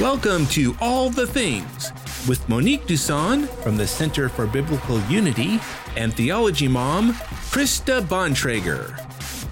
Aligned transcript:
Welcome 0.00 0.46
to 0.46 0.74
All 0.80 1.10
the 1.10 1.26
Things 1.26 1.92
with 2.26 2.48
Monique 2.48 2.86
Duson 2.86 3.46
from 3.62 3.76
the 3.76 3.86
Center 3.86 4.30
for 4.30 4.46
Biblical 4.46 4.98
Unity 5.10 5.60
and 5.94 6.14
Theology 6.14 6.68
Mom, 6.68 7.12
Krista 7.52 8.00
Bontrager. 8.00 8.98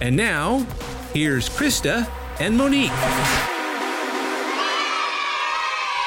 And 0.01 0.15
now, 0.15 0.65
here's 1.13 1.49
Krista 1.49 2.09
and 2.39 2.57
Monique. 2.57 2.89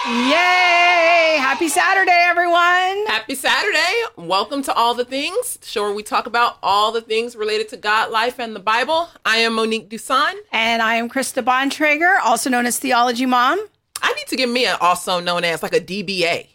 Yay! 0.09 1.37
Happy 1.39 1.69
Saturday, 1.69 2.11
everyone. 2.11 3.07
Happy 3.07 3.37
Saturday. 3.37 3.79
Welcome 4.17 4.65
to 4.65 4.75
All 4.75 4.95
the 4.95 5.05
Things, 5.05 5.59
the 5.59 5.67
show 5.67 5.83
where 5.83 5.95
we 5.95 6.03
talk 6.03 6.27
about 6.27 6.59
all 6.65 6.91
the 6.91 7.01
things 7.01 7.37
related 7.37 7.69
to 7.69 7.77
God, 7.77 8.11
life, 8.11 8.41
and 8.41 8.57
the 8.57 8.61
Bible. 8.61 9.09
I 9.25 9.37
am 9.37 9.55
Monique 9.55 9.89
Duson. 9.89 10.33
And 10.51 10.83
I 10.83 10.97
am 10.97 11.09
Krista 11.09 11.45
Bontrager, 11.45 12.19
also 12.25 12.51
known 12.51 12.67
as 12.67 12.81
Theology 12.81 13.25
Mom. 13.25 13.69
I 14.03 14.13
need 14.15 14.27
to 14.29 14.37
give 14.37 14.51
me 14.51 14.67
an 14.67 14.77
also 14.81 15.21
known 15.21 15.45
as 15.45 15.63
like 15.63 15.75
a 15.75 15.81
DBA. 15.81 16.49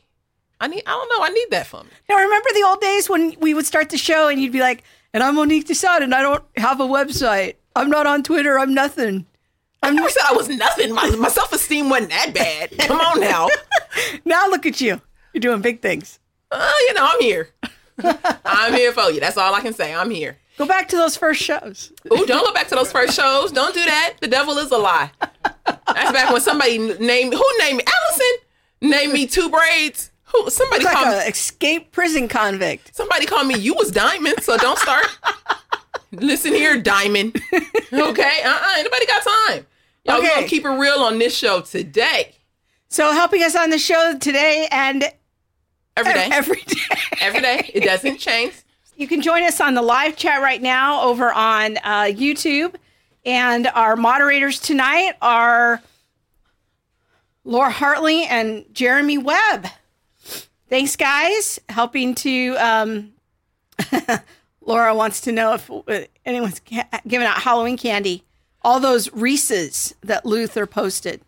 I 0.59 0.67
need 0.67 0.83
I 0.85 0.91
don't 0.91 1.09
know, 1.09 1.23
I 1.23 1.29
need 1.29 1.47
that 1.51 1.67
for 1.67 1.83
me. 1.83 1.89
Now 2.09 2.17
remember 2.17 2.49
the 2.53 2.63
old 2.63 2.81
days 2.81 3.09
when 3.09 3.35
we 3.39 3.53
would 3.53 3.65
start 3.65 3.89
the 3.89 3.97
show 3.97 4.27
and 4.27 4.41
you'd 4.41 4.51
be 4.51 4.59
like, 4.59 4.83
and 5.13 5.23
I'm 5.23 5.35
Monique 5.35 5.67
Duson 5.67 6.03
and 6.03 6.13
I 6.13 6.21
don't 6.21 6.43
have 6.57 6.79
a 6.79 6.85
website. 6.85 7.55
I'm 7.75 7.89
not 7.89 8.07
on 8.07 8.23
Twitter, 8.23 8.59
I'm 8.59 8.73
nothing. 8.73 9.25
I 9.83 9.91
never 9.91 10.09
said 10.09 10.23
I 10.27 10.33
was 10.33 10.49
nothing. 10.49 10.93
My, 10.93 11.09
my 11.11 11.29
self 11.29 11.53
esteem 11.53 11.89
wasn't 11.89 12.09
that 12.09 12.33
bad. 12.33 12.77
Come 12.87 12.99
on 12.99 13.21
now. 13.21 13.47
now 14.25 14.47
look 14.49 14.65
at 14.65 14.81
you. 14.81 14.99
You're 15.33 15.41
doing 15.41 15.61
big 15.61 15.81
things. 15.81 16.19
Uh, 16.51 16.71
you 16.87 16.93
know, 16.95 17.07
I'm 17.09 17.21
here. 17.21 17.49
I'm 18.45 18.73
here 18.73 18.91
for 18.91 19.11
you. 19.11 19.19
That's 19.19 19.37
all 19.37 19.53
I 19.53 19.61
can 19.61 19.73
say. 19.73 19.93
I'm 19.93 20.09
here. 20.09 20.37
Go 20.57 20.65
back 20.65 20.87
to 20.89 20.95
those 20.95 21.15
first 21.15 21.41
shows. 21.41 21.91
Ooh, 22.11 22.25
don't 22.25 22.45
go 22.45 22.53
back 22.53 22.67
to 22.69 22.75
those 22.75 22.91
first 22.91 23.15
shows. 23.15 23.51
Don't 23.51 23.73
do 23.73 23.83
that. 23.85 24.15
The 24.21 24.27
devil 24.27 24.57
is 24.57 24.71
a 24.71 24.77
lie. 24.77 25.11
That's 25.65 26.11
back 26.11 26.31
when 26.31 26.41
somebody 26.41 26.77
named 26.79 27.33
who 27.33 27.45
named 27.59 27.77
me 27.77 27.83
Allison 27.87 28.35
named 28.81 29.13
me 29.13 29.27
two 29.27 29.49
braids. 29.49 30.11
Who 30.33 30.49
somebody 30.49 30.77
It's 30.77 30.85
like 30.85 30.93
called 30.95 31.09
me, 31.15 31.21
an 31.23 31.27
escaped 31.29 31.91
prison 31.91 32.27
convict. 32.27 32.93
somebody 32.95 33.25
called 33.25 33.47
me 33.47 33.57
you 33.57 33.73
was 33.75 33.91
diamond, 33.91 34.41
so 34.41 34.57
don't 34.57 34.77
start. 34.79 35.05
Listen 36.11 36.53
here, 36.53 36.81
diamond. 36.81 37.35
Okay, 37.93 38.41
uh-uh, 38.43 38.73
anybody 38.77 39.05
got 39.05 39.23
time? 39.23 39.65
Y'all 40.05 40.17
Okay. 40.17 40.27
gonna 40.35 40.47
keep 40.47 40.65
it 40.65 40.69
real 40.69 40.99
on 40.99 41.19
this 41.19 41.37
show 41.37 41.61
today. 41.61 42.35
So 42.89 43.11
helping 43.11 43.43
us 43.43 43.55
on 43.55 43.69
the 43.69 43.77
show 43.77 44.17
today 44.19 44.67
and 44.71 45.05
Every 45.95 46.13
day. 46.13 46.29
every 46.31 46.61
day. 46.61 46.81
Every 47.21 47.41
day. 47.41 47.71
It 47.73 47.83
doesn't 47.83 48.17
change. 48.17 48.53
You 48.97 49.07
can 49.07 49.21
join 49.21 49.43
us 49.43 49.61
on 49.61 49.75
the 49.75 49.83
live 49.83 50.17
chat 50.17 50.41
right 50.41 50.61
now 50.61 51.03
over 51.03 51.31
on 51.31 51.77
uh, 51.77 52.05
YouTube. 52.09 52.73
And 53.23 53.67
our 53.67 53.95
moderators 53.95 54.59
tonight 54.59 55.13
are 55.21 55.83
Laura 57.43 57.69
Hartley 57.69 58.23
and 58.23 58.65
Jeremy 58.73 59.19
Webb. 59.19 59.67
Thanks, 60.67 60.95
guys. 60.95 61.59
Helping 61.69 62.15
to. 62.15 62.55
Um, 62.55 63.13
Laura 64.61 64.95
wants 64.95 65.21
to 65.21 65.31
know 65.31 65.53
if 65.53 65.69
uh, 65.69 66.07
anyone's 66.25 66.59
giving 67.07 67.27
out 67.27 67.37
Halloween 67.37 67.77
candy. 67.77 68.23
All 68.63 68.79
those 68.79 69.13
Reese's 69.13 69.93
that 70.01 70.25
Luther 70.25 70.65
posted. 70.65 71.21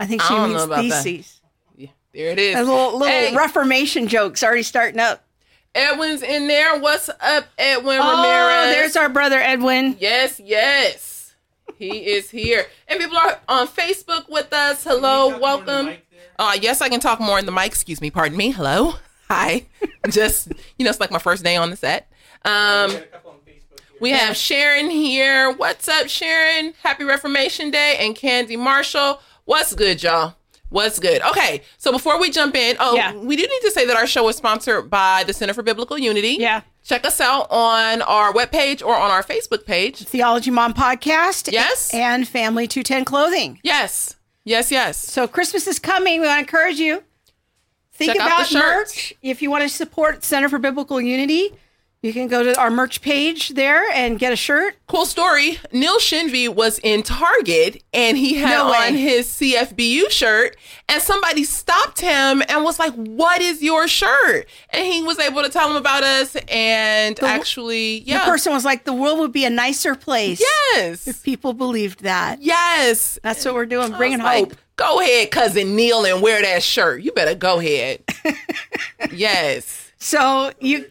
I 0.00 0.06
think 0.06 0.22
she 0.22 0.34
I 0.34 0.46
means 0.46 0.66
that. 0.66 0.80
theses. 0.80 1.40
Yeah, 1.76 1.88
there 2.14 2.30
it 2.30 2.38
is. 2.38 2.56
A 2.56 2.62
little, 2.62 2.98
little 2.98 3.06
Hey, 3.06 3.36
Reformation 3.36 4.08
jokes 4.08 4.42
already 4.42 4.62
starting 4.62 4.98
up. 4.98 5.27
Edwin's 5.74 6.22
in 6.22 6.48
there. 6.48 6.78
What's 6.78 7.08
up, 7.20 7.46
Edwin 7.56 7.98
Oh, 8.00 8.16
Ramirez? 8.22 8.74
there's 8.74 8.96
our 8.96 9.08
brother 9.08 9.38
Edwin. 9.38 9.96
Yes, 10.00 10.40
yes. 10.40 11.34
He 11.76 12.06
is 12.06 12.30
here. 12.30 12.66
And 12.88 12.98
people 12.98 13.16
are 13.16 13.38
on 13.48 13.68
Facebook 13.68 14.28
with 14.28 14.52
us. 14.52 14.82
Hello, 14.82 15.38
welcome. 15.38 15.90
Uh, 16.38 16.56
yes, 16.60 16.80
I 16.80 16.88
can 16.88 17.00
talk 17.00 17.20
more 17.20 17.38
in 17.38 17.46
the 17.46 17.52
mic. 17.52 17.66
Excuse 17.66 18.00
me. 18.00 18.10
Pardon 18.10 18.36
me. 18.36 18.50
Hello. 18.50 18.94
Hi. 19.28 19.66
Just, 20.10 20.48
you 20.78 20.84
know, 20.84 20.90
it's 20.90 21.00
like 21.00 21.10
my 21.10 21.18
first 21.18 21.44
day 21.44 21.56
on 21.56 21.70
the 21.70 21.76
set. 21.76 22.10
Um, 22.44 22.92
we 24.00 24.10
have 24.10 24.36
Sharon 24.36 24.90
here. 24.90 25.52
What's 25.52 25.86
up, 25.88 26.08
Sharon? 26.08 26.74
Happy 26.82 27.04
Reformation 27.04 27.70
Day. 27.70 27.96
And 28.00 28.16
Candy 28.16 28.56
Marshall. 28.56 29.20
What's 29.44 29.74
good, 29.74 30.02
y'all? 30.02 30.34
What's 30.70 30.98
good? 30.98 31.22
Okay, 31.22 31.62
so 31.78 31.92
before 31.92 32.20
we 32.20 32.30
jump 32.30 32.54
in, 32.54 32.76
oh, 32.78 32.94
Yeah. 32.94 33.14
we 33.14 33.36
do 33.36 33.42
need 33.42 33.60
to 33.62 33.70
say 33.70 33.86
that 33.86 33.96
our 33.96 34.06
show 34.06 34.28
is 34.28 34.36
sponsored 34.36 34.90
by 34.90 35.24
the 35.24 35.32
Center 35.32 35.54
for 35.54 35.62
Biblical 35.62 35.96
Unity. 35.98 36.36
Yeah. 36.38 36.60
Check 36.84 37.06
us 37.06 37.20
out 37.20 37.46
on 37.50 38.02
our 38.02 38.32
webpage 38.32 38.84
or 38.84 38.94
on 38.94 39.10
our 39.10 39.22
Facebook 39.22 39.64
page. 39.66 40.04
Theology 40.04 40.50
Mom 40.50 40.74
podcast. 40.74 41.50
Yes. 41.52 41.92
And 41.94 42.26
Family 42.28 42.66
210 42.66 43.04
Clothing. 43.04 43.60
Yes. 43.62 44.16
Yes, 44.44 44.70
yes. 44.70 44.96
So 44.96 45.26
Christmas 45.28 45.66
is 45.66 45.78
coming. 45.78 46.20
We 46.20 46.26
want 46.26 46.36
to 46.36 46.40
encourage 46.40 46.78
you. 46.78 47.02
Think 47.92 48.12
Check 48.12 48.20
out 48.20 48.26
about 48.28 48.48
the 48.48 48.58
merch. 48.58 49.12
If 49.22 49.42
you 49.42 49.50
want 49.50 49.62
to 49.64 49.68
support 49.68 50.22
Center 50.24 50.48
for 50.48 50.58
Biblical 50.58 51.00
Unity, 51.00 51.52
you 52.02 52.12
can 52.12 52.28
go 52.28 52.44
to 52.44 52.56
our 52.58 52.70
merch 52.70 53.02
page 53.02 53.50
there 53.50 53.90
and 53.90 54.18
get 54.18 54.32
a 54.32 54.36
shirt. 54.36 54.76
Cool 54.86 55.04
story. 55.04 55.58
Neil 55.72 55.98
Shinvey 55.98 56.48
was 56.48 56.78
in 56.78 57.02
Target 57.02 57.82
and 57.92 58.16
he 58.16 58.34
had 58.34 58.50
No 58.50 58.72
on 58.72 58.94
his 58.94 59.26
CFBU 59.26 60.08
shirt 60.10 60.56
and 60.88 61.02
somebody 61.02 61.42
stopped 61.42 62.00
him 62.00 62.42
and 62.48 62.62
was 62.62 62.78
like, 62.78 62.94
"What 62.94 63.40
is 63.40 63.62
your 63.62 63.88
shirt?" 63.88 64.46
And 64.70 64.86
he 64.86 65.02
was 65.02 65.18
able 65.18 65.42
to 65.42 65.48
tell 65.48 65.68
him 65.68 65.76
about 65.76 66.04
us 66.04 66.36
and 66.48 67.20
actually, 67.22 68.00
yeah. 68.00 68.20
The 68.20 68.30
person 68.30 68.52
was 68.52 68.64
like, 68.64 68.84
the 68.84 68.92
world 68.92 69.18
would 69.18 69.32
be 69.32 69.44
a 69.44 69.50
nicer 69.50 69.94
place 69.94 70.40
yes. 70.40 71.08
if 71.08 71.22
people 71.22 71.52
believed 71.52 72.04
that. 72.04 72.40
Yes. 72.40 73.18
That's 73.22 73.44
what 73.44 73.54
we're 73.54 73.66
doing, 73.66 73.92
bringing 73.92 74.20
hope. 74.20 74.50
like, 74.50 74.58
Go 74.76 75.00
ahead, 75.00 75.32
cousin 75.32 75.74
Neil, 75.74 76.04
and 76.04 76.22
wear 76.22 76.40
that 76.40 76.62
shirt. 76.62 77.02
You 77.02 77.10
better 77.10 77.34
go 77.34 77.58
ahead. 77.58 78.00
yes. 79.12 79.90
So 79.98 80.52
you, 80.60 80.88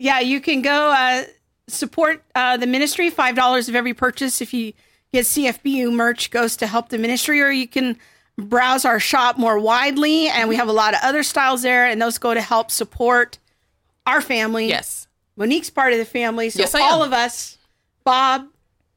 yeah, 0.00 0.18
you 0.20 0.40
can 0.40 0.62
go 0.62 0.90
uh, 0.90 1.24
support 1.68 2.24
uh, 2.34 2.56
the 2.56 2.66
ministry. 2.66 3.10
Five 3.10 3.36
dollars 3.36 3.68
of 3.68 3.76
every 3.76 3.92
purchase 3.94 4.40
if 4.40 4.54
you 4.54 4.72
get 5.12 5.26
CFBU 5.26 5.92
merch 5.92 6.30
goes 6.30 6.56
to 6.56 6.66
help 6.66 6.88
the 6.88 6.96
ministry, 6.98 7.40
or 7.42 7.50
you 7.50 7.68
can 7.68 7.98
browse 8.38 8.86
our 8.86 8.98
shop 8.98 9.36
more 9.38 9.58
widely, 9.58 10.28
and 10.28 10.48
we 10.48 10.56
have 10.56 10.68
a 10.68 10.72
lot 10.72 10.94
of 10.94 11.00
other 11.02 11.22
styles 11.22 11.60
there, 11.62 11.84
and 11.84 12.00
those 12.00 12.16
go 12.16 12.32
to 12.32 12.40
help 12.40 12.70
support 12.70 13.38
our 14.06 14.22
family. 14.22 14.68
Yes. 14.68 15.06
Monique's 15.36 15.68
part 15.70 15.92
of 15.92 15.98
the 15.98 16.04
family, 16.06 16.48
so 16.48 16.60
Yes, 16.60 16.74
I 16.74 16.80
all 16.80 17.02
am. 17.02 17.08
of 17.08 17.12
us, 17.12 17.58
Bob, 18.04 18.46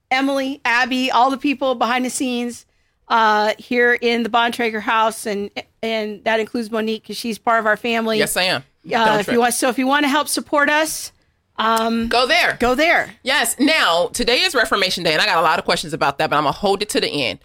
Emily, 0.09 0.62
Abby, 0.63 1.12
all 1.12 1.30
the 1.30 1.38
people 1.38 1.75
behind 1.75 2.06
the 2.06 2.09
scenes 2.09 2.66
uh, 3.08 3.53
here 3.58 3.94
in 3.94 4.24
the 4.24 4.30
Bontrager 4.30 4.81
house, 4.81 5.25
and 5.25 5.50
and 5.81 6.24
that 6.24 6.40
includes 6.40 6.72
Monique 6.72 7.03
because 7.03 7.18
she's 7.18 7.38
part 7.38 7.59
of 7.59 7.66
our 7.66 7.78
family. 7.78 8.18
Yes, 8.18 8.38
I 8.38 8.44
am. 8.44 8.64
Uh, 8.94 9.18
if 9.19 9.28
you 9.28 9.40
want, 9.40 9.53
so 9.53 9.69
if 9.69 9.78
you 9.78 9.88
want 9.88 10.03
to 10.03 10.09
help 10.09 10.28
support 10.28 10.69
us, 10.69 11.12
um, 11.58 12.08
go 12.08 12.28
there. 12.28 12.58
go 12.59 12.75
there. 12.75 13.13
Yes. 13.24 13.56
Now, 13.59 14.08
today 14.08 14.42
is 14.42 14.56
Reformation 14.56 15.03
Day, 15.03 15.13
and 15.13 15.22
I 15.22 15.25
got 15.25 15.38
a 15.38 15.42
lot 15.42 15.59
of 15.59 15.66
questions 15.66 15.94
about 15.94 16.18
that, 16.18 16.30
but 16.30 16.36
I'm 16.36 16.44
gonna 16.44 16.53
hold 16.53 16.81
it 16.81 16.90
to 16.90 17.02
the 17.02 17.09
end, 17.09 17.40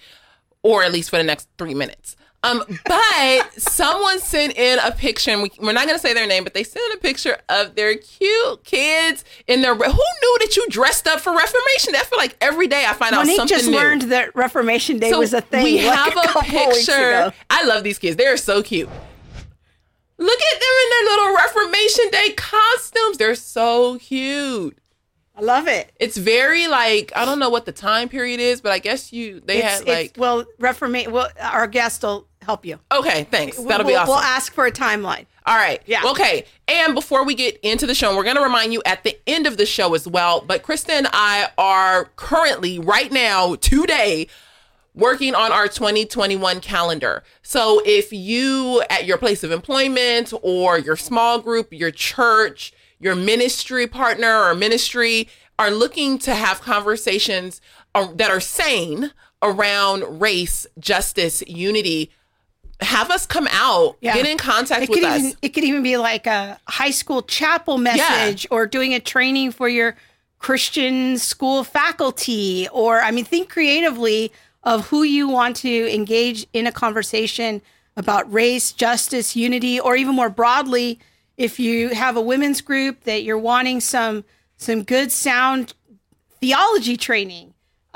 or 0.62 0.82
at 0.82 0.92
least 0.92 1.10
for 1.10 1.16
the 1.16 1.24
next 1.24 1.48
three 1.58 1.74
minutes. 1.74 2.16
Um, 2.44 2.62
but 2.86 3.52
someone 3.60 4.20
sent 4.20 4.56
in 4.56 4.78
a 4.78 4.92
picture, 4.92 5.32
and 5.32 5.42
we, 5.42 5.50
we're 5.58 5.72
not 5.72 5.86
gonna 5.86 5.98
say 5.98 6.14
their 6.14 6.26
name, 6.26 6.44
but 6.44 6.54
they 6.54 6.62
sent 6.62 6.84
in 6.92 6.98
a 6.98 7.00
picture 7.00 7.36
of 7.48 7.74
their 7.74 7.96
cute 7.96 8.62
kids 8.64 9.24
in 9.48 9.60
their. 9.60 9.74
Who 9.74 9.82
knew 9.82 10.38
that 10.40 10.54
you 10.56 10.66
dressed 10.68 11.08
up 11.08 11.18
for 11.18 11.34
Reformation 11.36 11.94
Day? 11.94 11.98
I 11.98 12.04
feel 12.04 12.18
like 12.18 12.36
every 12.40 12.68
day 12.68 12.84
I 12.86 12.92
find 12.94 13.12
out 13.12 13.22
Monique 13.22 13.36
something 13.36 13.56
just 13.56 13.68
new. 13.68 13.76
learned 13.76 14.02
that 14.02 14.36
Reformation 14.36 14.98
Day 14.98 15.10
So 15.10 15.18
was 15.18 15.34
a 15.34 15.40
thing. 15.40 15.64
We 15.64 15.86
like 15.86 15.96
have 15.98 16.16
a, 16.16 16.38
a, 16.38 16.42
picture. 16.42 17.32
I 17.50 17.64
love 17.64 17.82
these 17.82 17.98
kids. 17.98 18.16
They're 18.16 18.36
so 18.36 18.62
cute. 18.62 18.88
Look 20.20 20.40
at 20.40 20.60
them 20.60 20.68
in 20.82 20.90
their 20.90 21.16
little 21.16 21.34
Reformation 21.36 22.04
Day 22.10 22.30
costumes. 22.36 23.18
They're 23.18 23.34
so 23.34 23.98
cute. 23.98 24.78
I 25.36 25.40
love 25.40 25.68
it. 25.68 25.92
It's 26.00 26.16
very 26.16 26.66
like 26.66 27.12
I 27.16 27.24
don't 27.24 27.38
know 27.38 27.50
what 27.50 27.64
the 27.66 27.72
time 27.72 28.08
period 28.08 28.38
is, 28.40 28.60
but 28.60 28.72
I 28.72 28.78
guess 28.78 29.12
you 29.12 29.40
they 29.40 29.58
It's, 29.58 29.66
had 29.66 29.82
it's- 29.82 29.96
like 29.96 30.14
well, 30.16 30.44
Reformation. 30.58 31.12
Well, 31.12 31.28
our 31.40 31.66
guest 31.66 32.02
will 32.02 32.27
help 32.48 32.64
you. 32.64 32.80
okay, 32.90 33.24
thanks. 33.30 33.58
That'll 33.58 33.84
we'll, 33.84 33.94
be 33.94 33.94
awesome. 33.94 34.14
We'll 34.14 34.24
ask 34.24 34.54
for 34.54 34.64
a 34.64 34.72
timeline. 34.72 35.26
All 35.44 35.56
right. 35.56 35.82
Yeah. 35.86 36.02
Okay. 36.06 36.46
And 36.66 36.94
before 36.94 37.24
we 37.24 37.34
get 37.34 37.58
into 37.62 37.86
the 37.86 37.94
show, 37.94 38.16
we're 38.16 38.24
going 38.24 38.36
to 38.36 38.42
remind 38.42 38.72
you 38.72 38.82
at 38.86 39.04
the 39.04 39.18
end 39.26 39.46
of 39.46 39.58
the 39.58 39.66
show 39.66 39.94
as 39.94 40.08
well. 40.08 40.40
But 40.40 40.62
Krista 40.62 40.90
and 40.90 41.08
I 41.12 41.50
are 41.58 42.06
currently, 42.16 42.78
right 42.78 43.12
now, 43.12 43.54
today, 43.56 44.28
working 44.94 45.34
on 45.34 45.52
our 45.52 45.68
2021 45.68 46.60
calendar. 46.60 47.22
So 47.42 47.82
if 47.84 48.12
you, 48.12 48.82
at 48.90 49.04
your 49.04 49.18
place 49.18 49.44
of 49.44 49.50
employment 49.50 50.32
or 50.42 50.78
your 50.78 50.96
small 50.96 51.40
group, 51.40 51.72
your 51.72 51.90
church, 51.90 52.72
your 52.98 53.14
ministry 53.14 53.86
partner 53.86 54.42
or 54.42 54.54
ministry 54.54 55.28
are 55.58 55.70
looking 55.70 56.18
to 56.20 56.34
have 56.34 56.60
conversations 56.60 57.60
uh, 57.94 58.08
that 58.14 58.30
are 58.30 58.40
sane 58.40 59.12
around 59.42 60.20
race, 60.20 60.66
justice, 60.78 61.42
unity, 61.46 62.10
have 62.80 63.10
us 63.10 63.26
come 63.26 63.48
out, 63.50 63.96
Yeah. 64.00 64.14
get 64.14 64.26
in 64.26 64.38
contact 64.38 64.82
It 64.84 64.88
with 64.90 65.00
could 65.00 65.08
us. 65.08 65.18
even 65.18 65.32
it 65.42 65.48
could 65.50 65.64
even 65.64 65.82
be 65.82 65.96
like 65.96 66.26
a 66.26 66.58
high 66.68 66.90
school 66.92 67.22
chapel 67.22 67.76
message 67.78 68.46
or 68.50 68.66
doing 68.66 68.94
a 68.94 69.00
training 69.00 69.50
for 69.52 69.68
your 69.68 69.96
Christian 70.38 71.18
school 71.18 71.64
faculty 71.64 72.68
or 72.70 73.00
I 73.00 73.10
mean 73.10 73.24
think 73.24 73.48
creatively 73.48 74.30
of 74.62 74.86
who 74.88 75.02
you 75.02 75.28
want 75.28 75.56
to 75.56 75.92
engage 75.94 76.46
in 76.52 76.66
a 76.66 76.72
conversation 76.72 77.62
about 77.96 78.32
race, 78.32 78.70
justice, 78.72 79.34
unity, 79.34 79.80
or 79.80 79.96
even 79.96 80.14
more 80.14 80.30
broadly, 80.30 81.00
if 81.36 81.58
you 81.58 81.88
have 81.90 82.16
a 82.16 82.20
women's 82.20 82.60
group 82.60 83.02
that 83.04 83.24
you're 83.24 83.38
wanting 83.38 83.80
some 83.80 84.24
some 84.56 84.84
good 84.84 85.10
sound 85.10 85.74
theology 86.40 86.96
training. 86.96 87.47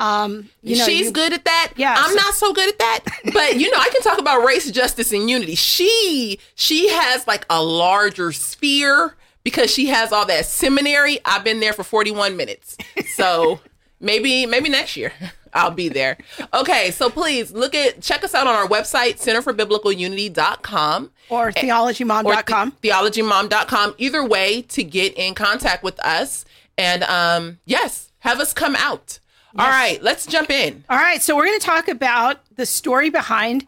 Um, 0.03 0.49
you 0.63 0.77
know, 0.77 0.85
She's 0.85 1.07
you- 1.07 1.13
good 1.13 1.33
at 1.33 1.45
that. 1.45 1.73
Yeah, 1.77 1.95
I'm 1.97 2.11
so- 2.11 2.17
not 2.17 2.35
so 2.35 2.53
good 2.53 2.69
at 2.69 2.79
that. 2.79 3.01
But 3.33 3.57
you 3.61 3.71
know, 3.71 3.79
I 3.79 3.89
can 3.91 4.03
talk 4.03 4.19
about 4.19 4.45
race, 4.45 4.71
justice, 4.71 5.13
and 5.13 5.31
unity. 5.31 5.55
She 5.55 6.39
she 6.55 6.89
has 6.89 7.27
like 7.27 7.47
a 7.49 7.63
larger 7.63 8.33
sphere 8.33 9.15
because 9.45 9.71
she 9.73 9.87
has 9.87 10.13
all 10.13 10.27
that 10.27 10.47
seminary. 10.47 11.19
I've 11.25 11.45
been 11.45 11.61
there 11.61 11.73
for 11.73 11.85
41 11.85 12.37
minutes. 12.37 12.77
So 13.15 13.61
maybe 14.01 14.45
maybe 14.47 14.69
next 14.69 14.97
year 14.97 15.13
I'll 15.55 15.71
be 15.71 15.89
there. 15.89 16.17
Okay, 16.55 16.91
so 16.91 17.09
please 17.11 17.53
look 17.53 17.75
at 17.75 18.01
check 18.03 18.25
us 18.25 18.35
out 18.35 18.47
on 18.47 18.55
our 18.55 18.67
website, 18.67 19.21
centerforbiblicalunity.com 19.21 21.11
or 21.29 21.53
theologymom.com. 21.53 22.27
or 22.27 22.37
the- 22.81 22.89
theologymom.com. 22.89 23.95
Either 23.99 24.25
way 24.27 24.63
to 24.63 24.83
get 24.85 25.15
in 25.15 25.35
contact 25.35 25.83
with 25.85 25.99
us. 26.05 26.45
And 26.79 27.03
um 27.05 27.59
yes, 27.67 28.11
have 28.21 28.41
us 28.41 28.53
come 28.53 28.75
out. 28.77 29.19
All 29.59 29.69
right, 29.69 30.03
let's 30.03 30.27
jump 30.27 30.51
in. 30.51 30.85
All 30.89 30.97
right, 30.97 31.23
so 31.23 31.37
we're 31.37 31.45
going 31.45 31.59
to 31.59 31.67
talk 31.67 31.89
about 31.89 32.41
the 32.57 32.65
story 32.65 33.11
behind 33.11 33.67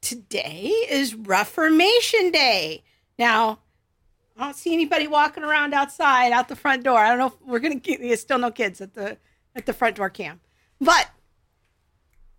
today 0.00 0.72
is 0.90 1.14
Reformation 1.14 2.30
Day. 2.30 2.82
Now, 3.18 3.60
I 4.36 4.44
don't 4.44 4.56
see 4.56 4.72
anybody 4.72 5.06
walking 5.06 5.44
around 5.44 5.74
outside 5.74 6.32
out 6.32 6.48
the 6.48 6.56
front 6.56 6.82
door. 6.82 6.98
I 6.98 7.08
don't 7.08 7.18
know 7.18 7.26
if 7.26 7.40
we're 7.46 7.60
going 7.60 7.74
to 7.74 7.78
get 7.78 8.00
there's 8.00 8.20
still 8.20 8.38
no 8.38 8.50
kids 8.50 8.80
at 8.80 8.94
the 8.94 9.16
at 9.54 9.66
the 9.66 9.72
front 9.72 9.96
door 9.96 10.10
cam. 10.10 10.40
But 10.80 11.08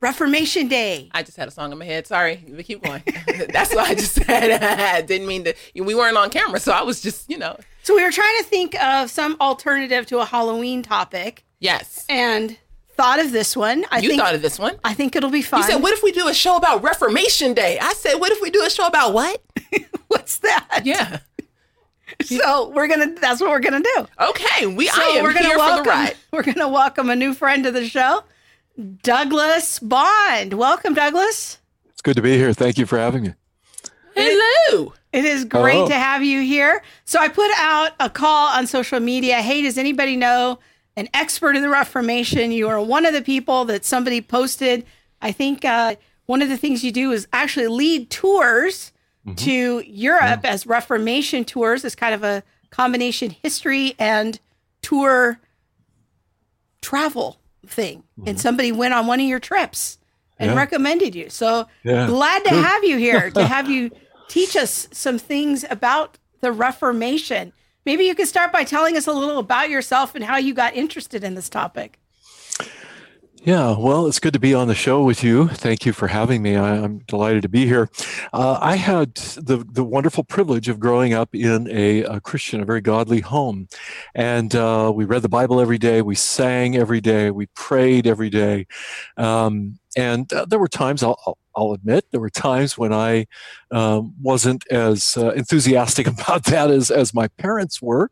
Reformation 0.02 0.68
Day. 0.68 1.10
I 1.14 1.24
just 1.24 1.38
had 1.38 1.48
a 1.48 1.52
song 1.52 1.72
in 1.72 1.78
my 1.78 1.86
head. 1.86 2.06
Sorry, 2.06 2.44
but 2.50 2.66
keep 2.66 2.84
going. 2.84 3.04
That's 3.54 3.74
what 3.74 3.90
I 3.90 3.96
just 3.96 4.16
said. 4.16 5.06
Didn't 5.08 5.28
mean 5.28 5.46
to. 5.46 5.54
We 5.76 5.96
weren't 5.96 6.18
on 6.18 6.30
camera, 6.30 6.60
so 6.60 6.74
I 6.74 6.82
was 6.82 7.02
just, 7.02 7.30
you 7.30 7.38
know. 7.38 7.58
So 7.84 7.96
we 7.96 8.04
were 8.04 8.12
trying 8.12 8.38
to 8.40 8.44
think 8.44 8.82
of 8.84 9.10
some 9.10 9.38
alternative 9.40 10.06
to 10.08 10.20
a 10.20 10.26
Halloween 10.26 10.84
topic 10.84 11.46
Yes, 11.64 12.06
and 12.10 12.58
thought 12.96 13.20
of 13.20 13.32
this 13.32 13.56
one. 13.56 13.86
I 13.92 14.00
you 14.00 14.10
think 14.10 14.22
thought 14.22 14.36
of 14.36 14.42
this 14.42 14.60
one. 14.60 14.78
I 14.84 14.94
think 14.94 15.16
it'll 15.16 15.30
be 15.30 15.42
fun. 15.42 15.62
You 15.62 15.68
said, 15.68 15.82
"What 15.82 15.94
if 15.94 16.04
we 16.04 16.12
do 16.12 16.28
a 16.28 16.34
show 16.34 16.58
about 16.58 16.84
Reformation 16.84 17.54
Day?" 17.54 17.80
I 17.80 17.94
said, 17.94 18.16
"What 18.16 18.32
if 18.32 18.42
we 18.42 18.50
do 18.50 18.64
a 18.64 18.70
show 18.70 18.86
about 18.88 19.14
what?" 19.14 19.42
What's 20.08 20.38
that? 20.40 20.82
Yeah. 20.84 21.20
So 22.24 22.70
we're 22.70 22.88
gonna. 22.88 23.14
That's 23.16 23.42
what 23.42 23.50
we're 23.50 23.60
gonna 23.60 23.82
do. 23.82 24.08
Okay, 24.20 24.68
we. 24.68 24.88
So 24.88 25.02
I 25.02 25.06
am 25.16 25.24
we're 25.24 25.34
gonna 25.34 25.48
here 25.48 25.58
welcome, 25.58 25.78
for 25.80 25.84
the 25.84 25.90
ride. 25.90 26.16
We're 26.32 26.44
gonna 26.44 26.70
welcome 26.70 27.10
a 27.10 27.16
new 27.16 27.34
friend 27.34 27.64
to 27.64 27.72
the 27.72 27.88
show, 27.88 28.24
Douglas 29.02 29.80
Bond. 29.80 30.54
Welcome, 30.54 30.94
Douglas. 30.94 31.60
It's 31.90 32.02
good 32.02 32.16
to 32.16 32.22
be 32.22 32.38
here. 32.38 32.54
Thank 32.54 32.78
you 32.78 32.86
for 32.86 32.98
having 32.98 33.24
me. 33.24 33.34
Hello. 34.16 34.94
It 35.12 35.26
is 35.26 35.46
great 35.46 35.76
Hello. 35.76 35.88
to 35.90 35.94
have 35.94 36.24
you 36.24 36.42
here. 36.42 36.82
So 37.06 37.20
I 37.20 37.28
put 37.30 37.52
out 37.58 37.92
a 38.00 38.10
call 38.10 38.48
on 38.48 38.66
social 38.66 39.00
media. 39.00 39.42
Hey, 39.42 39.62
does 39.62 39.78
anybody 39.78 40.16
know 40.16 40.60
an 40.96 41.10
expert 41.14 41.56
in 41.56 41.62
the 41.62 41.70
Reformation? 41.70 42.52
You 42.52 42.68
are 42.70 42.82
one 42.82 43.06
of 43.06 43.14
the 43.14 43.22
people 43.22 43.66
that 43.66 43.86
somebody 43.86 44.22
posted. 44.22 44.86
I 45.22 45.32
think 45.32 45.66
uh, 45.66 45.96
one 46.26 46.42
of 46.42 46.50
the 46.50 46.58
things 46.58 46.84
you 46.84 46.92
do 46.92 47.12
is 47.12 47.28
actually 47.34 47.68
lead 47.68 48.10
tours 48.10 48.92
to 49.38 49.80
Europe 49.88 50.42
as 50.44 50.68
Reformation 50.68 51.46
tours. 51.46 51.86
It's 51.86 51.96
kind 51.96 52.14
of 52.14 52.24
a 52.24 52.44
combination 52.72 53.30
history 53.30 53.96
and 53.98 54.38
tour 54.82 55.40
travel 56.82 57.40
thing. 57.66 58.04
And 58.26 58.40
somebody 58.40 58.72
went 58.72 58.94
on 58.94 59.08
one 59.08 59.20
of 59.22 59.26
your 59.26 59.40
trips 59.40 59.98
and 60.38 60.52
Yeah. 60.52 60.58
recommended 60.58 61.16
you. 61.16 61.30
So 61.30 61.68
Yeah. 61.84 62.08
glad 62.08 62.44
to 62.44 62.50
have 62.50 62.84
you 62.84 62.98
here 62.98 63.30
to 63.40 63.46
have 63.48 63.70
you 63.70 63.92
teach 64.28 64.56
us 64.58 64.88
some 64.92 65.18
things 65.18 65.64
about 65.70 66.18
the 66.42 66.52
Reformation. 66.52 67.54
Maybe 67.86 68.06
you 68.06 68.16
could 68.16 68.28
start 68.28 68.52
by 68.52 68.64
telling 68.64 68.96
us 68.98 69.08
a 69.08 69.12
little 69.12 69.40
about 69.40 69.70
yourself 69.70 70.16
and 70.16 70.24
how 70.24 70.38
you 70.38 70.54
got 70.54 70.76
interested 70.76 71.24
in 71.24 71.36
this 71.36 71.50
topic. 71.50 72.00
Yeah, 73.46 73.76
well, 73.78 74.08
it's 74.08 74.20
good 74.20 74.32
to 74.34 74.40
be 74.40 74.54
on 74.54 74.70
the 74.70 74.76
show 74.76 75.04
with 75.04 75.22
you. 75.22 75.50
Thank 75.50 75.86
you 75.86 75.92
for 75.92 76.08
having 76.08 76.42
me. 76.42 76.56
I, 76.56 76.78
I'm 76.78 77.00
delighted 77.00 77.42
to 77.42 77.50
be 77.50 77.66
here. 77.66 77.90
Uh, 78.32 78.58
I 78.62 78.78
had 78.78 79.16
the 79.16 79.66
the 79.70 79.84
wonderful 79.84 80.24
privilege 80.24 80.70
of 80.70 80.80
growing 80.80 81.14
up 81.14 81.36
in 81.36 81.68
a, 81.70 82.04
a 82.04 82.22
Christian, 82.22 82.62
a 82.62 82.66
very 82.66 82.80
godly 82.80 83.20
home, 83.20 83.68
and 84.16 84.56
uh, 84.56 84.94
we 84.96 85.04
read 85.04 85.24
the 85.24 85.30
Bible 85.30 85.60
every 85.60 85.78
day. 85.78 86.02
We 86.02 86.16
sang 86.16 86.78
every 86.78 87.02
day. 87.02 87.32
We 87.32 87.48
prayed 87.48 88.08
every 88.08 88.30
day, 88.30 88.66
um, 89.18 89.78
and 89.96 90.32
uh, 90.34 90.46
there 90.46 90.60
were 90.60 90.68
times 90.68 91.04
I'll, 91.04 91.38
I'll 91.56 91.74
admit 91.74 92.06
there 92.12 92.20
were 92.20 92.30
times 92.30 92.78
when 92.78 92.94
I 92.94 93.28
um, 93.72 94.14
wasn't 94.22 94.66
as 94.72 95.18
uh, 95.18 95.32
enthusiastic 95.32 96.08
about 96.08 96.46
that 96.46 96.72
as 96.72 96.92
as 96.92 97.14
my 97.14 97.28
parents 97.28 97.82
were, 97.82 98.10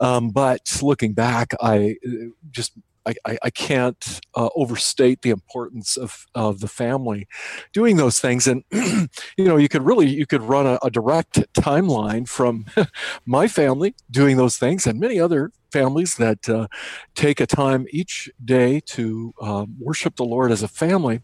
um, 0.00 0.30
but 0.30 0.78
looking 0.82 1.12
back, 1.12 1.52
I 1.60 1.96
uh, 2.06 2.30
just 2.50 2.72
I, 3.06 3.14
I, 3.26 3.38
I 3.44 3.50
can't 3.50 4.20
uh, 4.34 4.48
overstate 4.54 5.22
the 5.22 5.30
importance 5.30 5.96
of, 5.96 6.26
of 6.34 6.60
the 6.60 6.68
family 6.68 7.26
doing 7.72 7.96
those 7.96 8.20
things. 8.20 8.46
And, 8.46 8.62
you 8.72 9.44
know, 9.44 9.56
you 9.56 9.68
could 9.68 9.82
really, 9.82 10.08
you 10.08 10.26
could 10.26 10.42
run 10.42 10.66
a, 10.66 10.78
a 10.82 10.90
direct 10.90 11.36
timeline 11.54 12.28
from 12.28 12.66
my 13.26 13.48
family 13.48 13.94
doing 14.10 14.36
those 14.36 14.58
things 14.58 14.86
and 14.86 15.00
many 15.00 15.18
other 15.18 15.50
families 15.70 16.16
that 16.16 16.48
uh, 16.48 16.68
take 17.14 17.40
a 17.40 17.46
time 17.46 17.86
each 17.90 18.30
day 18.44 18.80
to 18.86 19.34
um, 19.40 19.76
worship 19.78 20.16
the 20.16 20.24
Lord 20.24 20.50
as 20.52 20.62
a 20.62 20.68
family. 20.68 21.20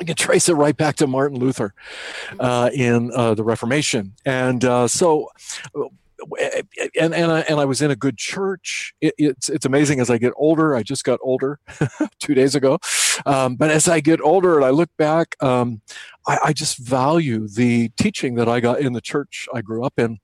You 0.00 0.06
can 0.06 0.16
trace 0.16 0.48
it 0.48 0.54
right 0.54 0.76
back 0.76 0.96
to 0.96 1.06
Martin 1.06 1.38
Luther 1.38 1.74
uh, 2.40 2.70
in 2.72 3.12
uh, 3.14 3.34
the 3.34 3.44
Reformation. 3.44 4.14
And 4.24 4.64
uh, 4.64 4.88
so, 4.88 5.28
and 7.00 7.14
and 7.14 7.32
I, 7.32 7.40
and 7.40 7.60
I 7.60 7.64
was 7.64 7.82
in 7.82 7.90
a 7.90 7.96
good 7.96 8.16
church. 8.16 8.94
It, 9.00 9.14
it's 9.18 9.48
it's 9.48 9.66
amazing 9.66 10.00
as 10.00 10.10
I 10.10 10.18
get 10.18 10.32
older. 10.36 10.74
I 10.74 10.82
just 10.82 11.04
got 11.04 11.18
older 11.22 11.58
two 12.18 12.34
days 12.34 12.54
ago, 12.54 12.78
um, 13.26 13.56
but 13.56 13.70
as 13.70 13.88
I 13.88 14.00
get 14.00 14.20
older 14.20 14.56
and 14.56 14.64
I 14.64 14.70
look 14.70 14.90
back, 14.96 15.36
um, 15.42 15.82
I, 16.26 16.38
I 16.46 16.52
just 16.52 16.78
value 16.78 17.48
the 17.48 17.90
teaching 17.90 18.34
that 18.36 18.48
I 18.48 18.60
got 18.60 18.80
in 18.80 18.92
the 18.92 19.00
church 19.00 19.48
I 19.52 19.62
grew 19.62 19.84
up 19.84 19.98
in. 19.98 20.18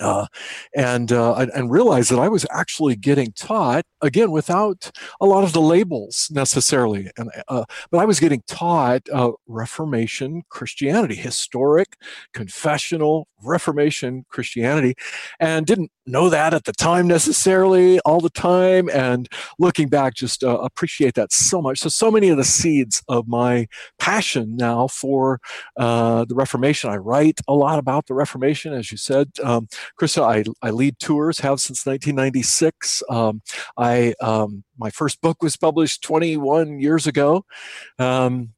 Uh, 0.00 0.26
and 0.74 1.12
uh, 1.12 1.34
and- 1.34 1.50
and 1.54 1.70
realize 1.70 2.08
that 2.08 2.18
I 2.18 2.28
was 2.28 2.44
actually 2.50 2.96
getting 2.96 3.32
taught 3.32 3.84
again 4.02 4.30
without 4.32 4.90
a 5.20 5.26
lot 5.26 5.44
of 5.44 5.52
the 5.52 5.60
labels 5.60 6.28
necessarily, 6.32 7.10
and 7.16 7.30
uh, 7.48 7.64
but 7.90 7.98
I 7.98 8.04
was 8.04 8.18
getting 8.20 8.42
taught 8.46 9.02
uh, 9.12 9.32
Reformation 9.46 10.42
Christianity, 10.48 11.14
historic, 11.14 11.96
confessional 12.32 13.28
Reformation 13.42 14.24
Christianity, 14.30 14.94
and 15.38 15.66
didn't 15.66 15.90
know 16.06 16.28
that 16.28 16.54
at 16.54 16.64
the 16.64 16.72
time 16.72 17.06
necessarily 17.06 17.98
all 18.00 18.20
the 18.20 18.30
time. 18.30 18.88
And 18.90 19.28
looking 19.58 19.88
back, 19.88 20.14
just 20.14 20.42
uh, 20.44 20.58
appreciate 20.58 21.14
that 21.14 21.32
so 21.32 21.62
much. 21.62 21.78
So 21.80 21.88
so 21.88 22.10
many 22.10 22.28
of 22.28 22.36
the 22.36 22.44
seeds 22.44 23.02
of 23.08 23.28
my 23.28 23.66
passion 23.98 24.56
now 24.56 24.88
for 24.88 25.40
uh, 25.76 26.24
the 26.26 26.34
Reformation. 26.34 26.90
I 26.90 26.96
write 26.96 27.40
a 27.48 27.54
lot 27.54 27.78
about 27.78 28.06
the 28.06 28.14
Reformation, 28.14 28.72
as 28.72 28.90
you 28.90 28.98
said. 28.98 29.30
Um, 29.42 29.68
Krista, 30.00 30.22
I, 30.22 30.44
I 30.66 30.70
lead 30.70 30.98
tours, 30.98 31.38
have 31.40 31.60
since 31.60 31.86
1996. 31.86 33.02
Um, 33.10 33.42
I 33.76 34.14
um, 34.20 34.64
my 34.78 34.90
first 34.90 35.20
book 35.20 35.42
was 35.42 35.56
published 35.56 36.02
21 36.02 36.80
years 36.80 37.06
ago. 37.06 37.44
Um, 37.98 38.53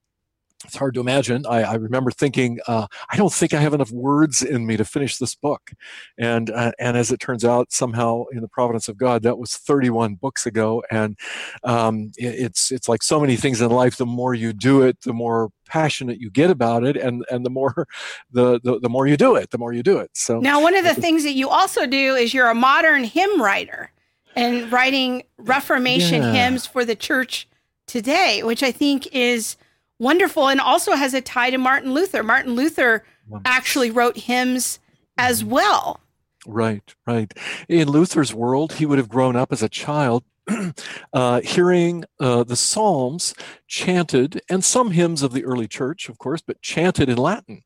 it's 0.67 0.77
hard 0.77 0.95
to 0.95 1.01
imagine. 1.01 1.45
I, 1.47 1.63
I 1.63 1.75
remember 1.75 2.11
thinking, 2.11 2.59
uh, 2.67 2.87
I 3.11 3.17
don't 3.17 3.33
think 3.33 3.55
I 3.55 3.61
have 3.61 3.73
enough 3.75 3.91
words 3.91 4.43
in 4.43 4.67
me 4.67 4.77
to 4.77 4.85
finish 4.85 5.17
this 5.19 5.35
book, 5.35 5.73
and 6.19 6.51
uh, 6.51 6.73
and 6.79 6.97
as 6.97 7.11
it 7.11 7.21
turns 7.21 7.45
out, 7.45 7.73
somehow 7.73 8.25
in 8.33 8.41
the 8.41 8.49
providence 8.49 8.89
of 8.89 8.97
God, 8.97 9.23
that 9.23 9.39
was 9.39 9.57
31 9.57 10.15
books 10.17 10.47
ago, 10.47 10.83
and 10.91 11.19
um, 11.65 12.11
it- 12.17 12.35
it's 12.47 12.71
it's 12.71 12.89
like 12.89 13.03
so 13.03 13.21
many 13.21 13.37
things 13.37 13.61
in 13.63 13.71
life. 13.71 13.97
The 13.97 14.07
more 14.07 14.35
you 14.35 14.53
do 14.53 14.83
it, 14.83 15.01
the 15.03 15.13
more 15.13 15.51
passionate 15.67 16.21
you 16.21 16.31
get 16.31 16.51
about 16.51 16.85
it, 16.85 16.97
and 16.97 17.25
and 17.31 17.45
the 17.47 17.51
more 17.51 17.87
the 18.31 18.61
the, 18.63 18.79
the 18.81 18.89
more 18.89 19.07
you 19.07 19.17
do 19.17 19.37
it, 19.37 19.51
the 19.51 19.59
more 19.59 19.73
you 19.73 19.83
do 19.83 19.99
it. 19.99 20.11
So 20.15 20.41
Now, 20.41 20.61
one 20.61 20.75
of 20.77 20.85
the 20.85 20.95
things 20.95 21.25
that 21.25 21.33
you 21.35 21.49
also 21.49 21.87
do 21.87 22.15
is 22.15 22.35
you're 22.35 22.51
a 22.51 22.55
modern 22.55 23.05
hymn 23.05 23.41
writer 23.41 23.91
and 24.35 24.71
writing 24.71 25.23
Reformation 25.39 26.23
Yeah. 26.23 26.33
hymns 26.33 26.67
for 26.67 26.85
the 26.85 26.95
church 26.97 27.49
today, 27.87 28.43
which 28.43 28.63
I 28.63 28.73
think 28.73 29.07
is 29.13 29.57
wonderful 29.99 30.49
and 30.49 30.61
also 30.61 30.93
has 30.93 31.15
a 31.15 31.21
tie 31.21 31.51
to 31.51 31.59
Martin 31.59 31.93
Luther. 31.93 32.23
Martin 32.23 32.55
Luther 32.55 33.05
actually 33.45 33.91
wrote 33.91 34.17
hymns 34.17 34.79
as 35.19 35.45
well. 35.45 36.01
Right, 36.47 36.95
right. 37.07 37.33
In 37.69 37.89
Luther's 37.89 38.33
world, 38.33 38.75
he 38.75 38.87
would 38.87 38.99
have 38.99 39.09
grown 39.09 39.35
up 39.35 39.53
as 39.53 39.63
a 39.63 39.69
child 39.69 40.25
uh, 41.13 41.41
hearing 41.41 42.05
uh, 42.21 42.45
the 42.45 42.57
Psalms 42.57 43.35
chanted, 43.67 44.41
and 44.49 44.65
some 44.65 44.93
hymns 44.93 45.23
of 45.23 45.33
the 45.33 45.45
early 45.45 45.67
church, 45.67 46.09
of 46.09 46.19
course, 46.19 46.41
but 46.41 46.63
chanted 46.63 47.09
in 47.09 47.19
Latin, 47.19 47.63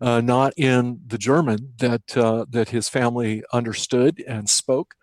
uh, 0.00 0.20
not 0.20 0.52
in 0.56 1.00
the 1.06 1.18
German 1.18 1.72
that 1.78 2.16
uh, 2.16 2.44
that 2.50 2.68
his 2.68 2.88
family 2.88 3.42
understood 3.52 4.22
and 4.28 4.48
spoke. 4.48 4.94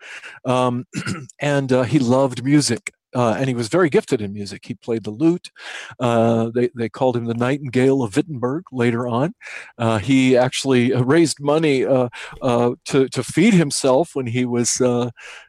Um, 0.44 0.86
and 1.40 1.70
uh, 1.70 1.82
he 1.82 1.98
loved 1.98 2.42
music. 2.42 2.92
Uh, 3.14 3.34
and 3.38 3.48
he 3.48 3.54
was 3.54 3.68
very 3.68 3.88
gifted 3.88 4.20
in 4.20 4.32
music. 4.32 4.64
He 4.66 4.74
played 4.74 5.04
the 5.04 5.10
lute. 5.10 5.50
Uh, 5.98 6.50
they, 6.54 6.70
they 6.74 6.88
called 6.88 7.16
him 7.16 7.24
the 7.24 7.34
Nightingale 7.34 8.02
of 8.02 8.16
Wittenberg 8.16 8.64
later 8.72 9.08
on. 9.08 9.34
Uh, 9.78 9.98
he 9.98 10.36
actually 10.36 10.92
uh, 10.92 11.02
raised 11.02 11.40
money 11.40 11.84
uh, 11.84 12.08
uh, 12.42 12.74
to, 12.86 13.08
to 13.08 13.22
feed 13.22 13.54
himself 13.54 14.14
when 14.14 14.26
he 14.26 14.44
was 14.44 14.80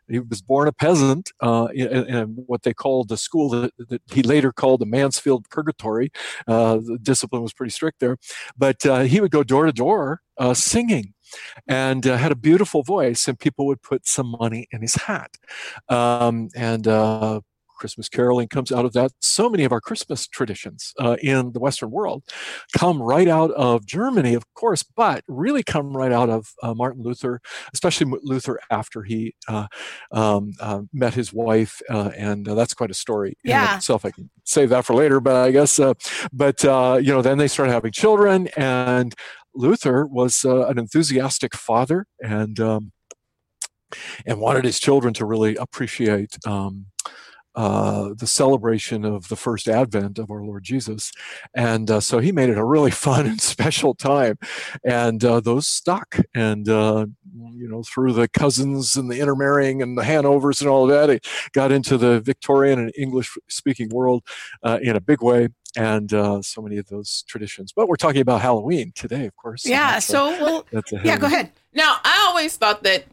he 0.07 0.17
was 0.17 0.41
born 0.41 0.67
a 0.67 0.71
peasant 0.71 1.31
in, 1.41 1.87
in, 1.87 2.23
what 2.47 2.63
they 2.63 2.73
called 2.73 3.09
the 3.09 3.17
school 3.17 3.49
that, 3.49 3.71
that, 3.89 4.01
he 4.11 4.23
later 4.23 4.51
called 4.51 4.81
the 4.81 4.85
Mansfield 4.87 5.47
Purgatory. 5.49 6.11
the 6.47 6.97
discipline 7.01 7.43
was 7.43 7.53
pretty 7.53 7.71
strict 7.71 7.99
there, 7.99 8.17
but 8.57 8.81
he 9.05 9.21
would 9.21 9.31
go 9.31 9.43
door 9.43 9.65
to 9.67 9.71
door 9.71 10.21
singing 10.53 11.13
and 11.67 12.05
uh, 12.05 12.17
had 12.17 12.31
a 12.31 12.35
beautiful 12.35 12.83
voice, 12.83 13.27
and 13.27 13.39
people 13.39 13.65
would 13.67 13.81
put 13.81 14.07
some 14.07 14.35
money 14.39 14.67
in 14.71 14.81
his 14.81 14.95
hat. 14.95 15.31
Um, 15.89 16.49
and 16.55 16.87
uh, 16.87 17.41
Christmas 17.79 18.09
caroling 18.09 18.47
comes 18.49 18.71
out 18.71 18.85
of 18.85 18.93
that. 18.93 19.11
So 19.21 19.49
many 19.49 19.63
of 19.63 19.71
our 19.71 19.81
Christmas 19.81 20.27
traditions 20.27 20.93
uh, 20.99 21.15
in 21.21 21.53
the 21.53 21.59
Western 21.59 21.89
world 21.89 22.23
come 22.77 23.01
right 23.01 23.27
out 23.27 23.51
of 23.51 23.85
Germany, 23.85 24.35
of 24.35 24.43
course, 24.53 24.83
but 24.83 25.23
really 25.27 25.63
come 25.63 25.95
right 25.95 26.11
out 26.11 26.29
of 26.29 26.53
uh, 26.61 26.73
Martin 26.73 27.01
Luther, 27.01 27.41
especially 27.73 28.19
Luther 28.21 28.59
after 28.69 29.03
he 29.03 29.33
uh, 29.47 29.67
um, 30.11 30.51
uh, 30.59 30.81
met 30.93 31.13
his 31.13 31.33
wife, 31.33 31.81
uh, 31.89 32.11
and 32.15 32.47
uh, 32.47 32.53
that's 32.53 32.73
quite 32.73 32.91
a 32.91 32.95
story 32.95 33.37
yeah. 33.43 33.71
in 33.71 33.77
itself. 33.77 34.05
I 34.05 34.11
can 34.11 34.29
save 34.43 34.69
that 34.69 34.85
for 34.85 34.93
later, 34.93 35.19
but 35.19 35.35
I 35.35 35.51
guess, 35.51 35.79
but 36.33 36.63
you 36.63 37.13
know, 37.13 37.21
then 37.21 37.37
they 37.37 37.47
started 37.47 37.71
having 37.71 37.91
children, 37.91 38.49
and 38.57 39.15
Luther 39.53 40.05
was 40.05 40.45
an 40.45 40.77
enthusiastic 40.77 41.55
father, 41.55 42.05
and 42.21 42.59
um, 42.59 42.91
and 44.25 44.39
wanted 44.39 44.65
his 44.65 44.79
children 44.79 45.13
to 45.15 45.25
really 45.25 45.55
appreciate 45.55 46.37
um, 46.45 46.85
uh, 47.55 48.13
the 48.15 48.27
celebration 48.27 49.03
of 49.03 49.27
the 49.27 49.35
first 49.35 49.67
advent 49.67 50.19
of 50.19 50.29
our 50.31 50.43
Lord 50.43 50.63
Jesus. 50.63 51.11
And 51.53 51.89
uh, 51.89 51.99
so 51.99 52.19
he 52.19 52.31
made 52.31 52.49
it 52.49 52.57
a 52.57 52.63
really 52.63 52.91
fun 53.07 53.25
and 53.25 53.41
special 53.41 53.93
time. 53.95 54.37
And 54.85 55.23
uh, 55.25 55.39
those 55.39 55.67
stuck. 55.67 56.17
And, 56.33 56.69
uh, 56.69 57.07
you 57.53 57.67
know, 57.67 57.83
through 57.83 58.13
the 58.13 58.27
cousins 58.29 58.95
and 58.95 59.11
the 59.11 59.19
intermarrying 59.19 59.81
and 59.81 59.97
the 59.97 60.03
Hanovers 60.03 60.61
and 60.61 60.69
all 60.69 60.83
of 60.83 60.89
that, 60.89 61.09
it 61.09 61.27
got 61.53 61.71
into 61.71 61.97
the 61.97 62.21
Victorian 62.21 62.79
and 62.79 62.93
English 62.97 63.35
speaking 63.49 63.89
world 63.89 64.23
uh, 64.63 64.79
in 64.81 64.95
a 64.95 65.01
big 65.01 65.21
way. 65.21 65.49
And 65.77 66.09
so 66.09 66.61
many 66.61 66.77
of 66.77 66.87
those 66.87 67.23
traditions. 67.27 67.71
But 67.71 67.87
we're 67.87 67.95
talking 67.95 68.21
about 68.21 68.41
Halloween 68.41 68.91
today, 68.95 69.25
of 69.25 69.35
course. 69.35 69.65
Yeah. 69.65 69.99
So, 69.99 70.29
well, 70.71 70.83
yeah, 71.03 71.17
go 71.17 71.27
ahead. 71.27 71.51
Now, 71.73 71.97
I 72.03 72.25
always 72.27 72.57
thought 72.57 72.83
that 72.83 73.05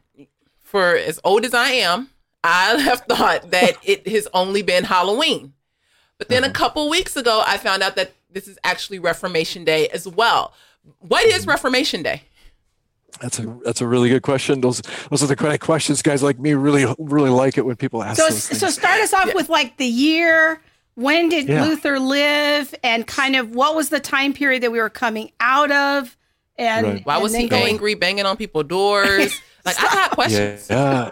for 0.61 0.97
as 0.97 1.21
old 1.25 1.45
as 1.45 1.55
I 1.55 1.71
am, 1.71 2.11
I 2.43 2.81
have 2.81 3.01
thought 3.01 3.51
that 3.51 3.77
it 3.83 4.09
has 4.09 4.29
only 4.33 4.63
been 4.63 4.85
Halloween. 4.85 5.53
But 6.19 6.29
then 6.29 6.45
uh-huh. 6.45 6.51
a 6.51 6.55
couple 6.55 6.89
weeks 6.89 7.17
ago, 7.17 7.43
I 7.47 7.59
found 7.59 7.83
out 7.83 7.97
that 7.97 8.13
this 8.31 8.49
is 8.49 8.59
actually 8.65 8.99
Reformation 8.99 9.65
Day 9.65 9.89
as 9.89 10.07
well. 10.09 10.55
What 11.01 11.25
is 11.27 11.43
mm-hmm. 11.43 11.51
Reformation 11.51 12.03
Day? 12.03 12.23
That's 13.21 13.39
a 13.39 13.59
that's 13.65 13.81
a 13.81 13.87
really 13.87 14.11
good 14.11 14.23
question. 14.23 14.61
Those 14.61 14.83
those 15.11 15.23
are 15.23 15.27
the 15.27 15.37
kind 15.37 15.55
of 15.55 15.61
questions 15.61 16.03
guys 16.03 16.23
like 16.23 16.39
me 16.39 16.53
really 16.53 16.93
really 16.99 17.31
like 17.31 17.57
it 17.57 17.65
when 17.65 17.77
people 17.77 18.03
ask. 18.03 18.21
So 18.21 18.29
so 18.29 18.69
start 18.69 19.01
us 19.01 19.15
off 19.15 19.27
yeah. 19.27 19.35
with 19.35 19.49
like 19.49 19.79
the 19.79 19.87
year. 19.87 20.61
When 20.97 21.29
did 21.29 21.49
yeah. 21.49 21.65
Luther 21.65 21.99
live, 21.99 22.75
and 22.83 23.07
kind 23.07 23.37
of 23.37 23.55
what 23.55 23.77
was 23.77 23.91
the 23.91 24.01
time 24.01 24.33
period 24.33 24.63
that 24.63 24.73
we 24.73 24.81
were 24.81 24.91
coming 24.91 25.31
out 25.41 25.71
of? 25.71 26.17
And 26.59 26.87
right. 26.87 27.07
why 27.07 27.15
and 27.15 27.23
was 27.23 27.35
he 27.35 27.49
going, 27.49 27.69
angry, 27.69 27.95
banging 27.95 28.27
on 28.27 28.37
people's 28.37 28.67
doors? 28.67 29.41
like 29.65 29.79
I 29.79 29.95
got 29.95 30.11
questions. 30.13 30.67
Yeah. 30.69 31.11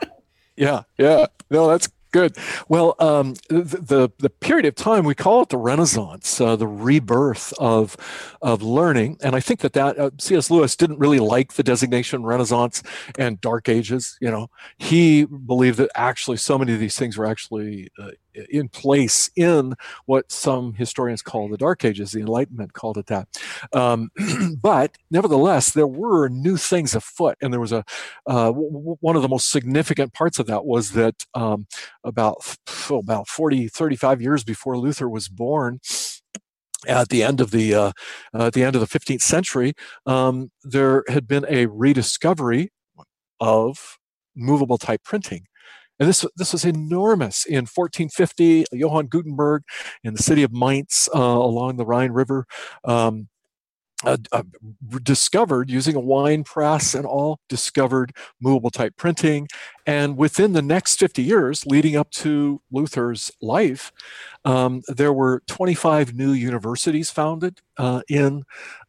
Yeah, 0.57 0.83
yeah. 0.99 1.27
No, 1.51 1.69
that's 1.69 1.89
good. 2.13 2.37
Well, 2.69 2.95
um, 3.01 3.35
the, 3.49 3.63
the, 3.63 4.11
the 4.19 4.31
period 4.31 4.67
of 4.67 4.77
time 4.77 5.05
we 5.05 5.17
call 5.17 5.43
it 5.43 5.49
the 5.49 5.57
Renaissance, 5.57 6.41
uh, 6.41 6.55
the 6.55 6.67
rebirth 6.69 7.53
of 7.59 7.97
of 8.41 8.63
learning, 8.63 9.19
and 9.23 9.35
I 9.35 9.41
think 9.41 9.61
that 9.61 9.73
that 9.73 9.99
uh, 9.99 10.11
C.S. 10.19 10.49
Lewis 10.49 10.77
didn't 10.77 10.99
really 10.99 11.19
like 11.19 11.55
the 11.55 11.65
designation 11.65 12.23
Renaissance 12.23 12.85
and 13.19 13.41
Dark 13.41 13.69
Ages. 13.69 14.17
You 14.21 14.31
know, 14.31 14.49
he 14.79 15.25
believed 15.25 15.79
that 15.79 15.91
actually 15.97 16.37
so 16.37 16.57
many 16.57 16.73
of 16.73 16.79
these 16.79 16.97
things 16.97 17.19
were 17.19 17.27
actually 17.27 17.91
uh, 17.99 18.13
in 18.51 18.69
place 18.69 19.31
in 19.37 19.75
what 20.07 20.31
some 20.31 20.75
historians 20.75 21.23
call 21.23 21.49
the 21.49 21.57
Dark 21.57 21.85
Ages. 21.85 22.13
The 22.13 22.21
Enlightenment 22.21 22.73
called 22.73 22.99
it 22.99 23.07
that. 23.07 23.29
Um, 23.73 24.11
but 24.63 24.97
nevertheless, 25.11 25.73
there 25.73 25.87
were 25.87 26.29
new 26.29 26.57
things 26.57 26.95
afoot, 26.95 27.37
and 27.41 27.53
there 27.53 27.61
was 27.61 27.73
a 27.73 27.85
uh, 28.27 28.47
w- 28.47 28.97
one 29.01 29.17
of 29.17 29.23
the 29.23 29.29
most 29.29 29.51
significant 29.51 30.13
parts 30.13 30.39
of 30.39 30.47
that 30.47 30.65
was 30.65 30.93
that 30.93 31.25
um, 31.35 31.67
about 32.03 32.57
oh, 32.91 32.99
about 32.99 33.29
40, 33.29 33.69
35 33.69 34.21
years 34.23 34.45
before 34.45 34.79
Luther 34.79 35.09
was 35.09 35.29
born 35.29 35.81
at 36.87 37.09
the 37.09 37.23
end 37.23 37.41
of 37.41 37.51
the 37.51 37.75
uh, 37.75 37.93
uh, 38.35 38.47
at 38.47 38.53
the 38.53 38.63
end 38.63 38.77
of 38.77 38.81
the 38.81 38.99
15th 38.99 39.23
century, 39.23 39.75
um, 40.07 40.51
there 40.63 41.05
had 41.09 41.27
been 41.27 41.47
a 41.49 41.67
rediscovery 41.67 42.71
of 43.41 43.99
movable 44.35 44.79
type 44.79 45.03
printing. 45.05 45.47
And 46.01 46.09
this, 46.09 46.25
this 46.37 46.53
was 46.53 46.65
enormous. 46.65 47.45
In 47.47 47.67
1450, 47.67 48.67
Johann 48.73 49.07
Gutenberg 49.07 49.63
in 50.03 50.15
the 50.15 50.23
city 50.23 50.43
of 50.43 50.53
Mainz 50.53 51.09
uh, 51.15 51.19
along 51.21 51.77
the 51.77 51.87
Rhine 51.87 52.13
River 52.13 52.47
um, 52.85 53.29
uh, 54.05 54.17
uh, 54.33 54.43
discovered 55.03 55.71
using 55.71 55.97
a 55.97 56.01
wine 56.01 56.45
press 56.45 56.95
and 56.95 57.07
all 57.07 57.39
discovered 57.49 58.13
movable 58.41 58.71
type 58.71 58.95
printing 58.97 59.49
and 59.87 60.17
within 60.17 60.53
the 60.53 60.61
next 60.61 60.99
50 60.99 61.23
years 61.23 61.65
leading 61.65 61.97
up 61.97 62.11
to 62.11 62.61
luther's 62.71 63.31
life 63.41 63.93
um, 64.45 64.83
there 64.89 65.13
were 65.13 65.43
25 65.47 66.15
new 66.15 66.33
universities 66.33 67.11
founded 67.11 67.61
uh, 67.79 68.03
in 68.09 68.43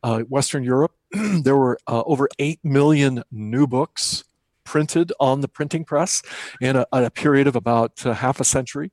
uh, 0.03 0.19
western 0.21 0.63
europe 0.63 0.91
there 1.43 1.55
were 1.55 1.77
uh, 1.87 2.03
over 2.05 2.27
8 2.37 2.59
million 2.63 3.23
new 3.31 3.67
books 3.67 4.25
printed 4.65 5.13
on 5.19 5.41
the 5.41 5.47
printing 5.47 5.85
press 5.85 6.21
in 6.59 6.75
a, 6.75 6.85
a 6.91 7.09
period 7.09 7.47
of 7.47 7.55
about 7.55 8.05
uh, 8.05 8.13
half 8.13 8.39
a 8.39 8.43
century, 8.43 8.91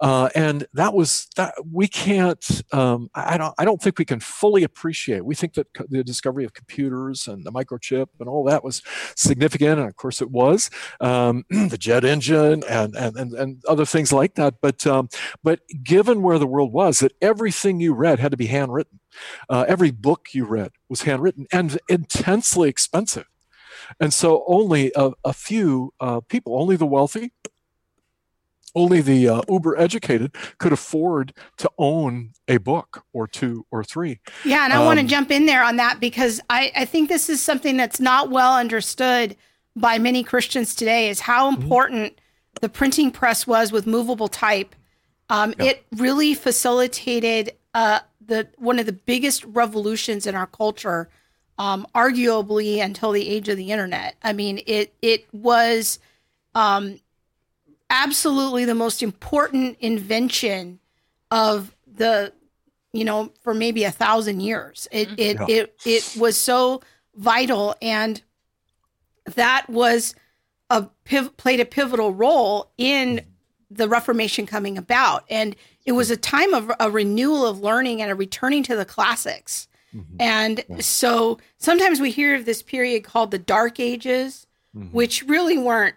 uh, 0.00 0.28
and 0.34 0.66
that 0.74 0.94
was 0.94 1.28
that 1.36 1.54
we 1.70 1.86
can't. 1.86 2.62
Um, 2.72 3.10
I 3.14 3.36
don't. 3.36 3.54
I 3.58 3.64
don't 3.64 3.80
think 3.80 3.98
we 3.98 4.04
can 4.04 4.20
fully 4.20 4.64
appreciate. 4.64 5.24
We 5.24 5.34
think 5.34 5.54
that 5.54 5.68
the 5.88 6.02
discovery 6.02 6.44
of 6.44 6.54
computers 6.54 7.28
and 7.28 7.44
the 7.44 7.52
microchip 7.52 8.06
and 8.18 8.28
all 8.28 8.44
that 8.44 8.64
was 8.64 8.82
significant, 9.14 9.78
and 9.78 9.88
of 9.88 9.96
course 9.96 10.20
it 10.20 10.30
was. 10.30 10.70
Um, 11.00 11.44
the 11.50 11.78
jet 11.78 12.04
engine 12.04 12.64
and, 12.68 12.96
and 12.96 13.16
and 13.16 13.32
and 13.34 13.64
other 13.66 13.84
things 13.84 14.12
like 14.12 14.34
that. 14.34 14.54
But 14.60 14.86
um, 14.86 15.08
but 15.44 15.60
given 15.82 16.22
where 16.22 16.38
the 16.38 16.46
world 16.46 16.72
was, 16.72 16.98
that 17.00 17.12
everything 17.20 17.80
you 17.80 17.94
read 17.94 18.18
had 18.18 18.30
to 18.32 18.36
be 18.36 18.46
handwritten. 18.46 19.00
Uh, 19.48 19.64
every 19.68 19.90
book 19.90 20.28
you 20.32 20.44
read 20.44 20.70
was 20.88 21.02
handwritten 21.02 21.46
and 21.52 21.78
intensely 21.88 22.68
expensive. 22.68 23.26
And 23.98 24.12
so 24.14 24.44
only 24.46 24.92
a, 24.94 25.12
a 25.24 25.32
few 25.32 25.92
uh, 26.00 26.20
people, 26.20 26.60
only 26.60 26.76
the 26.76 26.86
wealthy, 26.86 27.32
only 28.74 29.00
the 29.00 29.28
uh, 29.28 29.42
uber 29.48 29.76
educated 29.76 30.34
could 30.58 30.72
afford 30.72 31.32
to 31.58 31.70
own 31.78 32.32
a 32.46 32.58
book 32.58 33.04
or 33.12 33.26
two 33.26 33.66
or 33.70 33.82
three. 33.82 34.20
Yeah, 34.44 34.64
and 34.64 34.72
I 34.72 34.76
um, 34.76 34.84
want 34.84 35.00
to 35.00 35.06
jump 35.06 35.30
in 35.30 35.46
there 35.46 35.64
on 35.64 35.76
that 35.76 36.00
because 36.00 36.40
I, 36.50 36.72
I 36.76 36.84
think 36.84 37.08
this 37.08 37.28
is 37.28 37.42
something 37.42 37.76
that's 37.76 38.00
not 38.00 38.30
well 38.30 38.54
understood 38.54 39.36
by 39.76 39.98
many 39.98 40.22
Christians 40.22 40.74
today 40.74 41.08
is 41.08 41.20
how 41.20 41.50
mm-hmm. 41.50 41.62
important 41.62 42.12
mm-hmm. 42.12 42.58
the 42.60 42.68
printing 42.68 43.10
press 43.10 43.46
was 43.46 43.72
with 43.72 43.86
movable 43.86 44.28
type. 44.28 44.74
Um, 45.28 45.54
yeah. 45.58 45.66
It 45.66 45.86
really 45.96 46.34
facilitated 46.34 47.52
uh, 47.74 48.00
the 48.24 48.48
one 48.56 48.78
of 48.78 48.86
the 48.86 48.92
biggest 48.92 49.44
revolutions 49.44 50.26
in 50.26 50.34
our 50.34 50.46
culture 50.46 51.08
um, 51.60 51.86
arguably 51.94 52.82
until 52.82 53.12
the 53.12 53.28
age 53.28 53.50
of 53.50 53.58
the 53.58 53.70
internet. 53.70 54.16
I 54.22 54.32
mean, 54.32 54.62
it 54.66 54.94
it 55.02 55.26
was 55.30 55.98
um, 56.54 56.98
absolutely 57.90 58.64
the 58.64 58.74
most 58.74 59.02
important 59.02 59.76
invention 59.78 60.80
of 61.30 61.76
the 61.86 62.32
you 62.94 63.04
know 63.04 63.30
for 63.42 63.52
maybe 63.52 63.84
a 63.84 63.90
thousand 63.90 64.40
years. 64.40 64.88
It 64.90 65.08
mm-hmm. 65.08 65.18
it 65.18 65.36
yeah. 65.48 65.62
it 65.62 65.74
it 65.84 66.16
was 66.18 66.40
so 66.40 66.80
vital, 67.14 67.76
and 67.82 68.22
that 69.26 69.68
was 69.68 70.14
a 70.70 70.88
piv- 71.04 71.36
played 71.36 71.60
a 71.60 71.66
pivotal 71.66 72.14
role 72.14 72.70
in 72.78 73.20
the 73.70 73.86
Reformation 73.86 74.46
coming 74.46 74.78
about, 74.78 75.24
and 75.28 75.54
it 75.84 75.92
was 75.92 76.10
a 76.10 76.16
time 76.16 76.54
of 76.54 76.72
a 76.80 76.90
renewal 76.90 77.46
of 77.46 77.60
learning 77.60 78.00
and 78.00 78.10
a 78.10 78.14
returning 78.14 78.62
to 78.62 78.76
the 78.76 78.86
classics. 78.86 79.68
Mm-hmm. 79.94 80.16
And 80.20 80.64
yeah. 80.68 80.76
so 80.80 81.38
sometimes 81.58 82.00
we 82.00 82.10
hear 82.10 82.34
of 82.34 82.44
this 82.44 82.62
period 82.62 83.04
called 83.04 83.30
the 83.30 83.38
Dark 83.38 83.80
Ages, 83.80 84.46
mm-hmm. 84.76 84.88
which 84.88 85.22
really 85.24 85.58
weren't 85.58 85.96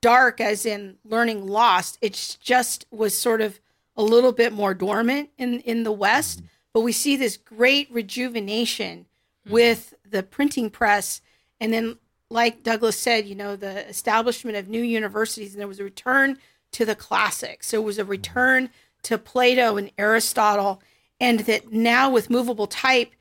dark 0.00 0.40
as 0.40 0.64
in 0.64 0.96
learning 1.04 1.46
lost. 1.46 1.98
It 2.00 2.38
just 2.40 2.86
was 2.90 3.16
sort 3.16 3.40
of 3.40 3.60
a 3.96 4.02
little 4.02 4.32
bit 4.32 4.52
more 4.52 4.74
dormant 4.74 5.30
in, 5.38 5.60
in 5.60 5.82
the 5.82 5.92
West. 5.92 6.38
Mm-hmm. 6.38 6.46
But 6.72 6.80
we 6.82 6.92
see 6.92 7.16
this 7.16 7.36
great 7.36 7.90
rejuvenation 7.90 9.06
mm-hmm. 9.44 9.52
with 9.52 9.94
the 10.08 10.22
printing 10.22 10.70
press. 10.70 11.20
And 11.60 11.72
then, 11.72 11.98
like 12.30 12.62
Douglas 12.62 12.98
said, 12.98 13.26
you 13.26 13.34
know, 13.34 13.56
the 13.56 13.88
establishment 13.88 14.56
of 14.56 14.68
new 14.68 14.82
universities, 14.82 15.52
and 15.52 15.60
there 15.60 15.66
was 15.66 15.80
a 15.80 15.84
return 15.84 16.38
to 16.72 16.84
the 16.84 16.94
classics. 16.94 17.68
So 17.68 17.80
it 17.80 17.84
was 17.84 17.98
a 17.98 18.04
return 18.04 18.70
to 19.04 19.16
Plato 19.16 19.76
and 19.76 19.90
Aristotle, 19.96 20.82
and 21.20 21.40
that 21.40 21.72
now 21.72 22.10
with 22.10 22.30
movable 22.30 22.66
type, 22.66 23.12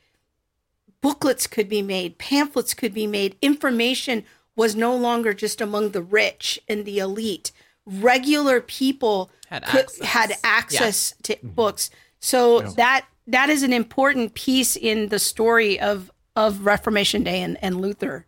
booklets 1.02 1.48
could 1.48 1.70
be 1.70 1.82
made, 1.82 2.18
pamphlets 2.18 2.74
could 2.74 2.94
be 2.94 3.08
made, 3.08 3.36
information 3.42 4.24
was 4.56 4.76
no 4.76 4.96
longer 4.96 5.34
just 5.34 5.62
among 5.62 5.92
the 5.92 6.02
rich 6.02 6.60
and 6.68 6.86
the 6.86 7.00
elite. 7.00 7.52
Regular 7.86 8.60
people 8.60 9.30
Had 9.50 9.66
could, 9.66 9.82
access. 9.82 10.06
had 10.06 10.34
access 10.44 11.14
to 11.24 11.36
mm-hmm. 11.36 11.50
books. 11.50 11.90
So 12.20 12.62
that 12.62 13.06
that 13.28 13.50
is 13.50 13.64
an 13.64 13.74
important 13.74 14.34
piece 14.34 14.76
in 14.76 15.10
the 15.10 15.20
story 15.20 15.80
of 15.80 16.12
of 16.36 16.66
Reformation 16.66 17.24
Day 17.24 17.42
and, 17.42 17.58
and 17.64 17.82
Luther. 17.82 18.27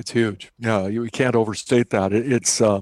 It's 0.00 0.12
huge. 0.12 0.50
Yeah, 0.58 0.86
you, 0.86 1.04
you 1.04 1.10
can't 1.10 1.36
overstate 1.36 1.90
that. 1.90 2.10
It, 2.14 2.32
it's 2.32 2.62
uh, 2.62 2.80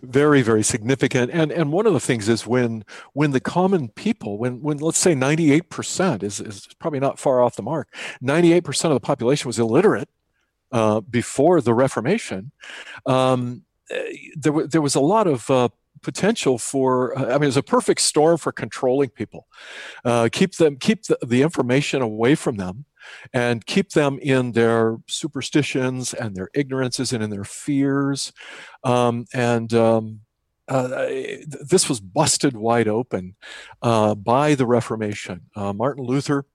very, 0.00 0.42
very 0.42 0.62
significant. 0.62 1.32
And 1.32 1.50
and 1.50 1.72
one 1.72 1.86
of 1.86 1.92
the 1.92 1.98
things 1.98 2.28
is 2.28 2.46
when 2.46 2.84
when 3.14 3.32
the 3.32 3.40
common 3.40 3.88
people, 3.88 4.38
when 4.38 4.62
when 4.62 4.78
let's 4.78 4.98
say 4.98 5.12
ninety 5.12 5.50
eight 5.52 5.70
percent 5.70 6.22
is 6.22 6.38
is 6.38 6.68
probably 6.78 7.00
not 7.00 7.18
far 7.18 7.42
off 7.42 7.56
the 7.56 7.64
mark. 7.64 7.88
Ninety 8.20 8.52
eight 8.52 8.62
percent 8.62 8.92
of 8.92 8.96
the 8.96 9.04
population 9.04 9.48
was 9.48 9.58
illiterate 9.58 10.08
uh, 10.70 11.00
before 11.00 11.60
the 11.60 11.74
Reformation. 11.74 12.52
Um, 13.06 13.64
eh, 13.90 14.12
there 14.36 14.52
wa- 14.52 14.66
there 14.68 14.82
was 14.82 14.94
a 14.94 15.00
lot 15.00 15.26
of 15.26 15.50
uh, 15.50 15.68
potential 16.00 16.58
for. 16.58 17.18
I 17.18 17.32
mean, 17.32 17.42
it 17.42 17.46
was 17.46 17.56
a 17.56 17.62
perfect 17.64 18.02
storm 18.02 18.38
for 18.38 18.52
controlling 18.52 19.08
people. 19.10 19.48
Uh, 20.04 20.28
keep 20.30 20.54
them 20.58 20.76
keep 20.76 21.06
the, 21.06 21.18
the 21.26 21.42
information 21.42 22.02
away 22.02 22.36
from 22.36 22.54
them 22.56 22.84
and 23.32 23.64
keep 23.66 23.90
them 23.90 24.18
in 24.20 24.52
their 24.52 24.98
superstitions 25.08 26.14
and 26.14 26.34
their 26.34 26.48
ignorances 26.54 27.12
and 27.12 27.22
in 27.22 27.30
their 27.30 27.44
fears. 27.44 28.32
Um, 28.84 29.26
and 29.32 29.72
um, 29.74 30.20
uh, 30.68 31.06
this 31.46 31.88
was 31.88 32.00
busted 32.00 32.56
wide 32.56 32.88
open 32.88 33.36
uh, 33.82 34.14
by 34.14 34.54
the 34.54 34.66
Reformation. 34.66 35.42
Uh, 35.54 35.72
Martin 35.72 36.04
Luther. 36.04 36.46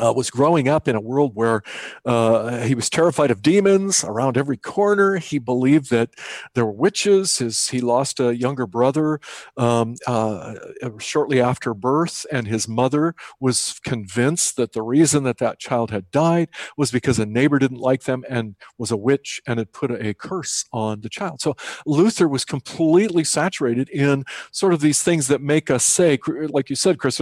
Uh, 0.00 0.12
was 0.12 0.30
growing 0.30 0.68
up 0.68 0.88
in 0.88 0.94
a 0.96 1.00
world 1.00 1.32
where 1.34 1.62
uh, 2.04 2.58
he 2.62 2.74
was 2.74 2.88
terrified 2.88 3.30
of 3.30 3.42
demons 3.42 4.04
around 4.04 4.36
every 4.36 4.56
corner. 4.56 5.16
He 5.16 5.38
believed 5.38 5.90
that 5.90 6.10
there 6.54 6.64
were 6.64 6.72
witches. 6.72 7.38
His, 7.38 7.68
he 7.68 7.80
lost 7.80 8.20
a 8.20 8.36
younger 8.36 8.66
brother 8.66 9.20
um, 9.56 9.96
uh, 10.06 10.54
shortly 10.98 11.40
after 11.40 11.74
birth, 11.74 12.26
and 12.30 12.46
his 12.46 12.68
mother 12.68 13.14
was 13.40 13.80
convinced 13.84 14.56
that 14.56 14.72
the 14.72 14.82
reason 14.82 15.24
that 15.24 15.38
that 15.38 15.58
child 15.58 15.90
had 15.90 16.10
died 16.10 16.48
was 16.76 16.90
because 16.90 17.18
a 17.18 17.26
neighbor 17.26 17.58
didn't 17.58 17.80
like 17.80 18.04
them 18.04 18.24
and 18.28 18.56
was 18.76 18.90
a 18.90 18.96
witch 18.96 19.40
and 19.46 19.58
had 19.58 19.72
put 19.72 19.90
a 19.90 20.14
curse 20.14 20.64
on 20.72 21.00
the 21.00 21.08
child. 21.08 21.40
So 21.40 21.56
Luther 21.86 22.28
was 22.28 22.44
completely 22.44 23.24
saturated 23.24 23.88
in 23.88 24.24
sort 24.50 24.72
of 24.72 24.80
these 24.80 25.02
things 25.02 25.28
that 25.28 25.40
make 25.40 25.70
us 25.70 25.84
say, 25.84 26.18
like 26.48 26.70
you 26.70 26.76
said, 26.76 26.98
Chris, 26.98 27.20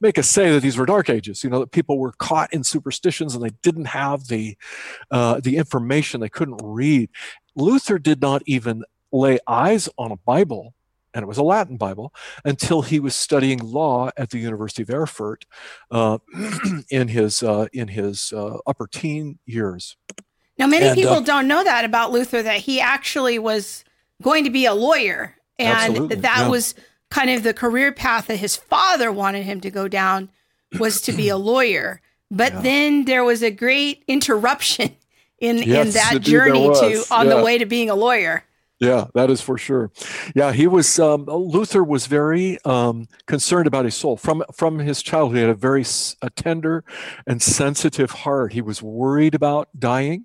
make 0.00 0.18
us 0.18 0.28
say 0.28 0.50
that 0.52 0.60
these 0.60 0.76
were 0.76 0.86
dark 0.86 1.08
ages. 1.10 1.44
You 1.44 1.50
know, 1.50 1.60
that 1.60 1.72
people 1.72 1.98
were 1.98 2.09
caught 2.18 2.52
in 2.52 2.64
superstitions 2.64 3.34
and 3.34 3.44
they 3.44 3.54
didn't 3.62 3.86
have 3.86 4.28
the 4.28 4.56
uh, 5.10 5.40
the 5.40 5.56
information. 5.56 6.20
They 6.20 6.28
couldn't 6.28 6.60
read. 6.62 7.10
Luther 7.56 7.98
did 7.98 8.20
not 8.20 8.42
even 8.46 8.84
lay 9.12 9.38
eyes 9.46 9.88
on 9.98 10.12
a 10.12 10.16
Bible 10.16 10.74
and 11.14 11.22
it 11.22 11.26
was 11.26 11.38
a 11.38 11.42
Latin 11.42 11.76
Bible 11.76 12.14
until 12.44 12.82
he 12.82 13.00
was 13.00 13.14
studying 13.14 13.58
law 13.58 14.10
at 14.16 14.30
the 14.30 14.38
University 14.38 14.82
of 14.82 14.90
Erfurt 14.90 15.44
uh, 15.90 16.18
in 16.90 17.08
his 17.08 17.42
uh, 17.42 17.66
in 17.72 17.88
his 17.88 18.32
uh, 18.32 18.58
upper 18.66 18.86
teen 18.86 19.38
years. 19.46 19.96
Now, 20.58 20.66
many 20.66 20.86
And, 20.86 20.92
uh, 20.92 20.94
people 20.94 21.20
don't 21.22 21.48
know 21.48 21.64
that 21.64 21.84
about 21.84 22.12
Luther 22.12 22.42
that 22.42 22.60
he 22.60 22.80
actually 22.80 23.38
was 23.38 23.84
going 24.22 24.44
to 24.44 24.50
be 24.50 24.66
a 24.66 24.74
lawyer, 24.74 25.36
and 25.58 25.92
Absolutely, 25.92 26.16
that 26.16 26.38
yeah. 26.40 26.48
was 26.48 26.74
kind 27.10 27.30
of 27.30 27.42
the 27.42 27.54
career 27.54 27.92
path 27.92 28.26
that 28.28 28.36
his 28.36 28.56
father 28.56 29.10
wanted 29.10 29.44
him 29.44 29.60
to 29.62 29.70
go 29.70 29.88
down 29.88 30.30
was 30.78 31.00
to 31.02 31.12
be 31.12 31.28
a 31.28 31.36
lawyer. 31.36 32.00
But 32.30 32.52
Yeah. 32.52 32.60
then 32.62 33.04
there 33.06 33.24
was 33.24 33.42
a 33.42 33.50
great 33.50 34.04
interruption 34.06 34.94
in 35.38 35.58
in 35.58 35.90
that 35.90 36.20
journey 36.20 36.68
to 36.68 37.04
on 37.10 37.26
yeah. 37.26 37.36
the 37.36 37.42
way 37.44 37.58
to 37.58 37.66
being 37.66 37.90
a 37.90 37.94
lawyer. 37.94 38.44
Yeah, 38.78 39.08
that 39.12 39.28
is 39.28 39.42
for 39.42 39.58
sure. 39.58 39.90
Yeah, 40.34 40.52
he 40.52 40.66
was. 40.66 40.98
Um, 40.98 41.26
Luther 41.26 41.84
was 41.84 42.06
very 42.06 42.58
um, 42.64 43.08
concerned 43.26 43.66
about 43.66 43.84
his 43.84 43.94
soul 43.94 44.16
from 44.16 44.42
from 44.54 44.78
his 44.78 45.02
childhood. 45.02 45.36
He 45.36 45.40
had 45.42 45.50
a 45.50 45.54
very 45.54 45.84
a 46.22 46.30
tender 46.30 46.82
and 47.26 47.42
sensitive 47.42 48.10
heart. 48.10 48.54
He 48.54 48.62
was 48.62 48.82
worried 48.82 49.34
about 49.34 49.68
dying. 49.78 50.24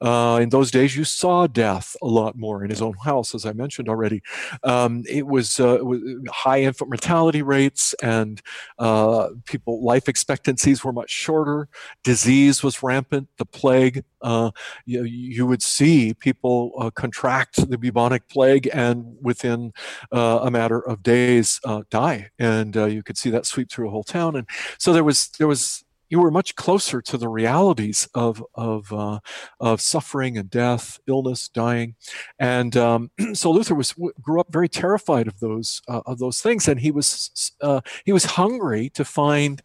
Uh, 0.00 0.38
in 0.42 0.48
those 0.48 0.70
days, 0.70 0.96
you 0.96 1.04
saw 1.04 1.46
death 1.46 1.96
a 2.02 2.06
lot 2.06 2.36
more 2.36 2.64
in 2.64 2.70
his 2.70 2.80
own 2.80 2.94
house, 3.04 3.34
as 3.34 3.44
I 3.44 3.52
mentioned 3.52 3.88
already. 3.88 4.22
Um, 4.62 5.04
it 5.08 5.26
was, 5.26 5.60
uh, 5.60 5.76
it 5.76 5.84
was 5.84 6.00
high 6.30 6.62
infant 6.62 6.90
mortality 6.90 7.42
rates, 7.42 7.94
and 8.02 8.40
uh, 8.78 9.28
people 9.44 9.84
life 9.84 10.08
expectancies 10.08 10.82
were 10.84 10.92
much 10.92 11.10
shorter. 11.10 11.68
Disease 12.02 12.62
was 12.62 12.82
rampant. 12.82 13.28
The 13.38 13.44
plague. 13.44 14.04
Uh, 14.22 14.50
you, 14.84 15.04
you 15.04 15.46
would 15.46 15.62
see 15.62 16.12
people 16.12 16.72
uh, 16.78 16.90
contract 16.90 17.68
the 17.70 17.78
bubonic 17.78 18.28
plague 18.28 18.68
and 18.72 19.16
within 19.22 19.72
uh, 20.12 20.40
a 20.42 20.50
matter 20.50 20.78
of 20.78 21.02
days 21.02 21.60
uh, 21.64 21.82
die, 21.90 22.28
and 22.38 22.76
uh, 22.76 22.84
you 22.84 23.02
could 23.02 23.16
see 23.16 23.30
that 23.30 23.46
sweep 23.46 23.70
through 23.70 23.88
a 23.88 23.90
whole 23.90 24.04
town. 24.04 24.36
And 24.36 24.46
so 24.78 24.92
there 24.92 25.04
was 25.04 25.28
there 25.38 25.48
was 25.48 25.84
you 26.10 26.20
were 26.20 26.30
much 26.30 26.56
closer 26.56 27.00
to 27.00 27.16
the 27.16 27.28
realities 27.28 28.08
of 28.14 28.44
of 28.54 28.92
uh, 28.92 29.20
of 29.60 29.80
suffering 29.80 30.36
and 30.36 30.50
death, 30.50 30.98
illness, 31.06 31.48
dying, 31.48 31.94
and 32.38 32.76
um, 32.76 33.10
so 33.32 33.50
Luther 33.50 33.74
was 33.74 33.94
grew 34.20 34.40
up 34.40 34.52
very 34.52 34.68
terrified 34.68 35.28
of 35.28 35.38
those 35.40 35.80
uh, 35.88 36.02
of 36.04 36.18
those 36.18 36.42
things, 36.42 36.68
and 36.68 36.80
he 36.80 36.90
was 36.90 37.52
uh, 37.62 37.80
he 38.04 38.12
was 38.12 38.24
hungry 38.24 38.90
to 38.90 39.04
find 39.04 39.62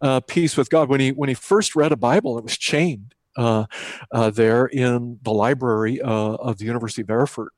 uh, 0.00 0.20
peace 0.20 0.56
with 0.56 0.70
God. 0.70 0.88
When 0.88 1.00
he 1.00 1.12
when 1.12 1.28
he 1.28 1.34
first 1.34 1.76
read 1.76 1.92
a 1.92 1.96
Bible, 1.96 2.38
it 2.38 2.44
was 2.44 2.56
chained 2.56 3.14
uh, 3.36 3.66
uh, 4.10 4.30
there 4.30 4.66
in 4.66 5.18
the 5.22 5.32
library 5.32 6.00
of 6.00 6.58
the 6.58 6.64
University 6.64 7.02
of 7.02 7.10
Erfurt. 7.10 7.52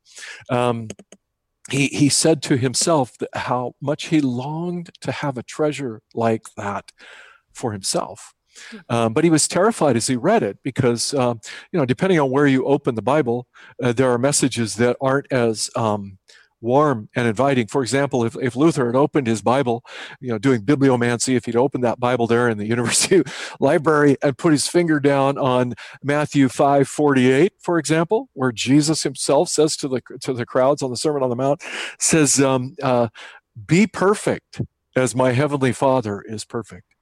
Um, 0.50 0.88
he, 1.70 1.86
he 1.86 2.08
said 2.10 2.42
to 2.42 2.56
himself 2.58 3.16
how 3.32 3.74
much 3.80 4.08
he 4.08 4.20
longed 4.20 4.90
to 5.00 5.12
have 5.12 5.38
a 5.38 5.42
treasure 5.42 6.02
like 6.14 6.42
that 6.56 6.92
for 7.54 7.72
himself. 7.72 8.34
Um, 8.88 9.12
but 9.12 9.24
he 9.24 9.30
was 9.30 9.48
terrified 9.48 9.96
as 9.96 10.06
he 10.06 10.16
read 10.16 10.42
it 10.42 10.58
because, 10.62 11.12
um, 11.14 11.40
you 11.72 11.78
know, 11.78 11.84
depending 11.84 12.20
on 12.20 12.30
where 12.30 12.46
you 12.46 12.64
open 12.64 12.94
the 12.94 13.02
Bible, 13.02 13.46
uh, 13.82 13.92
there 13.92 14.10
are 14.10 14.18
messages 14.18 14.76
that 14.76 14.96
aren't 15.00 15.30
as 15.32 15.70
um, 15.74 16.18
warm 16.60 17.08
and 17.14 17.28
inviting. 17.28 17.66
For 17.66 17.82
example, 17.82 18.24
if, 18.24 18.36
if 18.40 18.56
Luther 18.56 18.86
had 18.86 18.96
opened 18.96 19.26
his 19.26 19.42
Bible, 19.42 19.84
you 20.20 20.28
know, 20.28 20.38
doing 20.38 20.62
bibliomancy, 20.62 21.36
if 21.36 21.44
he'd 21.44 21.56
opened 21.56 21.84
that 21.84 22.00
Bible 22.00 22.26
there 22.26 22.48
in 22.48 22.58
the 22.58 22.66
university 22.74 23.22
library 23.60 24.16
and 24.22 24.36
put 24.36 24.52
his 24.52 24.66
finger 24.66 24.98
down 24.98 25.38
on 25.38 25.74
Matthew 26.02 26.48
5 26.48 26.88
48, 26.88 27.52
for 27.60 27.78
example, 27.78 28.28
where 28.32 28.52
Jesus 28.52 29.02
himself 29.02 29.48
says 29.48 29.76
to 29.76 29.88
the, 29.88 30.00
to 30.20 30.32
the 30.32 30.46
crowds 30.46 30.82
on 30.82 30.90
the 30.90 30.96
Sermon 30.96 31.22
on 31.22 31.30
the 31.30 31.36
Mount, 31.36 31.62
says, 31.98 32.40
um, 32.40 32.74
uh, 32.82 33.08
Be 33.66 33.86
perfect 33.86 34.62
as 34.96 35.14
my 35.14 35.32
heavenly 35.32 35.72
Father 35.72 36.22
is 36.22 36.44
perfect. 36.44 36.93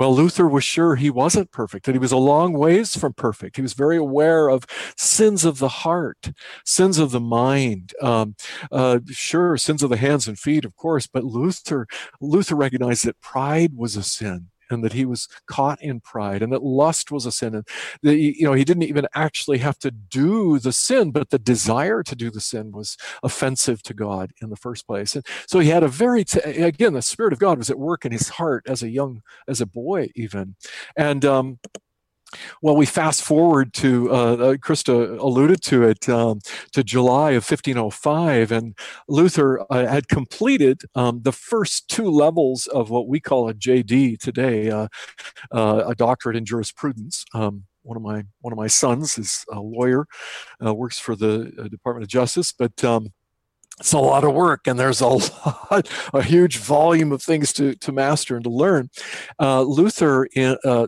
Well, 0.00 0.16
Luther 0.16 0.48
was 0.48 0.64
sure 0.64 0.96
he 0.96 1.10
wasn't 1.10 1.52
perfect, 1.52 1.86
that 1.86 1.94
he 1.94 1.98
was 1.98 2.12
a 2.12 2.16
long 2.16 2.54
ways 2.54 2.96
from 2.96 3.12
perfect. 3.12 3.56
He 3.56 3.62
was 3.62 3.74
very 3.74 3.98
aware 3.98 4.48
of 4.48 4.64
sins 4.96 5.44
of 5.44 5.58
the 5.58 5.68
heart, 5.68 6.32
sins 6.64 6.98
of 6.98 7.12
the 7.12 7.20
mind, 7.20 7.92
um, 8.02 8.34
uh, 8.72 9.00
sure, 9.10 9.58
sins 9.58 9.82
of 9.82 9.90
the 9.90 9.98
hands 9.98 10.26
and 10.26 10.38
feet, 10.38 10.64
of 10.64 10.74
course. 10.76 11.06
But 11.06 11.24
Luther, 11.24 11.86
Luther 12.20 12.56
recognized 12.56 13.04
that 13.04 13.20
pride 13.20 13.72
was 13.76 13.94
a 13.96 14.02
sin, 14.02 14.48
and 14.70 14.84
that 14.84 14.92
he 14.92 15.04
was 15.04 15.28
caught 15.46 15.80
in 15.82 16.00
pride, 16.00 16.42
and 16.42 16.52
that 16.52 16.62
lust 16.62 17.10
was 17.10 17.26
a 17.26 17.32
sin, 17.32 17.54
and 17.54 17.66
that 18.02 18.16
you 18.16 18.44
know 18.44 18.52
he 18.52 18.64
didn't 18.64 18.84
even 18.84 19.06
actually 19.14 19.58
have 19.58 19.78
to 19.80 19.90
do 19.90 20.58
the 20.58 20.72
sin, 20.72 21.10
but 21.10 21.30
the 21.30 21.38
desire 21.38 22.02
to 22.02 22.16
do 22.16 22.30
the 22.30 22.40
sin 22.40 22.72
was 22.72 22.96
offensive 23.22 23.82
to 23.84 23.94
God 23.94 24.32
in 24.40 24.50
the 24.50 24.56
first 24.56 24.86
place. 24.86 25.14
And 25.14 25.26
so 25.46 25.58
he 25.58 25.68
had 25.68 25.82
a 25.82 25.88
very 25.88 26.24
t- 26.24 26.40
again 26.40 26.94
the 26.94 27.02
Spirit 27.02 27.32
of 27.32 27.38
God 27.38 27.58
was 27.58 27.70
at 27.70 27.78
work 27.78 28.04
in 28.04 28.12
his 28.12 28.28
heart 28.30 28.64
as 28.66 28.82
a 28.82 28.90
young 28.90 29.22
as 29.48 29.60
a 29.60 29.66
boy 29.66 30.08
even, 30.14 30.56
and. 30.96 31.24
Um, 31.24 31.58
well, 32.62 32.76
we 32.76 32.86
fast 32.86 33.22
forward 33.22 33.72
to 33.74 34.10
uh, 34.10 34.14
uh, 34.14 34.54
Krista 34.56 35.18
alluded 35.18 35.62
to 35.62 35.84
it 35.84 36.08
um, 36.08 36.40
to 36.72 36.84
July 36.84 37.30
of 37.30 37.48
1505, 37.48 38.52
and 38.52 38.76
Luther 39.08 39.64
uh, 39.70 39.86
had 39.86 40.08
completed 40.08 40.82
um, 40.94 41.22
the 41.22 41.32
first 41.32 41.88
two 41.88 42.10
levels 42.10 42.66
of 42.68 42.90
what 42.90 43.08
we 43.08 43.20
call 43.20 43.48
a 43.48 43.54
JD 43.54 44.18
today, 44.18 44.70
uh, 44.70 44.88
uh, 45.52 45.84
a 45.88 45.94
doctorate 45.94 46.36
in 46.36 46.44
jurisprudence. 46.44 47.24
Um, 47.34 47.64
one 47.82 47.96
of 47.96 48.02
my 48.02 48.24
one 48.40 48.52
of 48.52 48.58
my 48.58 48.66
sons 48.66 49.16
is 49.18 49.44
a 49.50 49.60
lawyer, 49.60 50.06
uh, 50.64 50.74
works 50.74 50.98
for 50.98 51.16
the 51.16 51.68
Department 51.70 52.04
of 52.04 52.08
Justice, 52.08 52.52
but 52.52 52.84
um, 52.84 53.12
it's 53.80 53.94
a 53.94 53.98
lot 53.98 54.24
of 54.24 54.34
work 54.34 54.66
and 54.66 54.78
there's 54.78 55.00
a 55.00 55.06
lot, 55.08 55.88
a 56.12 56.22
huge 56.22 56.58
volume 56.58 57.12
of 57.12 57.22
things 57.22 57.52
to, 57.54 57.74
to 57.76 57.92
master 57.92 58.36
and 58.36 58.44
to 58.44 58.50
learn. 58.50 58.90
Uh, 59.40 59.62
Luther 59.62 60.26
in, 60.36 60.56
uh, 60.64 60.86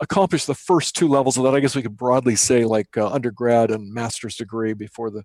accomplished 0.00 0.46
the 0.46 0.54
first 0.54 0.96
two 0.96 1.08
levels 1.08 1.36
of 1.36 1.44
that. 1.44 1.54
I 1.54 1.60
guess 1.60 1.76
we 1.76 1.82
could 1.82 1.96
broadly 1.96 2.36
say 2.36 2.64
like 2.64 2.96
uh, 2.96 3.08
undergrad 3.08 3.70
and 3.70 3.92
master's 3.92 4.36
degree 4.36 4.72
before 4.72 5.10
the, 5.10 5.24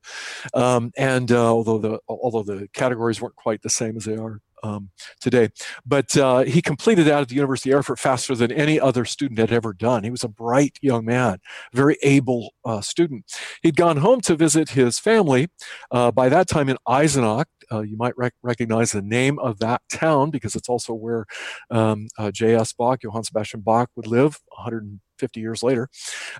um, 0.53 0.91
and 0.97 1.31
uh, 1.31 1.51
although 1.51 1.77
the 1.77 1.99
although 2.07 2.43
the 2.43 2.67
categories 2.73 3.21
weren't 3.21 3.35
quite 3.35 3.61
the 3.61 3.69
same 3.69 3.97
as 3.97 4.05
they 4.05 4.17
are 4.17 4.41
um, 4.63 4.89
today. 5.19 5.49
But 5.85 6.15
uh, 6.17 6.39
he 6.39 6.61
completed 6.61 7.05
that 7.05 7.21
at 7.21 7.29
the 7.29 7.35
University 7.35 7.71
of 7.71 7.79
Erfurt 7.79 7.99
faster 7.99 8.35
than 8.35 8.51
any 8.51 8.79
other 8.79 9.05
student 9.05 9.39
had 9.39 9.51
ever 9.51 9.73
done. 9.73 10.03
He 10.03 10.09
was 10.09 10.23
a 10.23 10.29
bright 10.29 10.77
young 10.81 11.05
man, 11.05 11.39
very 11.73 11.97
able 12.03 12.53
uh, 12.65 12.81
student. 12.81 13.25
He'd 13.61 13.75
gone 13.75 13.97
home 13.97 14.21
to 14.21 14.35
visit 14.35 14.69
his 14.69 14.99
family 14.99 15.49
uh, 15.91 16.11
by 16.11 16.29
that 16.29 16.47
time 16.47 16.69
in 16.69 16.77
Eisenach. 16.87 17.45
Uh, 17.71 17.81
you 17.81 17.97
might 17.97 18.17
rec- 18.17 18.33
recognize 18.41 18.91
the 18.91 19.01
name 19.01 19.39
of 19.39 19.59
that 19.59 19.81
town 19.91 20.29
because 20.29 20.55
it's 20.55 20.69
also 20.69 20.93
where 20.93 21.25
um, 21.69 22.07
uh, 22.17 22.31
J.S. 22.31 22.73
Bach, 22.73 23.03
Johann 23.03 23.23
Sebastian 23.23 23.61
Bach, 23.61 23.89
would 23.95 24.07
live 24.07 24.39
150 24.49 25.39
years 25.39 25.63
later 25.63 25.89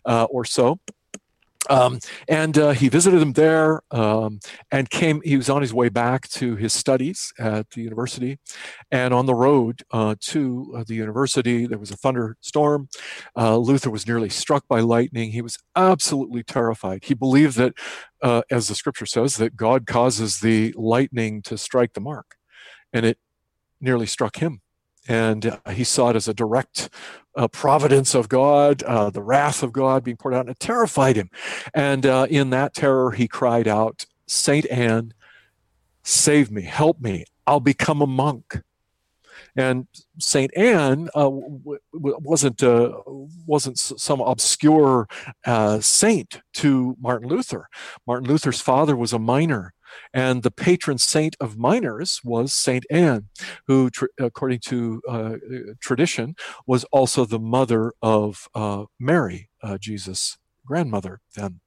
uh, 0.06 0.26
or 0.26 0.46
so. 0.46 0.80
Um, 1.70 2.00
and 2.28 2.58
uh, 2.58 2.72
he 2.72 2.90
visited 2.90 3.22
him 3.22 3.34
there 3.34 3.82
um, 3.92 4.40
and 4.72 4.90
came, 4.90 5.22
he 5.24 5.38
was 5.38 5.50
on 5.50 5.62
his 5.62 5.74
way 5.74 5.90
back 5.90 6.28
to 6.30 6.56
his 6.56 6.74
studies 6.74 7.32
at 7.40 7.70
the 7.72 7.82
university. 7.82 8.40
And 8.92 9.14
on 9.14 9.26
the 9.26 9.36
road 9.36 9.84
uh, 9.92 10.16
to 10.22 10.74
uh, 10.78 10.84
the 10.88 10.96
university, 10.96 11.66
there 11.68 11.78
was 11.78 11.92
a 11.92 11.98
thunderstorm. 11.98 12.90
Uh, 13.36 13.58
Luther 13.58 13.90
was 13.90 14.08
nearly 14.08 14.30
struck 14.30 14.68
by 14.68 14.80
lightning. 14.80 15.32
He 15.32 15.42
was 15.42 15.58
absolutely 15.76 16.44
terrified. 16.44 17.06
He 17.06 17.14
believed 17.14 17.58
that, 17.58 17.74
uh, 18.22 18.42
as 18.50 18.68
the 18.68 18.76
scripture 18.76 19.06
says, 19.06 19.38
that 19.38 19.56
God 19.56 19.86
causes 19.86 20.40
the 20.40 20.74
lightning 20.78 21.42
to 21.44 21.58
strike 21.58 21.94
the 21.94 22.02
mark. 22.02 22.36
And 22.94 23.06
it 23.06 23.18
nearly 23.82 24.06
struck 24.06 24.38
him 24.38 24.62
and 25.08 25.46
uh, 25.46 25.72
he 25.72 25.84
saw 25.84 26.10
it 26.10 26.16
as 26.16 26.28
a 26.28 26.34
direct 26.34 26.90
uh, 27.36 27.48
providence 27.48 28.16
of 28.16 28.30
God, 28.30 28.84
uh, 28.84 29.10
the 29.10 29.22
wrath 29.22 29.64
of 29.64 29.72
God 29.72 30.04
being 30.04 30.18
poured 30.18 30.34
out, 30.34 30.42
and 30.42 30.50
it 30.50 30.60
terrified 30.60 31.16
him. 31.16 31.30
And 31.74 32.06
uh, 32.06 32.28
in 32.30 32.50
that 32.52 32.74
terror, 32.74 33.12
he 33.12 33.28
cried 33.28 33.68
out, 33.68 34.06
Saint 34.26 34.66
Anne, 34.70 35.14
save 36.04 36.52
me, 36.52 36.64
help 36.64 37.00
me, 37.00 37.26
I'll 37.46 37.60
become 37.60 38.02
a 38.02 38.08
monk. 38.08 38.62
And 39.56 39.88
Saint 40.20 40.56
Anne 40.56 41.10
uh, 41.16 41.24
w- 41.24 41.80
wasn't 41.94 42.62
uh, 42.62 43.00
wasn't 43.08 43.80
some 43.80 44.22
obscure 44.22 45.08
saint 45.80 46.42
to 46.54 46.96
Martin 47.00 47.28
Luther. 47.28 47.68
Martin 48.06 48.28
Luther's 48.28 48.62
father 48.62 48.96
was 48.96 49.14
a 49.14 49.20
miner 49.20 49.74
and 50.14 50.44
the 50.44 50.52
patron 50.52 50.98
saint 50.98 51.36
of 51.40 51.58
miners 51.58 52.22
was 52.24 52.54
Saint 52.54 52.86
Anne, 52.90 53.28
who, 53.68 53.90
tr- 53.90 54.06
according 54.20 54.60
to 54.60 55.02
uh, 55.08 55.36
tradition, 55.80 56.36
was 56.66 56.84
also 56.86 57.26
the 57.26 57.40
mother 57.40 57.94
of 58.02 58.48
uh, 58.56 58.86
Mary, 59.00 59.50
uh, 59.64 59.78
Jesus' 59.78 60.38
grandmother 60.66 61.22
then. 61.36 61.60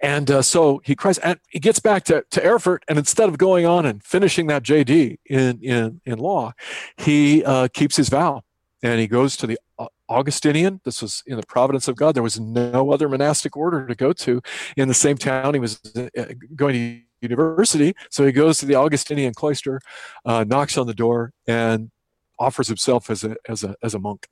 And 0.00 0.30
uh, 0.30 0.42
so 0.42 0.80
he 0.84 0.94
cries, 0.94 1.18
and 1.18 1.40
he 1.48 1.58
gets 1.58 1.80
back 1.80 2.04
to, 2.04 2.24
to 2.30 2.44
Erfurt, 2.44 2.84
and 2.88 2.96
instead 2.96 3.28
of 3.28 3.38
going 3.38 3.66
on 3.66 3.86
and 3.86 4.02
finishing 4.04 4.46
that 4.46 4.62
JD 4.62 5.18
in, 5.26 5.58
in, 5.60 6.00
in 6.04 6.18
law, 6.18 6.52
he 6.96 7.44
uh, 7.44 7.68
keeps 7.68 7.96
his 7.96 8.08
vow 8.08 8.42
and 8.82 9.00
he 9.00 9.06
goes 9.06 9.36
to 9.36 9.46
the 9.46 9.58
uh, 9.78 9.86
Augustinian. 10.08 10.80
This 10.84 11.02
was 11.02 11.22
in 11.26 11.36
the 11.36 11.46
providence 11.46 11.88
of 11.88 11.96
God. 11.96 12.14
There 12.14 12.22
was 12.22 12.40
no 12.40 12.90
other 12.92 13.08
monastic 13.08 13.56
order 13.56 13.86
to 13.86 13.94
go 13.94 14.12
to 14.12 14.40
in 14.76 14.88
the 14.88 14.94
same 14.94 15.16
town. 15.16 15.54
He 15.54 15.60
was 15.60 15.80
going 16.56 16.74
to 16.74 17.00
university. 17.20 17.94
So 18.10 18.24
he 18.24 18.32
goes 18.32 18.58
to 18.58 18.66
the 18.66 18.76
Augustinian 18.76 19.34
cloister, 19.34 19.80
uh, 20.24 20.44
knocks 20.44 20.78
on 20.78 20.86
the 20.86 20.94
door, 20.94 21.32
and 21.46 21.90
offers 22.38 22.68
himself 22.68 23.10
as 23.10 23.24
a 23.24 23.36
as 23.48 23.64
a 23.64 23.76
as 23.82 23.94
a 23.94 23.98
monk. 23.98 24.26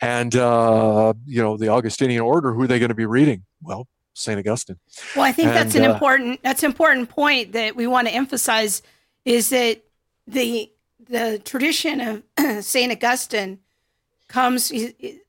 And 0.00 0.34
uh, 0.34 1.14
you 1.26 1.42
know, 1.42 1.56
the 1.56 1.68
Augustinian 1.68 2.22
order. 2.22 2.52
Who 2.52 2.62
are 2.62 2.66
they 2.66 2.78
going 2.78 2.88
to 2.88 2.94
be 2.94 3.06
reading? 3.06 3.44
Well, 3.62 3.86
Saint 4.14 4.38
Augustine. 4.38 4.78
Well, 5.14 5.24
I 5.24 5.32
think 5.32 5.48
and, 5.48 5.56
that's 5.56 5.74
an 5.74 5.84
uh, 5.84 5.92
important 5.92 6.42
that's 6.42 6.62
an 6.62 6.70
important 6.70 7.08
point 7.08 7.52
that 7.52 7.76
we 7.76 7.86
want 7.86 8.08
to 8.08 8.14
emphasize 8.14 8.82
is 9.24 9.50
that 9.50 9.82
the 10.26 10.70
the 11.08 11.40
tradition 11.44 12.00
of 12.00 12.64
Saint 12.64 12.92
Augustine 12.92 13.58
comes 14.32 14.72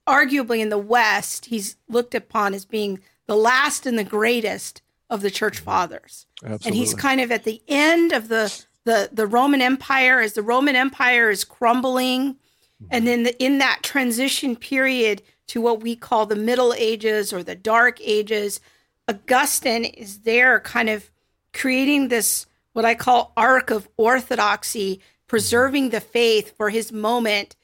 arguably 0.08 0.60
in 0.60 0.70
the 0.70 0.78
West. 0.78 1.46
He's 1.46 1.76
looked 1.89 2.16
upon 2.16 2.54
as 2.54 2.63
being 2.63 3.02
the 3.28 3.36
last 3.36 3.86
and 3.86 4.00
the 4.00 4.04
greatest 4.04 4.82
of 5.10 5.22
the 5.22 5.30
church 5.30 5.58
mm-hmm. 5.58 5.66
fathers. 5.66 6.26
Absolutely. 6.42 6.68
And 6.68 6.76
he's 6.76 6.94
kind 6.94 7.20
of 7.20 7.32
at 7.32 7.44
the 7.44 7.62
end 7.68 8.13
of 8.13 8.30
the 8.30 8.63
the 8.86 9.10
the 9.12 9.28
Roman 9.28 9.62
Empire 9.62 10.22
as 10.22 10.34
the 10.34 10.42
Roman 10.42 10.76
Empire 10.76 11.30
is 11.30 11.44
crumbling 11.44 12.34
mm-hmm. 12.34 12.86
and 12.92 13.06
then 13.06 13.24
the, 13.24 13.44
in 13.44 13.58
that 13.58 13.80
transition 13.84 14.56
period 14.56 15.22
to 15.48 15.62
what 15.62 15.84
we 15.84 15.96
call 15.96 16.26
the 16.26 16.36
Middle 16.38 16.74
Ages 16.74 17.34
or 17.34 17.44
the 17.44 17.56
Dark 17.56 18.00
Ages, 18.02 18.62
Augustine 19.10 19.84
is 19.84 20.20
there 20.20 20.62
kind 20.62 20.89
of 20.89 21.12
creating 21.52 22.08
this 22.08 22.46
what 22.72 22.86
I 22.86 22.96
call 22.96 23.34
arc 23.36 23.70
of 23.70 23.89
orthodoxy, 23.98 25.02
preserving 25.28 25.86
mm-hmm. 25.86 25.96
the 25.96 26.02
faith 26.02 26.56
for 26.56 26.70
his 26.70 26.94
moment 26.94 27.58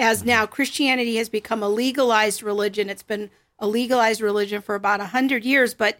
as 0.00 0.24
now 0.24 0.46
Christianity 0.46 1.16
has 1.16 1.28
become 1.28 1.62
a 1.62 1.68
legalized 1.68 2.42
religion. 2.42 2.88
It's 2.88 3.02
been 3.02 3.30
a 3.58 3.68
legalized 3.68 4.20
religion 4.20 4.62
for 4.62 4.74
about 4.74 5.00
a 5.00 5.04
100 5.04 5.44
years, 5.44 5.74
but 5.74 5.98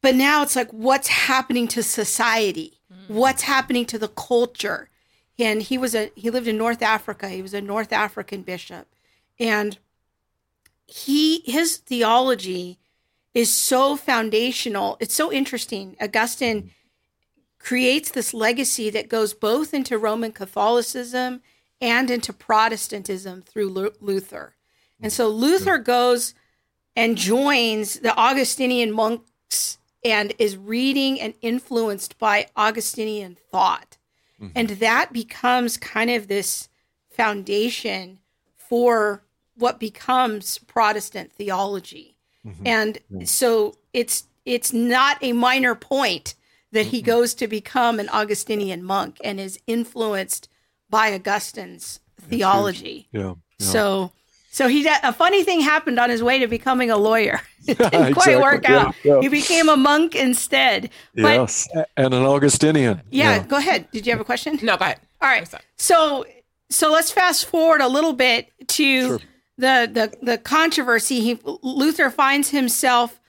but 0.00 0.14
now 0.14 0.42
it's 0.42 0.54
like, 0.54 0.70
what's 0.70 1.08
happening 1.08 1.66
to 1.68 1.82
society? 1.82 2.78
Mm-hmm. 2.92 3.14
What's 3.14 3.42
happening 3.42 3.84
to 3.86 3.98
the 3.98 4.06
culture? 4.06 4.90
And 5.38 5.62
he 5.62 5.78
was 5.78 5.94
a 5.94 6.12
he 6.14 6.30
lived 6.30 6.46
in 6.46 6.58
North 6.58 6.82
Africa. 6.82 7.28
He 7.28 7.42
was 7.42 7.54
a 7.54 7.60
North 7.60 7.92
African 7.92 8.42
bishop, 8.42 8.86
and 9.40 9.78
he 10.86 11.40
his 11.40 11.78
theology 11.78 12.78
is 13.34 13.52
so 13.52 13.96
foundational. 13.96 14.96
It's 15.00 15.14
so 15.14 15.32
interesting. 15.32 15.96
Augustine 16.00 16.70
creates 17.58 18.10
this 18.10 18.34
legacy 18.34 18.90
that 18.90 19.08
goes 19.08 19.34
both 19.34 19.72
into 19.74 19.98
Roman 19.98 20.32
Catholicism 20.32 21.40
and 21.80 22.10
into 22.10 22.32
Protestantism 22.32 23.42
through 23.42 23.92
Luther. 24.00 24.54
And 25.00 25.12
so 25.12 25.28
Luther 25.28 25.78
goes 25.78 26.34
and 26.96 27.16
joins 27.16 28.00
the 28.00 28.16
Augustinian 28.16 28.90
monks 28.90 29.78
and 30.04 30.34
is 30.38 30.56
reading 30.56 31.20
and 31.20 31.34
influenced 31.40 32.18
by 32.18 32.48
Augustinian 32.56 33.36
thought. 33.50 33.96
Mm-hmm. 34.40 34.52
And 34.56 34.68
that 34.70 35.12
becomes 35.12 35.76
kind 35.76 36.10
of 36.10 36.28
this 36.28 36.68
foundation 37.10 38.18
for 38.56 39.22
what 39.54 39.80
becomes 39.80 40.58
Protestant 40.58 41.32
theology. 41.32 42.16
Mm-hmm. 42.46 42.66
And 42.66 42.98
so 43.28 43.76
it's 43.92 44.24
it's 44.44 44.72
not 44.72 45.18
a 45.20 45.32
minor 45.32 45.74
point 45.74 46.34
that 46.72 46.86
he 46.86 46.98
mm-hmm. 46.98 47.06
goes 47.06 47.34
to 47.34 47.46
become 47.46 47.98
an 48.00 48.08
Augustinian 48.08 48.82
monk 48.82 49.18
and 49.22 49.38
is 49.40 49.58
influenced 49.66 50.48
by 50.90 51.12
Augustine's 51.12 52.00
theology. 52.20 53.08
Yeah, 53.12 53.20
yeah. 53.20 53.34
So 53.58 54.12
so 54.50 54.66
he 54.66 54.86
a 54.86 55.12
funny 55.12 55.44
thing 55.44 55.60
happened 55.60 55.98
on 55.98 56.10
his 56.10 56.22
way 56.22 56.38
to 56.40 56.46
becoming 56.46 56.90
a 56.90 56.96
lawyer. 56.96 57.40
It 57.66 57.76
didn't 57.78 57.92
exactly. 57.92 58.14
quite 58.14 58.40
work 58.40 58.70
out. 58.70 58.94
Yeah, 59.04 59.16
yeah. 59.16 59.20
He 59.20 59.28
became 59.28 59.68
a 59.68 59.76
monk 59.76 60.14
instead. 60.14 60.88
But, 61.14 61.22
yes, 61.22 61.68
and 61.98 62.14
an 62.14 62.22
Augustinian. 62.22 63.02
Yeah, 63.10 63.36
yeah, 63.36 63.46
go 63.46 63.56
ahead. 63.58 63.90
Did 63.90 64.06
you 64.06 64.12
have 64.12 64.20
a 64.22 64.24
question? 64.24 64.58
No, 64.62 64.78
go 64.78 64.86
ahead. 64.86 65.00
All 65.20 65.28
right. 65.28 65.46
So 65.76 66.24
so 66.70 66.90
let's 66.90 67.10
fast 67.10 67.46
forward 67.46 67.82
a 67.82 67.88
little 67.88 68.14
bit 68.14 68.50
to 68.68 69.06
sure. 69.06 69.18
the 69.58 69.90
the 69.92 70.16
the 70.22 70.38
controversy. 70.38 71.20
He 71.20 71.38
Luther 71.62 72.10
finds 72.10 72.50
himself 72.50 73.20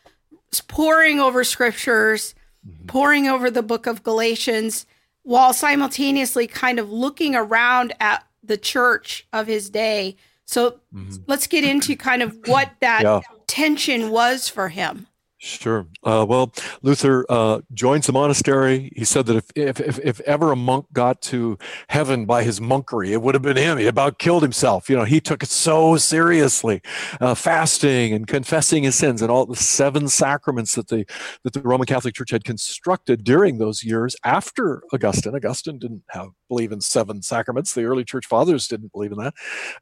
poring 0.68 1.20
over 1.20 1.44
scriptures, 1.44 2.34
mm-hmm. 2.66 2.86
poring 2.86 3.28
over 3.28 3.52
the 3.52 3.64
book 3.64 3.88
of 3.88 4.04
Galatians, 4.04 4.86
while 5.24 5.54
simultaneously 5.54 6.48
kind 6.48 6.80
of 6.80 6.92
looking 6.92 7.36
around 7.36 7.94
at 8.00 8.26
the 8.44 8.58
church 8.58 9.28
of 9.34 9.48
his 9.48 9.70
day 9.70 10.16
so 10.50 10.80
mm-hmm. 10.92 11.16
let's 11.28 11.46
get 11.46 11.64
into 11.64 11.96
kind 11.96 12.24
of 12.24 12.36
what 12.48 12.72
that 12.80 13.04
yeah. 13.04 13.22
tension 13.46 14.10
was 14.10 14.50
for 14.50 14.70
him. 14.70 15.06
Sure. 15.42 15.88
Uh, 16.04 16.26
well, 16.28 16.52
Luther 16.82 17.26
uh, 17.30 17.62
joins 17.74 18.08
the 18.08 18.12
monastery. 18.12 18.92
He 18.94 19.06
said 19.06 19.26
that 19.28 19.38
if, 19.38 19.46
if, 19.56 19.80
if, 19.80 20.00
if, 20.00 20.20
ever 20.22 20.52
a 20.52 20.56
monk 20.58 20.88
got 20.92 21.22
to 21.24 21.58
heaven 21.88 22.26
by 22.26 22.44
his 22.44 22.60
monkery, 22.60 23.12
it 23.12 23.22
would 23.22 23.36
have 23.36 23.42
been 23.42 23.56
him. 23.56 23.78
He 23.78 23.88
about 23.88 24.20
killed 24.20 24.44
himself. 24.44 24.90
You 24.90 24.98
know, 24.98 25.06
he 25.06 25.22
took 25.22 25.42
it 25.42 25.50
so 25.50 25.96
seriously, 25.96 26.82
uh, 27.22 27.36
fasting 27.36 28.12
and 28.12 28.28
confessing 28.28 28.84
his 28.84 28.96
sins 28.96 29.22
and 29.22 29.32
all 29.32 29.46
the 29.46 29.56
seven 29.56 30.10
sacraments 30.10 30.76
that 30.76 30.90
the 30.90 31.06
that 31.46 31.54
the 31.54 31.62
Roman 31.62 31.88
Catholic 31.88 32.16
Church 32.16 32.32
had 32.32 32.44
constructed 32.44 33.24
during 33.24 33.60
those 33.60 33.82
years 33.82 34.18
after 34.26 34.84
Augustine. 34.92 35.36
Augustine 35.36 35.80
didn't 35.80 36.04
have 36.10 36.32
believe 36.50 36.74
in 36.74 36.82
seven 36.82 37.22
sacraments. 37.22 37.74
The 37.74 37.86
early 37.86 38.04
church 38.04 38.26
fathers 38.26 38.68
didn't 38.68 38.92
believe 38.92 39.14
in 39.14 39.20
that. 39.20 39.34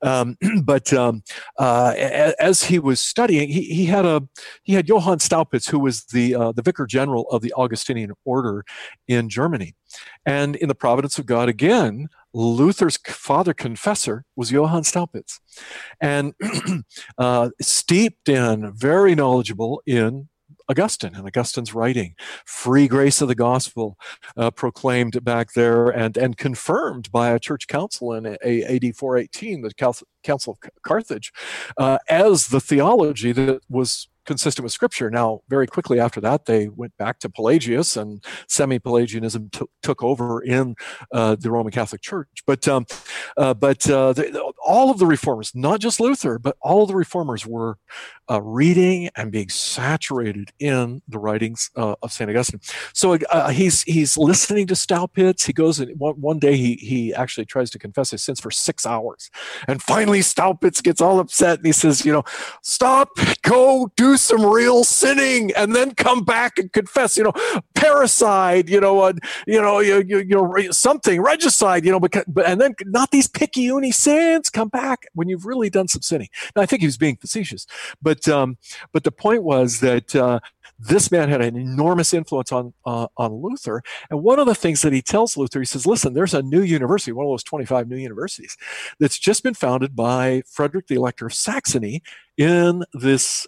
Um, 0.03 0.37
but 0.63 0.93
um, 0.93 1.23
uh, 1.57 1.93
as 2.39 2.63
he 2.63 2.77
was 2.77 3.01
studying, 3.01 3.49
he, 3.49 3.63
he 3.63 3.85
had 3.85 4.05
a 4.05 4.27
he 4.61 4.73
had 4.73 4.87
Johann 4.87 5.17
Staupitz, 5.17 5.69
who 5.69 5.79
was 5.79 6.03
the 6.05 6.35
uh, 6.35 6.51
the 6.51 6.61
vicar 6.61 6.85
general 6.85 7.27
of 7.31 7.41
the 7.41 7.53
Augustinian 7.53 8.11
order 8.25 8.63
in 9.07 9.29
Germany, 9.29 9.73
and 10.25 10.55
in 10.55 10.67
the 10.67 10.75
providence 10.75 11.17
of 11.17 11.25
God, 11.25 11.49
again, 11.49 12.07
Luther's 12.33 12.97
father 13.07 13.53
confessor 13.53 14.25
was 14.35 14.51
Johann 14.51 14.83
Staupitz, 14.83 15.39
and 15.99 16.33
uh, 17.17 17.49
steeped 17.61 18.29
in, 18.29 18.73
very 18.75 19.15
knowledgeable 19.15 19.81
in 19.87 20.29
Augustine 20.69 21.15
and 21.15 21.25
Augustine's 21.25 21.73
writing, 21.73 22.15
free 22.45 22.87
grace 22.87 23.21
of 23.21 23.27
the 23.27 23.35
gospel 23.35 23.97
uh, 24.35 24.51
proclaimed 24.51 25.23
back 25.23 25.53
there 25.53 25.89
and, 25.89 26.17
and 26.17 26.37
confirmed 26.37 27.11
by 27.11 27.29
a 27.29 27.39
church 27.39 27.67
council 27.67 28.13
in 28.13 28.25
AD 28.25 28.95
418, 28.95 29.61
the 29.61 29.73
Council 30.23 30.57
of 30.63 30.71
Carthage, 30.83 31.31
uh, 31.77 31.97
as 32.09 32.47
the 32.47 32.61
theology 32.61 33.31
that 33.31 33.61
was 33.69 34.07
consistent 34.27 34.63
with 34.63 34.73
Scripture. 34.73 35.09
Now, 35.09 35.41
very 35.49 35.65
quickly 35.65 35.99
after 35.99 36.21
that, 36.21 36.45
they 36.45 36.67
went 36.67 36.95
back 36.97 37.19
to 37.19 37.29
Pelagius, 37.29 37.97
and 37.97 38.23
semi-Pelagianism 38.47 39.49
t- 39.49 39.65
took 39.81 40.03
over 40.03 40.43
in 40.43 40.75
uh, 41.11 41.35
the 41.39 41.49
Roman 41.49 41.71
Catholic 41.71 42.01
Church. 42.01 42.43
But 42.45 42.67
um, 42.67 42.85
uh, 43.37 43.53
but 43.55 43.89
uh, 43.89 44.13
the, 44.13 44.53
all 44.63 44.91
of 44.91 44.99
the 44.99 45.05
reformers, 45.07 45.53
not 45.55 45.79
just 45.79 45.99
Luther, 45.99 46.37
but 46.37 46.57
all 46.61 46.85
the 46.85 46.95
reformers 46.95 47.47
were 47.47 47.77
uh, 48.29 48.41
reading 48.41 49.09
and 49.15 49.31
being 49.31 49.49
saturated 49.49 50.51
in 50.59 51.01
the 51.07 51.17
writings 51.17 51.71
uh, 51.75 51.95
of 52.03 52.11
Saint 52.11 52.29
Augustine. 52.29 52.59
So 52.93 53.17
uh, 53.31 53.49
he's 53.49 53.83
he's 53.83 54.17
listening 54.17 54.67
to 54.67 54.73
Staupitz. 54.75 55.45
He 55.45 55.53
goes 55.53 55.79
and 55.79 55.97
one, 55.97 56.15
one 56.19 56.39
day 56.39 56.57
he 56.57 56.75
he 56.75 57.13
actually 57.13 57.45
tries 57.45 57.69
to 57.71 57.79
confess 57.79 58.11
his 58.11 58.21
sins 58.21 58.39
for 58.39 58.51
six 58.51 58.85
hours, 58.85 59.31
and 59.67 59.81
finally 59.81 60.19
Staupitz 60.19 60.83
gets 60.83 61.01
all 61.01 61.19
upset 61.19 61.59
and 61.59 61.65
he 61.65 61.71
says, 61.71 62.05
you 62.05 62.11
know, 62.11 62.23
stop, 62.61 63.09
go 63.41 63.89
do 63.95 64.16
some 64.21 64.45
real 64.45 64.83
sinning, 64.83 65.51
and 65.55 65.75
then 65.75 65.95
come 65.95 66.25
back 66.25 66.57
and 66.57 66.71
confess. 66.73 67.17
You 67.17 67.23
know, 67.23 67.33
parricide. 67.75 68.69
You 68.69 68.81
know, 68.81 68.99
uh, 68.99 69.13
you 69.45 69.61
know, 69.61 69.79
you, 69.79 70.03
you, 70.05 70.19
you 70.57 70.73
something 70.73 71.21
regicide. 71.21 71.85
You 71.85 71.91
know, 71.91 71.99
because 71.99 72.25
but 72.27 72.45
and 72.45 72.59
then 72.59 72.75
not 72.85 73.11
these 73.11 73.27
picayune 73.27 73.91
sins. 73.93 74.49
Come 74.49 74.67
back 74.67 75.05
when 75.13 75.29
you've 75.29 75.45
really 75.45 75.69
done 75.69 75.87
some 75.87 76.01
sinning. 76.01 76.27
Now 76.55 76.61
I 76.61 76.65
think 76.65 76.81
he 76.81 76.87
was 76.87 76.97
being 76.97 77.15
facetious, 77.15 77.65
but 78.01 78.17
but 78.17 78.33
um, 78.33 78.57
but 78.91 79.03
the 79.03 79.11
point 79.11 79.43
was 79.43 79.79
that 79.79 80.15
uh, 80.15 80.39
this 80.79 81.11
man 81.11 81.29
had 81.29 81.41
an 81.41 81.55
enormous 81.55 82.13
influence 82.13 82.51
on 82.51 82.73
uh, 82.85 83.07
on 83.17 83.33
Luther. 83.33 83.81
And 84.09 84.23
one 84.23 84.39
of 84.39 84.45
the 84.45 84.55
things 84.55 84.81
that 84.81 84.93
he 84.93 85.01
tells 85.01 85.37
Luther, 85.37 85.59
he 85.59 85.65
says, 85.65 85.85
"Listen, 85.85 86.13
there's 86.13 86.33
a 86.33 86.41
new 86.41 86.61
university, 86.61 87.11
one 87.11 87.25
of 87.25 87.31
those 87.31 87.43
25 87.43 87.87
new 87.87 87.97
universities, 87.97 88.57
that's 88.99 89.19
just 89.19 89.43
been 89.43 89.53
founded 89.53 89.95
by 89.95 90.43
Frederick 90.47 90.87
the 90.87 90.95
Elector 90.95 91.27
of 91.27 91.33
Saxony 91.33 92.01
in 92.37 92.83
this 92.93 93.47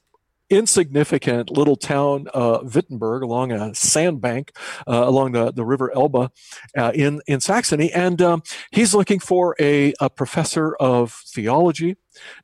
insignificant 0.50 1.50
little 1.50 1.76
town, 1.76 2.28
uh, 2.34 2.60
Wittenberg, 2.64 3.24
along 3.24 3.52
a 3.52 3.74
sandbank 3.76 4.52
uh, 4.88 5.04
along 5.06 5.34
the, 5.34 5.52
the 5.52 5.66
river 5.66 5.92
Elbe 5.96 6.32
uh, 6.78 6.92
in, 6.94 7.22
in 7.28 7.40
Saxony. 7.40 7.92
And 7.92 8.22
um, 8.22 8.44
he's 8.72 8.94
looking 8.94 9.20
for 9.20 9.56
a, 9.60 9.94
a 10.00 10.10
professor 10.10 10.76
of 10.76 11.14
theology. 11.28 11.98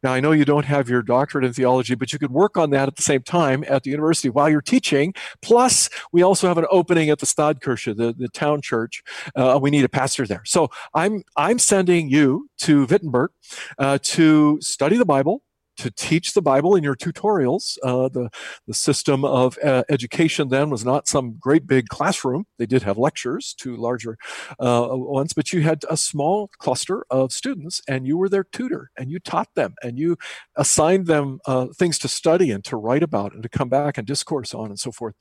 Now, 0.04 0.14
I 0.14 0.20
know 0.20 0.32
you 0.32 0.46
don't 0.46 0.66
have 0.66 0.90
your 0.90 1.02
doctorate 1.02 1.44
in 1.44 1.54
theology, 1.54 1.96
but 1.96 2.14
you 2.14 2.20
could 2.20 2.32
work 2.32 2.58
on 2.58 2.70
that 2.70 2.88
at 2.88 2.96
the 2.96 3.02
same 3.02 3.24
time 3.24 3.66
at 3.68 3.84
the 3.84 3.92
university 3.92 4.30
while 4.30 4.50
you're 4.50 4.62
teaching. 4.62 5.14
Plus, 5.42 5.90
we 6.12 6.22
also 6.22 6.48
have 6.48 6.58
an 6.58 6.68
opening 6.70 7.10
at 7.10 7.20
the 7.20 7.26
Stadtkirche, 7.26 7.96
the, 7.96 8.14
the 8.14 8.30
town 8.30 8.62
church. 8.62 9.04
Uh, 9.36 9.60
we 9.62 9.70
need 9.72 9.84
a 9.84 9.90
pastor 9.90 10.26
there. 10.26 10.44
So 10.46 10.70
I'm, 10.94 11.24
I'm 11.36 11.60
sending 11.60 12.10
you 12.10 12.50
to 12.60 12.86
Wittenberg 12.86 13.32
uh, 13.78 13.98
to 14.02 14.60
study 14.62 14.98
the 14.98 15.06
Bible, 15.06 15.42
to 15.78 15.92
teach 15.92 16.34
the 16.34 16.42
Bible 16.42 16.76
in 16.76 16.84
your 16.84 16.96
tutorials. 16.96 17.78
Uh, 17.84 18.10
the, 18.10 18.30
the 18.68 18.74
system 18.74 19.26
of 19.26 19.58
uh, 19.64 19.84
education 19.90 20.50
then 20.50 20.70
was 20.70 20.86
not 20.86 21.08
some 21.08 21.36
great 21.40 21.68
big 21.68 21.88
classroom. 21.88 22.46
They 22.58 22.66
did 22.66 22.84
have 22.84 22.98
lectures, 22.98 23.54
two 23.58 23.76
larger 23.76 24.18
uh, 24.60 24.88
ones, 24.92 25.34
but 25.34 25.54
you 25.54 25.62
had 25.62 25.84
a 25.90 25.98
small 25.98 26.50
cluster 26.58 27.06
of 27.10 27.32
students 27.32 27.82
and 27.88 28.08
you 28.08 28.18
were 28.18 28.30
their 28.30 28.44
tutor 28.44 28.92
and 28.98 29.10
you 29.12 29.20
taught 29.20 29.50
them 29.56 29.76
and 29.84 29.98
you 29.98 30.18
assigned 30.56 31.08
them 31.08 31.40
uh, 31.46 31.68
things 31.76 32.00
to 32.00 32.08
study 32.08 32.52
and 32.52 32.64
to 32.66 32.78
write 32.78 33.04
about 33.04 33.34
and 33.34 33.44
to 33.44 33.50
come 33.50 33.70
back 33.70 33.98
and 33.98 34.08
discourse 34.08 34.54
on 34.54 34.68
and 34.68 34.80
so 34.80 34.92
forth. 34.92 35.16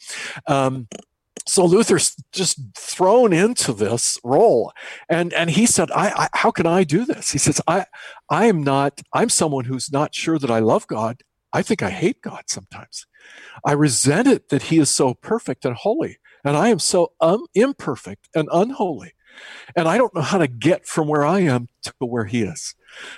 Um, 0.46 0.88
so 1.46 1.64
Luther's 1.64 2.16
just 2.32 2.58
thrown 2.74 3.32
into 3.32 3.72
this 3.72 4.18
role, 4.24 4.72
and 5.08 5.32
and 5.32 5.50
he 5.50 5.66
said, 5.66 5.90
I, 5.90 6.08
I, 6.08 6.28
how 6.32 6.50
can 6.50 6.66
I 6.66 6.84
do 6.84 7.04
this?" 7.04 7.32
He 7.32 7.38
says, 7.38 7.60
"I 7.66 7.86
I 8.30 8.46
am 8.46 8.62
not. 8.62 9.02
I'm 9.12 9.28
someone 9.28 9.66
who's 9.66 9.92
not 9.92 10.14
sure 10.14 10.38
that 10.38 10.50
I 10.50 10.60
love 10.60 10.86
God. 10.86 11.22
I 11.52 11.62
think 11.62 11.82
I 11.82 11.90
hate 11.90 12.22
God 12.22 12.44
sometimes. 12.46 13.06
I 13.64 13.72
resent 13.72 14.28
it 14.28 14.48
that 14.48 14.64
He 14.64 14.78
is 14.78 14.90
so 14.90 15.14
perfect 15.14 15.64
and 15.64 15.74
holy, 15.74 16.18
and 16.44 16.56
I 16.56 16.68
am 16.68 16.78
so 16.78 17.12
um, 17.20 17.46
imperfect 17.54 18.28
and 18.34 18.48
unholy, 18.52 19.12
and 19.76 19.86
I 19.88 19.98
don't 19.98 20.14
know 20.14 20.22
how 20.22 20.38
to 20.38 20.48
get 20.48 20.86
from 20.86 21.08
where 21.08 21.24
I 21.24 21.40
am 21.40 21.68
to 21.82 21.92
where 22.00 22.24
He 22.24 22.42
is." 22.42 22.74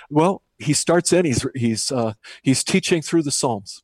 Well, 0.09 0.41
he 0.59 0.73
starts 0.73 1.13
in. 1.13 1.25
He's 1.25 1.45
he's 1.55 1.91
uh, 1.91 2.13
he's 2.41 2.63
teaching 2.63 3.01
through 3.01 3.23
the 3.23 3.31
Psalms. 3.31 3.83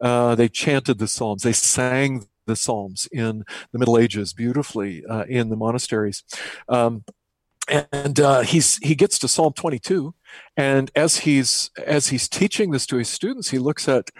Uh, 0.00 0.34
they 0.34 0.48
chanted 0.48 0.98
the 0.98 1.08
Psalms. 1.08 1.42
They 1.42 1.52
sang 1.52 2.26
the 2.48 2.56
Psalms 2.56 3.08
in 3.12 3.44
the 3.72 3.78
Middle 3.78 3.98
Ages 3.98 4.32
beautifully 4.32 5.04
uh, 5.06 5.24
in 5.28 5.50
the 5.50 5.56
monasteries. 5.56 6.24
Um, 6.68 7.04
and 7.68 8.18
uh, 8.18 8.40
he's 8.40 8.78
he 8.78 8.94
gets 8.94 9.18
to 9.20 9.28
Psalm 9.28 9.52
22, 9.52 10.14
and 10.56 10.90
as 10.94 11.18
he's 11.18 11.70
as 11.86 12.08
he's 12.08 12.28
teaching 12.28 12.70
this 12.70 12.86
to 12.86 12.96
his 12.96 13.08
students, 13.08 13.50
he 13.50 13.58
looks 13.58 13.88
at 13.88 14.10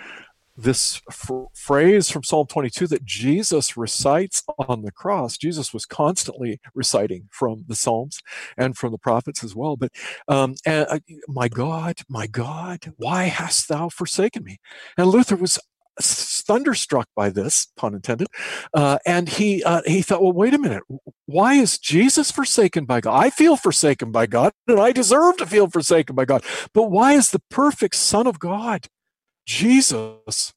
this 0.58 1.00
f- 1.08 1.30
phrase 1.54 2.10
from 2.10 2.24
Psalm 2.24 2.46
22 2.48 2.88
that 2.88 3.04
Jesus 3.04 3.76
recites 3.76 4.42
on 4.68 4.82
the 4.82 4.90
cross. 4.90 5.38
Jesus 5.38 5.72
was 5.72 5.86
constantly 5.86 6.60
reciting 6.74 7.28
from 7.30 7.64
the 7.68 7.76
Psalms 7.76 8.18
and 8.56 8.76
from 8.76 8.90
the 8.90 8.98
prophets 8.98 9.44
as 9.44 9.54
well. 9.54 9.76
But 9.76 9.92
um, 10.26 10.56
and, 10.66 10.86
uh, 10.90 10.98
my 11.28 11.48
God, 11.48 12.00
my 12.08 12.26
God, 12.26 12.92
why 12.96 13.24
hast 13.24 13.68
thou 13.68 13.88
forsaken 13.88 14.44
me? 14.44 14.58
And 14.98 15.06
Luther 15.06 15.36
was 15.36 15.58
thunderstruck 16.00 17.08
by 17.16 17.30
this, 17.30 17.68
pun 17.76 17.94
intended, 17.94 18.28
uh, 18.74 18.98
and 19.06 19.28
he 19.28 19.62
uh, 19.64 19.82
he 19.86 20.02
thought, 20.02 20.22
well, 20.22 20.32
wait 20.32 20.54
a 20.54 20.58
minute, 20.58 20.82
why 21.26 21.54
is 21.54 21.78
Jesus 21.78 22.30
forsaken 22.30 22.84
by 22.84 23.00
God? 23.00 23.14
I 23.14 23.30
feel 23.30 23.56
forsaken 23.56 24.12
by 24.12 24.26
God, 24.26 24.52
and 24.66 24.80
I 24.80 24.92
deserve 24.92 25.36
to 25.38 25.46
feel 25.46 25.68
forsaken 25.68 26.14
by 26.14 26.24
God. 26.24 26.44
But 26.72 26.90
why 26.90 27.12
is 27.12 27.30
the 27.30 27.42
perfect 27.50 27.94
Son 27.94 28.26
of 28.26 28.38
God, 28.38 28.86
Jesus, 29.46 30.52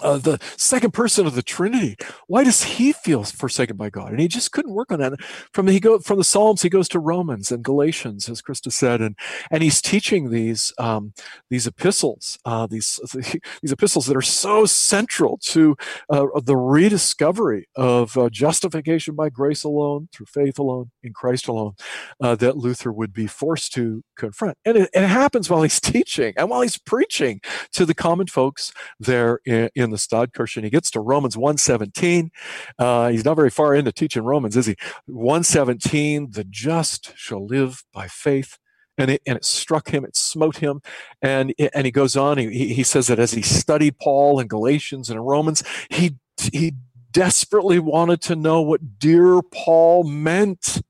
uh, 0.00 0.18
the 0.18 0.38
second 0.56 0.92
person 0.92 1.26
of 1.26 1.34
the 1.34 1.42
Trinity. 1.42 1.96
Why 2.26 2.44
does 2.44 2.64
he 2.64 2.92
feel 2.92 3.24
forsaken 3.24 3.76
by 3.76 3.90
God? 3.90 4.10
And 4.10 4.20
he 4.20 4.28
just 4.28 4.52
couldn't 4.52 4.72
work 4.72 4.90
on 4.90 5.00
that. 5.00 5.20
From 5.52 5.66
the, 5.66 5.72
he 5.72 5.80
go 5.80 5.98
from 5.98 6.18
the 6.18 6.24
Psalms, 6.24 6.62
he 6.62 6.68
goes 6.68 6.88
to 6.90 6.98
Romans 6.98 7.50
and 7.52 7.62
Galatians, 7.62 8.28
as 8.28 8.40
Krista 8.40 8.72
said, 8.72 9.00
and 9.00 9.16
and 9.50 9.62
he's 9.62 9.82
teaching 9.82 10.30
these 10.30 10.72
um, 10.78 11.12
these 11.50 11.66
epistles, 11.66 12.38
uh, 12.44 12.66
these 12.66 13.00
these 13.62 13.72
epistles 13.72 14.06
that 14.06 14.16
are 14.16 14.22
so 14.22 14.64
central 14.64 15.38
to 15.38 15.76
uh, 16.10 16.26
the 16.44 16.56
rediscovery 16.56 17.68
of 17.76 18.16
uh, 18.16 18.28
justification 18.30 19.14
by 19.14 19.28
grace 19.28 19.64
alone, 19.64 20.08
through 20.12 20.26
faith 20.26 20.58
alone, 20.58 20.90
in 21.02 21.12
Christ 21.12 21.48
alone, 21.48 21.74
uh, 22.20 22.34
that 22.36 22.56
Luther 22.56 22.92
would 22.92 23.12
be 23.12 23.26
forced 23.26 23.72
to 23.74 24.02
confront. 24.16 24.56
And 24.64 24.76
it, 24.76 24.90
it, 24.92 25.06
happens 25.06 25.50
while 25.50 25.62
he's 25.62 25.80
teaching 25.94 26.32
and 26.36 26.48
while 26.48 26.62
he's 26.62 26.78
preaching 26.78 27.40
to 27.72 27.84
the 27.84 27.94
common 27.94 28.26
folks 28.26 28.72
there 28.98 29.40
in, 29.44 29.68
in 29.74 29.81
the 29.90 29.96
Stadtkirche. 29.96 30.56
And 30.56 30.64
he 30.64 30.70
gets 30.70 30.90
to 30.92 31.00
Romans 31.00 31.36
117. 31.36 32.30
Uh, 32.78 33.08
he's 33.08 33.24
not 33.24 33.36
very 33.36 33.50
far 33.50 33.74
into 33.74 33.92
teaching 33.92 34.22
Romans, 34.22 34.56
is 34.56 34.66
he? 34.66 34.76
117, 35.06 36.30
the 36.32 36.44
just 36.44 37.16
shall 37.16 37.46
live 37.46 37.84
by 37.92 38.08
faith. 38.08 38.58
And 38.98 39.10
it, 39.10 39.22
and 39.26 39.36
it 39.36 39.44
struck 39.44 39.88
him, 39.88 40.04
it 40.04 40.16
smote 40.16 40.58
him. 40.58 40.82
And, 41.22 41.54
and 41.74 41.86
he 41.86 41.90
goes 41.90 42.16
on, 42.16 42.36
he, 42.38 42.74
he 42.74 42.82
says 42.82 43.06
that 43.06 43.18
as 43.18 43.32
he 43.32 43.42
studied 43.42 43.98
Paul 43.98 44.38
in 44.38 44.48
Galatians 44.48 45.08
and 45.08 45.16
in 45.16 45.22
Romans, 45.22 45.62
he, 45.88 46.16
he 46.52 46.74
desperately 47.10 47.78
wanted 47.78 48.20
to 48.22 48.36
know 48.36 48.60
what 48.60 48.98
dear 48.98 49.40
Paul 49.42 50.04
meant 50.04 50.82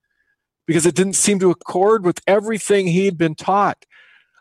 because 0.66 0.87
it 0.87 0.94
didn't 0.94 1.14
seem 1.14 1.38
to 1.40 1.50
accord 1.50 2.05
with 2.05 2.20
everything 2.26 2.87
he'd 2.87 3.18
been 3.18 3.35
taught. 3.35 3.85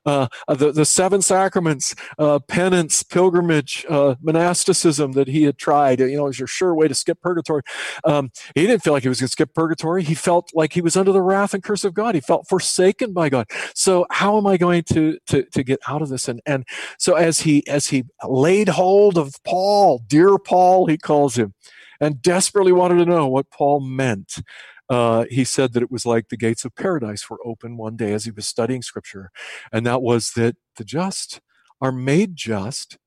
Uh, 0.05 0.27
uh, 0.47 0.55
the, 0.55 0.71
the 0.71 0.85
seven 0.85 1.21
sacraments, 1.21 1.93
uh, 2.17 2.39
penance, 2.39 3.03
pilgrimage, 3.03 3.85
uh, 3.89 4.15
monasticism 4.21 5.11
that 5.11 5.27
he 5.27 5.43
had 5.43 5.57
tried, 5.57 5.99
you 5.99 6.15
know, 6.15 6.23
it 6.23 6.29
was 6.29 6.39
your 6.39 6.47
sure 6.47 6.73
way 6.73 6.87
to 6.87 6.95
skip 6.95 7.21
purgatory. 7.21 7.61
Um, 8.03 8.31
he 8.55 8.65
didn't 8.65 8.83
feel 8.83 8.93
like 8.93 9.03
he 9.03 9.09
was 9.09 9.19
going 9.19 9.27
to 9.27 9.31
skip 9.31 9.53
purgatory. 9.53 10.03
He 10.03 10.15
felt 10.15 10.51
like 10.53 10.73
he 10.73 10.81
was 10.81 10.97
under 10.97 11.11
the 11.11 11.21
wrath 11.21 11.53
and 11.53 11.63
curse 11.63 11.83
of 11.83 11.93
God. 11.93 12.15
He 12.15 12.21
felt 12.21 12.47
forsaken 12.47 13.13
by 13.13 13.29
God. 13.29 13.47
So 13.75 14.05
how 14.09 14.37
am 14.37 14.47
I 14.47 14.57
going 14.57 14.83
to, 14.93 15.19
to, 15.27 15.43
to 15.43 15.63
get 15.63 15.79
out 15.87 16.01
of 16.01 16.09
this? 16.09 16.27
And, 16.27 16.41
and 16.45 16.65
so 16.97 17.13
as 17.13 17.41
he, 17.41 17.67
as 17.67 17.87
he 17.87 18.05
laid 18.27 18.69
hold 18.69 19.17
of 19.17 19.35
Paul, 19.43 20.01
dear 20.07 20.37
Paul, 20.37 20.87
he 20.87 20.97
calls 20.97 21.37
him, 21.37 21.53
and 21.99 22.21
desperately 22.21 22.71
wanted 22.71 22.97
to 22.97 23.05
know 23.05 23.27
what 23.27 23.51
Paul 23.51 23.79
meant 23.81 24.41
uh, 24.91 25.25
he 25.32 25.45
said 25.45 25.73
that 25.73 25.84
it 25.84 25.91
was 25.91 26.06
like 26.06 26.30
the 26.30 26.38
gates 26.38 26.65
of 26.65 26.75
paradise 26.75 27.30
were 27.30 27.39
open 27.45 27.77
one 27.77 27.97
day 27.97 28.13
as 28.13 28.25
he 28.25 28.32
was 28.32 28.47
studying 28.47 28.84
scripture. 28.84 29.32
And 29.73 29.88
that 29.88 30.04
was 30.04 30.34
that 30.34 30.58
the 30.77 30.86
just 30.86 31.41
are 31.82 31.93
made 31.93 32.36
just 32.38 32.99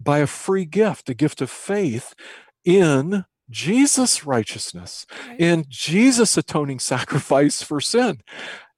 by 0.00 0.20
a 0.20 0.28
free 0.28 0.66
gift, 0.66 1.10
a 1.10 1.14
gift 1.14 1.42
of 1.42 1.50
faith 1.50 2.14
in 2.64 3.26
Jesus' 3.50 4.26
righteousness, 4.26 5.06
in 5.38 5.66
Jesus' 5.68 6.38
atoning 6.38 6.80
sacrifice 6.80 7.62
for 7.62 7.80
sin. 7.80 8.20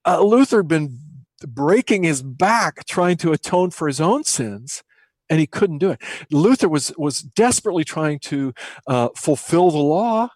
uh, 0.06 0.22
Luther 0.22 0.58
had 0.58 0.68
been 0.68 0.98
breaking 1.46 2.04
his 2.04 2.22
back 2.22 2.86
trying 2.86 3.18
to 3.18 3.32
atone 3.32 3.70
for 3.72 3.88
his 3.88 4.00
own 4.00 4.24
sins 4.24 4.84
and 5.30 5.40
he 5.40 5.48
couldn't 5.48 5.78
do 5.78 5.90
it. 5.92 6.00
Luther 6.32 6.68
was 6.68 6.92
was 6.98 7.20
desperately 7.22 7.84
trying 7.84 8.20
to 8.20 8.54
uh, 8.88 9.10
fulfill 9.16 9.70
the 9.72 9.78
law, 9.78 10.30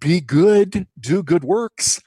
be 0.00 0.20
good, 0.20 0.86
do 0.98 1.22
good 1.22 1.44
works, 1.44 2.00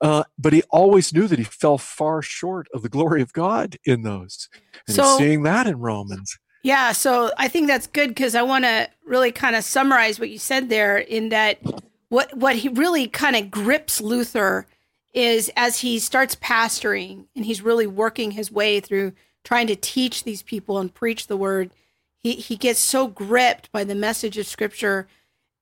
uh, 0.00 0.24
but 0.38 0.52
he 0.52 0.62
always 0.70 1.12
knew 1.12 1.26
that 1.28 1.38
he 1.38 1.44
fell 1.44 1.78
far 1.78 2.22
short 2.22 2.68
of 2.74 2.82
the 2.82 2.88
glory 2.88 3.22
of 3.22 3.32
God 3.32 3.76
in 3.84 4.02
those. 4.02 4.48
And 4.86 4.96
so, 4.96 5.16
seeing 5.18 5.42
that 5.44 5.66
in 5.66 5.78
Romans. 5.78 6.38
Yeah, 6.62 6.92
so 6.92 7.30
I 7.38 7.48
think 7.48 7.68
that's 7.68 7.86
good 7.86 8.08
because 8.08 8.34
I 8.34 8.42
want 8.42 8.64
to 8.64 8.88
really 9.04 9.30
kind 9.30 9.54
of 9.54 9.62
summarize 9.62 10.18
what 10.18 10.30
you 10.30 10.38
said 10.38 10.68
there. 10.68 10.98
In 10.98 11.28
that, 11.28 11.60
what 12.08 12.36
what 12.36 12.56
he 12.56 12.68
really 12.68 13.06
kind 13.06 13.36
of 13.36 13.50
grips 13.50 14.00
Luther 14.00 14.66
is 15.14 15.50
as 15.56 15.80
he 15.80 15.98
starts 15.98 16.34
pastoring 16.36 17.26
and 17.34 17.44
he's 17.44 17.62
really 17.62 17.86
working 17.86 18.32
his 18.32 18.50
way 18.50 18.80
through 18.80 19.12
trying 19.44 19.68
to 19.68 19.76
teach 19.76 20.24
these 20.24 20.42
people 20.42 20.78
and 20.78 20.92
preach 20.92 21.28
the 21.28 21.36
word, 21.36 21.70
he, 22.18 22.32
he 22.32 22.56
gets 22.56 22.80
so 22.80 23.06
gripped 23.06 23.70
by 23.70 23.84
the 23.84 23.94
message 23.94 24.36
of 24.36 24.46
scripture 24.46 25.06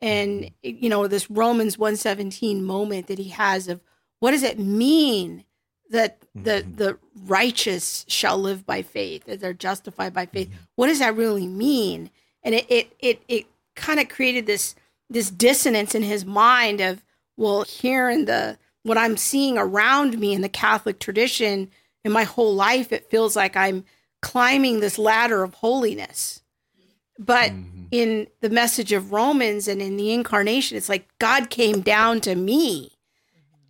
and 0.00 0.50
you 0.62 0.88
know 0.88 1.06
this 1.06 1.30
Romans 1.30 1.78
117 1.78 2.64
moment 2.64 3.06
that 3.06 3.18
he 3.18 3.30
has 3.30 3.68
of 3.68 3.80
what 4.20 4.32
does 4.32 4.42
it 4.42 4.58
mean 4.58 5.44
that 5.90 6.18
the 6.34 6.62
mm-hmm. 6.62 6.76
the 6.76 6.98
righteous 7.26 8.04
shall 8.08 8.38
live 8.38 8.66
by 8.66 8.82
faith 8.82 9.24
that 9.24 9.40
they're 9.40 9.52
justified 9.52 10.12
by 10.12 10.26
faith 10.26 10.48
mm-hmm. 10.48 10.58
what 10.76 10.88
does 10.88 10.98
that 10.98 11.16
really 11.16 11.46
mean 11.46 12.10
and 12.42 12.54
it 12.54 12.66
it 12.68 12.92
it, 12.98 13.22
it 13.28 13.46
kind 13.76 14.00
of 14.00 14.08
created 14.08 14.46
this 14.46 14.74
this 15.10 15.30
dissonance 15.30 15.94
in 15.94 16.02
his 16.02 16.24
mind 16.24 16.80
of 16.80 17.04
well 17.36 17.62
here 17.62 18.08
in 18.08 18.24
the 18.24 18.58
what 18.82 18.98
i'm 18.98 19.16
seeing 19.16 19.58
around 19.58 20.18
me 20.18 20.32
in 20.32 20.40
the 20.40 20.48
catholic 20.48 20.98
tradition 20.98 21.70
in 22.04 22.12
my 22.12 22.24
whole 22.24 22.54
life 22.54 22.92
it 22.92 23.10
feels 23.10 23.36
like 23.36 23.56
i'm 23.56 23.84
climbing 24.22 24.80
this 24.80 24.98
ladder 24.98 25.42
of 25.42 25.54
holiness 25.54 26.42
but 27.18 27.50
mm-hmm. 27.50 27.73
In 27.90 28.26
the 28.40 28.50
message 28.50 28.92
of 28.92 29.12
romans 29.12 29.68
and 29.68 29.80
in 29.80 29.96
the 29.96 30.12
incarnation 30.12 30.76
it's 30.76 30.88
like 30.88 31.08
god 31.18 31.50
came 31.50 31.80
down 31.80 32.20
to 32.20 32.34
me 32.34 32.92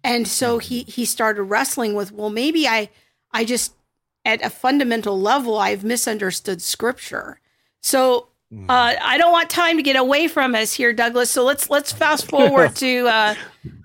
and 0.02 0.28
so 0.28 0.58
he 0.58 0.82
he 0.82 1.04
started 1.04 1.42
wrestling 1.42 1.94
with 1.94 2.12
well 2.12 2.30
maybe 2.30 2.66
i 2.66 2.88
i 3.32 3.44
just 3.44 3.74
at 4.24 4.44
a 4.44 4.50
fundamental 4.50 5.20
level 5.20 5.58
i've 5.58 5.84
misunderstood 5.84 6.60
scripture 6.60 7.38
so 7.84 8.28
mm-hmm. 8.50 8.70
uh, 8.70 8.94
I 8.98 9.18
don't 9.18 9.30
want 9.30 9.50
time 9.50 9.76
to 9.76 9.82
get 9.82 9.96
away 9.96 10.26
from 10.26 10.54
us 10.54 10.72
here, 10.72 10.94
Douglas. 10.94 11.30
So 11.30 11.44
let's 11.44 11.68
let's 11.68 11.92
fast 11.92 12.26
forward 12.26 12.74
to, 12.76 13.06
uh, 13.06 13.34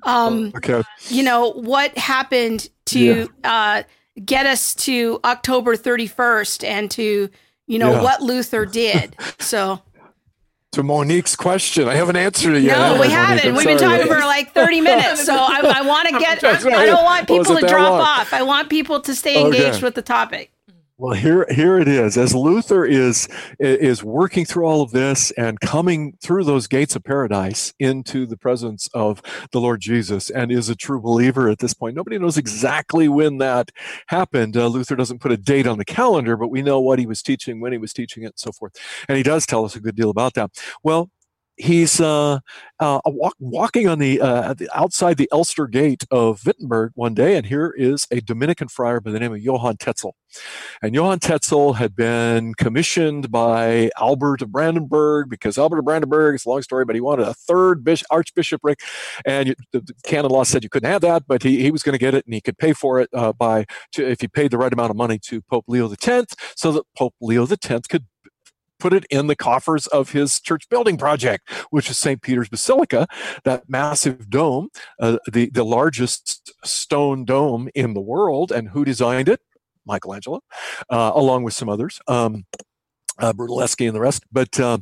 um, 0.04 0.54
okay. 0.56 0.82
you 1.10 1.22
know, 1.22 1.52
what 1.52 1.98
happened 1.98 2.70
to 2.86 3.30
yeah. 3.44 3.52
uh, 3.80 3.84
get 4.24 4.46
us 4.46 4.74
to 4.76 5.20
October 5.26 5.76
31st 5.76 6.64
and 6.64 6.90
to, 6.92 7.30
you 7.68 7.78
know, 7.78 7.92
yeah. 7.92 8.02
what 8.02 8.22
Luther 8.22 8.66
did. 8.66 9.18
So 9.40 9.82
to 10.72 10.84
Monique's 10.84 11.36
question. 11.36 11.88
I 11.88 11.96
haven't 11.96 12.16
answered 12.16 12.56
it 12.56 12.64
yet. 12.64 12.78
No, 12.78 13.02
we 13.02 13.10
haven't. 13.10 13.56
We've 13.56 13.66
been 13.66 13.78
talking 13.78 14.08
for 14.08 14.20
like 14.20 14.54
30 14.54 14.82
minutes. 14.90 15.26
So 15.26 15.34
I, 15.34 15.62
I 15.78 15.82
want 15.82 16.10
to 16.10 16.20
get, 16.20 16.44
I, 16.44 16.52
I, 16.52 16.86
don't 16.86 17.04
want 17.04 17.28
people 17.28 17.56
to 17.56 17.68
drop 17.68 17.92
long? 17.92 18.02
off. 18.02 18.34
I 18.34 18.44
want 18.44 18.70
people 18.70 19.02
to 19.02 19.16
stay 19.16 19.42
engaged 19.42 19.78
okay. 19.78 19.84
with 19.84 19.96
the 19.96 20.02
topic. 20.02 20.52
Well, 21.02 21.16
here, 21.16 21.48
here 21.50 21.80
it 21.80 21.88
is. 21.88 22.18
As 22.18 22.36
Luther 22.36 22.84
is 22.86 23.30
is 23.58 24.04
working 24.04 24.44
through 24.44 24.66
all 24.66 24.82
of 24.82 24.92
this 24.92 25.32
and 25.32 25.58
coming 25.62 26.18
through 26.22 26.44
those 26.44 26.68
gates 26.68 26.94
of 26.94 27.06
paradise 27.06 27.74
into 27.80 28.26
the 28.26 28.36
presence 28.36 28.90
of 28.94 29.22
the 29.54 29.62
Lord 29.62 29.80
Jesus, 29.80 30.30
and 30.30 30.52
is 30.52 30.68
a 30.68 30.76
true 30.76 31.00
believer 31.00 31.48
at 31.48 31.60
this 31.60 31.74
point. 31.74 31.96
Nobody 31.96 32.20
knows 32.20 32.38
exactly 32.38 33.08
when 33.08 33.38
that 33.40 33.72
happened. 34.08 34.58
Uh, 34.58 34.68
Luther 34.68 34.98
doesn't 34.98 35.22
put 35.22 35.32
a 35.32 35.38
date 35.38 35.68
on 35.68 35.78
the 35.78 35.86
calendar, 35.86 36.36
but 36.36 36.50
we 36.50 36.62
know 36.62 36.82
what 36.82 37.00
he 37.00 37.06
was 37.06 37.24
teaching, 37.24 37.62
when 37.62 37.72
he 37.72 37.78
was 37.78 37.94
teaching 37.94 38.24
it, 38.24 38.28
and 38.28 38.40
so 38.40 38.52
forth. 38.52 38.76
And 39.08 39.18
he 39.18 39.24
does 39.24 39.46
tell 39.46 39.64
us 39.64 39.78
a 39.78 39.82
good 39.82 39.96
deal 39.96 40.10
about 40.10 40.34
that. 40.34 40.52
Well, 40.84 41.12
he's 41.60 42.00
uh, 42.00 42.40
uh, 42.80 43.02
walk, 43.06 43.36
walking 43.40 43.88
on 43.88 44.00
the, 44.00 44.20
uh, 44.22 44.54
the, 44.54 44.70
outside 44.74 45.18
the 45.18 45.30
Elster 45.32 45.68
Gate 45.68 46.06
of 46.10 46.46
Wittenberg 46.46 46.92
one 46.96 47.14
day, 47.14 47.36
and 47.36 47.46
here 47.46 47.74
is 47.78 48.08
a 48.10 48.22
Dominican 48.22 48.70
friar 48.70 49.00
by 49.02 49.12
the 49.12 49.20
name 49.20 49.34
of 49.34 49.40
Johann 49.40 49.78
Tetzel. 49.78 50.16
And 50.82 50.96
Johann 50.96 51.20
Tetzel 51.20 51.74
had 51.74 51.96
been 51.96 52.54
commissioned 52.54 53.30
by 53.30 53.92
Albert 54.00 54.42
of 54.42 54.52
Brandenburg 54.52 55.30
because 55.30 55.58
Albert 55.58 55.80
of 55.80 55.86
Brandenburg, 55.86 56.36
it's 56.36 56.46
a 56.46 56.50
long 56.50 56.62
story, 56.62 56.86
but 56.86 56.96
he 56.96 57.02
wanted 57.02 57.28
a 57.28 57.34
third 57.34 57.84
bishop, 57.84 58.08
archbishopric, 58.10 58.80
and 59.26 59.50
you, 59.50 59.56
the, 59.74 59.82
the, 59.82 59.94
canon 60.04 60.32
law 60.32 60.44
said 60.44 60.64
you 60.64 60.70
couldn't 60.70 60.90
have 60.90 61.02
that, 61.02 61.24
but 61.28 61.44
he, 61.44 61.62
he 61.62 61.72
was 61.72 61.84
going 61.84 61.94
to 61.94 62.00
get 62.00 62.14
it, 62.14 62.26
and 62.26 62.34
he 62.34 62.42
could 62.42 62.58
pay 62.58 62.74
for 62.74 63.00
it 63.00 63.10
uh, 63.14 63.34
by 63.34 63.66
to, 63.92 64.08
if 64.08 64.22
he 64.22 64.28
paid 64.28 64.52
the 64.52 64.58
right 64.58 64.72
amount 64.72 64.90
of 64.90 64.96
money 64.96 65.20
to 65.20 65.42
Pope 65.42 65.66
Leo 65.68 65.92
X, 65.92 66.36
so 66.56 66.72
that 66.72 66.84
Pope 66.98 67.16
Leo 67.20 67.46
X 67.46 67.88
could 67.88 68.06
put 68.80 68.94
it 68.94 69.06
in 69.10 69.28
the 69.28 69.36
coffers 69.36 69.88
of 69.88 70.12
his 70.12 70.40
church 70.40 70.68
building 70.70 70.98
project, 70.98 71.50
which 71.70 71.90
is 71.90 71.98
St. 71.98 72.22
Peter's 72.22 72.50
Basilica, 72.50 73.08
that 73.44 73.70
massive 73.70 74.30
dome, 74.30 74.70
uh, 75.00 75.18
the, 75.32 75.50
the 75.50 75.66
largest 75.66 76.52
stone 76.66 77.26
dome 77.26 77.70
in 77.76 77.94
the 77.94 78.02
world. 78.02 78.52
And 78.52 78.70
who 78.70 78.86
designed 78.86 79.30
it? 79.30 79.42
Michelangelo, 79.86 80.42
uh, 80.90 81.12
along 81.16 81.44
with 81.44 81.54
some 81.54 81.68
others. 81.68 82.00
Um, 82.08 82.46
uh, 83.18 83.34
and 83.38 83.96
the 83.96 84.00
rest, 84.00 84.24
but 84.32 84.60
uh, 84.60 84.78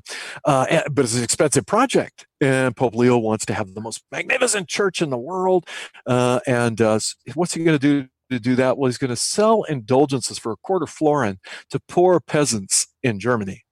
uh, 0.45 0.81
but 0.91 1.05
it's 1.05 1.15
an 1.15 1.23
expensive 1.23 1.65
project, 1.65 2.27
and 2.39 2.75
Pope 2.75 2.95
Leo 2.95 3.17
wants 3.17 3.45
to 3.47 3.53
have 3.53 3.73
the 3.73 3.81
most 3.81 4.03
magnificent 4.11 4.67
church 4.67 5.01
in 5.01 5.09
the 5.09 5.17
world. 5.17 5.67
Uh, 6.05 6.39
and 6.45 6.79
uh, 6.79 6.99
what's 7.33 7.53
he 7.53 7.63
going 7.63 7.79
to 7.79 8.03
do 8.03 8.07
to 8.29 8.39
do 8.39 8.55
that? 8.55 8.77
Well, 8.77 8.87
he's 8.87 8.97
going 8.97 9.09
to 9.09 9.15
sell 9.15 9.63
indulgences 9.63 10.37
for 10.37 10.51
a 10.51 10.57
quarter 10.57 10.85
florin 10.85 11.39
to 11.71 11.79
poor 11.87 12.19
peasants 12.19 12.87
in 13.01 13.19
Germany. 13.19 13.63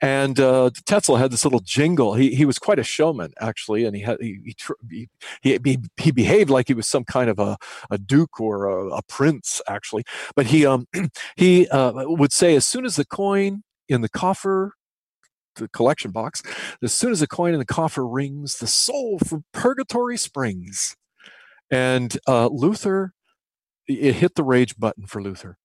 And 0.00 0.38
uh, 0.40 0.70
Tetzel 0.84 1.16
had 1.16 1.30
this 1.30 1.44
little 1.44 1.60
jingle. 1.60 2.14
He, 2.14 2.34
he 2.34 2.44
was 2.44 2.58
quite 2.58 2.78
a 2.78 2.84
showman, 2.84 3.32
actually, 3.40 3.84
and 3.84 3.96
he 3.96 4.02
had 4.02 4.18
he 4.20 4.54
he, 4.90 5.08
he, 5.42 5.78
he, 5.96 6.10
behaved 6.10 6.50
like 6.50 6.68
he 6.68 6.74
was 6.74 6.86
some 6.86 7.04
kind 7.04 7.30
of 7.30 7.38
a, 7.38 7.56
a 7.90 7.98
duke 7.98 8.40
or 8.40 8.66
a, 8.66 8.88
a 8.96 9.02
prince, 9.02 9.60
actually. 9.68 10.04
But 10.34 10.46
he 10.46 10.66
um 10.66 10.86
he 11.36 11.68
uh, 11.68 11.92
would 11.94 12.32
say 12.32 12.54
as 12.56 12.66
soon 12.66 12.84
as 12.84 12.96
the 12.96 13.04
coin 13.04 13.62
in 13.88 14.00
the 14.00 14.08
coffer 14.08 14.72
the 15.56 15.68
collection 15.68 16.10
box. 16.10 16.42
As 16.82 16.92
soon 16.92 17.12
as 17.12 17.20
the 17.20 17.26
coin 17.26 17.52
in 17.52 17.58
the 17.58 17.64
coffer 17.64 18.06
rings, 18.06 18.58
the 18.58 18.66
soul 18.66 19.18
from 19.18 19.44
purgatory 19.52 20.16
springs. 20.16 20.96
And 21.70 22.16
uh, 22.28 22.48
Luther, 22.48 23.14
it 23.88 24.14
hit 24.14 24.34
the 24.34 24.44
rage 24.44 24.76
button 24.76 25.06
for 25.06 25.22
Luther. 25.22 25.58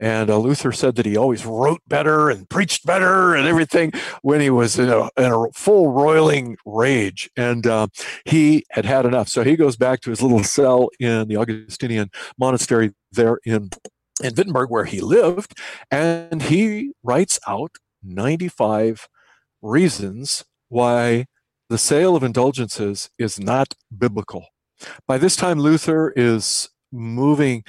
And 0.00 0.30
uh, 0.30 0.38
Luther 0.38 0.72
said 0.72 0.96
that 0.96 1.06
he 1.06 1.16
always 1.16 1.46
wrote 1.46 1.80
better 1.86 2.30
and 2.30 2.48
preached 2.48 2.84
better 2.84 3.34
and 3.34 3.46
everything 3.46 3.92
when 4.22 4.40
he 4.40 4.50
was 4.50 4.78
in 4.78 4.88
a, 4.88 5.10
in 5.16 5.32
a 5.32 5.52
full 5.52 5.90
roiling 5.92 6.56
rage. 6.66 7.30
And 7.36 7.66
uh, 7.66 7.88
he 8.24 8.64
had 8.70 8.84
had 8.84 9.06
enough. 9.06 9.28
So 9.28 9.44
he 9.44 9.56
goes 9.56 9.76
back 9.76 10.00
to 10.02 10.10
his 10.10 10.22
little 10.22 10.42
cell 10.44 10.88
in 10.98 11.28
the 11.28 11.36
Augustinian 11.36 12.10
monastery 12.38 12.92
there 13.12 13.38
in, 13.44 13.70
in 14.22 14.34
Wittenberg, 14.34 14.70
where 14.70 14.84
he 14.84 15.00
lived. 15.00 15.58
And 15.90 16.42
he 16.42 16.92
writes 17.02 17.38
out 17.46 17.72
95 18.02 19.08
reasons 19.62 20.44
why 20.68 21.26
the 21.68 21.78
sale 21.78 22.14
of 22.14 22.22
indulgences 22.22 23.10
is 23.18 23.40
not 23.40 23.74
biblical. 23.96 24.46
By 25.06 25.18
this 25.18 25.36
time, 25.36 25.58
Luther 25.58 26.12
is 26.14 26.68
moving 26.92 27.64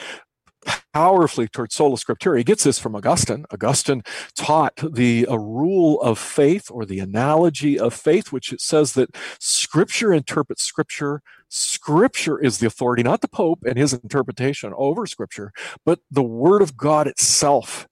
powerfully 0.93 1.47
towards 1.47 1.75
sola 1.75 1.97
scriptura. 1.97 2.37
He 2.39 2.43
gets 2.43 2.63
this 2.63 2.79
from 2.79 2.95
Augustine. 2.95 3.45
Augustine 3.51 4.03
taught 4.35 4.75
the 4.93 5.27
a 5.29 5.39
rule 5.39 6.01
of 6.01 6.19
faith 6.19 6.69
or 6.71 6.85
the 6.85 6.99
analogy 6.99 7.79
of 7.79 7.93
faith, 7.93 8.31
which 8.31 8.53
it 8.53 8.61
says 8.61 8.93
that 8.93 9.15
scripture 9.39 10.13
interprets 10.13 10.63
scripture. 10.63 11.21
Scripture 11.49 12.39
is 12.39 12.59
the 12.59 12.67
authority, 12.67 13.03
not 13.03 13.21
the 13.21 13.27
Pope 13.27 13.59
and 13.65 13.77
his 13.77 13.93
interpretation 13.93 14.73
over 14.77 15.05
scripture, 15.05 15.51
but 15.85 15.99
the 16.11 16.23
word 16.23 16.61
of 16.61 16.77
God 16.77 17.07
itself 17.07 17.87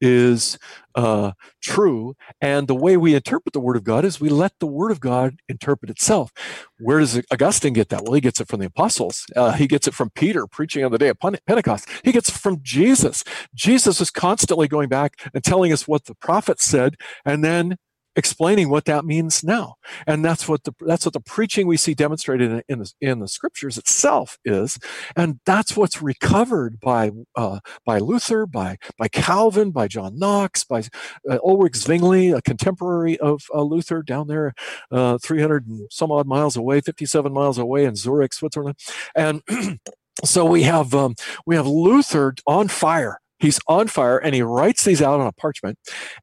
is 0.00 0.58
uh, 0.94 1.32
true. 1.62 2.14
And 2.40 2.68
the 2.68 2.74
way 2.74 2.96
we 2.96 3.14
interpret 3.14 3.52
the 3.52 3.60
Word 3.60 3.76
of 3.76 3.84
God 3.84 4.04
is 4.04 4.20
we 4.20 4.28
let 4.28 4.52
the 4.58 4.66
Word 4.66 4.90
of 4.90 5.00
God 5.00 5.40
interpret 5.48 5.90
itself. 5.90 6.32
Where 6.78 6.98
does 6.98 7.20
Augustine 7.32 7.72
get 7.72 7.88
that? 7.90 8.02
Well, 8.04 8.14
he 8.14 8.20
gets 8.20 8.40
it 8.40 8.48
from 8.48 8.60
the 8.60 8.66
apostles. 8.66 9.24
Uh, 9.36 9.52
he 9.52 9.66
gets 9.66 9.86
it 9.86 9.94
from 9.94 10.10
Peter 10.10 10.46
preaching 10.46 10.84
on 10.84 10.92
the 10.92 10.98
day 10.98 11.08
of 11.08 11.18
Pentecost. 11.20 11.88
He 12.04 12.12
gets 12.12 12.28
it 12.28 12.34
from 12.34 12.58
Jesus. 12.62 13.24
Jesus 13.54 14.00
is 14.00 14.10
constantly 14.10 14.68
going 14.68 14.88
back 14.88 15.20
and 15.34 15.42
telling 15.42 15.72
us 15.72 15.86
what 15.86 16.04
the 16.06 16.14
prophets 16.14 16.64
said 16.64 16.96
and 17.24 17.44
then 17.44 17.76
explaining 18.18 18.68
what 18.68 18.84
that 18.84 19.04
means 19.04 19.44
now. 19.44 19.76
And 20.06 20.24
that's 20.24 20.48
what 20.48 20.64
the 20.64 20.74
that's 20.80 21.06
what 21.06 21.14
the 21.14 21.20
preaching 21.20 21.66
we 21.68 21.76
see 21.76 21.94
demonstrated 21.94 22.50
in, 22.50 22.62
in 22.68 22.78
the, 22.80 22.92
in 23.00 23.18
the 23.20 23.28
scriptures 23.28 23.78
itself 23.78 24.38
is, 24.44 24.78
and 25.16 25.38
that's 25.46 25.76
what's 25.76 26.02
recovered 26.02 26.80
by 26.80 27.12
uh, 27.36 27.60
by 27.86 27.98
Luther, 27.98 28.44
by 28.44 28.76
by 28.98 29.06
Calvin, 29.08 29.70
by 29.70 29.86
John 29.86 30.18
Knox, 30.18 30.64
by 30.64 30.82
uh, 31.30 31.38
Ulrich 31.44 31.76
Zwingli, 31.76 32.32
a 32.32 32.42
contemporary 32.42 33.16
of 33.18 33.42
uh, 33.54 33.62
Luther 33.62 34.02
down 34.02 34.26
there, 34.26 34.52
uh, 34.90 35.18
300 35.18 35.68
and 35.68 35.80
some 35.90 36.10
odd 36.10 36.26
miles 36.26 36.56
away, 36.56 36.80
57 36.80 37.32
miles 37.32 37.56
away 37.56 37.84
in 37.84 37.96
Zurich, 37.96 38.34
Switzerland, 38.34 38.76
and. 39.14 39.42
so 40.24 40.44
we 40.44 40.64
have 40.64 40.94
um, 40.94 41.14
we 41.46 41.54
have 41.54 41.68
Luther 41.68 42.34
on 42.44 42.66
fire. 42.66 43.20
He's 43.38 43.60
on 43.68 43.86
fire, 43.86 44.18
and 44.18 44.34
he 44.34 44.42
writes 44.42 44.84
these 44.84 45.00
out 45.00 45.20
on 45.20 45.28
a 45.28 45.32
parchment. 45.32 45.78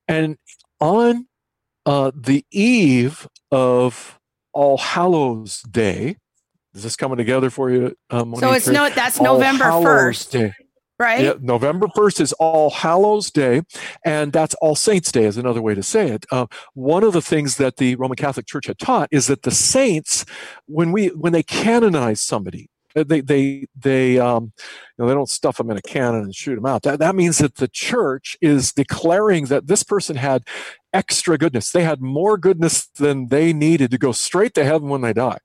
And 0.06 0.36
on 0.82 1.28
uh, 1.86 2.12
the 2.16 2.46
eve 2.52 3.28
of 3.52 4.20
All 4.54 4.78
Hallows 4.78 5.62
Day, 5.62 6.18
is 6.74 6.84
this 6.84 6.96
coming 6.96 7.18
together 7.18 7.50
for 7.50 7.70
you? 7.70 7.96
Um, 8.10 8.36
so 8.36 8.52
it's 8.52 8.68
no, 8.68 8.90
that's 8.90 9.20
All 9.20 9.26
November 9.26 9.72
first, 9.82 10.36
right? 11.00 11.24
Yeah, 11.24 11.34
November 11.40 11.88
first 11.96 12.20
is 12.20 12.34
All 12.34 12.70
Hallows 12.70 13.32
Day, 13.32 13.62
and 14.04 14.34
that's 14.34 14.56
All 14.56 14.76
Saints 14.76 15.12
Day 15.12 15.24
is 15.26 15.38
another 15.38 15.62
way 15.62 15.76
to 15.76 15.84
say 15.84 16.10
it. 16.10 16.26
Uh, 16.32 16.48
one 16.74 17.04
of 17.04 17.14
the 17.14 17.22
things 17.22 17.58
that 17.58 17.78
the 17.78 17.96
Roman 17.96 18.18
Catholic 18.18 18.46
Church 18.46 18.68
had 18.68 18.80
taught 18.80 19.10
is 19.12 19.28
that 19.28 19.44
the 19.44 19.52
saints, 19.52 20.26
when 20.66 20.92
we 20.92 21.08
when 21.08 21.34
they 21.34 21.44
canonize 21.44 22.20
somebody, 22.20 22.70
uh, 22.96 23.04
they 23.04 23.22
they 23.22 23.68
they 23.78 24.20
um, 24.20 24.52
you 24.58 24.98
know 24.98 25.08
they 25.08 25.14
don't 25.14 25.30
stuff 25.30 25.58
them 25.58 25.70
in 25.70 25.78
a 25.78 25.82
cannon 25.82 26.24
and 26.24 26.36
shoot 26.36 26.56
them 26.56 26.66
out. 26.66 26.84
That 26.84 27.00
that 27.00 27.16
means 27.16 27.38
that 27.40 27.56
the 27.56 27.68
church 27.68 28.38
is 28.42 28.72
declaring 28.74 29.46
that 29.46 29.68
this 29.68 29.84
person 29.84 30.16
had 30.16 30.44
extra 30.96 31.38
goodness. 31.38 31.72
They 31.72 31.84
had 31.84 32.02
more 32.02 32.38
goodness 32.38 32.88
than 32.88 33.28
they 33.28 33.54
needed 33.54 33.92
to 33.92 33.98
go 33.98 34.14
straight 34.14 34.54
to 34.56 34.64
heaven 34.64 34.90
when 34.90 35.02
they 35.02 35.14
die. 35.14 35.40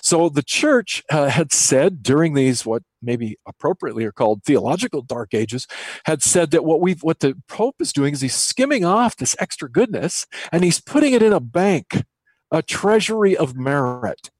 So 0.00 0.28
the 0.28 0.42
church 0.42 1.02
uh, 1.10 1.28
had 1.28 1.52
said 1.52 2.02
during 2.02 2.34
these 2.34 2.64
what 2.64 2.82
maybe 3.02 3.38
appropriately 3.46 4.04
are 4.04 4.12
called 4.12 4.42
theological 4.42 5.02
dark 5.02 5.34
ages 5.34 5.66
had 6.04 6.22
said 6.22 6.50
that 6.50 6.64
what 6.64 6.80
we 6.80 6.94
what 6.94 7.20
the 7.20 7.34
pope 7.48 7.76
is 7.80 7.92
doing 7.92 8.14
is 8.14 8.22
he's 8.22 8.34
skimming 8.34 8.84
off 8.84 9.16
this 9.16 9.36
extra 9.38 9.70
goodness 9.70 10.26
and 10.50 10.64
he's 10.64 10.80
putting 10.80 11.12
it 11.12 11.22
in 11.22 11.32
a 11.32 11.40
bank, 11.40 12.04
a 12.50 12.62
treasury 12.62 13.36
of 13.36 13.56
merit. 13.56 14.30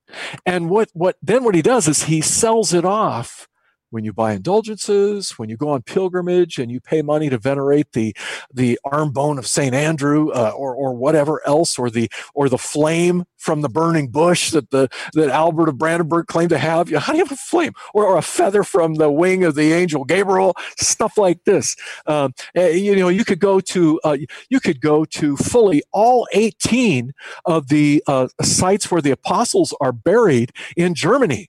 And 0.47 0.71
what, 0.71 0.89
what 0.95 1.17
then 1.23 1.45
what 1.45 1.55
he 1.55 1.63
does 1.63 1.87
is 1.89 2.05
he 2.05 2.21
sells 2.21 2.73
it 2.73 2.85
off 2.85 3.48
when 3.91 4.05
you 4.05 4.13
buy 4.13 4.33
indulgences, 4.33 5.33
when 5.39 5.49
you 5.49 5.57
go 5.57 5.71
on 5.71 5.83
pilgrimage 5.83 6.59
and 6.59 6.71
you 6.71 6.81
pay 6.81 7.03
money 7.03 7.31
to 7.31 7.39
venerate 7.39 7.93
the 7.93 8.15
the 8.53 8.79
arm 8.85 9.13
bone 9.13 9.39
of 9.39 9.47
Saint 9.47 9.75
Andrew 9.75 10.31
uh, 10.31 10.53
or 10.57 10.75
or 10.75 10.95
whatever 10.95 11.47
else, 11.47 11.79
or 11.79 11.91
the 11.91 12.11
or 12.35 12.49
the 12.49 12.59
flame 12.59 13.25
from 13.37 13.63
the 13.63 13.69
burning 13.69 14.09
bush 14.09 14.51
that 14.51 14.71
the 14.71 14.89
that 15.15 15.31
Albert 15.31 15.69
of 15.69 15.79
Brandenburg 15.79 16.27
claimed 16.27 16.51
to 16.51 16.59
have. 16.59 16.91
How 16.91 17.13
do 17.13 17.19
you 17.19 17.25
have 17.25 17.33
a 17.33 17.37
flame 17.37 17.73
or, 17.95 18.05
or 18.05 18.17
a 18.17 18.23
feather 18.23 18.63
from 18.63 18.95
the 18.95 19.11
wing 19.11 19.45
of 19.45 19.55
the 19.55 19.73
angel 19.73 20.05
Gabriel? 20.05 20.57
Stuff 20.77 21.17
like 21.17 21.45
this. 21.45 21.77
Um, 22.07 22.35
you 22.55 22.97
know, 22.97 23.09
you 23.09 23.25
could 23.25 23.41
go 23.41 23.61
to 23.61 24.01
uh, 24.05 24.17
you 24.49 24.61
could 24.61 24.81
go 24.81 25.05
to 25.07 25.37
fully 25.37 25.83
all 25.93 26.27
18 26.33 27.13
of 27.45 27.69
the 27.69 28.03
uh, 28.07 28.29
sites 28.43 28.91
where 28.91 29.01
the 29.01 29.11
apostles 29.11 29.75
are 29.81 29.93
buried 29.93 30.53
in 30.77 30.95
Germany 30.95 31.49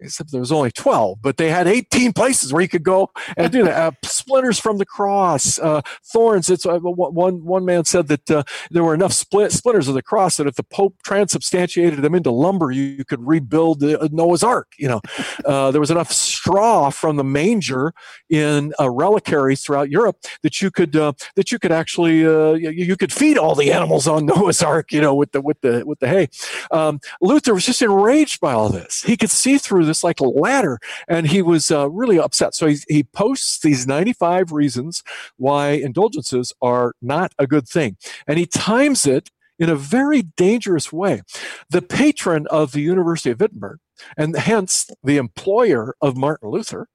except 0.00 0.32
there 0.32 0.40
was 0.40 0.52
only 0.52 0.70
12 0.70 1.18
but 1.22 1.36
they 1.36 1.50
had 1.50 1.66
18 1.66 2.12
places 2.12 2.52
where 2.52 2.62
you 2.62 2.68
could 2.68 2.82
go 2.82 3.10
and 3.36 3.52
do 3.52 3.64
that. 3.64 3.76
Uh, 3.76 3.90
splinters 4.04 4.58
from 4.58 4.78
the 4.78 4.86
cross 4.86 5.58
uh, 5.58 5.80
thorns. 6.04 6.50
It's 6.50 6.66
uh, 6.66 6.78
one 6.78 7.44
one 7.44 7.64
man 7.64 7.84
said 7.84 8.08
that 8.08 8.30
uh, 8.30 8.42
there 8.70 8.84
were 8.84 8.94
enough 8.94 9.12
split 9.12 9.52
splinters 9.52 9.88
of 9.88 9.94
the 9.94 10.02
cross 10.02 10.36
that 10.36 10.46
if 10.46 10.56
the 10.56 10.62
pope 10.62 10.96
transubstantiated 11.02 12.02
them 12.02 12.14
into 12.14 12.30
lumber 12.30 12.70
you, 12.70 12.82
you 12.82 13.04
could 13.04 13.26
rebuild 13.26 13.80
the, 13.80 14.00
uh, 14.00 14.08
noah's 14.12 14.42
ark 14.42 14.72
you 14.78 14.88
know. 14.88 15.00
Uh, 15.44 15.70
there 15.70 15.80
was 15.80 15.90
enough 15.90 16.12
straw 16.12 16.90
from 16.90 17.16
the 17.16 17.24
manger 17.24 17.92
in 18.28 18.72
reliquaries 18.80 19.62
throughout 19.62 19.90
europe 19.90 20.16
that 20.42 20.60
you 20.60 20.70
could 20.70 20.92
that 20.92 21.52
you 21.52 21.58
could 21.58 21.72
actually 21.72 22.18
you, 22.18 22.70
you, 22.70 22.96
could 22.96 23.12
feed 23.12 23.38
all 23.38 23.54
the 23.54 23.72
animals 23.72 24.06
on 24.06 24.26
noah's 24.30 24.62
ark 24.62 24.92
you 24.92 25.00
know 25.00 25.14
with 25.14 25.32
the 25.32 25.40
with 25.40 25.60
the 25.60 25.84
with 25.86 25.98
the 26.00 26.08
hay. 26.08 26.28
Um, 26.70 27.00
luther 27.20 27.54
was 27.54 27.66
just 27.66 27.82
enraged 27.82 28.40
by 28.40 28.52
all 28.52 28.68
this. 28.68 29.02
He 29.02 29.16
could 29.16 29.30
see 29.30 29.58
through 29.58 29.84
this 29.90 30.04
like 30.04 30.20
a 30.20 30.28
ladder. 30.28 30.78
And 31.08 31.26
he 31.26 31.42
was 31.42 31.70
uh, 31.70 31.90
really 31.90 32.18
upset. 32.18 32.54
So 32.54 32.66
he, 32.66 32.78
he 32.88 33.02
posts 33.02 33.58
these 33.58 33.86
95 33.86 34.52
reasons 34.52 35.02
why 35.36 35.70
indulgences 35.70 36.52
are 36.62 36.94
not 37.02 37.32
a 37.38 37.46
good 37.46 37.68
thing. 37.68 37.96
And 38.26 38.38
he 38.38 38.46
times 38.46 39.06
it 39.06 39.30
in 39.58 39.68
a 39.68 39.76
very 39.76 40.22
dangerous 40.22 40.92
way. 40.92 41.22
The 41.68 41.82
patron 41.82 42.46
of 42.48 42.72
the 42.72 42.80
University 42.80 43.30
of 43.30 43.40
Wittenberg, 43.40 43.78
and 44.16 44.36
hence 44.36 44.88
the 45.04 45.18
employer 45.18 45.94
of 46.00 46.16
Martin 46.16 46.48
Luther, 46.48 46.88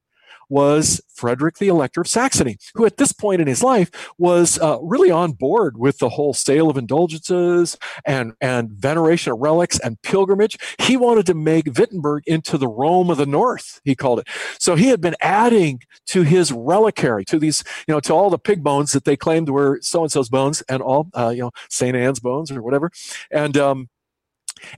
was 0.50 1.02
Frederick 1.14 1.58
the 1.58 1.68
Elector 1.68 2.02
of 2.02 2.08
Saxony, 2.08 2.58
who 2.76 2.86
at 2.86 2.98
this 2.98 3.12
point 3.12 3.42
in 3.42 3.48
his 3.48 3.64
life 3.64 3.90
was 4.18 4.60
uh, 4.60 4.78
really 4.82 5.12
on 5.12 5.32
board 5.32 5.78
with 5.78 5.98
the 6.00 6.10
whole 6.10 6.34
sale 6.34 6.70
of 6.70 6.78
indulgences 6.78 7.78
and, 8.06 8.34
and 8.42 8.72
veneration 8.72 9.32
of 9.32 9.40
relics 9.40 9.80
and 9.80 10.02
pilgrimage. 10.02 10.58
He 10.80 10.98
wanted 10.98 11.26
to 11.28 11.34
make 11.34 11.78
Wittenberg 11.78 12.24
into 12.28 12.58
the 12.58 12.68
Rome 12.68 13.10
of 13.10 13.18
the 13.18 13.26
North, 13.26 13.82
he 13.84 13.96
called 13.96 14.20
it. 14.20 14.28
So 14.60 14.76
he 14.76 14.88
had 14.88 15.02
been 15.02 15.16
adding 15.22 15.82
to 16.08 16.24
his 16.24 16.52
reliquary, 16.52 17.26
to 17.26 17.40
these, 17.40 17.64
you 17.88 17.94
know, 17.94 18.00
to 18.02 18.14
all 18.14 18.30
the 18.30 18.40
pig 18.40 18.64
bones 18.64 18.92
that 18.92 19.06
they 19.06 19.16
claimed 19.16 19.50
were 19.50 19.80
so 19.82 20.04
and 20.04 20.12
so's 20.12 20.30
bones 20.30 20.62
and 20.70 20.82
all, 20.82 21.10
uh, 21.18 21.30
you 21.30 21.42
know, 21.42 21.52
St. 21.70 21.96
Anne's 21.96 22.20
bones 22.20 22.52
or 22.52 22.62
whatever. 22.62 22.92
And, 23.32 23.58
um, 23.58 23.90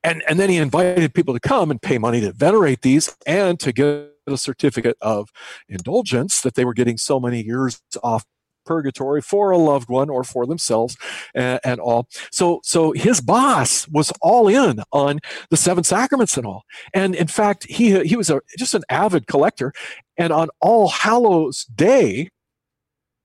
and, 0.03 0.23
and 0.27 0.39
then 0.39 0.49
he 0.49 0.57
invited 0.57 1.13
people 1.13 1.33
to 1.33 1.39
come 1.39 1.71
and 1.71 1.81
pay 1.81 1.97
money 1.97 2.21
to 2.21 2.31
venerate 2.31 2.81
these 2.81 3.15
and 3.25 3.59
to 3.59 3.71
get 3.71 4.16
a 4.33 4.37
certificate 4.37 4.97
of 5.01 5.29
indulgence 5.67 6.41
that 6.41 6.55
they 6.55 6.65
were 6.65 6.73
getting 6.73 6.97
so 6.97 7.19
many 7.19 7.43
years 7.43 7.81
off 8.03 8.25
purgatory 8.67 9.21
for 9.21 9.49
a 9.49 9.57
loved 9.57 9.89
one 9.89 10.09
or 10.09 10.23
for 10.23 10.45
themselves 10.45 10.97
and, 11.33 11.59
and, 11.63 11.79
all. 11.79 12.07
So, 12.31 12.59
so 12.63 12.91
his 12.91 13.21
boss 13.21 13.87
was 13.87 14.11
all 14.21 14.47
in 14.47 14.83
on 14.91 15.19
the 15.49 15.57
seven 15.57 15.83
sacraments 15.83 16.37
and 16.37 16.45
all. 16.45 16.65
And 16.93 17.15
in 17.15 17.27
fact, 17.27 17.65
he, 17.65 18.03
he 18.03 18.15
was 18.15 18.29
a, 18.29 18.41
just 18.57 18.75
an 18.75 18.83
avid 18.89 19.25
collector. 19.25 19.71
And 20.17 20.31
on 20.33 20.49
All 20.59 20.89
Hallows 20.89 21.63
Day, 21.65 22.29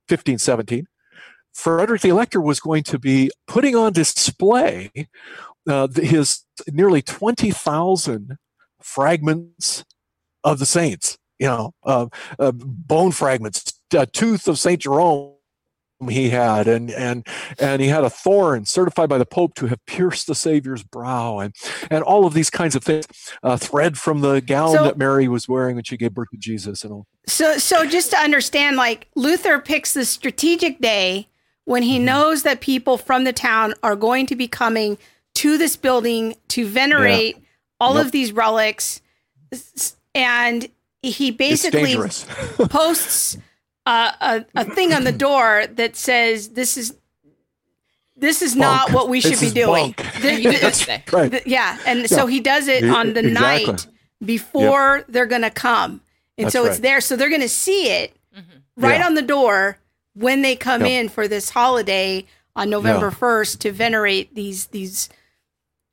1517, 0.08 0.86
Frederick 1.52 2.00
the 2.00 2.08
Elector 2.08 2.40
was 2.40 2.60
going 2.60 2.84
to 2.84 2.98
be 2.98 3.30
putting 3.46 3.76
on 3.76 3.92
display 3.92 4.90
uh, 5.68 5.88
his 5.94 6.44
nearly 6.68 7.02
20,000 7.02 8.38
fragments 8.80 9.84
of 10.44 10.58
the 10.58 10.66
saints. 10.66 11.18
You 11.38 11.48
know, 11.48 11.74
uh, 11.82 12.06
uh, 12.38 12.52
bone 12.52 13.10
fragments, 13.10 13.72
a 13.92 14.06
tooth 14.06 14.46
of 14.46 14.58
Saint 14.58 14.82
Jerome 14.82 15.32
he 16.08 16.30
had 16.30 16.68
and 16.68 16.90
and 16.90 17.26
and 17.58 17.80
he 17.80 17.88
had 17.88 18.04
a 18.04 18.10
thorn 18.10 18.64
certified 18.64 19.08
by 19.08 19.18
the 19.18 19.26
pope 19.26 19.54
to 19.54 19.66
have 19.66 19.84
pierced 19.86 20.26
the 20.26 20.34
savior's 20.34 20.82
brow 20.82 21.38
and 21.38 21.54
and 21.90 22.02
all 22.02 22.26
of 22.26 22.34
these 22.34 22.50
kinds 22.50 22.74
of 22.74 22.82
things 22.82 23.06
uh, 23.42 23.56
thread 23.56 23.98
from 23.98 24.20
the 24.20 24.40
gown 24.40 24.72
so, 24.72 24.84
that 24.84 24.98
mary 24.98 25.28
was 25.28 25.48
wearing 25.48 25.76
when 25.76 25.84
she 25.84 25.96
gave 25.96 26.14
birth 26.14 26.28
to 26.30 26.36
jesus 26.36 26.84
and 26.84 26.92
all 26.92 27.06
so 27.26 27.56
so 27.58 27.86
just 27.86 28.10
to 28.10 28.16
understand 28.16 28.76
like 28.76 29.08
luther 29.14 29.58
picks 29.58 29.94
the 29.94 30.04
strategic 30.04 30.80
day 30.80 31.28
when 31.64 31.82
he 31.82 31.96
mm-hmm. 31.96 32.06
knows 32.06 32.42
that 32.42 32.60
people 32.60 32.98
from 32.98 33.24
the 33.24 33.32
town 33.32 33.74
are 33.82 33.96
going 33.96 34.26
to 34.26 34.36
be 34.36 34.48
coming 34.48 34.98
to 35.34 35.56
this 35.56 35.76
building 35.76 36.34
to 36.48 36.66
venerate 36.66 37.36
yeah. 37.36 37.44
all 37.80 37.96
yep. 37.96 38.06
of 38.06 38.12
these 38.12 38.32
relics 38.32 39.00
and 40.14 40.68
he 41.02 41.30
basically 41.30 41.96
posts 42.68 43.36
uh, 43.86 44.12
a, 44.20 44.44
a 44.54 44.64
thing 44.64 44.92
on 44.92 45.04
the 45.04 45.12
door 45.12 45.66
that 45.66 45.96
says 45.96 46.50
this 46.50 46.76
is 46.76 46.96
this 48.16 48.40
is 48.42 48.54
bunk. 48.54 48.60
not 48.60 48.92
what 48.92 49.08
we 49.08 49.20
should 49.20 49.32
this 49.32 49.52
be 49.52 49.60
doing. 49.60 49.94
That's 50.20 50.86
right. 51.12 51.46
yeah, 51.46 51.78
and 51.86 52.00
yeah. 52.00 52.06
so 52.06 52.26
he 52.26 52.40
does 52.40 52.68
it 52.68 52.84
on 52.84 53.14
the 53.14 53.26
exactly. 53.26 53.66
night 53.66 53.86
before 54.24 54.98
yep. 54.98 55.06
they're 55.08 55.26
going 55.26 55.42
to 55.42 55.50
come, 55.50 56.00
and 56.38 56.46
That's 56.46 56.52
so 56.52 56.64
it's 56.64 56.76
right. 56.76 56.82
there. 56.82 57.00
So 57.00 57.16
they're 57.16 57.28
going 57.28 57.40
to 57.40 57.48
see 57.48 57.90
it 57.90 58.16
mm-hmm. 58.34 58.58
right 58.76 59.00
yeah. 59.00 59.06
on 59.06 59.14
the 59.14 59.22
door 59.22 59.78
when 60.14 60.42
they 60.42 60.54
come 60.54 60.82
yep. 60.82 60.90
in 60.90 61.08
for 61.08 61.26
this 61.26 61.50
holiday 61.50 62.24
on 62.54 62.70
November 62.70 63.10
first 63.10 63.60
to 63.62 63.72
venerate 63.72 64.34
these 64.34 64.66
these 64.66 65.08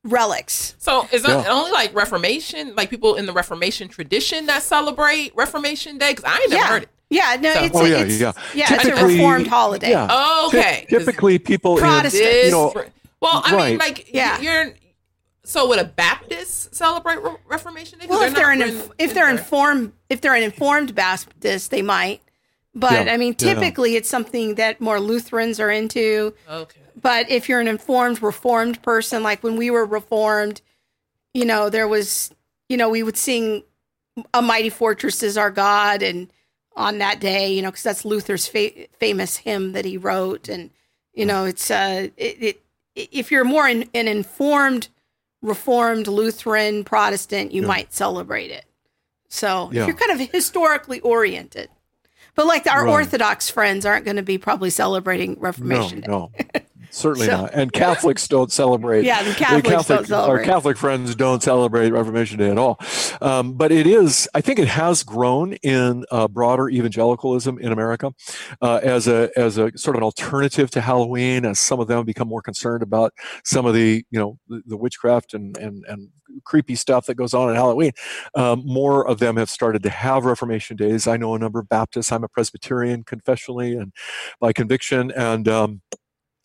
relics. 0.10 0.76
So 0.78 1.07
is 1.12 1.24
that 1.24 1.45
yeah. 1.45 1.51
only 1.51 1.72
like 1.72 1.93
Reformation, 1.95 2.76
like 2.76 2.89
people 2.89 3.16
in 3.16 3.26
the 3.26 3.34
Reformation 3.34 3.88
tradition 3.88 4.47
that 4.47 4.64
celebrate 4.64 5.36
Reformation 5.36 5.97
Day? 5.97 6.12
Because 6.12 6.26
I 6.26 6.38
ain't 6.41 6.49
never 6.49 6.62
yeah. 6.62 6.68
heard 6.68 6.84
it. 6.84 6.89
Yeah, 7.12 7.38
no, 7.41 7.53
so, 7.53 7.64
it's, 7.64 7.76
oh, 7.76 7.86
yeah, 7.86 7.97
it's, 8.03 8.20
yeah. 8.20 8.32
yeah 8.53 8.68
it's 8.70 8.86
a 8.86 9.05
reformed 9.05 9.47
holiday. 9.47 9.89
Yeah. 9.89 10.07
Oh, 10.12 10.51
okay. 10.53 10.86
Typically, 10.89 11.39
people 11.39 11.78
Protestants. 11.78 12.24
In, 12.24 12.45
you 12.45 12.51
know, 12.51 12.74
well, 13.20 13.41
I 13.43 13.55
right. 13.55 13.70
mean, 13.70 13.78
like, 13.80 14.14
yeah, 14.14 14.39
you're. 14.39 14.74
So 15.43 15.68
would 15.70 15.80
a 15.80 15.86
Baptist 15.86 16.76
celebrate 16.76 17.18
Reformation 17.47 17.97
Day? 17.97 18.05
Well, 18.07 18.22
if 18.22 18.36
they're, 18.36 18.55
they're 18.55 18.70
an 18.70 18.91
if 18.99 19.16
they're 19.16 19.32
informed 19.32 19.93
if 20.10 20.22
they're 20.22 20.36
an 20.36 20.43
informed 20.43 20.93
Baptist, 20.93 21.72
they 21.72 21.82
might. 21.82 22.22
But 22.76 23.07
yeah. 23.07 23.14
I 23.14 23.18
mean, 23.18 23.34
typically, 23.34 23.95
it's 23.95 24.07
something 24.07 24.55
that 24.55 24.80
more 24.80 24.99
Lutherans 24.99 25.60
are 25.60 25.72
into. 25.72 26.36
Okay. 26.47 26.80
But 27.02 27.30
if 27.30 27.47
you're 27.47 27.60
an 27.62 27.68
informed 27.68 28.22
Reformed 28.22 28.82
person, 28.82 29.24
like 29.24 29.43
when 29.43 29.56
we 29.56 29.70
were 29.72 29.86
Reformed, 29.86 30.62
you 31.34 31.45
know, 31.45 31.70
there 31.70 31.88
was, 31.88 32.32
you 32.68 32.78
know, 32.78 32.89
we 32.89 33.04
would 33.04 33.18
sing 33.18 33.64
"A 34.34 34.41
Mighty 34.41 34.70
Fortress 34.70 35.22
Is 35.24 35.38
Our 35.38 35.52
God" 35.52 36.02
and 36.02 36.32
on 36.76 36.97
that 37.00 37.20
day, 37.20 37.52
you 37.54 37.62
know, 37.62 37.70
because 37.72 37.84
that's 37.84 38.06
Luther's 38.06 38.47
fa- 38.47 38.88
famous 39.00 39.38
hymn 39.38 39.74
that 39.74 39.86
he 39.86 39.97
wrote, 39.97 40.47
and 40.50 40.70
you 41.14 41.26
know, 41.26 41.45
it's 41.45 41.70
uh, 41.70 42.08
it, 42.18 42.38
it 42.43 42.64
if 42.95 43.32
you're 43.32 43.43
more 43.45 43.68
in, 43.68 43.89
an 43.93 44.08
informed 44.08 44.89
Reformed 45.41 46.08
Lutheran 46.08 46.84
Protestant, 46.84 47.52
you 47.54 47.62
yeah. 47.62 47.68
might 47.68 47.93
celebrate 47.93 48.52
it. 48.52 48.66
So 49.30 49.70
Yeah. 49.72 49.82
if 49.84 49.88
you're 49.88 49.95
kind 49.95 50.20
of 50.20 50.30
historically 50.32 51.00
oriented. 51.02 51.70
But 52.36 52.45
like 52.47 52.68
our 52.68 52.86
Right. 52.86 52.91
Orthodox 52.91 53.50
friends 53.50 53.86
aren't 53.86 54.06
going 54.06 54.18
to 54.18 54.24
be 54.24 54.38
probably 54.38 54.70
celebrating 54.70 55.34
No, 55.34 55.39
Reformation 55.41 56.02
Day. 56.02 56.28
Certainly 56.92 57.28
So- 57.28 57.42
not. 57.42 57.54
And 57.54 57.72
Catholics 57.72 58.28
don't 58.28 58.52
celebrate. 58.52 59.06
Yeah, 59.06 59.24
the 59.24 59.34
Catholics 59.34 59.88
don't 59.88 60.08
celebrate. 60.08 60.40
Our 60.40 60.44
Catholic 60.44 60.78
friends 60.78 61.16
don't 61.16 61.42
celebrate 61.44 61.92
Reformation 61.92 62.38
Day 62.38 62.50
at 62.50 62.58
all. 62.58 62.80
Um, 63.22 63.54
but 63.54 63.72
it 63.72 63.88
is, 63.88 64.28
I 64.34 64.42
think 64.42 64.60
it 64.60 64.68
has 64.68 65.04
grown 65.04 65.54
in 65.64 66.06
uh, 66.12 66.28
broader 66.28 66.70
evangelicalism 66.70 67.60
in 67.60 67.72
America 67.72 68.14
uh, 68.62 68.80
as 68.84 69.08
a 69.08 69.30
as 69.36 69.58
a 69.58 69.72
sort 69.78 69.96
of 69.96 70.00
an 70.00 70.04
alternative 70.04 70.70
to 70.72 70.82
Halloween, 70.82 71.46
as 71.46 71.60
some 71.60 71.80
of 71.80 71.88
them 71.88 72.06
become 72.06 72.28
more 72.28 72.42
concerned 72.42 72.84
about 72.84 73.14
some 73.44 73.66
of 73.66 73.74
the 73.74 74.06
you 74.10 74.20
know 74.20 74.38
the, 74.48 74.62
the 74.66 74.78
witchcraft 74.78 75.34
and 75.34 75.58
and 75.58 75.86
and 75.88 76.10
creepy 76.44 76.76
stuff 76.76 77.06
that 77.08 77.16
goes 77.16 77.34
on 77.34 77.50
at 77.50 77.56
Halloween. 77.56 77.92
Um, 78.36 78.62
more 78.66 79.08
of 79.08 79.20
them 79.20 79.36
have 79.38 79.50
started 79.50 79.84
to 79.84 79.90
have 79.90 80.26
Reformation 80.26 80.78
days. 80.78 81.08
I 81.08 81.18
know 81.18 81.34
a 81.36 81.40
number 81.40 81.60
of 81.60 81.68
Baptists. 81.68 82.12
I'm 82.12 82.24
a 82.24 82.28
Presbyterian 82.28 83.04
confessionally 83.04 83.80
and 83.80 83.92
by 84.40 84.54
conviction, 84.54 85.12
and 85.12 85.48
um, 85.48 85.82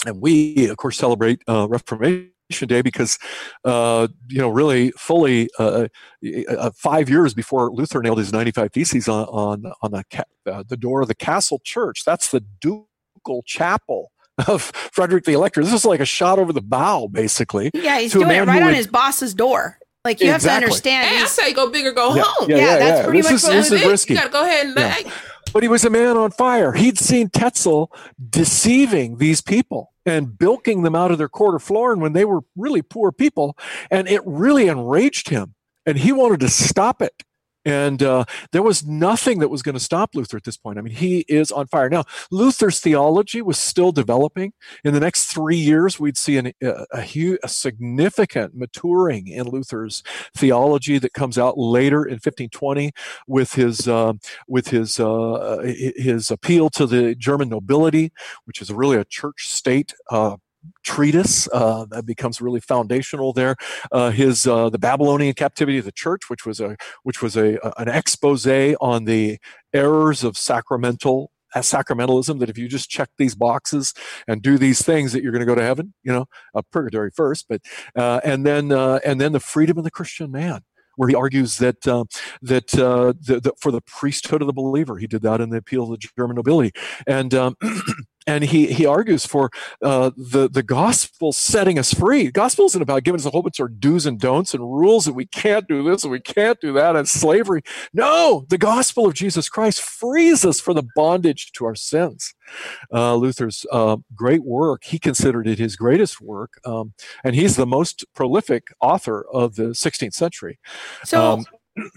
and 0.07 0.21
we 0.21 0.69
of 0.69 0.77
course 0.77 0.97
celebrate 0.97 1.43
uh, 1.49 1.67
Reformation 1.69 2.31
Day 2.67 2.83
because 2.83 3.19
uh, 3.65 4.09
you 4.29 4.39
know 4.39 4.49
really 4.49 4.91
fully 4.93 5.49
uh, 5.59 5.89
uh, 6.49 6.71
five 6.77 7.09
years 7.09 7.35
before 7.35 7.73
Luther 7.73 8.03
nailed 8.03 8.19
his 8.19 8.33
95 8.33 8.73
theses 8.73 9.09
on 9.09 9.25
on, 9.27 9.73
on 9.83 9.91
the 9.93 10.05
ca- 10.11 10.25
uh, 10.51 10.63
the 10.67 10.77
door 10.77 11.01
of 11.03 11.09
the 11.09 11.15
castle 11.15 11.61
church. 11.65 12.05
That's 12.05 12.31
the 12.31 12.45
ducal 12.61 13.43
chapel 13.47 14.11
of 14.49 14.63
Frederick 14.63 15.25
the 15.25 15.33
Elector. 15.33 15.63
This 15.63 15.73
is 15.73 15.85
like 15.85 16.01
a 16.01 16.05
shot 16.05 16.39
over 16.39 16.53
the 16.53 16.61
bow, 16.61 17.09
basically. 17.09 17.71
Yeah, 17.73 17.99
he's 18.01 18.13
doing 18.13 18.29
it 18.31 18.47
right 18.47 18.61
on 18.61 18.67
would- 18.69 18.75
his 18.77 18.87
boss's 18.89 19.33
door. 19.35 19.79
Like 20.05 20.21
you 20.21 20.31
have 20.31 20.43
to 20.43 20.53
understand. 20.53 21.09
Hey, 21.09 21.15
I 21.15 21.19
he's- 21.21 21.31
say 21.31 21.53
go 21.55 21.71
big 21.71 21.87
or 21.87 21.93
go 21.93 22.13
home. 22.13 22.51
Yeah, 22.51 22.57
yeah, 22.59 22.77
that's 22.79 23.05
pretty 23.07 23.23
this 23.23 23.31
much 23.31 23.35
is, 23.37 23.43
what 23.45 23.53
this 23.55 23.71
That's 23.71 23.81
is 23.81 23.87
it. 23.87 23.91
risky. 23.91 24.13
You 24.13 24.19
gotta 24.19 24.31
go 24.33 24.45
ahead 24.45 24.67
and 24.67 24.77
Yeah. 24.77 25.13
But 25.55 25.63
he 25.63 25.69
was 25.69 25.85
a 25.85 25.91
man 25.91 26.17
on 26.17 26.33
fire. 26.33 26.73
He'd 26.73 26.99
seen 26.99 27.31
Tetzel 27.31 27.93
deceiving 28.29 29.19
these 29.19 29.41
people 29.41 29.93
and 30.05 30.37
bilking 30.37 30.83
them 30.83 30.97
out 30.97 31.13
of 31.13 31.19
their 31.19 31.29
quarter 31.29 31.61
florin 31.61 32.01
when 32.01 32.13
they 32.13 32.25
were 32.25 32.41
really 32.57 32.83
poor 32.83 33.13
people. 33.13 33.57
And 33.89 34.09
it 34.09 34.21
really 34.27 34.67
enraged 34.67 35.29
him. 35.29 35.55
And 35.87 35.97
he 35.97 36.11
wanted 36.11 36.41
to 36.41 36.49
stop 36.49 37.01
it. 37.01 37.23
And 37.65 38.03
uh, 38.03 38.25
there 38.53 38.63
was 38.63 38.87
nothing 38.87 39.39
that 39.39 39.49
was 39.49 39.63
going 39.63 39.75
to 39.75 39.81
stop 39.81 40.15
Luther 40.15 40.37
at 40.37 40.45
this 40.45 40.57
point. 40.57 40.79
I 40.79 40.83
mean, 40.83 40.95
he 40.95 41.21
is 41.29 41.51
on 41.51 41.67
fire. 41.67 41.89
Now, 41.89 42.05
Luther's 42.31 42.81
theology 42.81 43.41
was 43.41 43.59
still 43.59 43.93
developing. 43.93 44.53
In 44.85 44.93
the 44.93 45.01
next 45.01 45.27
three 45.27 45.57
years, 45.57 45.99
we'd 45.99 46.19
see 46.19 46.37
an, 46.37 46.53
a, 46.63 46.85
a, 46.93 47.01
huge, 47.01 47.39
a 47.43 47.49
significant 47.49 48.55
maturing 48.55 49.29
in 49.29 49.49
Luther's 49.49 50.03
theology 50.35 50.99
that 50.99 51.15
comes 51.15 51.39
out 51.39 51.57
later 51.57 52.05
in 52.05 52.15
1520 52.15 52.93
with 53.27 53.55
his 53.55 53.89
uh, 53.89 54.13
with 54.47 54.69
his 54.69 55.01
uh, 55.01 55.63
his 55.65 56.31
appeal 56.31 56.69
to 56.71 56.87
the 56.87 57.15
German 57.15 57.49
nobility, 57.49 58.13
which 58.45 58.61
is 58.61 58.71
really 58.71 58.97
a 58.97 59.05
church 59.05 59.49
state 59.49 59.95
uh, 60.11 60.37
treatise 60.85 61.49
uh, 61.53 61.87
that 61.91 62.07
becomes 62.07 62.41
really 62.41 62.61
foundational 62.61 63.33
there. 63.33 63.57
Uh, 63.93 64.11
his 64.11 64.47
uh, 64.47 64.69
the 64.71 64.79
Babylonian 64.79 65.35
captivity 65.35 65.79
of 65.79 65.85
the 65.85 65.93
church, 65.93 66.29
which 66.29 66.45
was 66.47 66.61
a 66.61 66.77
which 67.03 67.23
was 67.23 67.37
a, 67.37 67.57
a- 67.63 67.73
an 67.79 67.89
expose 67.89 68.47
on 68.47 69.05
the 69.05 69.39
errors 69.73 70.25
of 70.25 70.37
sacramental 70.37 71.31
uh, 71.55 71.61
sacramentalism 71.61 72.41
that 72.41 72.51
if 72.51 72.59
you 72.59 72.69
just 72.69 72.91
check 72.91 73.09
these 73.17 73.35
boxes 73.35 73.95
and 74.27 74.43
do 74.43 74.59
these 74.59 74.83
things 74.83 75.13
that 75.13 75.23
you're 75.23 75.33
going 75.33 75.41
to 75.41 75.47
go 75.47 75.55
to 75.55 75.63
heaven 75.63 75.95
you 76.03 76.13
know 76.13 76.27
uh, 76.55 76.63
purgatory 76.73 77.11
first 77.15 77.47
but 77.49 77.61
uh, 77.97 78.21
and 78.25 78.45
then 78.45 78.73
and 78.73 79.21
then 79.21 79.33
the 79.33 79.41
freedom 79.41 79.79
of 79.79 79.85
the 79.85 79.91
christian 79.91 80.31
man 80.33 80.61
where 80.97 81.09
he 81.09 81.15
argues 81.15 81.59
that 81.59 81.87
uh, 81.87 82.05
that 82.43 82.75
uh, 82.79 83.13
the, 83.21 83.41
the, 83.41 83.53
for 83.59 83.71
the 83.71 83.81
priesthood 83.83 84.41
of 84.41 84.47
the 84.47 84.53
believer, 84.53 84.97
he 84.99 85.07
did 85.07 85.23
that 85.23 85.41
in 85.41 85.51
the 85.51 85.59
appeal 85.59 85.85
of 85.85 85.91
the 85.91 86.09
German 86.17 86.37
nobility, 86.37 86.73
and 87.07 87.35
um, 87.35 87.57
and 88.27 88.45
he 88.45 88.73
he 88.73 88.87
argues 88.87 89.27
for 89.27 89.51
uh, 89.83 90.11
the 90.17 90.49
the 90.49 90.63
gospel 90.63 91.33
setting 91.33 91.79
us 91.79 91.93
free. 91.93 92.31
Gospel 92.31 92.67
isn't 92.67 92.81
about 92.83 93.05
giving 93.05 93.21
us 93.21 93.27
a 93.27 93.31
whole 93.31 93.43
bunch 93.43 93.61
of 93.61 93.81
do's 93.81 94.07
and 94.07 94.19
don'ts 94.19 94.55
and 94.55 94.63
rules 94.63 95.05
that 95.05 95.13
we 95.13 95.27
can't 95.27 95.69
do 95.69 95.83
this 95.83 96.05
and 96.05 96.11
we 96.11 96.21
can't 96.21 96.61
do 96.61 96.73
that 96.73 96.97
and 96.97 97.09
slavery. 97.09 97.63
No, 97.93 98.47
the 98.49 98.59
gospel 98.59 99.07
of 99.07 99.15
Jesus 99.15 99.49
Christ 99.49 99.83
frees 99.83 100.45
us 100.45 100.61
from 100.61 100.77
the 100.77 100.87
bondage 100.95 101.53
to 101.53 101.65
our 101.67 101.75
sins. 101.75 102.35
Uh, 102.93 103.15
Luther's 103.17 103.67
uh, 103.73 103.97
great 104.15 104.45
work, 104.45 104.85
he 104.85 104.99
considered 104.99 105.47
it 105.47 105.59
his 105.59 105.77
greatest 105.77 106.21
work, 106.21 106.61
um, 106.65 106.95
and 107.25 107.35
he's 107.35 107.57
the 107.57 107.67
most 107.67 108.05
prolific 108.15 108.69
author 108.81 109.27
of 109.33 109.57
the 109.57 109.69
16th 109.75 110.15
century. 110.15 110.59
So, 111.05 111.21
Um, 111.21 111.45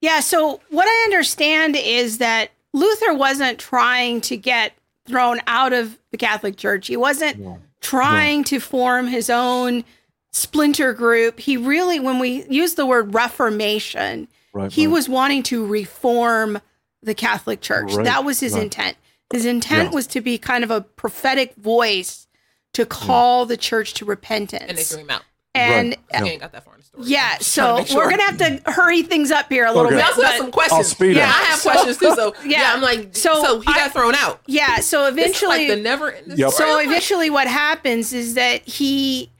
yeah. 0.00 0.20
So, 0.20 0.60
what 0.70 0.86
I 0.86 1.04
understand 1.04 1.76
is 1.76 2.18
that 2.18 2.50
Luther 2.72 3.14
wasn't 3.14 3.58
trying 3.58 4.20
to 4.22 4.36
get 4.36 4.72
thrown 5.10 5.40
out 5.46 5.72
of 5.72 5.98
the 6.12 6.16
Catholic 6.16 6.56
Church. 6.56 6.86
He 6.86 6.96
wasn't 6.96 7.38
No. 7.40 7.58
trying 7.80 8.44
to 8.44 8.60
form 8.60 9.08
his 9.08 9.28
own 9.28 9.84
splinter 10.32 10.92
group. 10.92 11.40
He 11.40 11.56
really, 11.56 11.98
when 12.00 12.18
we 12.18 12.44
use 12.48 12.74
the 12.74 12.86
word 12.86 13.12
Reformation, 13.14 14.28
Right, 14.52 14.70
he 14.72 14.86
right. 14.86 14.92
was 14.92 15.08
wanting 15.08 15.42
to 15.44 15.66
reform 15.66 16.60
the 17.02 17.14
Catholic 17.14 17.60
Church. 17.60 17.92
Right, 17.94 18.04
that 18.04 18.24
was 18.24 18.40
his 18.40 18.54
right. 18.54 18.62
intent. 18.64 18.96
His 19.32 19.44
intent 19.44 19.90
Yeah. 19.90 19.94
was 19.94 20.06
to 20.08 20.20
be 20.20 20.38
kind 20.38 20.64
of 20.64 20.70
a 20.70 20.80
prophetic 20.80 21.54
voice 21.56 22.26
to 22.74 22.86
call 22.86 23.46
the 23.46 23.56
church 23.56 23.94
to 23.94 24.04
repentance. 24.04 24.64
and 24.68 24.78
they 24.78 24.82
threw 24.84 25.00
him 25.00 25.10
out. 25.10 25.22
And 25.54 25.96
Right. 26.14 26.24
You 26.26 26.32
Yeah. 26.32 26.36
got 26.38 26.52
that 26.52 26.64
far 26.64 26.74
in 26.74 26.80
the 26.80 26.86
story. 26.86 27.02
yeah, 27.06 27.38
so 27.38 27.62
trying 27.62 27.74
to 27.76 27.80
make 27.82 27.88
sure. 27.88 27.96
we're 28.04 28.10
gonna 28.10 28.22
have 28.22 28.36
to 28.38 28.70
hurry 28.70 29.02
things 29.02 29.30
up 29.32 29.46
here 29.48 29.64
a 29.64 29.72
little 29.72 29.86
Okay. 29.86 29.96
We 29.96 30.02
also 30.02 30.22
have 30.22 30.36
some 30.36 30.50
questions. 30.52 30.78
I'll 30.78 30.84
speed 30.84 31.16
yeah, 31.16 31.28
up. 31.28 31.34
I 31.36 31.44
have 31.44 31.58
So- 31.58 31.70
questions 31.70 31.96
too. 31.96 32.14
So 32.14 32.34
Yeah. 32.44 32.60
yeah, 32.60 32.72
I'm 32.74 32.80
like, 32.80 33.16
So 33.16 33.42
so, 33.42 33.60
he 33.60 33.66
I- 33.66 33.74
got 33.74 33.92
thrown 33.92 34.14
out. 34.14 34.40
yeah, 34.46 34.78
so 34.78 35.10
This 35.10 35.10
is 35.12 35.18
eventually, 35.42 35.58
like 35.58 35.68
the 35.68 35.76
never. 35.76 36.14
Yep. 36.26 36.52
so 36.52 36.78
eventually, 36.78 37.30
what 37.30 37.48
happens 37.48 38.12
is 38.12 38.34
that 38.34 38.62
he. 38.68 39.30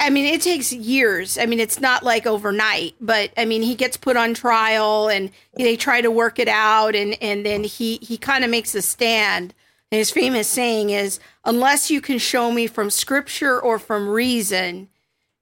I 0.00 0.10
mean, 0.10 0.26
it 0.26 0.42
takes 0.42 0.72
years. 0.72 1.38
I 1.38 1.46
mean, 1.46 1.60
it's 1.60 1.80
not 1.80 2.02
like 2.02 2.26
overnight, 2.26 2.96
but 3.00 3.30
I 3.36 3.44
mean, 3.44 3.62
he 3.62 3.76
gets 3.76 3.96
put 3.96 4.16
on 4.16 4.34
trial, 4.34 5.06
and 5.06 5.30
they 5.56 5.76
try 5.76 6.00
to 6.00 6.10
work 6.10 6.40
it 6.40 6.48
out, 6.48 6.96
and 6.96 7.16
and 7.22 7.46
then 7.46 7.62
he 7.64 7.98
he 8.02 8.18
kind 8.18 8.42
of 8.44 8.50
makes 8.50 8.74
a 8.74 8.82
stand. 8.82 9.54
And 9.92 9.98
his 10.00 10.10
famous 10.10 10.48
saying 10.48 10.90
is, 10.90 11.20
"Unless 11.44 11.90
you 11.92 12.00
can 12.00 12.18
show 12.18 12.50
me 12.50 12.66
from 12.66 12.90
scripture 12.90 13.58
or 13.58 13.78
from 13.78 14.08
reason, 14.08 14.88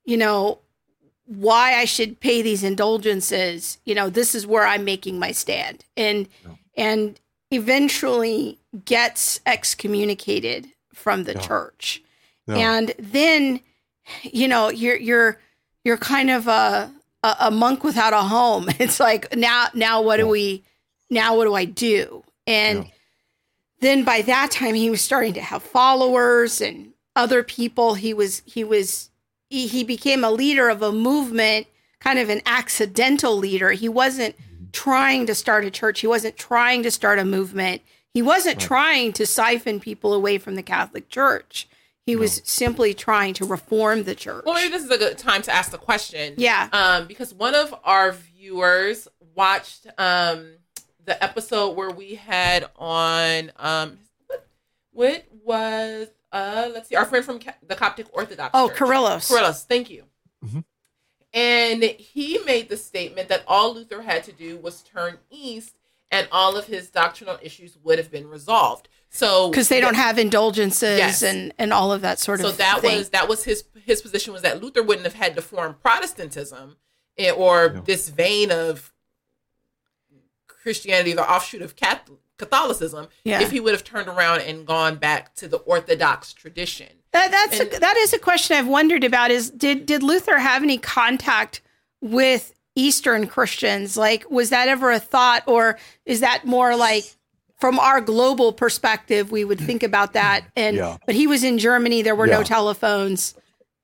you 0.06 0.16
know, 0.16 0.60
why 1.26 1.74
I 1.74 1.84
should 1.84 2.20
pay 2.20 2.40
these 2.40 2.62
indulgences, 2.64 3.78
you 3.84 3.94
know, 3.94 4.08
this 4.08 4.34
is 4.34 4.46
where 4.46 4.66
I'm 4.66 4.84
making 4.84 5.18
my 5.18 5.32
stand." 5.32 5.84
And 5.96 6.28
and 6.76 7.20
eventually 7.50 8.58
gets 8.84 9.40
excommunicated 9.46 10.68
from 10.94 11.24
the 11.24 11.34
Yeah. 11.34 11.40
church. 11.46 12.02
Yeah. 12.46 12.56
And 12.78 12.94
then, 12.98 13.60
you 14.22 14.48
know, 14.48 14.68
you're 14.70 14.96
you're 14.96 15.38
you're 15.84 15.96
kind 15.98 16.30
of 16.30 16.48
a 16.48 16.92
a, 17.22 17.50
monk 17.50 17.82
without 17.82 18.12
a 18.12 18.22
home. 18.22 18.68
It's 18.78 19.00
like 19.00 19.34
now 19.36 19.66
now 19.74 20.00
what 20.00 20.18
do 20.18 20.28
we 20.28 20.62
now 21.10 21.36
what 21.36 21.44
do 21.44 21.54
I 21.54 21.64
do? 21.64 22.22
And 22.46 22.84
Yeah. 22.84 22.90
then 23.80 24.04
by 24.04 24.22
that 24.22 24.50
time 24.52 24.74
he 24.74 24.90
was 24.90 25.00
starting 25.00 25.34
to 25.34 25.40
have 25.42 25.62
followers 25.62 26.60
and 26.60 26.92
other 27.16 27.42
people. 27.42 27.94
He 27.94 28.14
was 28.14 28.42
he 28.44 28.62
was 28.62 29.10
he, 29.56 29.66
he 29.66 29.84
became 29.84 30.22
a 30.22 30.30
leader 30.30 30.68
of 30.68 30.82
a 30.82 30.92
movement, 30.92 31.66
kind 31.98 32.18
of 32.18 32.28
an 32.28 32.42
accidental 32.44 33.34
leader. 33.34 33.72
He 33.72 33.88
wasn't 33.88 34.36
trying 34.72 35.24
to 35.26 35.34
start 35.34 35.64
a 35.64 35.70
church. 35.70 36.00
He 36.00 36.06
wasn't 36.06 36.36
trying 36.36 36.82
to 36.82 36.90
start 36.90 37.18
a 37.18 37.24
movement. 37.24 37.80
He 38.12 38.20
wasn't 38.20 38.60
trying 38.60 39.14
to 39.14 39.24
siphon 39.24 39.80
people 39.80 40.12
away 40.12 40.36
from 40.36 40.56
the 40.56 40.62
Catholic 40.62 41.08
Church. 41.08 41.66
He 42.04 42.16
was 42.16 42.42
simply 42.44 42.92
trying 42.92 43.32
to 43.34 43.46
reform 43.46 44.04
the 44.04 44.14
church. 44.14 44.44
Well, 44.44 44.54
maybe 44.54 44.70
this 44.70 44.84
is 44.84 44.90
a 44.90 44.98
good 44.98 45.16
time 45.16 45.40
to 45.42 45.52
ask 45.52 45.70
the 45.70 45.78
question. 45.78 46.34
Yeah. 46.36 46.68
Um, 46.72 47.06
because 47.06 47.32
one 47.32 47.54
of 47.54 47.74
our 47.82 48.12
viewers 48.12 49.08
watched 49.34 49.86
um 49.98 50.52
the 51.04 51.22
episode 51.22 51.76
where 51.76 51.90
we 51.90 52.14
had 52.14 52.68
on 52.76 53.52
um 53.56 53.98
what, 54.26 54.46
what 54.92 55.24
was 55.44 56.08
uh 56.32 56.68
let's 56.72 56.88
see 56.88 56.96
our 56.96 57.04
friend 57.04 57.24
from 57.24 57.38
Ca- 57.38 57.54
the 57.66 57.74
Coptic 57.76 58.06
Orthodox. 58.12 58.50
oh, 58.54 58.68
Church. 58.68 58.78
Kyrillos. 58.78 59.30
Corellis, 59.30 59.64
thank 59.64 59.90
you. 59.90 60.04
Mhm. 60.44 60.64
And 61.32 61.82
he 61.82 62.38
made 62.46 62.68
the 62.68 62.76
statement 62.76 63.28
that 63.28 63.44
all 63.46 63.74
Luther 63.74 64.02
had 64.02 64.24
to 64.24 64.32
do 64.32 64.56
was 64.56 64.82
turn 64.82 65.18
east, 65.30 65.76
and 66.10 66.28
all 66.32 66.56
of 66.56 66.66
his 66.66 66.88
doctrinal 66.88 67.38
issues 67.42 67.76
would 67.82 67.98
have 67.98 68.10
been 68.10 68.28
resolved. 68.28 68.88
So 69.10 69.50
Because 69.50 69.68
they 69.68 69.80
don't 69.80 69.94
have 69.96 70.18
indulgences 70.18 70.98
Yes. 70.98 71.22
and, 71.22 71.52
and 71.58 71.72
all 71.72 71.92
of 71.92 72.00
that 72.02 72.18
sort 72.18 72.40
so 72.40 72.48
of 72.48 72.56
that 72.58 72.80
thing. 72.80 72.98
was 72.98 73.10
that 73.10 73.28
was 73.28 73.44
his 73.44 73.64
his 73.84 74.02
position 74.02 74.32
was 74.32 74.42
that 74.42 74.62
Luther 74.62 74.82
wouldn't 74.82 75.04
have 75.06 75.14
had 75.14 75.34
to 75.36 75.42
form 75.42 75.74
Protestantism 75.80 76.76
or 77.36 77.68
No. 77.70 77.80
this 77.82 78.08
vein 78.08 78.50
of 78.50 78.92
Christianity, 80.46 81.12
the 81.12 81.28
offshoot 81.28 81.62
of 81.62 81.76
Catholic, 81.76 82.18
Catholicism, 82.38 83.08
Yeah. 83.24 83.40
if 83.40 83.50
he 83.50 83.60
would 83.60 83.72
have 83.72 83.84
turned 83.84 84.08
around 84.08 84.40
and 84.42 84.66
gone 84.66 84.96
back 84.96 85.34
to 85.36 85.48
the 85.48 85.56
Orthodox 85.58 86.32
tradition. 86.32 86.88
That, 87.12 87.30
that's 87.30 87.60
And- 87.60 87.72
a, 87.72 87.80
that 87.80 87.96
is 87.96 88.12
a 88.12 88.18
question 88.18 88.56
I've 88.56 88.66
wondered 88.68 89.04
about. 89.04 89.30
Is 89.30 89.50
did 89.50 89.86
did 89.86 90.02
Luther 90.02 90.38
have 90.38 90.62
any 90.62 90.76
contact 90.78 91.62
with 92.02 92.52
Eastern 92.74 93.26
Christians? 93.26 93.96
Like, 93.96 94.30
was 94.30 94.50
that 94.50 94.68
ever 94.68 94.90
a 94.90 94.98
thought, 95.00 95.42
or 95.46 95.78
is 96.04 96.20
that 96.20 96.44
more 96.44 96.76
like 96.76 97.04
from 97.58 97.78
our 97.78 98.02
global 98.02 98.52
perspective, 98.52 99.30
we 99.30 99.44
would 99.44 99.58
think 99.60 99.82
about 99.82 100.12
that? 100.12 100.44
And 100.56 100.76
Yeah. 100.76 100.98
but 101.06 101.14
he 101.14 101.26
was 101.26 101.42
in 101.42 101.56
Germany. 101.58 102.02
There 102.02 102.14
were 102.16 102.26
no 102.26 102.42
telephones. 102.42 103.34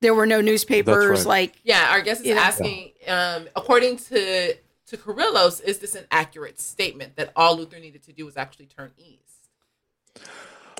There 0.01 0.13
were 0.13 0.25
no 0.27 0.41
newspapers. 0.41 1.19
right. 1.21 1.25
Like, 1.25 1.53
Yeah, 1.63 1.87
our 1.91 2.01
guest 2.01 2.21
is 2.21 2.27
You 2.27 2.35
know? 2.35 2.41
asking, 2.41 2.91
um, 3.07 3.47
according 3.55 3.97
to 3.97 4.53
to 4.93 4.99
Kyrillos, 4.99 5.61
is 5.63 5.79
this 5.79 5.95
an 5.95 6.05
accurate 6.11 6.59
statement 6.59 7.15
that 7.15 7.31
all 7.35 7.57
Luther 7.57 7.79
needed 7.79 8.03
to 8.03 8.13
do 8.13 8.25
was 8.25 8.37
actually 8.37 8.67
turn 8.67 8.91
east? 8.97 9.49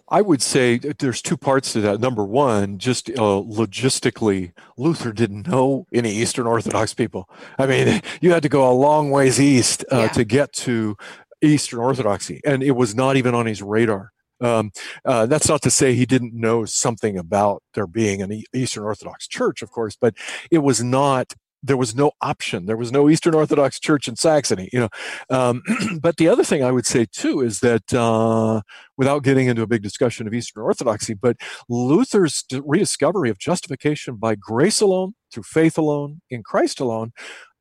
I 0.10 0.22
would 0.22 0.42
say 0.42 0.78
that 0.80 1.00
there's 1.00 1.22
two 1.22 1.38
parts 1.38 1.74
to 1.74 1.82
that. 1.82 2.00
Number 2.00 2.24
one, 2.24 2.78
just 2.78 3.10
uh, 3.10 3.14
logistically, 3.14 4.52
Luther 4.78 5.12
didn't 5.12 5.48
know 5.48 5.88
any 5.94 6.12
Eastern 6.12 6.46
Orthodox 6.46 6.94
people. 6.94 7.28
I 7.58 7.66
mean, 7.66 8.02
you 8.22 8.32
had 8.32 8.44
to 8.44 8.50
go 8.50 8.70
a 8.70 8.74
long 8.74 9.10
ways 9.10 9.42
east 9.42 9.84
uh, 9.92 10.02
Yeah. 10.02 10.08
to 10.10 10.24
get 10.24 10.54
to 10.54 10.96
Eastern 11.42 11.80
Orthodoxy, 11.80 12.42
and 12.46 12.62
it 12.62 12.72
was 12.72 12.94
not 12.94 13.18
even 13.18 13.34
on 13.34 13.46
his 13.46 13.62
radar. 13.62 14.12
Um, 14.42 14.72
uh, 15.06 15.26
that's 15.26 15.48
not 15.48 15.62
to 15.62 15.72
say 15.72 15.94
he 15.94 16.06
didn't 16.06 16.34
know 16.34 16.66
something 16.66 17.18
about 17.18 17.64
there 17.74 17.88
being 17.88 18.22
an 18.22 18.44
Eastern 18.54 18.84
Orthodox 18.84 19.26
church, 19.28 19.62
of 19.62 19.72
course, 19.72 19.96
but 20.00 20.16
it 20.52 20.60
was 20.60 20.84
not. 20.84 21.34
There 21.66 21.78
was 21.78 21.96
no 21.96 22.12
option. 22.22 22.66
There 22.66 22.78
was 22.78 22.92
no 22.92 23.10
Eastern 23.10 23.34
Orthodox 23.34 23.80
church 23.80 24.08
in 24.08 24.18
Saxony, 24.18 24.70
you 24.74 24.80
know. 24.82 24.90
Um, 25.30 25.64
but 26.02 26.18
the 26.18 26.28
other 26.28 26.44
thing 26.44 26.64
I 26.64 26.72
would 26.72 26.86
say 26.86 27.06
too 27.10 27.40
is 27.42 27.62
that 27.62 27.94
uh, 27.94 28.62
without 28.98 29.24
getting 29.24 29.48
into 29.48 29.62
a 29.62 29.68
big 29.68 29.82
discussion 29.82 30.28
of 30.28 30.34
Eastern 30.34 30.64
Orthodoxy, 30.64 31.14
but 31.14 31.38
Luther's 31.70 32.44
rediscovery 32.52 33.30
of 33.30 33.40
justification 33.40 34.18
by 34.18 34.36
grace 34.36 34.82
alone, 34.82 35.16
through 35.34 35.44
faith 35.44 35.78
alone, 35.78 36.22
in 36.30 36.44
Christ 36.44 36.80
alone, 36.80 37.14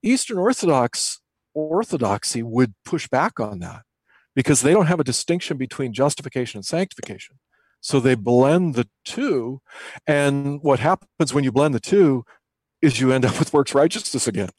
Eastern 0.02 0.38
Orthodox 0.38 1.20
orthodoxy 1.54 2.42
would 2.42 2.74
push 2.84 3.08
back 3.08 3.38
on 3.38 3.58
that 3.60 3.82
because 4.34 4.62
they 4.62 4.72
don't 4.72 4.86
have 4.86 5.00
a 5.00 5.04
distinction 5.04 5.56
between 5.56 5.92
justification 5.92 6.58
and 6.58 6.64
sanctification. 6.64 7.38
So 7.80 7.98
they 7.98 8.14
blend 8.14 8.74
the 8.74 8.88
two, 9.04 9.60
and 10.06 10.62
what 10.62 10.78
happens 10.78 11.34
when 11.34 11.42
you 11.42 11.50
blend 11.50 11.74
the 11.74 11.80
two 11.80 12.24
is 12.82 13.00
you 13.00 13.12
end 13.12 13.24
up 13.24 13.38
with 13.38 13.52
works 13.52 13.74
righteousness 13.74 14.26
again. 14.26 14.50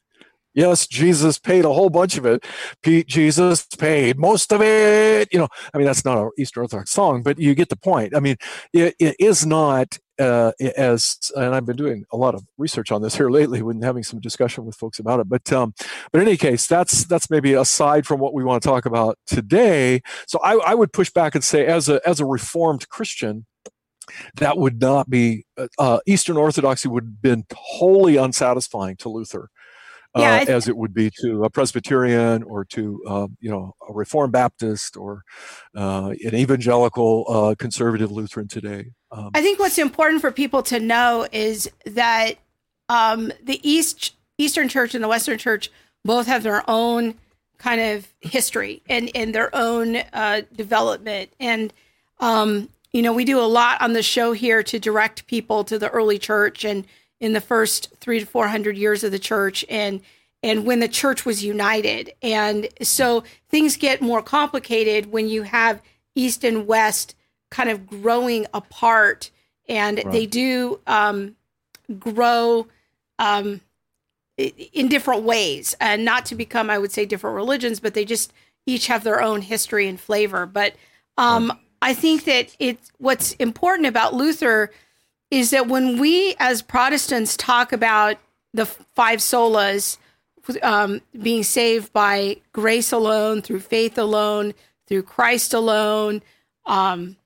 Yes, 0.54 0.86
Jesus 0.86 1.36
paid 1.36 1.64
a 1.64 1.72
whole 1.72 1.90
bunch 1.90 2.16
of 2.16 2.24
it. 2.24 2.44
Pete, 2.80 3.08
Jesus 3.08 3.66
paid 3.66 4.16
most 4.16 4.52
of 4.52 4.62
it. 4.62 5.28
You 5.32 5.40
know, 5.40 5.48
I 5.72 5.78
mean, 5.78 5.86
that's 5.86 6.04
not 6.04 6.18
an 6.18 6.30
Eastern 6.38 6.62
Orthodox 6.62 6.92
song, 6.92 7.24
but 7.24 7.40
you 7.40 7.56
get 7.56 7.70
the 7.70 7.76
point. 7.76 8.14
I 8.14 8.20
mean, 8.20 8.36
it, 8.72 8.94
it 9.00 9.16
is 9.18 9.44
not 9.44 9.98
uh, 10.20 10.52
as, 10.76 11.18
and 11.34 11.56
I've 11.56 11.66
been 11.66 11.74
doing 11.74 12.04
a 12.12 12.16
lot 12.16 12.36
of 12.36 12.44
research 12.56 12.92
on 12.92 13.02
this 13.02 13.16
here 13.16 13.30
lately, 13.30 13.62
when 13.62 13.82
having 13.82 14.04
some 14.04 14.20
discussion 14.20 14.64
with 14.64 14.76
folks 14.76 15.00
about 15.00 15.18
it. 15.18 15.28
But, 15.28 15.52
um, 15.52 15.74
but 16.12 16.22
in 16.22 16.28
any 16.28 16.36
case, 16.36 16.68
that's 16.68 17.04
that's 17.04 17.30
maybe 17.30 17.54
aside 17.54 18.06
from 18.06 18.20
what 18.20 18.32
we 18.32 18.44
want 18.44 18.62
to 18.62 18.68
talk 18.68 18.86
about 18.86 19.18
today. 19.26 20.02
So 20.28 20.38
I, 20.38 20.54
I 20.58 20.74
would 20.74 20.92
push 20.92 21.10
back 21.10 21.34
and 21.34 21.42
say, 21.42 21.66
as 21.66 21.88
a 21.88 22.00
as 22.08 22.20
a 22.20 22.24
Reformed 22.24 22.88
Christian, 22.88 23.46
that 24.36 24.56
would 24.58 24.80
not 24.80 25.08
be 25.08 25.44
uh, 25.56 25.68
uh, 25.78 25.98
Eastern 26.06 26.36
Orthodoxy 26.36 26.88
would 26.88 27.04
have 27.04 27.22
been 27.22 27.44
wholly 27.54 28.16
unsatisfying 28.16 28.96
to 28.96 29.08
Luther 29.08 29.50
uh, 30.14 30.20
Yeah, 30.20 30.38
th- 30.38 30.48
as 30.48 30.68
it 30.68 30.76
would 30.76 30.94
be 30.94 31.10
to 31.22 31.44
a 31.44 31.50
Presbyterian 31.50 32.42
or 32.42 32.64
to 32.66 33.02
uh, 33.06 33.26
you 33.40 33.50
know 33.50 33.74
a 33.88 33.92
Reformed 33.92 34.32
Baptist 34.32 34.96
or 34.96 35.22
uh, 35.76 36.12
an 36.24 36.34
evangelical 36.34 37.24
uh, 37.28 37.54
conservative 37.58 38.10
Lutheran 38.10 38.48
today. 38.48 38.86
Um, 39.10 39.30
I 39.34 39.42
think 39.42 39.58
what's 39.58 39.78
important 39.78 40.20
for 40.20 40.30
people 40.30 40.62
to 40.64 40.80
know 40.80 41.26
is 41.32 41.70
that 41.86 42.34
um, 42.88 43.32
the 43.42 43.60
East 43.68 44.14
Eastern 44.38 44.68
Church 44.68 44.94
and 44.94 45.02
the 45.02 45.08
Western 45.08 45.38
Church 45.38 45.70
both 46.04 46.26
have 46.26 46.42
their 46.42 46.68
own 46.68 47.14
kind 47.58 47.80
of 47.80 48.12
history 48.20 48.82
and, 48.88 49.10
and 49.14 49.34
their 49.34 49.54
own 49.54 49.96
uh, 50.12 50.42
development. 50.54 51.30
And 51.40 51.72
um, 52.20 52.68
you 52.94 53.02
know, 53.02 53.12
we 53.12 53.24
do 53.24 53.40
a 53.40 53.42
lot 53.42 53.82
on 53.82 53.92
the 53.92 54.04
show 54.04 54.32
here 54.32 54.62
to 54.62 54.78
direct 54.78 55.26
people 55.26 55.64
to 55.64 55.80
the 55.80 55.90
early 55.90 56.16
church 56.16 56.64
and 56.64 56.86
in 57.18 57.32
the 57.32 57.40
first 57.40 57.92
three 57.98 58.20
to 58.20 58.24
four 58.24 58.46
hundred 58.46 58.78
years 58.78 59.02
of 59.02 59.10
the 59.10 59.18
church 59.18 59.64
and 59.68 60.00
and 60.44 60.64
when 60.64 60.78
the 60.78 60.88
church 60.88 61.26
was 61.26 61.42
united. 61.42 62.12
And 62.22 62.68
so 62.82 63.24
things 63.48 63.76
get 63.76 64.00
more 64.00 64.22
complicated 64.22 65.10
when 65.10 65.28
you 65.28 65.42
have 65.42 65.82
East 66.14 66.44
and 66.44 66.68
West 66.68 67.16
kind 67.50 67.68
of 67.68 67.86
growing 67.86 68.46
apart. 68.54 69.30
And 69.68 70.04
they 70.12 70.26
do 70.26 70.78
um, 70.86 71.34
grow 71.98 72.68
um, 73.18 73.60
in 74.36 74.88
different 74.88 75.24
ways. 75.24 75.74
And 75.80 76.04
not 76.04 76.26
to 76.26 76.36
become 76.36 76.70
i 76.70 76.78
would 76.78 76.92
say 76.92 77.06
different 77.06 77.34
religions 77.34 77.80
but 77.80 77.94
they 77.94 78.04
just 78.04 78.32
each 78.66 78.86
have 78.86 79.02
their 79.02 79.20
own 79.20 79.42
history 79.42 79.88
and 79.88 79.98
flavor. 79.98 80.46
But 80.46 80.74
um, 81.16 81.58
i 81.84 81.94
think 81.94 82.24
that 82.24 82.54
it's 82.58 82.90
what's 82.98 83.32
important 83.34 83.86
about 83.86 84.12
luther 84.14 84.70
is 85.30 85.50
that 85.50 85.66
when 85.68 85.98
we 86.00 86.34
as 86.38 86.62
protestants 86.62 87.36
talk 87.36 87.72
about 87.72 88.16
the 88.52 88.66
five 88.66 89.20
solas 89.20 89.98
um, 90.62 91.00
being 91.22 91.42
saved 91.42 91.92
by 91.92 92.36
grace 92.52 92.92
alone 92.92 93.40
through 93.42 93.60
faith 93.60 93.96
alone 93.98 94.52
through 94.88 95.02
christ 95.02 95.54
alone 95.54 96.20
um, 96.66 97.16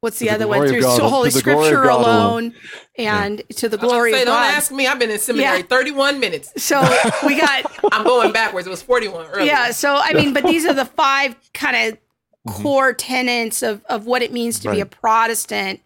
what's 0.00 0.18
the, 0.18 0.26
the 0.28 0.34
other 0.34 0.46
one 0.46 0.68
through 0.68 0.80
God- 0.82 0.96
so 0.96 1.08
holy 1.08 1.30
to 1.30 1.38
the 1.38 1.42
glory 1.42 1.58
of 1.58 1.64
scripture 1.66 1.88
alone. 1.88 2.04
alone 2.06 2.54
and 2.96 3.42
to 3.56 3.68
the 3.68 3.76
I 3.78 3.82
was 3.82 3.82
about 3.82 3.86
to 3.86 3.86
glory 3.88 4.12
say, 4.12 4.20
of 4.22 4.26
God. 4.28 4.46
don't 4.46 4.54
ask 4.56 4.72
me. 4.72 4.86
I've 4.86 4.98
been 4.98 5.10
in 5.10 5.18
seminary 5.18 5.58
Yeah. 5.58 5.62
31 5.64 6.20
minutes. 6.20 6.52
so 6.62 6.80
we 7.26 7.38
got 7.40 7.64
I'm 7.92 8.04
going 8.04 8.32
backwards. 8.32 8.66
It 8.66 8.70
was 8.70 8.82
41 8.82 9.26
earlier. 9.26 9.44
yeah 9.46 9.70
so 9.72 9.96
i 10.02 10.12
mean 10.14 10.32
but 10.32 10.44
these 10.44 10.64
are 10.66 10.72
the 10.74 10.84
five 10.84 11.34
kind 11.52 11.76
of 11.94 11.98
Mhm. 12.46 12.62
core 12.62 12.92
tenets 12.92 13.62
of, 13.62 13.84
of 13.86 14.06
what 14.06 14.22
it 14.22 14.32
means 14.32 14.58
to 14.60 14.70
be 14.70 14.80
a 14.80 14.86
protestant 14.86 15.80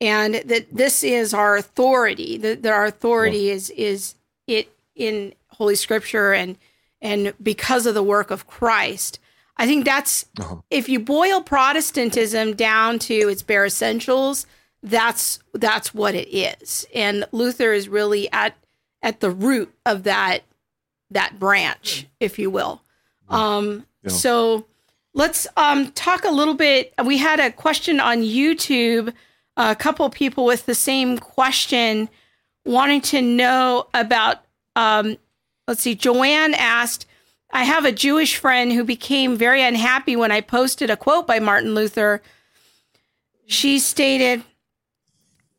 and 0.00 0.34
that 0.34 0.66
this 0.72 1.02
is 1.04 1.32
our 1.32 1.56
authority 1.56 2.36
that 2.38 2.62
that 2.62 2.72
our 2.72 2.84
authority 2.84 3.48
is 3.50 3.70
is 3.70 4.14
it 4.46 4.70
in 4.94 5.32
holy 5.48 5.74
scripture 5.74 6.32
and 6.32 6.56
and 7.00 7.32
because 7.42 7.86
of 7.86 7.94
the 7.94 8.02
work 8.02 8.30
of 8.30 8.46
christ 8.46 9.18
i 9.56 9.66
think 9.66 9.84
that's 9.84 10.26
Uh-huh. 10.38 10.56
if 10.70 10.88
you 10.88 11.00
boil 11.00 11.40
protestantism 11.42 12.54
down 12.54 12.98
to 12.98 13.14
its 13.28 13.42
bare 13.42 13.64
essentials 13.64 14.46
that's 14.82 15.38
that's 15.54 15.94
what 15.94 16.14
it 16.14 16.28
is 16.36 16.86
and 16.94 17.24
luther 17.32 17.72
is 17.72 17.88
really 17.88 18.30
at 18.32 18.54
at 19.02 19.20
the 19.20 19.30
root 19.30 19.72
of 19.86 20.02
that 20.02 20.42
that 21.10 21.38
branch 21.38 22.06
if 22.20 22.38
you 22.38 22.50
will 22.50 22.82
um 23.30 23.86
Yeah. 24.02 24.10
so 24.10 24.66
let's 25.14 25.46
um 25.56 25.90
talk 25.92 26.24
a 26.24 26.30
little 26.30 26.54
bit 26.54 26.92
we 27.04 27.16
had 27.18 27.40
a 27.40 27.50
question 27.50 28.00
on 28.00 28.18
youtube 28.18 29.12
a 29.56 29.74
couple 29.74 30.08
people 30.10 30.44
with 30.44 30.66
the 30.66 30.74
same 30.74 31.16
question 31.18 32.08
wanting 32.64 33.00
to 33.00 33.22
know 33.22 33.86
about 33.94 34.38
um 34.76 35.16
let's 35.68 35.80
see 35.82 35.94
joanne 35.94 36.52
asked 36.54 37.06
i 37.52 37.64
have 37.64 37.84
a 37.84 37.92
jewish 37.92 38.36
friend 38.36 38.72
who 38.72 38.84
became 38.84 39.36
very 39.36 39.62
unhappy 39.62 40.16
when 40.16 40.32
i 40.32 40.40
posted 40.40 40.90
a 40.90 40.96
quote 40.96 41.26
by 41.26 41.38
martin 41.38 41.74
luther 41.74 42.20
she 43.46 43.78
stated 43.78 44.42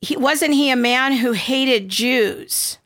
he 0.02 0.18
wasn't 0.18 0.54
he 0.54 0.70
a 0.70 0.76
man 0.76 1.14
who 1.14 1.32
hated 1.32 1.88
jews 1.88 2.78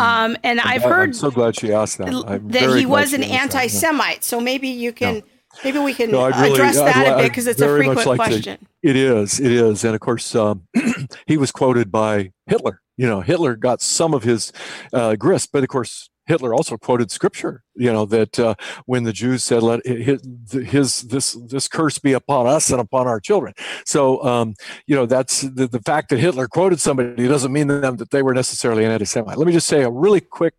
um 0.00 0.36
and 0.42 0.60
i've 0.60 0.84
I- 0.84 0.88
heard 0.88 1.08
I'm 1.10 1.14
so 1.14 1.30
glad 1.30 1.54
she 1.54 1.72
asked 1.72 1.98
that. 1.98 2.08
I'm 2.08 2.48
that 2.48 2.76
he 2.76 2.84
was 2.86 3.12
an 3.12 3.22
asked 3.22 3.30
that, 3.30 3.34
yeah. 3.34 3.42
anti-Semite. 3.42 4.24
So 4.24 4.40
maybe 4.40 4.66
you 4.68 4.92
can, 4.92 5.22
maybe 5.64 5.78
we 5.78 5.94
can 5.94 6.10
No, 6.10 6.22
I'd 6.22 6.36
really- 6.36 6.54
address 6.54 6.76
I'd 6.78 6.86
that 6.86 7.06
li- 7.06 7.12
a 7.12 7.16
bit 7.18 7.30
because 7.30 7.46
it's 7.46 7.60
a 7.60 7.68
frequent 7.68 7.96
like 8.06 8.06
to- 8.06 8.16
question. 8.16 8.66
It 8.82 8.96
is. 8.96 9.40
It 9.40 9.52
is. 9.52 9.84
And 9.84 9.94
of 9.94 10.00
course, 10.00 10.34
um, 10.34 10.66
he 11.26 11.36
was 11.36 11.50
quoted 11.52 11.90
by 11.90 12.32
Hitler. 12.46 12.80
You 12.96 13.06
know, 13.06 13.20
Hitler 13.20 13.56
got 13.56 13.82
some 13.82 14.14
of 14.14 14.22
his 14.22 14.52
uh, 14.92 15.16
grist, 15.16 15.50
but 15.52 15.62
of 15.62 15.68
course, 15.68 16.08
Hitler 16.26 16.54
also 16.54 16.76
quoted 16.76 17.10
scripture. 17.10 17.62
You 17.76 17.92
know 17.92 18.04
that 18.06 18.38
uh, 18.38 18.54
when 18.86 19.04
the 19.04 19.12
Jews 19.12 19.44
said, 19.44 19.62
"Let 19.62 19.86
his, 19.86 20.20
his 20.50 21.02
this 21.02 21.34
this 21.46 21.68
curse 21.68 21.98
be 21.98 22.14
upon 22.14 22.46
us 22.48 22.70
and 22.70 22.80
upon 22.80 23.06
our 23.06 23.20
children." 23.20 23.52
So, 23.84 24.24
um, 24.24 24.54
you 24.88 24.96
know, 24.96 25.06
that's 25.06 25.42
the, 25.42 25.68
the 25.68 25.80
fact 25.80 26.08
that 26.08 26.18
Hitler 26.18 26.48
quoted 26.48 26.80
somebody 26.80 27.28
doesn't 27.28 27.52
mean 27.52 27.68
to 27.68 27.78
them 27.78 27.96
that 27.96 28.10
they 28.10 28.22
were 28.22 28.34
necessarily 28.34 28.84
an 28.84 28.90
anti-Semite. 28.90 29.36
Let 29.36 29.46
me 29.46 29.52
just 29.52 29.68
say 29.68 29.82
a 29.82 29.90
really 29.90 30.20
quick 30.20 30.54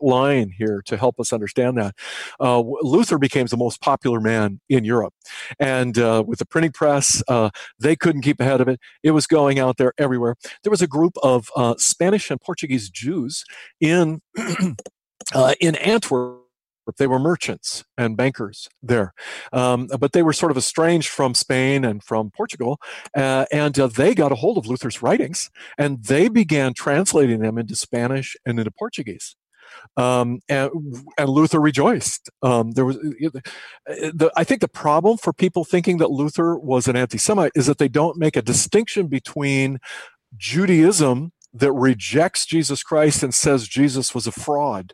line 0.00 0.52
here 0.56 0.82
to 0.86 0.96
help 0.96 1.18
us 1.20 1.32
understand 1.32 1.78
that. 1.78 1.94
Uh, 2.40 2.60
Luther 2.60 3.18
became 3.18 3.46
the 3.46 3.56
most 3.56 3.80
popular 3.80 4.20
man 4.20 4.60
in 4.68 4.84
Europe. 4.84 5.14
And 5.58 5.98
uh, 5.98 6.24
with 6.26 6.38
the 6.38 6.46
printing 6.46 6.72
press, 6.72 7.22
uh, 7.28 7.50
they 7.78 7.96
couldn't 7.96 8.22
keep 8.22 8.40
ahead 8.40 8.60
of 8.60 8.68
it. 8.68 8.80
It 9.02 9.12
was 9.12 9.26
going 9.26 9.58
out 9.58 9.76
there 9.76 9.92
everywhere. 9.98 10.36
There 10.62 10.70
was 10.70 10.82
a 10.82 10.86
group 10.86 11.14
of 11.22 11.48
uh, 11.56 11.74
Spanish 11.78 12.30
and 12.30 12.40
Portuguese 12.40 12.90
Jews 12.90 13.44
in, 13.80 14.20
uh, 15.34 15.54
in 15.60 15.76
Antwerp. 15.76 16.40
They 16.98 17.06
were 17.06 17.18
merchants 17.18 17.82
and 17.96 18.14
bankers 18.14 18.68
there, 18.82 19.14
um, 19.54 19.88
but 19.98 20.12
they 20.12 20.22
were 20.22 20.34
sort 20.34 20.52
of 20.52 20.58
estranged 20.58 21.08
from 21.08 21.32
Spain 21.32 21.82
and 21.82 22.04
from 22.04 22.30
Portugal, 22.30 22.78
uh, 23.16 23.46
and 23.50 23.78
uh, 23.78 23.86
they 23.86 24.14
got 24.14 24.32
a 24.32 24.34
hold 24.34 24.58
of 24.58 24.66
Luther's 24.66 25.00
writings 25.00 25.50
and 25.78 26.04
they 26.04 26.28
began 26.28 26.74
translating 26.74 27.40
them 27.40 27.56
into 27.56 27.74
Spanish 27.74 28.36
and 28.44 28.58
into 28.58 28.70
Portuguese. 28.70 29.34
Um, 29.96 30.40
and, 30.48 30.70
and 31.16 31.28
Luther 31.28 31.60
rejoiced. 31.60 32.30
Um, 32.42 32.72
there 32.72 32.84
was, 32.84 32.96
the, 32.96 34.30
I 34.36 34.44
think 34.44 34.60
the 34.60 34.68
problem 34.68 35.18
for 35.18 35.32
people 35.32 35.64
thinking 35.64 35.98
that 35.98 36.10
Luther 36.10 36.56
was 36.58 36.88
an 36.88 36.96
anti-Semite 36.96 37.52
is 37.54 37.66
that 37.66 37.78
they 37.78 37.88
don't 37.88 38.16
make 38.16 38.36
a 38.36 38.42
distinction 38.42 39.06
between 39.06 39.78
Judaism 40.36 41.32
that 41.52 41.72
rejects 41.72 42.44
Jesus 42.46 42.82
Christ 42.82 43.22
and 43.22 43.32
says 43.32 43.68
Jesus 43.68 44.14
was 44.14 44.26
a 44.26 44.32
fraud 44.32 44.92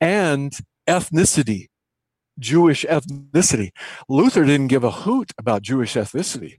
and 0.00 0.56
ethnicity, 0.88 1.66
Jewish 2.38 2.84
ethnicity. 2.84 3.70
Luther 4.08 4.44
didn't 4.44 4.68
give 4.68 4.84
a 4.84 4.90
hoot 4.90 5.32
about 5.36 5.62
Jewish 5.62 5.94
ethnicity. 5.94 6.58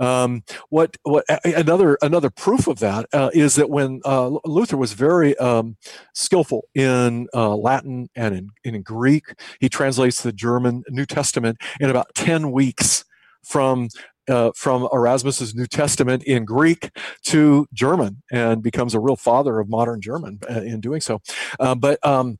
Um, 0.00 0.42
what 0.70 0.96
what 1.02 1.24
another 1.44 1.98
another 2.02 2.30
proof 2.30 2.66
of 2.66 2.78
that 2.80 3.06
uh, 3.12 3.30
is 3.32 3.54
that 3.54 3.70
when 3.70 4.00
uh, 4.04 4.38
Luther 4.44 4.76
was 4.76 4.94
very 4.94 5.36
um, 5.36 5.76
skillful 6.14 6.62
in 6.74 7.28
uh, 7.34 7.54
Latin 7.54 8.08
and 8.14 8.34
in, 8.64 8.74
in 8.74 8.82
Greek, 8.82 9.34
he 9.60 9.68
translates 9.68 10.22
the 10.22 10.32
German 10.32 10.82
New 10.88 11.06
Testament 11.06 11.58
in 11.78 11.90
about 11.90 12.14
ten 12.14 12.50
weeks 12.50 13.04
from 13.44 13.88
uh, 14.28 14.52
from 14.54 14.88
Erasmus's 14.92 15.54
New 15.54 15.66
Testament 15.66 16.22
in 16.24 16.44
Greek 16.44 16.90
to 17.24 17.66
German 17.72 18.22
and 18.30 18.62
becomes 18.62 18.94
a 18.94 19.00
real 19.00 19.16
father 19.16 19.58
of 19.58 19.68
modern 19.68 20.00
German 20.00 20.40
uh, 20.48 20.60
in 20.60 20.80
doing 20.80 21.00
so. 21.00 21.20
Uh, 21.58 21.74
but 21.74 22.04
um, 22.06 22.38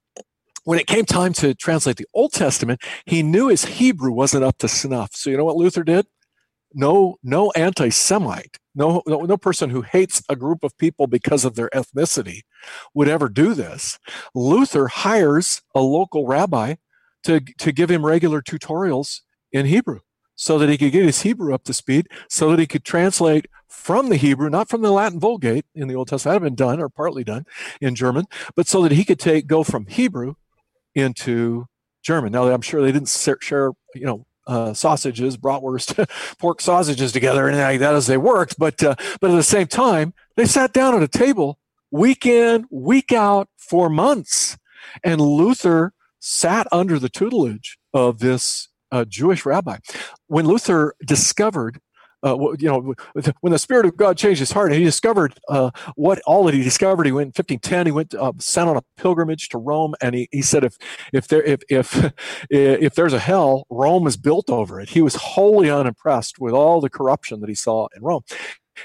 when 0.65 0.79
it 0.79 0.87
came 0.87 1.05
time 1.05 1.33
to 1.35 1.55
translate 1.55 1.97
the 1.97 2.07
Old 2.15 2.33
Testament, 2.33 2.81
he 3.07 3.23
knew 3.23 3.49
his 3.49 3.65
Hebrew 3.65 4.13
wasn't 4.13 4.45
up 4.45 4.59
to 4.59 4.69
snuff. 4.69 5.11
So 5.15 5.31
you 5.31 5.37
know 5.37 5.45
what 5.45 5.57
Luther 5.57 5.83
did? 5.83 6.07
No, 6.73 7.17
no 7.23 7.51
anti-Semite, 7.53 8.59
no, 8.75 9.03
no, 9.07 9.21
no 9.23 9.37
person 9.37 9.71
who 9.71 9.83
hates 9.83 10.23
a 10.29 10.37
group 10.37 10.63
of 10.63 10.77
people 10.79 11.07
because 11.07 11.45
of 11.45 11.57
their 11.57 11.69
ethnicity 11.71 12.43
would 12.95 13.09
ever 13.09 13.29
do 13.29 13.55
this. 13.55 13.99
Luther 14.35 14.89
hires 14.89 15.63
a 15.75 15.81
local 15.81 16.27
rabbi 16.27 16.77
to 17.25 17.41
to 17.59 17.73
give 17.73 17.91
him 17.91 18.07
regular 18.07 18.41
tutorials 18.41 19.21
in 19.53 19.67
Hebrew 19.67 20.01
so 20.37 20.59
that 20.59 20.71
he 20.71 20.79
could 20.79 20.93
get 20.93 21.05
his 21.05 21.21
Hebrew 21.21 21.53
up 21.53 21.65
to 21.65 21.75
speed, 21.75 22.07
so 22.29 22.51
that 22.51 22.59
he 22.59 22.67
could 22.67 22.85
translate 22.85 23.47
from 23.69 24.09
the 24.09 24.17
Hebrew, 24.17 24.49
not 24.49 24.71
from 24.71 24.81
the 24.81 24.91
Latin 24.91 25.21
Vulgate 25.21 25.67
in 25.75 25.87
the 25.87 25.95
Old 25.95 26.09
Testament, 26.09 26.35
had 26.35 26.43
been 26.43 26.55
done 26.55 26.81
or 26.81 26.89
partly 26.89 27.25
done 27.25 27.45
in 27.81 27.95
German, 27.95 28.25
but 28.57 28.67
so 28.67 28.81
that 28.83 28.93
he 28.93 29.05
could 29.05 29.19
take 29.19 29.47
go 29.47 29.63
from 29.63 29.87
Hebrew 29.87 30.37
into 30.95 31.67
German. 32.03 32.33
Now, 32.33 32.49
I'm 32.49 32.63
sure 32.63 32.81
they 32.81 32.91
didn't 32.91 33.11
share, 33.41 33.73
you 33.95 34.07
know, 34.07 34.27
uh, 34.47 34.75
sausages, 34.75 35.37
bratwurst, 35.37 36.09
pork 36.39 36.61
sausages 36.61 37.13
together 37.13 37.49
and 37.49 37.59
like 37.59 37.81
that 37.81 37.95
as 37.95 38.07
they 38.07 38.17
worked, 38.17 38.59
but 38.59 38.83
uh, 38.83 38.95
but 39.21 39.31
at 39.31 39.37
the 39.37 39.43
same 39.43 39.67
time, 39.67 40.15
they 40.37 40.47
sat 40.47 40.73
down 40.73 40.95
at 40.95 41.03
a 41.03 41.09
table 41.09 41.59
week 41.91 42.27
in, 42.27 42.67
week 42.71 43.13
out 43.13 43.49
for 43.57 43.89
months, 43.89 44.57
and 45.05 45.21
Luther 45.21 45.93
sat 46.19 46.67
under 46.73 46.99
the 46.99 47.09
tutelage 47.09 47.79
of 47.93 48.19
this 48.19 48.69
a 48.91 49.07
Jewish 49.07 49.47
rabbi. 49.47 49.79
When 50.27 50.47
Luther 50.47 50.95
discovered 51.05 51.81
uh, 52.25 52.37
you 52.59 52.69
know, 52.69 52.95
when 53.41 53.53
the 53.53 53.59
Spirit 53.59 53.87
of 53.87 53.97
God 53.97 54.19
changed 54.19 54.41
his 54.41 54.53
heart, 54.53 54.71
and 54.71 54.79
he 54.79 54.85
discovered 54.85 55.39
uh, 55.49 55.71
what 55.97 56.21
all 56.27 56.45
that 56.45 56.55
he 56.55 56.63
discovered. 56.63 57.07
He 57.07 57.13
went 57.13 57.27
in 57.27 57.29
1510. 57.29 57.87
He 57.87 57.93
went 57.93 58.15
uh, 58.15 58.33
sent 58.39 58.69
on 58.69 58.77
a 58.77 58.83
pilgrimage 58.97 59.49
to 59.51 59.59
Rome, 59.59 59.95
and 60.01 60.15
he, 60.15 60.29
he 60.31 60.43
said, 60.43 60.65
if 60.65 60.77
if 61.13 61.29
there 61.29 61.43
if 61.43 61.61
if 61.69 62.13
if 62.51 62.95
there's 62.95 63.13
a 63.13 63.19
hell, 63.19 63.67
Rome 63.71 64.07
is 64.07 64.17
built 64.17 64.51
over 64.51 64.81
it. 64.81 64.91
He 64.91 65.03
was 65.03 65.15
wholly 65.15 65.71
unimpressed 65.71 66.39
with 66.39 66.53
all 66.53 66.81
the 66.81 66.91
corruption 66.91 67.41
that 67.41 67.49
he 67.49 67.55
saw 67.55 67.89
in 67.97 68.03
Rome, 68.03 68.23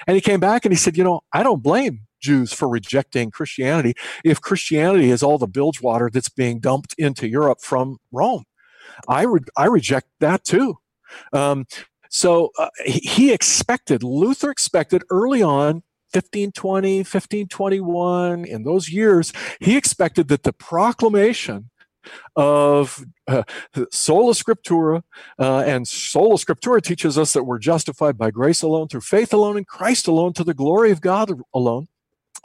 and 0.08 0.16
he 0.16 0.22
came 0.22 0.40
back 0.40 0.66
and 0.66 0.72
he 0.72 0.78
said, 0.78 0.98
you 0.98 1.04
know, 1.04 1.22
I 1.34 1.44
don't 1.44 1.64
blame 1.64 2.02
Jews 2.20 2.54
for 2.54 2.68
rejecting 2.68 3.32
Christianity 3.32 3.94
if 4.24 4.42
Christianity 4.42 5.12
is 5.12 5.22
all 5.22 5.38
the 5.38 5.48
bilge 5.48 5.82
water 5.82 6.10
that's 6.12 6.30
being 6.30 6.60
dumped 6.60 6.96
into 6.98 7.28
Europe 7.28 7.62
from 7.62 7.98
Rome. 8.12 8.46
I 9.08 9.24
re- 9.24 9.42
I 9.58 9.66
reject 9.66 10.08
that 10.20 10.44
too. 10.44 10.80
Um, 11.34 11.66
so 12.16 12.54
uh, 12.58 12.70
he 12.86 13.34
expected, 13.34 14.02
Luther 14.02 14.50
expected 14.50 15.04
early 15.10 15.44
on 15.44 15.84
1520, 16.14 17.00
1521, 17.00 18.46
in 18.46 18.64
those 18.64 18.90
years, 18.90 19.34
he 19.60 19.76
expected 19.76 20.30
that 20.30 20.44
the 20.44 20.54
proclamation 20.54 21.72
of 22.38 23.04
uh, 23.28 23.44
sola 23.92 24.32
scriptura, 24.32 25.04
uh, 25.40 25.64
and 25.68 25.90
sola 25.90 26.36
scriptura 26.36 26.82
teaches 26.82 27.18
us 27.18 27.34
that 27.34 27.44
we're 27.44 27.60
justified 27.60 28.18
by 28.18 28.32
grace 28.32 28.62
alone, 28.62 28.88
through 28.88 29.02
faith 29.02 29.34
alone, 29.34 29.58
in 29.58 29.66
Christ 29.66 30.08
alone, 30.08 30.32
to 30.36 30.46
the 30.46 30.54
glory 30.54 30.92
of 30.92 31.02
God 31.02 31.42
alone. 31.54 31.90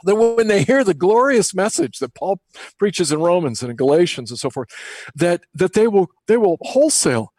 That 0.03 0.15
when 0.15 0.49
they 0.49 0.63
hear 0.63 0.83
the 0.83 0.93
glorious 0.93 1.53
message 1.53 1.99
that 1.99 2.13
Paul 2.13 2.41
preaches 2.77 3.13
in 3.13 3.21
Romans 3.21 3.61
and 3.61 3.71
in 3.71 3.77
Galatians 3.77 4.31
and 4.31 4.39
so 4.39 4.49
forth, 4.49 4.67
that 5.15 5.43
that 5.53 5.73
they 5.73 5.87
will 5.87 6.09
they 6.27 6.35
will 6.35 6.57
wholesale 6.59 7.30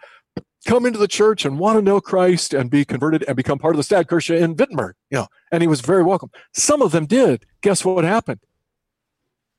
come 0.67 0.87
into 0.87 0.99
the 0.99 1.09
church 1.09 1.45
and 1.45 1.59
want 1.59 1.79
to 1.79 1.83
know 1.83 2.01
Christ 2.01 2.55
and 2.55 2.71
be 2.71 2.85
converted 2.85 3.25
and 3.27 3.37
become 3.37 3.59
part 3.59 3.75
of 3.75 3.87
the 3.87 3.95
Stadtkirche 3.95 4.39
in 4.39 4.57
Wittenberg. 4.57 4.95
You 5.11 5.19
know, 5.19 5.27
and 5.51 5.63
he 5.63 5.67
was 5.67 5.81
very 5.81 6.03
welcome. 6.03 6.31
Some 6.53 6.83
of 6.83 6.93
them 6.93 7.07
did. 7.07 7.47
Guess 7.61 7.85
what 7.85 8.05
happened? 8.05 8.41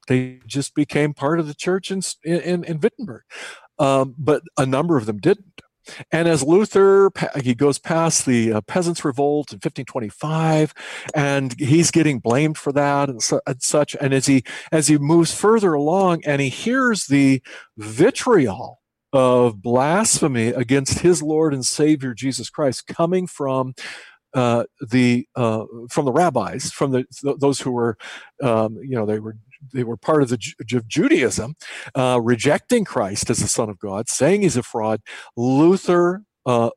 They 0.08 0.40
just 0.46 0.76
became 0.76 1.14
part 1.14 1.40
of 1.40 1.48
the 1.48 1.54
church 1.54 1.92
in 1.92 2.02
in, 2.24 2.64
in 2.64 2.80
Wittenberg, 2.80 3.24
um, 3.80 4.16
but 4.18 4.44
a 4.58 4.66
number 4.66 4.98
of 4.98 5.06
them 5.06 5.18
didn't. 5.18 5.62
And 6.12 6.28
as 6.28 6.44
Luther, 6.44 7.12
he 7.42 7.54
goes 7.54 7.78
past 7.78 8.26
the 8.26 8.54
uh, 8.54 8.62
Peasants' 8.62 9.04
Revolt 9.04 9.52
in 9.52 9.58
1525, 9.58 10.74
and 11.14 11.60
he's 11.60 11.92
getting 11.92 12.20
blamed 12.20 12.58
for 12.58 12.72
that 12.72 13.10
and, 13.10 13.22
su- 13.22 13.42
and, 13.46 13.62
such. 13.62 13.96
And 14.00 14.14
as 14.14 14.26
he 14.26 14.44
as 14.72 14.88
he 14.88 14.98
moves 14.98 15.34
further 15.34 15.74
along, 15.74 16.24
and 16.26 16.42
he 16.42 16.50
hears 16.50 17.08
the 17.08 17.42
vitriol 17.78 18.83
of 19.14 19.62
blasphemy 19.62 20.48
against 20.48 21.00
his 21.00 21.22
Lord 21.22 21.54
and 21.54 21.66
Savior 21.66 22.14
Jesus 22.14 22.50
Christ 22.50 22.88
coming 22.88 23.28
from 23.28 23.76
uh, 24.34 24.64
the 24.82 25.28
uh, 25.36 25.66
from 25.90 26.06
the 26.06 26.12
rabbis, 26.12 26.72
from 26.72 26.92
the 26.92 27.06
those 27.40 27.62
who 27.62 27.72
were, 27.72 27.98
um, 28.42 28.78
you 28.82 28.96
know, 28.96 29.06
they 29.06 29.20
were 29.20 29.38
they 29.72 29.84
were 29.84 29.96
part 29.96 30.24
of 30.24 30.30
the 30.30 30.54
of 30.74 30.88
Judaism, 30.88 31.56
uh, 31.96 32.20
rejecting 32.22 32.84
Christ 32.84 33.30
as 33.30 33.40
the 33.40 33.48
Son 33.48 33.70
of 33.70 33.80
God, 33.80 34.10
saying 34.10 34.42
he's 34.42 34.58
a 34.58 34.64
fraud. 34.64 35.02
Luther 35.38 36.24
uh, 36.48 36.72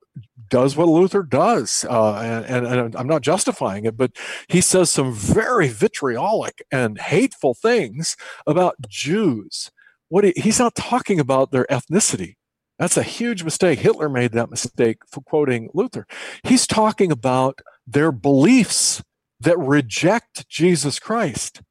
does 0.51 0.77
what 0.77 0.89
Luther 0.89 1.23
does, 1.23 1.87
uh, 1.89 2.45
and, 2.47 2.67
and, 2.67 2.95
I'm 2.95 3.09
not 3.09 3.23
justifying 3.23 3.85
it, 3.85 3.97
but 3.97 4.13
he 4.49 4.61
says 4.61 4.91
some 4.91 5.13
very 5.13 5.69
vitriolic 5.69 6.63
and 6.71 7.01
hateful 7.01 7.55
things 7.55 8.17
about 8.47 8.77
Jews. 8.89 9.71
What 10.09 10.25
he, 10.25 10.33
he's 10.37 10.59
not 10.59 10.75
talking 10.75 11.21
about 11.21 11.51
their 11.51 11.67
ethnicity. 11.71 12.35
That's 12.79 12.97
a 12.97 13.03
huge 13.03 13.43
mistake. 13.43 13.79
Hitler 13.79 14.09
made 14.09 14.33
that 14.33 14.51
mistake 14.51 14.99
for 15.11 15.23
quoting 15.23 15.71
Luther. 15.73 16.07
He's 16.43 16.67
talking 16.67 17.11
about 17.11 17.61
their 17.87 18.13
beliefs 18.13 19.03
that 19.41 19.59
reject 19.59 20.49
Jesus 20.49 20.99
Christ. 20.99 21.63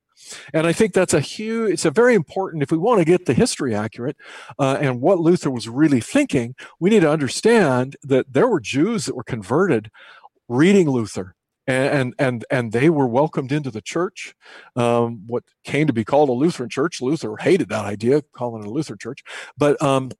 And 0.53 0.65
I 0.65 0.73
think 0.73 0.93
that's 0.93 1.13
a 1.13 1.19
huge, 1.19 1.73
it's 1.73 1.85
a 1.85 1.91
very 1.91 2.15
important, 2.15 2.63
if 2.63 2.71
we 2.71 2.77
want 2.77 2.99
to 2.99 3.05
get 3.05 3.27
the 3.27 3.33
history 3.33 3.75
accurate 3.75 4.17
uh, 4.57 4.77
and 4.81 4.99
what 4.99 5.19
Luther 5.19 5.51
was 5.51 5.69
really 5.69 6.01
thinking, 6.01 6.55
we 6.79 6.89
need 6.89 7.01
to 7.01 7.11
understand 7.11 7.95
that 8.01 8.33
there 8.33 8.47
were 8.47 8.59
Jews 8.59 9.05
that 9.05 9.15
were 9.15 9.23
converted 9.23 9.91
reading 10.47 10.89
Luther. 10.89 11.35
And, 11.67 12.13
and 12.19 12.45
and 12.51 12.71
they 12.71 12.91
were 12.91 13.07
welcomed 13.07 13.51
into 13.51 13.71
the 13.71 13.81
church, 13.81 14.35
um, 14.75 15.25
what 15.25 15.43
came 15.63 15.87
to 15.87 15.93
be 15.93 16.03
called 16.03 16.29
a 16.29 16.31
Lutheran 16.31 16.69
church. 16.69 17.01
Luther 17.01 17.37
hated 17.37 17.69
that 17.69 17.85
idea, 17.85 18.21
calling 18.33 18.61
it 18.63 18.67
a 18.67 18.69
Lutheran 18.69 18.99
church. 18.99 19.23
But 19.57 19.81
um, 19.81 20.11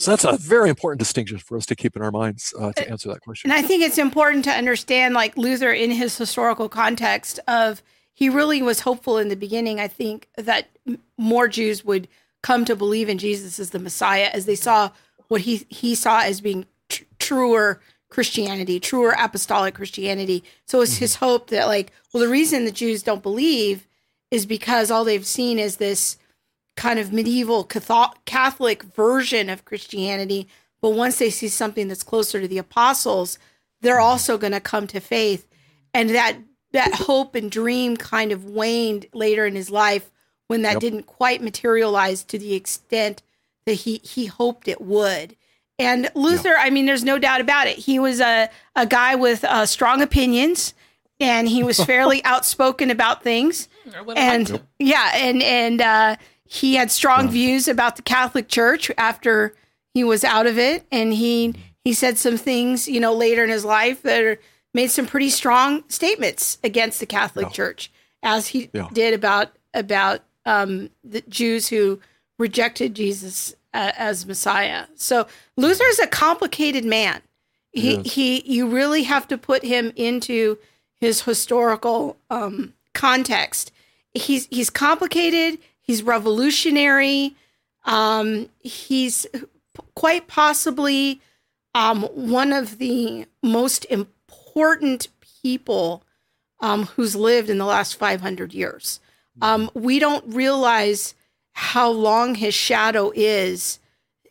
so 0.00 0.10
that's 0.12 0.24
a 0.24 0.36
very 0.36 0.68
important 0.68 0.98
distinction 0.98 1.38
for 1.38 1.56
us 1.56 1.66
to 1.66 1.76
keep 1.76 1.96
in 1.96 2.02
our 2.02 2.10
minds 2.10 2.54
uh, 2.58 2.72
to 2.72 2.88
answer 2.88 3.08
that 3.10 3.20
question. 3.20 3.50
And 3.50 3.58
I 3.58 3.62
think 3.62 3.82
it's 3.82 3.98
important 3.98 4.44
to 4.44 4.50
understand, 4.50 5.14
like 5.14 5.36
Luther 5.36 5.72
in 5.72 5.90
his 5.90 6.18
historical 6.18 6.68
context 6.68 7.40
of 7.48 7.82
he 8.12 8.28
really 8.28 8.62
was 8.62 8.80
hopeful 8.80 9.18
in 9.18 9.28
the 9.28 9.36
beginning, 9.36 9.78
I 9.78 9.86
think, 9.86 10.28
that 10.36 10.68
more 11.16 11.46
Jews 11.46 11.84
would 11.84 12.08
come 12.42 12.64
to 12.64 12.74
believe 12.76 13.08
in 13.08 13.18
Jesus 13.18 13.60
as 13.60 13.70
the 13.70 13.78
Messiah 13.78 14.30
as 14.32 14.46
they 14.46 14.56
saw 14.56 14.90
what 15.28 15.42
he, 15.42 15.66
he 15.68 15.94
saw 15.94 16.20
as 16.20 16.40
being 16.40 16.66
tr- 16.88 17.04
truer 17.18 17.80
Christianity, 18.08 18.80
truer 18.80 19.14
apostolic 19.18 19.74
Christianity. 19.74 20.42
So 20.64 20.80
it's 20.80 20.94
mm-hmm. 20.94 21.00
his 21.00 21.16
hope 21.16 21.50
that, 21.50 21.66
like, 21.66 21.92
well, 22.12 22.22
the 22.22 22.30
reason 22.30 22.64
the 22.64 22.72
Jews 22.72 23.02
don't 23.02 23.22
believe 23.22 23.86
is 24.30 24.46
because 24.46 24.90
all 24.90 25.04
they've 25.04 25.26
seen 25.26 25.58
is 25.58 25.76
this 25.76 26.16
kind 26.76 26.98
of 26.98 27.12
medieval 27.12 27.64
Catholic 27.64 28.82
version 28.82 29.50
of 29.50 29.64
Christianity. 29.64 30.48
But 30.80 30.90
once 30.90 31.18
they 31.18 31.30
see 31.30 31.48
something 31.48 31.88
that's 31.88 32.02
closer 32.02 32.40
to 32.40 32.48
the 32.48 32.58
apostles, 32.58 33.38
they're 33.80 33.96
mm-hmm. 33.96 34.04
also 34.04 34.38
going 34.38 34.52
to 34.52 34.60
come 34.60 34.86
to 34.88 35.00
faith. 35.00 35.46
And 35.92 36.10
that 36.10 36.36
that 36.72 36.94
hope 36.94 37.34
and 37.34 37.50
dream 37.50 37.96
kind 37.96 38.30
of 38.30 38.44
waned 38.44 39.06
later 39.14 39.46
in 39.46 39.54
his 39.54 39.70
life 39.70 40.10
when 40.48 40.62
that 40.62 40.74
yep. 40.74 40.80
didn't 40.80 41.04
quite 41.04 41.42
materialize 41.42 42.22
to 42.24 42.38
the 42.38 42.54
extent 42.54 43.22
that 43.64 43.72
he 43.72 43.98
he 43.98 44.26
hoped 44.26 44.68
it 44.68 44.80
would. 44.80 45.36
And 45.78 46.10
Luther, 46.14 46.48
yep. 46.50 46.58
I 46.60 46.70
mean, 46.70 46.86
there's 46.86 47.04
no 47.04 47.18
doubt 47.18 47.40
about 47.40 47.66
it. 47.68 47.76
He 47.78 47.98
was 47.98 48.20
a 48.20 48.48
a 48.74 48.86
guy 48.86 49.14
with 49.14 49.44
uh, 49.44 49.64
strong 49.66 50.02
opinions, 50.02 50.74
and 51.20 51.48
he 51.48 51.62
was 51.62 51.82
fairly 51.84 52.24
outspoken 52.24 52.90
about 52.90 53.22
things. 53.22 53.68
And 54.16 54.60
yeah, 54.78 55.10
and 55.14 55.42
and 55.42 55.80
uh, 55.80 56.16
he 56.44 56.74
had 56.74 56.90
strong 56.90 57.28
views 57.30 57.68
about 57.68 57.96
the 57.96 58.02
Catholic 58.02 58.48
Church 58.48 58.90
after 58.98 59.54
he 59.94 60.02
was 60.04 60.24
out 60.24 60.46
of 60.46 60.58
it, 60.58 60.84
and 60.90 61.12
he 61.14 61.54
he 61.84 61.92
said 61.92 62.18
some 62.18 62.36
things, 62.36 62.88
you 62.88 62.98
know, 63.00 63.14
later 63.14 63.44
in 63.44 63.50
his 63.50 63.64
life 63.64 64.02
that 64.02 64.22
are, 64.22 64.38
made 64.74 64.88
some 64.90 65.06
pretty 65.06 65.30
strong 65.30 65.82
statements 65.88 66.58
against 66.62 67.00
the 67.00 67.06
Catholic 67.06 67.46
Yeah. 67.46 67.52
Church, 67.52 67.90
as 68.22 68.48
he 68.48 68.68
Yeah. 68.74 68.88
did 68.92 69.14
about 69.14 69.52
about 69.72 70.20
um, 70.44 70.90
the 71.04 71.20
Jews 71.22 71.68
who 71.68 72.00
rejected 72.38 72.94
Jesus 72.94 73.54
uh, 73.74 73.92
as 73.96 74.26
Messiah. 74.26 74.86
So 74.94 75.26
Luther 75.56 75.84
is 75.84 75.98
a 75.98 76.06
complicated 76.06 76.84
man. 76.84 77.22
He 77.70 77.96
Yes. 77.96 78.14
he 78.14 78.40
you 78.50 78.68
really 78.68 79.04
have 79.04 79.28
to 79.28 79.38
put 79.38 79.62
him 79.64 79.92
into 79.94 80.58
his 80.94 81.22
historical 81.22 82.16
um, 82.30 82.74
context. 82.94 83.70
He's 84.14 84.46
he's 84.50 84.70
complicated. 84.70 85.60
He's 85.80 86.02
revolutionary. 86.02 87.36
Um, 87.84 88.48
he's 88.58 89.26
quite 89.94 90.26
possibly 90.26 91.20
um, 91.74 92.02
one 92.02 92.52
of 92.52 92.78
the 92.78 93.26
most 93.42 93.86
important 93.88 95.08
people 95.42 96.02
um, 96.60 96.84
who's 96.86 97.14
lived 97.14 97.48
in 97.48 97.58
the 97.58 97.64
last 97.64 97.96
500 97.96 98.52
years. 98.52 99.00
Um, 99.40 99.70
we 99.74 99.98
don't 99.98 100.24
realize 100.26 101.14
how 101.58 101.90
long 101.90 102.36
his 102.36 102.54
shadow 102.54 103.10
is 103.16 103.80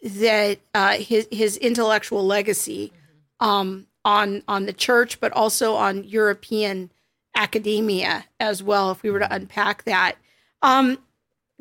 that 0.01 0.59
uh, 0.73 0.93
his 0.93 1.27
his 1.29 1.57
intellectual 1.57 2.25
legacy 2.25 2.93
um, 3.41 3.85
on 4.05 4.43
on 4.47 4.65
the 4.65 4.71
church, 4.71 5.19
but 5.19 5.33
also 5.33 5.75
on 5.75 6.05
European 6.05 6.89
academia 7.35 8.23
as 8.39 8.63
well. 8.63 8.91
If 8.91 9.03
we 9.03 9.11
were 9.11 9.19
to 9.19 9.33
unpack 9.33 9.83
that, 9.83 10.15
um, 10.61 10.99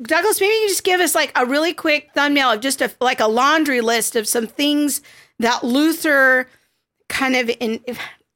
Douglas, 0.01 0.39
maybe 0.39 0.53
you 0.53 0.69
just 0.69 0.85
give 0.85 1.01
us 1.01 1.13
like 1.13 1.33
a 1.35 1.45
really 1.45 1.73
quick 1.73 2.11
thumbnail 2.13 2.51
of 2.51 2.61
just 2.61 2.81
a, 2.81 2.89
like 3.01 3.19
a 3.19 3.27
laundry 3.27 3.81
list 3.81 4.15
of 4.15 4.25
some 4.25 4.47
things 4.47 5.01
that 5.39 5.65
Luther 5.65 6.47
kind 7.09 7.35
of 7.35 7.51
in, 7.59 7.81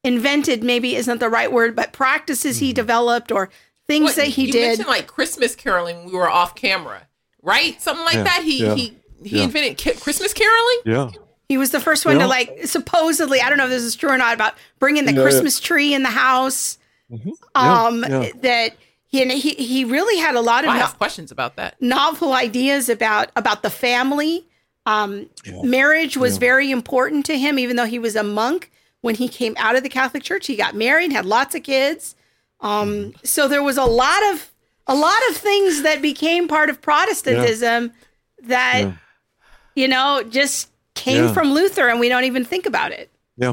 invented. 0.04 0.62
Maybe 0.62 0.96
isn't 0.96 1.18
the 1.18 1.30
right 1.30 1.50
word, 1.50 1.74
but 1.74 1.94
practices 1.94 2.58
he 2.58 2.74
developed 2.74 3.32
or 3.32 3.48
things 3.86 4.16
that 4.16 4.26
he 4.26 4.46
you 4.46 4.52
did. 4.52 4.66
mentioned 4.66 4.88
like 4.88 5.06
Christmas 5.06 5.56
caroling 5.56 6.04
we 6.04 6.12
were 6.12 6.30
off 6.30 6.54
camera, 6.54 7.08
right? 7.42 7.80
Something 7.80 8.04
like 8.04 8.14
Yeah, 8.16 8.22
that. 8.24 8.42
He 8.44 8.62
yeah, 8.64 8.74
he 8.74 8.96
he 9.24 9.36
yeah. 9.38 9.44
invented 9.44 9.76
ki- 9.78 9.94
Christmas 10.00 10.32
caroling. 10.32 10.78
Yeah. 10.84 11.10
He 11.48 11.58
was 11.58 11.70
the 11.70 11.80
first 11.80 12.04
one 12.06 12.16
Yeah. 12.16 12.22
to 12.22 12.28
like 12.28 12.60
supposedly, 12.66 13.40
I 13.40 13.48
don't 13.48 13.58
know 13.58 13.64
if 13.64 13.70
this 13.70 13.82
is 13.82 13.94
true 13.94 14.10
or 14.10 14.18
not, 14.18 14.34
about 14.34 14.54
bringing 14.78 15.04
the 15.04 15.12
Yeah, 15.12 15.18
yeah. 15.18 15.24
Christmas 15.24 15.60
tree 15.60 15.92
in 15.94 16.02
the 16.02 16.10
house. 16.10 16.78
Yeah, 17.10 17.18
Um, 17.54 18.04
yeah. 18.08 18.30
that 18.40 18.76
he, 19.08 19.24
he 19.38 19.50
he 19.54 19.84
really 19.84 20.18
had 20.18 20.34
a 20.34 20.40
lot 20.40 20.64
of 20.64 20.74
no- 20.74 20.86
questions 20.96 21.30
about 21.30 21.56
that. 21.56 21.80
novel 21.82 22.32
ideas 22.32 22.88
about 22.88 23.30
about 23.36 23.62
the 23.62 23.70
family. 23.70 24.46
Um, 24.86 25.28
Marriage 25.62 26.16
was 26.16 26.38
very 26.38 26.70
important 26.70 27.24
to 27.26 27.38
him, 27.38 27.58
even 27.58 27.76
though 27.76 27.84
he 27.86 27.98
was 27.98 28.16
a 28.16 28.22
monk. 28.24 28.70
When 29.02 29.14
he 29.16 29.28
came 29.28 29.54
out 29.58 29.74
of 29.76 29.82
the 29.82 29.88
Catholic 29.88 30.22
Church, 30.22 30.46
he 30.46 30.54
got 30.56 30.74
married, 30.76 31.12
had 31.12 31.26
lots 31.26 31.54
of 31.56 31.62
kids. 31.64 32.14
Um, 32.60 33.14
so 33.24 33.48
there 33.48 33.62
was 33.62 33.76
a 33.76 33.84
lot 33.84 34.22
of 34.32 34.51
a 34.86 34.94
lot 34.94 35.20
of 35.30 35.36
things 35.36 35.82
that 35.82 36.02
became 36.02 36.48
part 36.48 36.70
of 36.70 36.80
Protestantism 36.80 37.92
that 38.44 38.80
Yeah. 38.80 38.92
you 39.74 39.88
know 39.88 40.22
just 40.28 40.68
came 40.94 41.24
Yeah. 41.24 41.32
from 41.32 41.52
Luther, 41.52 41.88
and 41.88 42.00
we 42.00 42.08
don't 42.08 42.24
even 42.24 42.44
think 42.44 42.66
about 42.66 42.92
it. 42.92 43.10
Yeah. 43.36 43.52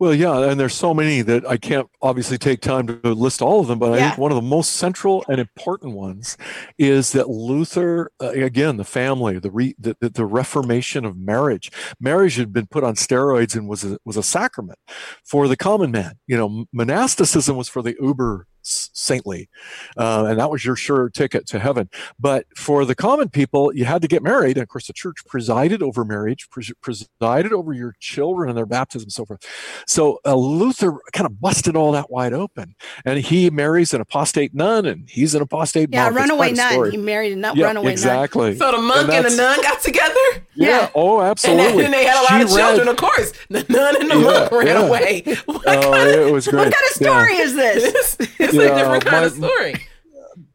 Well, 0.00 0.14
yeah, 0.14 0.50
and 0.50 0.58
there's 0.58 0.74
so 0.74 0.92
many 0.92 1.22
that 1.22 1.46
I 1.48 1.56
can't 1.56 1.86
obviously 2.02 2.38
take 2.38 2.60
time 2.60 2.88
to 2.88 2.98
list 3.14 3.40
all 3.40 3.60
of 3.60 3.68
them, 3.68 3.78
but 3.78 3.92
I 3.92 3.98
think 4.00 4.18
one 4.18 4.32
of 4.32 4.34
the 4.36 4.42
most 4.42 4.72
central 4.72 5.24
and 5.28 5.38
important 5.38 5.94
ones 5.94 6.36
is 6.76 7.12
that 7.12 7.28
Luther, 7.28 8.10
uh, 8.20 8.30
again, 8.30 8.78
the 8.78 8.84
family, 8.84 9.38
the, 9.38 9.50
re, 9.50 9.76
the 9.78 9.94
the 10.00 10.24
Reformation 10.24 11.04
of 11.04 11.16
marriage. 11.16 11.70
Marriage 12.00 12.34
had 12.36 12.52
been 12.52 12.66
put 12.66 12.82
on 12.82 12.94
steroids 12.94 13.54
and 13.54 13.68
was 13.68 13.84
a, 13.84 13.98
was 14.04 14.16
a 14.16 14.24
sacrament 14.24 14.78
for 15.24 15.46
the 15.46 15.56
common 15.56 15.92
man. 15.92 16.14
You 16.26 16.36
know, 16.36 16.64
monasticism 16.72 17.56
was 17.56 17.68
for 17.68 17.82
the 17.82 17.94
uber 18.00 18.46
saintly, 18.62 19.48
uh, 19.96 20.26
and 20.28 20.38
that 20.38 20.50
was 20.50 20.64
your 20.64 20.76
sure 20.76 21.08
ticket 21.10 21.46
to 21.48 21.58
heaven. 21.58 21.88
But 22.18 22.46
for 22.56 22.84
the 22.84 22.94
common 22.94 23.28
people, 23.28 23.74
you 23.74 23.84
had 23.84 24.02
to 24.02 24.08
get 24.08 24.22
married. 24.22 24.56
And 24.56 24.62
of 24.62 24.68
course, 24.68 24.86
the 24.86 24.92
church 24.92 25.18
presided 25.26 25.82
over 25.82 26.04
marriage, 26.04 26.48
pres- 26.50 26.72
presided 26.80 27.52
over 27.52 27.72
your 27.72 27.94
children 28.00 28.48
and 28.48 28.56
their 28.58 28.66
baptism 28.66 29.06
and 29.06 29.12
so 29.12 29.24
forth. 29.24 29.44
So 29.86 30.18
uh, 30.26 30.34
Luther 30.34 30.92
kind 31.12 31.26
of 31.26 31.40
busted 31.40 31.76
all 31.76 31.92
that 31.92 32.10
wide 32.10 32.32
open. 32.32 32.74
And 33.04 33.18
he 33.18 33.50
marries 33.50 33.94
an 33.94 34.00
apostate 34.00 34.54
nun, 34.54 34.86
and 34.86 35.08
he's 35.08 35.34
an 35.34 35.42
apostate 35.42 35.88
Yeah, 35.92 36.04
monk. 36.04 36.12
It's 36.12 36.20
runaway 36.20 36.52
nun. 36.52 36.72
story. 36.72 36.90
He 36.92 36.96
married 36.96 37.32
a 37.32 37.36
nun, 37.36 37.56
yeah, 37.56 37.66
runaway 37.66 37.84
nun. 37.86 37.92
exactly. 37.92 38.56
So 38.56 38.72
the 38.72 38.78
monk 38.78 39.08
and, 39.10 39.24
the 39.26 39.36
nun 39.36 39.60
got 39.62 39.80
together, 39.80 40.14
Yeah. 40.54 40.68
Yeah. 40.70 40.90
Oh, 40.94 41.20
absolutely. 41.20 41.60
and 41.64 41.68
absolutely. 41.68 41.82
then 41.82 41.90
they 41.92 42.04
had 42.04 42.20
a 42.20 42.22
lot 42.22 42.28
She 42.38 42.42
of 42.42 42.48
children. 42.48 42.86
read- 42.86 42.88
Of 42.88 42.96
course, 42.96 43.32
the 43.48 43.66
nun 43.68 43.96
and 44.00 44.10
the 44.10 44.16
Yeah, 44.16 44.22
monk 44.22 44.52
ran 44.52 44.66
yeah. 44.66 44.86
away. 44.86 45.22
What 45.46 45.62
Oh, 45.66 45.92
kind 45.92 46.10
it 46.10 46.32
was 46.32 46.46
great. 46.46 46.64
What 46.66 46.74
kind 46.74 46.84
of 46.94 47.00
Yeah. 47.00 47.10
story 47.10 47.34
is 47.36 47.54
this? 47.54 48.16
it's 48.54 48.72
a 48.72 48.74
different 48.76 49.04
kind 49.04 49.24
of 49.24 49.38
my- 49.38 49.46
story. 49.48 49.74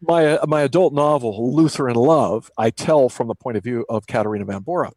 my 0.02 0.38
uh, 0.38 0.46
my 0.48 0.62
adult 0.62 0.94
novel 0.94 1.54
Luther 1.54 1.90
in 1.90 1.96
Love 1.96 2.50
I 2.58 2.70
tell 2.70 3.10
from 3.10 3.28
the 3.28 3.36
point 3.36 3.58
of 3.58 3.64
view 3.64 3.86
of 3.90 4.08
Katharina 4.08 4.46
von 4.46 4.62
Bora, 4.64 4.92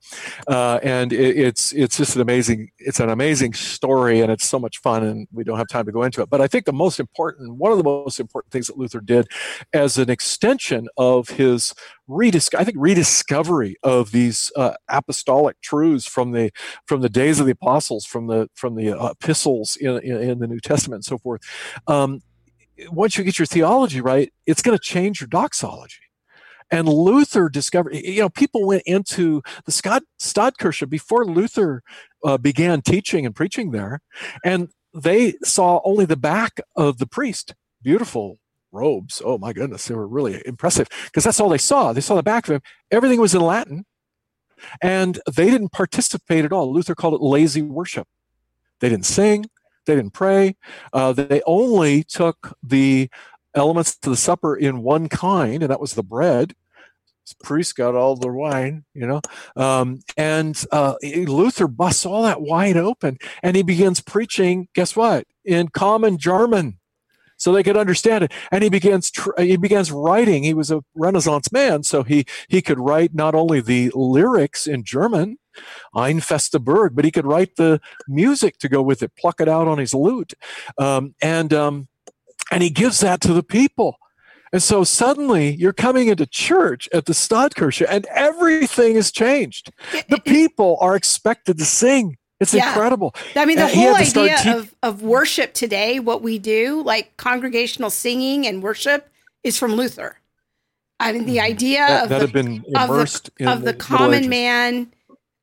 uh, 0.47 0.79
and 0.83 1.13
it, 1.13 1.37
it's 1.37 1.73
it's 1.73 1.97
just 1.97 2.15
an 2.15 2.23
amazing 2.23 2.71
it's 2.79 3.01
an 3.01 3.09
amazing 3.11 3.55
story 3.55 4.21
and 4.21 4.31
it's 4.31 4.47
so 4.47 4.59
much 4.59 4.79
fun 4.79 5.05
and 5.05 5.27
we 5.33 5.45
don't 5.45 5.59
have 5.59 5.69
time 5.69 5.85
to 5.87 5.93
go 5.93 6.03
into 6.05 6.23
it. 6.23 6.31
But 6.31 6.41
I 6.41 6.47
think 6.47 6.65
the 6.65 6.73
most 6.73 7.01
important 7.01 7.57
one 7.57 7.73
of 7.73 7.79
the 7.79 7.85
most 7.85 8.21
important 8.21 8.53
things 8.53 8.67
that 8.69 8.79
Luther 8.79 9.01
did 9.01 9.27
as 9.73 9.99
an 9.99 10.11
extension 10.11 10.89
of 10.97 11.31
his 11.31 11.75
redis- 12.09 12.55
I 12.59 12.65
think 12.65 12.77
rediscovery 12.81 13.77
of 13.83 14.13
these 14.13 14.51
uh, 14.57 14.75
apostolic 14.89 15.61
truths 15.61 16.07
from 16.07 16.33
the 16.33 16.51
from 16.87 17.01
the 17.01 17.09
days 17.11 17.41
of 17.41 17.47
the 17.47 17.53
apostles 17.53 18.05
from 18.07 18.27
the 18.29 18.49
from 18.55 18.75
the 18.75 18.93
uh, 18.99 19.11
epistles 19.11 19.77
in, 19.77 19.99
in 20.01 20.17
in 20.23 20.39
the 20.39 20.47
New 20.47 20.61
Testament 20.61 20.99
and 20.99 21.05
so 21.05 21.19
forth. 21.19 21.43
Um, 21.87 22.23
once 22.91 23.17
you 23.17 23.25
get 23.25 23.39
your 23.39 23.47
theology 23.47 24.01
right, 24.01 24.33
it's 24.47 24.63
going 24.63 24.77
to 24.77 24.83
change 24.83 25.21
your 25.21 25.29
doxology. 25.29 26.03
And 26.71 26.89
Luther 26.89 27.49
discovered, 27.49 27.95
you 27.95 28.21
know, 28.21 28.29
people 28.29 28.67
went 28.67 28.83
into 28.85 29.43
the 29.65 29.73
Scott 29.73 30.03
Stadtkirche 30.21 30.89
before 30.89 31.25
Luther 31.25 31.83
uh, 32.25 32.37
began 32.37 32.83
teaching 32.83 33.25
and 33.25 33.35
preaching 33.35 33.71
there, 33.71 34.01
and 34.45 34.69
they 34.93 35.35
saw 35.43 35.81
only 35.85 36.05
the 36.05 36.17
back 36.17 36.61
of 36.77 36.99
the 36.99 37.07
priest. 37.07 37.55
Beautiful 37.83 38.39
robes. 38.71 39.23
Oh 39.25 39.39
my 39.39 39.55
goodness, 39.55 39.87
they 39.87 39.95
were 39.95 40.07
really 40.07 40.43
impressive 40.45 40.89
because 41.05 41.25
that's 41.25 41.41
all 41.41 41.49
they 41.49 41.59
saw. 41.59 41.93
They 41.93 42.03
saw 42.03 42.17
the 42.17 42.23
back 42.23 42.47
of 42.49 42.57
him. 42.57 42.63
Everything 42.91 43.21
was 43.21 43.35
in 43.35 43.41
Latin, 43.41 43.87
and 44.83 45.19
they 45.35 45.51
didn't 45.51 45.73
participate 45.73 46.45
at 46.45 46.53
all. 46.53 46.73
Luther 46.73 46.95
called 46.95 47.15
it 47.15 47.23
lazy 47.23 47.63
worship. 47.63 48.07
They 48.81 48.91
didn't 48.91 49.07
sing. 49.07 49.47
They 49.89 49.97
didn't 49.97 50.13
pray. 50.13 50.55
Uh, 50.93 51.13
they 51.15 51.41
only 51.47 52.05
took 52.05 52.57
the 52.63 53.09
elements 53.55 53.97
to 53.97 54.11
the 54.11 54.17
supper 54.17 54.55
in 54.55 54.83
one 54.83 55.09
kind, 55.09 55.63
and 55.63 55.71
that 55.71 55.81
was 55.81 55.95
the 55.95 56.03
bread. 56.03 56.55
Priests 57.43 57.73
got 57.73 57.95
all 57.95 58.17
the 58.17 58.29
wine, 58.29 58.85
you 58.95 59.07
know. 59.07 59.21
Um, 59.57 60.01
and 60.17 60.63
uh, 60.73 60.95
Luther 61.03 61.69
busts 61.69 62.07
all 62.07 62.23
that 62.23 62.41
wide 62.41 62.77
open, 62.77 63.19
and 63.43 63.57
he 63.57 63.63
begins 63.63 64.01
preaching. 64.01 64.69
Guess 64.75 64.95
what? 64.95 65.27
In 65.45 65.69
common 65.69 66.19
German, 66.19 66.79
so 67.37 67.53
they 67.53 67.63
could 67.63 67.77
understand 67.77 68.25
it. 68.25 68.33
And 68.51 68.63
he 68.63 68.71
begins 68.71 69.11
tr- 69.11 69.39
he 69.39 69.57
begins 69.57 69.91
writing. 69.91 70.43
He 70.43 70.55
was 70.55 70.71
a 70.71 70.83
Renaissance 70.95 71.51
man, 71.51 71.83
so 71.83 72.03
he 72.03 72.25
he 72.49 72.63
could 72.63 72.79
write 72.79 73.15
not 73.15 73.35
only 73.35 73.61
the 73.61 73.91
lyrics 73.95 74.67
in 74.67 74.85
German, 74.85 75.39
Ein 75.95 76.21
feste 76.21 76.59
Burg, 76.61 76.95
but 76.95 77.05
he 77.05 77.11
could 77.11 77.27
write 77.27 77.57
the 77.57 77.81
music 78.07 78.59
to 78.59 78.69
go 78.69 78.83
with 78.83 79.03
it, 79.03 79.13
pluck 79.17 79.41
it 79.41 79.49
out 79.49 79.69
on 79.69 79.79
his 79.79 79.95
lute, 79.95 80.35
um, 80.79 81.15
and 81.23 81.53
um, 81.53 81.89
and 82.51 82.63
he 82.63 82.71
gives 82.71 83.01
that 83.01 83.21
to 83.23 83.33
the 83.33 83.43
people. 83.43 83.99
And 84.51 84.63
so 84.63 84.83
suddenly 84.83 85.55
you're 85.57 85.75
coming 85.75 86.09
into 86.09 86.25
church 86.27 86.89
at 86.95 87.05
the 87.05 87.13
Stadtkirche 87.13 87.85
and 87.87 88.07
everything 88.07 88.95
has 88.95 89.13
changed. 89.13 89.71
The 90.09 90.21
people 90.25 90.79
are 90.81 90.97
expected 90.97 91.59
to 91.59 91.67
sing. 91.67 92.17
It's 92.41 92.55
Yeah. 92.55 92.69
incredible. 92.69 93.15
I 93.37 93.45
mean, 93.45 93.59
the 93.59 93.65
Uh, 93.65 93.69
whole 93.69 93.95
had 93.95 94.05
to 94.05 94.11
start 94.11 94.31
idea 94.31 94.37
teach- 94.43 94.55
of, 94.55 94.75
of 94.83 95.03
worship 95.03 95.53
today, 95.53 96.01
what 96.01 96.23
we 96.23 96.39
do, 96.39 96.83
like 96.83 97.15
congregational 97.19 97.91
singing 97.91 98.47
and 98.47 98.63
worship, 98.63 99.11
is 99.45 99.59
from 99.59 99.75
Luther. 99.75 100.17
I 100.99 101.13
mean, 101.13 101.27
the 101.27 101.41
idea 101.41 101.81
Mm-hmm. 101.81 101.89
that, 101.93 102.03
of 102.05 102.09
that 102.09 102.19
the, 102.21 102.27
had 102.27 102.33
been 102.33 102.65
of 102.75 102.89
the, 102.89 103.51
of 103.53 103.63
the 103.65 103.75
common 103.75 104.31
man 104.31 104.93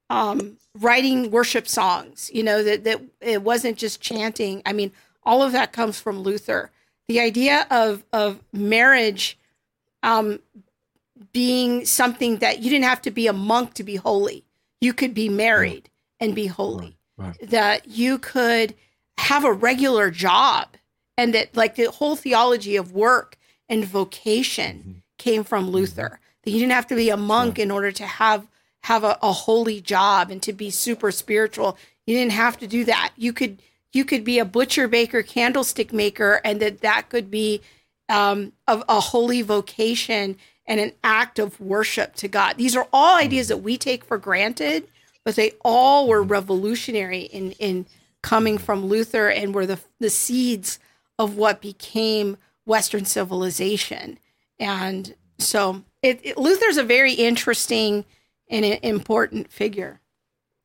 um, 0.09 0.57
writing 0.79 1.31
worship 1.31 1.67
songs, 1.67 2.29
you 2.33 2.43
know, 2.43 2.63
that, 2.63 2.83
that 2.83 3.01
it 3.21 3.41
wasn't 3.41 3.77
just 3.77 4.01
chanting. 4.01 4.61
I 4.65 4.73
mean, 4.73 4.91
all 5.23 5.41
of 5.41 5.51
that 5.53 5.71
comes 5.73 5.99
from 5.99 6.19
Luther. 6.19 6.71
The 7.07 7.19
idea 7.19 7.65
of, 7.71 8.03
of 8.13 8.41
marriage 8.53 9.37
um, 10.03 10.39
being 11.33 11.85
something 11.85 12.37
that 12.37 12.59
you 12.59 12.69
didn't 12.69 12.85
have 12.85 13.01
to 13.03 13.11
be 13.11 13.27
a 13.27 13.33
monk 13.33 13.73
to 13.75 13.83
be 13.83 13.95
holy. 13.95 14.43
You 14.81 14.93
could 14.93 15.13
be 15.13 15.29
married 15.29 15.89
and 16.19 16.35
be 16.35 16.47
holy. 16.47 16.97
Right, 17.17 17.35
That 17.49 17.87
you 17.87 18.17
could 18.17 18.75
have 19.17 19.45
a 19.45 19.53
regular 19.53 20.11
job 20.11 20.67
and 21.17 21.33
that 21.33 21.55
like 21.55 21.75
the 21.75 21.89
whole 21.89 22.15
theology 22.15 22.75
of 22.75 22.91
work 22.91 23.37
and 23.69 23.85
vocation 23.85 24.77
Mm-hmm. 24.77 24.91
came 25.17 25.43
from 25.43 25.69
Luther. 25.69 26.19
that 26.43 26.51
you 26.51 26.59
didn't 26.59 26.73
have 26.73 26.87
to 26.87 26.95
be 26.95 27.09
a 27.09 27.17
monk 27.17 27.57
in 27.57 27.71
order 27.71 27.91
to 27.91 28.05
have 28.05 28.45
have 28.86 29.03
a, 29.03 29.17
a 29.23 29.31
holy 29.31 29.81
job 29.81 30.29
and 30.29 30.43
to 30.43 30.53
be 30.53 30.69
super 30.69 31.11
spiritual. 31.11 31.75
You 32.05 32.15
didn't 32.15 32.33
have 32.33 32.57
to 32.59 32.67
do 32.67 32.86
that. 32.86 33.13
You 33.17 33.33
could 33.33 33.61
you 33.93 34.05
could 34.05 34.23
be 34.23 34.38
a 34.38 34.45
butcher, 34.45 34.88
baker, 34.88 35.23
candlestick 35.23 35.91
maker, 35.91 36.39
and 36.43 36.61
that 36.61 36.81
that 36.81 37.09
could 37.09 37.31
be 37.31 37.61
um, 38.09 38.53
of 38.67 38.83
a 38.88 38.99
holy 38.99 39.41
vocation 39.41 40.38
and 40.67 40.79
an 40.79 40.91
act 41.03 41.39
of 41.39 41.59
worship 41.59 42.13
to 42.15 42.27
God. 42.27 42.57
These 42.57 42.75
are 42.75 42.88
all 42.93 43.17
ideas 43.17 43.47
that 43.47 43.57
we 43.57 43.75
take 43.77 44.03
for 44.03 44.19
granted, 44.19 44.88
but 45.23 45.36
they 45.36 45.53
all 45.63 46.07
were 46.07 46.21
revolutionary 46.21 47.21
in 47.21 47.53
in 47.53 47.88
coming 48.21 48.59
from 48.59 48.86
Luther 48.86 49.29
and 49.29 49.55
were 49.55 49.65
the 49.65 49.79
the 49.99 50.11
seeds 50.11 50.77
of 51.17 51.38
what 51.38 51.59
became 51.59 52.38
Western 52.65 53.05
civilization. 53.05 54.19
And 54.59 55.15
so 55.39 55.83
it, 56.03 56.19
it, 56.21 56.38
Luther's 56.38 56.77
a 56.77 56.83
very 56.83 57.13
interesting 57.13 58.05
and 58.49 58.65
important 58.65 59.51
figure. 59.51 60.01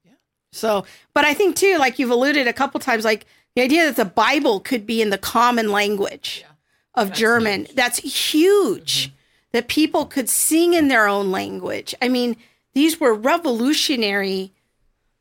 Yeah. 0.05 0.12
So, 0.53 0.85
but 1.14 1.24
I 1.24 1.35
think 1.35 1.57
too, 1.57 1.78
like 1.78 1.99
you've 1.99 2.11
alluded 2.11 2.47
a 2.47 2.53
couple 2.53 2.81
times, 2.81 3.05
like 3.05 3.26
the 3.55 3.62
idea 3.62 3.85
that 3.87 3.97
the 3.97 4.05
Bible 4.05 4.61
could 4.61 4.87
be 4.87 5.03
in 5.03 5.11
the 5.11 5.18
common 5.18 5.70
language 5.70 6.45
yeah. 6.45 7.03
of 7.03 7.09
that's 7.09 7.18
German, 7.18 7.61
huge. 7.64 7.74
that's 7.74 7.99
huge. 7.99 9.07
Mm-hmm. 9.07 9.14
That 9.53 9.66
people 9.66 10.07
could 10.07 10.28
sing 10.28 10.74
in 10.74 10.87
their 10.87 11.09
own 11.09 11.33
language. 11.33 11.93
I 12.01 12.09
mean, 12.09 12.37
these 12.72 13.01
were 13.01 13.12
revolutionary 13.12 14.53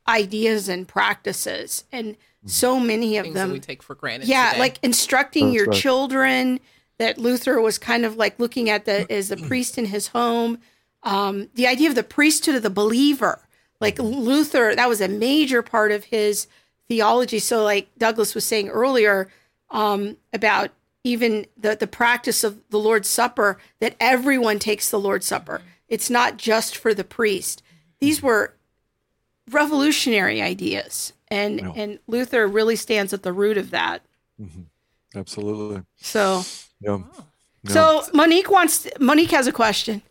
ideas 0.06 0.68
and 0.68 0.86
practices, 0.86 1.82
and 1.90 2.14
mm-hmm. 2.14 2.48
so 2.48 2.78
many 2.78 3.16
of 3.16 3.24
Things 3.24 3.34
them 3.34 3.50
we 3.50 3.58
take 3.58 3.82
for 3.82 3.96
granted. 3.96 4.28
Yeah, 4.28 4.50
today. 4.50 4.60
like 4.60 4.78
instructing 4.82 5.46
That's 5.46 5.56
your 5.56 5.66
right. 5.66 5.76
children. 5.80 6.60
That 6.98 7.18
Luther 7.18 7.60
was 7.60 7.78
kind 7.78 8.04
of 8.04 8.16
like 8.16 8.38
looking 8.38 8.70
at 8.70 8.84
the 8.84 9.10
as 9.10 9.32
a 9.32 9.36
priest 9.48 9.78
in 9.78 9.86
his 9.86 10.08
home. 10.08 10.58
Um, 11.02 11.48
the 11.54 11.66
idea 11.66 11.88
of 11.88 11.94
the 11.94 12.02
priesthood 12.02 12.54
of 12.54 12.62
the 12.62 12.70
believer, 12.70 13.40
like 13.80 13.98
Luther, 13.98 14.74
that 14.74 14.88
was 14.88 15.00
a 15.00 15.08
major 15.08 15.62
part 15.62 15.92
of 15.92 16.04
his 16.04 16.46
theology. 16.88 17.38
So, 17.38 17.64
like 17.64 17.88
Douglas 17.98 18.34
was 18.34 18.44
saying 18.44 18.68
earlier 18.68 19.30
um, 19.70 20.16
about 20.32 20.70
even 21.04 21.46
the 21.56 21.74
the 21.76 21.86
practice 21.86 22.44
of 22.44 22.60
the 22.70 22.78
Lord's 22.78 23.08
Supper, 23.08 23.58
that 23.80 23.96
everyone 24.00 24.58
takes 24.58 24.90
the 24.90 24.98
Lord's 25.00 25.26
Supper. 25.26 25.62
It's 25.88 26.10
not 26.10 26.36
just 26.36 26.76
for 26.76 26.92
the 26.92 27.04
priest. 27.04 27.62
These 28.00 28.22
were 28.22 28.54
revolutionary 29.50 30.40
ideas, 30.42 31.12
and 31.28 31.56
No. 31.56 31.72
and 31.74 31.98
Luther 32.06 32.46
really 32.46 32.76
stands 32.76 33.12
at 33.12 33.22
the 33.22 33.32
root 33.32 33.56
of 33.56 33.70
that. 33.70 34.02
Absolutely. 35.14 35.82
So, 35.96 36.44
Yeah. 36.80 36.98
Yeah. 37.64 37.72
so 37.72 38.04
Monique 38.14 38.50
wants 38.50 38.86
Monique 39.00 39.30
has 39.32 39.46
a 39.46 39.52
question. 39.52 40.02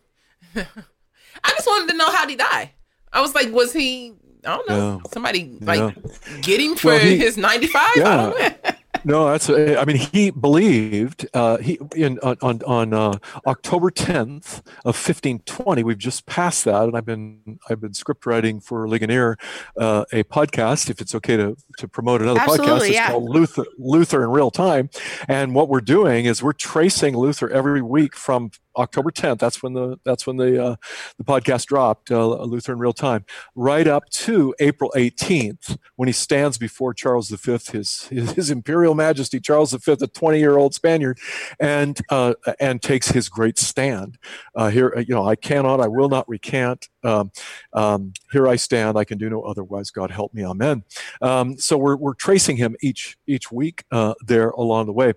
I 0.56 1.50
just 1.52 1.68
wanted 1.68 1.91
to 1.91 1.97
know 1.97 2.10
how 2.12 2.22
would 2.24 2.30
he 2.30 2.36
die. 2.36 2.74
I 3.12 3.22
was 3.22 3.34
like, 3.36 3.52
was 3.52 3.74
he? 3.74 4.14
I 4.45 4.56
don't 4.56 4.70
know. 4.70 5.02
Yeah. 5.04 5.12
Somebody 5.12 5.58
like 5.62 5.80
Yeah. 5.80 6.12
get 6.41 6.60
him 6.62 6.76
for 6.76 6.88
Well, 6.89 7.00
he- 7.00 7.18
his 7.18 7.38
ninety 7.38 7.68
five. 7.68 7.84
I 7.84 7.93
Yeah. 7.97 8.16
don't 8.16 8.39
know. 8.39 8.72
No, 9.06 9.30
that's. 9.30 9.50
I 9.50 9.86
mean, 9.86 9.95
he 9.95 10.30
believed 10.30 11.26
uh, 11.34 11.56
he 11.58 11.80
in 11.95 12.20
on 12.20 12.36
on, 12.41 12.62
on 12.64 12.93
uh, 12.93 13.14
October 13.47 13.91
tenth 13.91 14.62
of 14.84 14.97
fifteen 14.97 15.39
twenty. 15.45 15.84
We've 15.84 15.97
just 15.97 16.26
passed 16.26 16.66
that, 16.66 16.84
and 16.84 16.97
I've 16.97 17.06
been 17.06 17.60
I've 17.70 17.80
been 17.80 17.93
script 17.93 18.26
writing 18.26 18.60
for 18.60 18.89
Ligonier 18.89 19.38
uh, 19.78 20.04
a 20.12 20.24
podcast. 20.26 20.89
If 20.89 21.00
it's 21.00 21.16
okay 21.16 21.38
to 21.38 21.56
to 21.78 21.88
promote 21.88 22.22
another 22.22 22.41
podcast, 22.41 22.82
it's 22.88 22.89
yeah. 22.89 23.08
called 23.12 23.30
Luther 23.30 23.64
Luther 23.78 24.22
in 24.22 24.32
Real 24.32 24.52
Time. 24.52 24.89
And 25.30 25.56
what 25.56 25.70
we're 25.70 25.80
doing 25.80 26.26
is 26.26 26.43
we're 26.43 26.52
tracing 26.52 27.16
Luther 27.16 27.50
every 27.50 27.82
week 27.82 28.18
from 28.18 28.52
October 28.78 29.12
tenth. 29.12 29.40
That's 29.40 29.62
when 29.64 29.74
the 29.74 29.98
that's 30.04 30.26
when 30.28 30.38
the 30.38 30.64
uh, 30.64 30.76
the 31.18 31.24
podcast 31.24 31.66
dropped. 31.66 32.12
Uh, 32.12 32.28
Luther 32.44 32.74
in 32.74 32.80
Real 32.80 32.94
Time, 32.94 33.26
right 33.56 33.88
up 33.88 34.10
to 34.10 34.54
April 34.60 34.92
eighteenth 34.96 35.78
when 35.96 36.08
he 36.08 36.14
stands 36.14 36.58
before 36.58 36.94
Charles 36.94 37.30
V, 37.30 37.58
his 37.72 38.04
his, 38.08 38.50
Imperial 38.50 38.96
Majesty 38.96 39.40
Charles 39.40 39.74
V, 39.74 39.92
a 39.92 40.08
twenty-year-old 40.08 40.74
Spaniard, 40.74 41.20
and 41.60 42.00
uh, 42.10 42.34
and 42.60 42.82
takes 42.82 43.10
his 43.10 43.30
great 43.30 43.58
stand. 43.58 44.18
Uh, 44.56 44.70
here, 44.70 44.98
you 45.00 45.14
know, 45.14 45.28
I 45.28 45.36
cannot, 45.36 45.80
I 45.80 45.88
will 45.88 46.10
not 46.10 46.28
recant. 46.28 46.90
Um, 47.04 47.32
um, 47.74 48.14
here 48.32 48.48
I 48.48 48.56
stand. 48.56 48.98
I 48.98 49.04
can 49.04 49.18
do 49.18 49.30
no 49.30 49.42
otherwise. 49.42 49.92
God 49.92 50.12
help 50.12 50.34
me. 50.34 50.46
Amen. 50.46 50.84
Um, 51.22 51.58
so 51.58 51.78
we're 51.78 51.96
we're 51.96 52.14
tracing 52.14 52.58
him 52.58 52.76
each 52.82 53.18
each 53.28 53.52
week 53.52 53.84
uh, 53.92 54.14
there 54.26 54.50
along 54.50 54.86
the 54.88 54.94
way. 54.94 55.14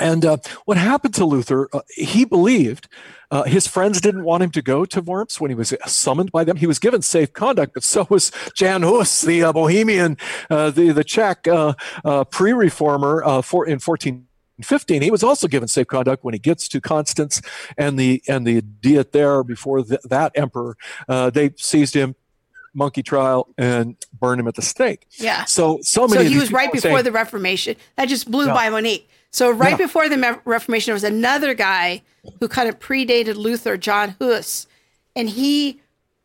And 0.00 0.24
uh, 0.24 0.38
what 0.64 0.76
happened 0.78 1.14
to 1.14 1.24
Luther? 1.24 1.68
Uh, 1.72 1.80
he 1.94 2.24
believed 2.24 2.88
uh, 3.30 3.42
his 3.44 3.66
friends 3.66 4.00
didn't 4.00 4.24
want 4.24 4.42
him 4.42 4.50
to 4.52 4.62
go 4.62 4.84
to 4.86 5.00
Worms 5.00 5.40
when 5.40 5.50
he 5.50 5.54
was 5.54 5.74
summoned 5.86 6.32
by 6.32 6.44
them. 6.44 6.56
He 6.56 6.66
was 6.66 6.78
given 6.78 7.02
safe 7.02 7.32
conduct, 7.32 7.74
but 7.74 7.82
so 7.82 8.06
was 8.10 8.32
Jan 8.54 8.82
Hus, 8.82 9.20
the 9.22 9.42
uh, 9.44 9.52
Bohemian, 9.52 10.16
uh, 10.50 10.70
the 10.70 10.92
the 10.92 11.04
Czech 11.04 11.46
uh, 11.46 11.74
uh, 12.04 12.24
pre-reformer 12.24 13.22
uh, 13.24 13.42
for 13.42 13.66
in 13.66 13.78
1415. 13.78 15.02
He 15.02 15.10
was 15.10 15.22
also 15.22 15.46
given 15.48 15.68
safe 15.68 15.86
conduct 15.86 16.24
when 16.24 16.34
he 16.34 16.38
gets 16.38 16.68
to 16.68 16.80
Constance 16.80 17.40
and 17.76 17.98
the 17.98 18.22
and 18.28 18.46
the 18.46 18.60
Diet 18.62 19.12
there 19.12 19.42
before 19.44 19.82
th- 19.82 20.00
that 20.04 20.32
emperor. 20.34 20.76
Uh, 21.08 21.30
they 21.30 21.50
seized 21.56 21.94
him, 21.94 22.14
monkey 22.74 23.02
trial, 23.02 23.48
and 23.58 23.96
burned 24.18 24.40
him 24.40 24.48
at 24.48 24.54
the 24.54 24.62
stake. 24.62 25.06
Yeah. 25.12 25.44
So 25.44 25.78
so 25.82 26.06
So 26.06 26.14
many. 26.14 26.26
of 26.26 26.32
he 26.32 26.38
was 26.38 26.52
right 26.52 26.72
before 26.72 26.90
saying- 26.92 27.04
the 27.04 27.12
Reformation. 27.12 27.76
That 27.96 28.08
just 28.08 28.30
blew 28.30 28.46
Yeah. 28.46 28.54
by 28.54 28.68
Monique. 28.70 29.08
So 29.32 29.50
right 29.50 29.70
Yeah. 29.70 29.76
before 29.78 30.08
the 30.08 30.40
Reformation, 30.44 30.90
there 30.90 30.94
was 30.94 31.04
another 31.04 31.54
guy 31.54 32.02
who 32.38 32.48
kind 32.48 32.68
of 32.68 32.78
predated 32.78 33.36
Luther, 33.36 33.76
John 33.76 34.14
Hus, 34.20 34.66
and 35.16 35.28
he 35.30 35.80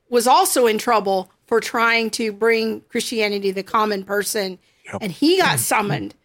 was 0.10 0.28
also 0.28 0.68
in 0.68 0.78
trouble 0.78 1.32
for 1.48 1.60
trying 1.62 2.10
to 2.12 2.32
bring 2.34 2.82
Christianity 2.90 3.50
to 3.50 3.56
the 3.56 3.64
common 3.64 4.04
person, 4.04 4.60
Yep. 4.86 4.98
and 5.02 5.12
he 5.12 5.38
got 5.38 5.58
mm. 5.58 5.60
summoned 5.62 6.16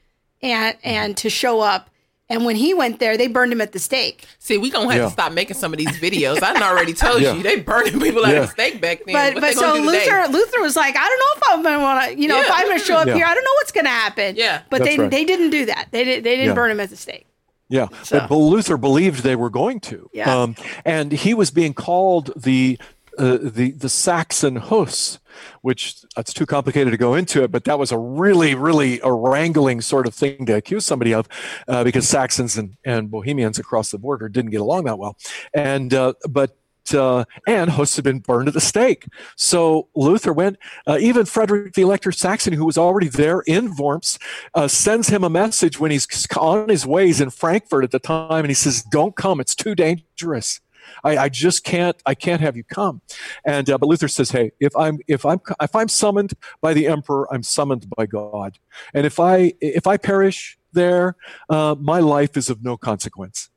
and 0.43 0.77
and 0.83 1.17
to 1.19 1.31
show 1.31 1.61
up. 1.61 1.89
And 2.33 2.45
when 2.45 2.57
he 2.57 2.73
went 2.75 2.99
there, 2.99 3.17
they 3.17 3.27
burned 3.29 3.53
him 3.53 3.61
at 3.61 3.73
the 3.73 3.79
stake. 3.79 4.25
See, 4.39 4.59
we 4.59 4.71
gonna 4.71 4.87
have 4.91 4.97
Yeah. 4.97 5.05
to 5.07 5.11
stop 5.13 5.33
making 5.33 5.57
some 5.57 5.73
of 5.73 5.79
these 5.79 5.89
videos. 6.01 6.43
I 6.43 6.53
done 6.55 6.63
already 6.63 6.95
told 6.95 7.21
Yeah. 7.23 7.35
you 7.35 7.43
they 7.43 7.61
burning 7.61 8.01
people 8.01 8.25
at 8.27 8.33
Yeah. 8.35 8.41
the 8.41 8.47
stake 8.49 8.81
back 8.81 9.01
then. 9.05 9.13
But 9.15 9.35
what 9.35 9.41
but 9.43 9.55
so 9.55 9.77
do 9.77 9.85
today? 9.85 10.05
Luther 10.07 10.29
Luther 10.33 10.61
was 10.63 10.75
like, 10.77 10.97
I 10.97 11.07
don't 11.09 11.19
know 11.19 11.33
if 11.37 11.43
I'm 11.53 11.63
gonna 11.63 11.81
want 11.83 12.05
to, 12.13 12.19
you 12.21 12.29
know, 12.29 12.41
if 12.41 12.51
I'm 12.51 12.67
gonna 12.67 12.79
show 12.79 12.97
up 12.97 13.07
Yeah. 13.07 13.15
here, 13.15 13.27
I 13.27 13.35
don't 13.35 13.45
know 13.45 13.55
what's 13.61 13.73
gonna 13.73 13.89
happen. 13.91 14.37
Yeah. 14.37 14.63
But 14.71 14.79
That's 14.83 14.97
they 14.97 14.99
right. 15.03 15.11
they 15.11 15.25
didn't 15.25 15.51
do 15.51 15.67
that. 15.67 15.89
They 15.91 16.05
did 16.05 16.25
they 16.25 16.33
didn't 16.37 16.49
Yeah. 16.49 16.55
burn 16.55 16.71
him 16.71 16.81
at 16.81 16.91
the 16.91 16.97
stake. 16.97 17.27
Yeah, 17.69 17.87
So- 18.03 18.27
but 18.29 18.37
Luther 18.37 18.77
believed 18.77 19.23
they 19.23 19.37
were 19.37 19.49
going 19.49 19.81
to. 19.81 20.11
Yeah. 20.13 20.43
Um, 20.43 20.57
and 20.85 21.11
he 21.13 21.33
was 21.33 21.51
being 21.51 21.73
called 21.75 22.31
the 22.37 22.79
uh, 23.19 23.39
the 23.43 23.73
the 23.73 23.89
Saxon 23.91 24.57
Hus, 24.57 25.19
which 25.63 26.03
that's 26.17 26.33
too 26.33 26.47
complicated 26.47 26.93
to 26.93 26.97
go 26.97 27.15
into 27.15 27.43
it. 27.43 27.51
But 27.51 27.65
that 27.65 27.79
was 27.79 27.93
a 27.93 27.99
really, 27.99 28.55
really 28.55 29.01
a 29.03 29.13
wrangling 29.13 29.81
sort 29.81 30.07
of 30.07 30.15
thing 30.15 30.47
to 30.47 30.57
accuse 30.57 30.85
somebody 30.85 31.15
of, 31.15 31.29
uh, 31.69 31.85
because 31.85 32.09
Saxons 32.09 32.57
and, 32.57 32.77
and 32.85 33.11
Bohemians 33.11 33.59
across 33.59 33.91
the 33.91 33.99
border 33.99 34.29
didn't 34.29 34.51
get 34.51 34.61
along 34.61 34.85
that 34.85 34.99
well. 34.99 35.17
And 35.55 35.93
uh, 35.95 36.15
but 36.29 36.57
uh, 36.93 37.25
and 37.47 37.71
Hus 37.71 37.97
had 37.97 38.05
been 38.05 38.19
burned 38.19 38.49
at 38.49 38.55
the 38.55 38.61
stake. 38.61 39.07
So 39.37 39.89
Luther 39.95 40.33
went. 40.33 40.59
Uh, 40.87 40.99
even 41.01 41.27
Frederick 41.27 41.75
the 41.75 41.83
Elector 41.83 42.13
Saxon, 42.13 42.53
who 42.53 42.65
was 42.65 42.77
already 42.77 43.09
there 43.09 43.41
in 43.47 43.77
Worms, 43.77 44.19
uh, 44.55 44.69
sends 44.69 45.09
him 45.09 45.23
a 45.23 45.31
message 45.31 45.79
when 45.79 45.91
he's 45.91 46.27
on 46.37 46.69
his 46.69 46.85
ways 46.87 47.21
in 47.21 47.31
Frankfurt 47.31 47.85
at 47.85 47.93
the 47.93 47.99
time, 47.99 48.41
and 48.41 48.49
he 48.49 48.55
says, 48.55 48.83
"Don't 48.83 49.15
come; 49.17 49.41
it's 49.41 49.55
too 49.55 49.75
dangerous. 49.75 50.61
I, 51.05 51.17
I 51.19 51.29
just 51.29 51.65
can't. 51.65 51.97
I 52.07 52.15
can't 52.15 52.41
have 52.41 52.57
you 52.57 52.65
come." 52.65 53.03
And 53.45 53.69
uh, 53.71 53.79
but 53.79 53.89
Luther 53.89 54.09
says, 54.09 54.31
"Hey, 54.31 54.53
if 54.61 54.77
I'm 54.77 54.99
if 55.07 55.25
I'm 55.25 55.41
if 55.61 55.75
I'm 55.75 55.89
summoned 55.89 56.35
by 56.61 56.75
the 56.75 56.87
emperor, 56.87 57.33
I'm 57.33 57.43
summoned 57.43 57.87
by 57.97 58.07
God, 58.07 58.59
and 58.95 59.07
if 59.07 59.21
I 59.21 59.55
if 59.61 59.87
I 59.87 59.97
perish 59.97 60.59
there, 60.73 61.17
uh, 61.49 61.77
my 61.79 62.01
life 62.01 62.37
is 62.37 62.51
of 62.51 62.63
no 62.63 62.77
consequence." 62.77 63.49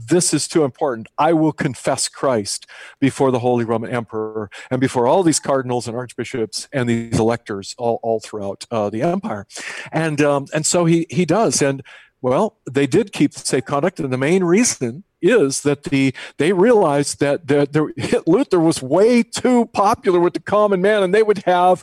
This 0.00 0.32
is 0.32 0.46
too 0.46 0.62
important. 0.62 1.08
I 1.18 1.32
will 1.32 1.52
confess 1.52 2.08
Christ 2.08 2.66
before 3.00 3.32
the 3.32 3.40
Holy 3.40 3.64
Roman 3.64 3.90
Emperor 3.90 4.48
and 4.70 4.80
before 4.80 5.08
all 5.08 5.24
these 5.24 5.40
cardinals 5.40 5.88
and 5.88 5.96
archbishops 5.96 6.68
and 6.72 6.88
these 6.88 7.18
electors 7.18 7.74
all, 7.78 7.98
all 8.04 8.20
throughout 8.20 8.64
uh, 8.70 8.90
the 8.90 9.02
empire. 9.02 9.48
And, 9.90 10.20
um, 10.20 10.46
and 10.54 10.64
so 10.64 10.84
he, 10.84 11.06
he 11.10 11.24
does. 11.24 11.60
And 11.60 11.82
well, 12.20 12.56
they 12.70 12.86
did 12.86 13.12
keep 13.12 13.32
the 13.32 13.40
safe 13.40 13.64
conduct. 13.64 14.00
And 14.00 14.12
the 14.12 14.18
main 14.18 14.44
reason 14.44 15.04
is 15.20 15.62
that 15.62 15.84
the 15.84 16.14
they 16.36 16.52
realized 16.52 17.20
that 17.20 17.48
the, 17.48 17.66
the, 17.70 18.22
Luther 18.26 18.60
was 18.60 18.82
way 18.82 19.22
too 19.22 19.66
popular 19.66 20.20
with 20.20 20.34
the 20.34 20.40
common 20.40 20.80
man 20.80 21.02
and 21.02 21.14
they 21.14 21.22
would 21.22 21.38
have 21.38 21.82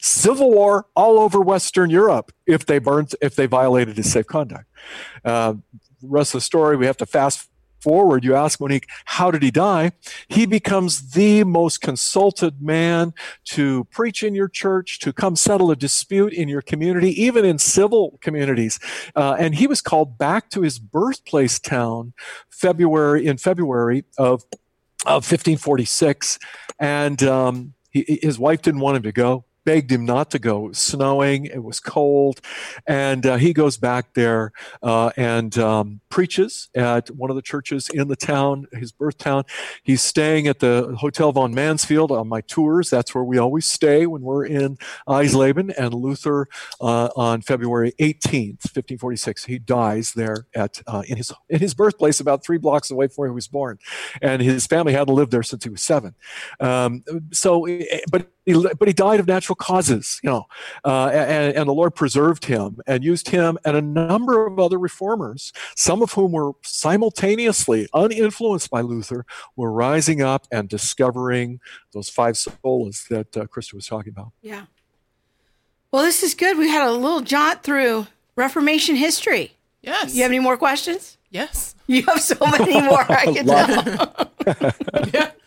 civil 0.00 0.50
war 0.50 0.86
all 0.94 1.18
over 1.18 1.40
Western 1.40 1.90
Europe 1.90 2.32
if 2.46 2.66
they 2.66 2.78
burned 2.78 3.14
if 3.20 3.34
they 3.34 3.46
violated 3.46 3.96
his 3.96 4.10
safe 4.10 4.26
conduct. 4.26 4.66
Uh, 5.24 5.54
rest 6.02 6.34
of 6.34 6.38
the 6.38 6.44
story 6.44 6.76
we 6.76 6.86
have 6.86 6.96
to 6.98 7.06
fast 7.06 7.48
forward. 7.86 8.24
You 8.24 8.34
ask 8.34 8.58
Monique, 8.58 8.88
how 9.04 9.30
did 9.30 9.44
he 9.44 9.52
die? 9.52 9.92
He 10.26 10.44
becomes 10.44 11.12
the 11.12 11.44
most 11.44 11.80
consulted 11.80 12.60
man 12.60 13.14
to 13.50 13.84
preach 13.92 14.24
in 14.24 14.34
your 14.34 14.48
church, 14.48 14.98
to 14.98 15.12
come 15.12 15.36
settle 15.36 15.70
a 15.70 15.76
dispute 15.76 16.32
in 16.32 16.48
your 16.48 16.62
community, 16.62 17.10
even 17.22 17.44
in 17.44 17.60
civil 17.60 18.18
communities. 18.20 18.80
Uh, 19.14 19.36
and 19.38 19.54
he 19.54 19.68
was 19.68 19.80
called 19.80 20.18
back 20.18 20.50
to 20.50 20.62
his 20.62 20.80
birthplace 20.80 21.60
town 21.60 22.12
February 22.50 23.24
in 23.24 23.38
February 23.38 24.04
of 24.18 24.42
of 25.04 25.22
1546, 25.22 26.40
and 26.80 27.22
um, 27.22 27.74
he, 27.90 28.18
his 28.20 28.40
wife 28.40 28.62
didn't 28.62 28.80
want 28.80 28.96
him 28.96 29.04
to 29.04 29.12
go 29.12 29.44
begged 29.66 29.90
him 29.90 30.06
not 30.06 30.30
to 30.30 30.38
go. 30.38 30.64
It 30.64 30.68
was 30.68 30.78
snowing, 30.78 31.44
it 31.44 31.62
was 31.62 31.80
cold, 31.80 32.40
and 32.86 33.26
uh, 33.26 33.36
he 33.36 33.52
goes 33.52 33.76
back 33.76 34.14
there 34.14 34.52
uh, 34.82 35.10
and 35.16 35.58
um, 35.58 36.00
preaches 36.08 36.70
at 36.74 37.10
one 37.10 37.30
of 37.30 37.36
the 37.36 37.42
churches 37.42 37.90
in 37.90 38.06
the 38.06 38.16
town, 38.16 38.68
his 38.72 38.92
birth 38.92 39.18
town. 39.18 39.42
He's 39.82 40.00
staying 40.00 40.46
at 40.46 40.60
the 40.60 40.96
Hotel 40.98 41.32
von 41.32 41.52
Mansfield 41.52 42.12
on 42.12 42.28
my 42.28 42.40
tours. 42.42 42.88
That's 42.88 43.12
where 43.14 43.24
we 43.24 43.38
always 43.38 43.66
stay 43.66 44.06
when 44.06 44.22
we're 44.22 44.46
in 44.46 44.78
Eisleben. 45.08 45.74
And 45.76 45.92
Luther, 45.92 46.46
uh, 46.80 47.08
on 47.16 47.42
February 47.42 47.92
18th, 47.98 48.62
1546, 48.70 49.44
he 49.46 49.58
dies 49.58 50.12
there 50.12 50.46
at 50.54 50.80
uh, 50.86 51.02
in 51.08 51.16
his 51.16 51.32
in 51.48 51.58
his 51.58 51.74
birthplace, 51.74 52.20
about 52.20 52.44
three 52.44 52.58
blocks 52.58 52.90
away 52.92 53.08
from 53.08 53.14
where 53.16 53.28
he 53.28 53.34
was 53.34 53.48
born, 53.48 53.78
and 54.22 54.40
his 54.40 54.66
family 54.66 54.92
hadn't 54.92 55.12
lived 55.12 55.32
there 55.32 55.42
since 55.42 55.64
he 55.64 55.70
was 55.70 55.82
seven. 55.82 56.14
Um, 56.60 57.02
so, 57.32 57.66
eh, 57.66 58.00
but 58.12 58.28
but 58.46 58.86
he 58.86 58.94
died 58.94 59.18
of 59.18 59.26
natural 59.26 59.56
causes, 59.56 60.20
you 60.22 60.30
know, 60.30 60.46
uh, 60.84 61.08
and, 61.08 61.56
and, 61.56 61.68
the 61.68 61.74
Lord 61.74 61.94
preserved 61.94 62.44
him 62.44 62.78
and 62.86 63.02
used 63.02 63.28
him 63.28 63.58
and 63.64 63.76
a 63.76 63.82
number 63.82 64.46
of 64.46 64.58
other 64.60 64.78
reformers, 64.78 65.52
some 65.74 66.00
of 66.00 66.12
whom 66.12 66.32
were 66.32 66.52
simultaneously 66.62 67.88
uninfluenced 67.92 68.70
by 68.70 68.82
Luther, 68.82 69.26
were 69.56 69.72
rising 69.72 70.22
up 70.22 70.46
and 70.52 70.68
discovering 70.68 71.60
those 71.92 72.08
five 72.08 72.34
solas 72.34 73.08
that 73.08 73.36
uh, 73.36 73.46
Krista 73.46 73.74
was 73.74 73.86
talking 73.86 74.12
about. 74.12 74.30
Yeah. 74.42 74.66
Well, 75.90 76.04
this 76.04 76.22
is 76.22 76.34
good. 76.34 76.56
We 76.56 76.68
had 76.68 76.86
a 76.86 76.92
little 76.92 77.22
jaunt 77.22 77.62
through 77.62 78.06
Reformation 78.36 78.96
history. 78.96 79.52
Yes. 79.82 80.14
You 80.14 80.22
have 80.22 80.30
any 80.30 80.40
more 80.40 80.56
questions? 80.56 81.16
Yes. 81.30 81.74
You 81.86 82.02
have 82.02 82.20
so 82.20 82.36
many 82.46 82.80
more. 82.80 83.04
I 83.10 83.24
can 83.34 83.46
tell. 83.46 85.10
yeah. 85.12 85.30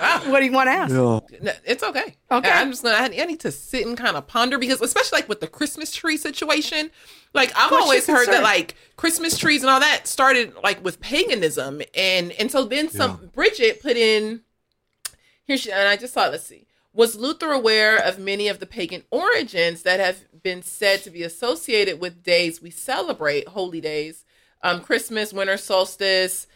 What 0.00 0.40
do 0.40 0.46
you 0.46 0.52
want 0.52 0.68
to 0.68 0.72
ask? 0.72 0.94
Yeah. 1.42 1.52
It's 1.64 1.82
okay. 1.82 2.16
Okay. 2.30 2.50
I'm 2.50 2.70
just 2.70 2.82
gonna. 2.82 2.96
I 2.96 3.08
need 3.08 3.40
to 3.40 3.52
sit 3.52 3.86
and 3.86 3.96
kind 3.96 4.16
of 4.16 4.26
ponder 4.26 4.58
because, 4.58 4.80
especially 4.80 5.18
like 5.18 5.28
with 5.28 5.40
the 5.40 5.46
Christmas 5.46 5.92
tree 5.92 6.16
situation, 6.16 6.90
like 7.34 7.52
I've 7.56 7.70
What's 7.70 7.82
always 7.82 8.06
heard 8.06 8.28
that 8.28 8.42
like 8.42 8.76
Christmas 8.96 9.36
trees 9.36 9.62
and 9.62 9.70
all 9.70 9.80
that 9.80 10.06
started 10.06 10.54
like 10.62 10.82
with 10.82 11.00
paganism, 11.00 11.82
and 11.94 12.32
and 12.32 12.50
so 12.50 12.64
then 12.64 12.88
some 12.88 13.18
yeah. 13.22 13.28
Bridget 13.32 13.82
put 13.82 13.96
in 13.96 14.42
here. 15.44 15.56
She 15.56 15.70
and 15.70 15.88
I 15.88 15.96
just 15.96 16.14
saw. 16.14 16.28
let's 16.28 16.46
see. 16.46 16.66
Was 16.92 17.14
Luther 17.14 17.52
aware 17.52 17.96
of 17.96 18.18
many 18.18 18.48
of 18.48 18.58
the 18.58 18.66
pagan 18.66 19.04
origins 19.12 19.82
that 19.82 20.00
have 20.00 20.24
been 20.42 20.62
said 20.62 21.04
to 21.04 21.10
be 21.10 21.22
associated 21.22 22.00
with 22.00 22.24
days 22.24 22.60
we 22.60 22.70
celebrate, 22.70 23.46
holy 23.48 23.80
days, 23.80 24.24
um, 24.62 24.80
Christmas, 24.80 25.32
winter 25.32 25.56
solstice, 25.56 26.46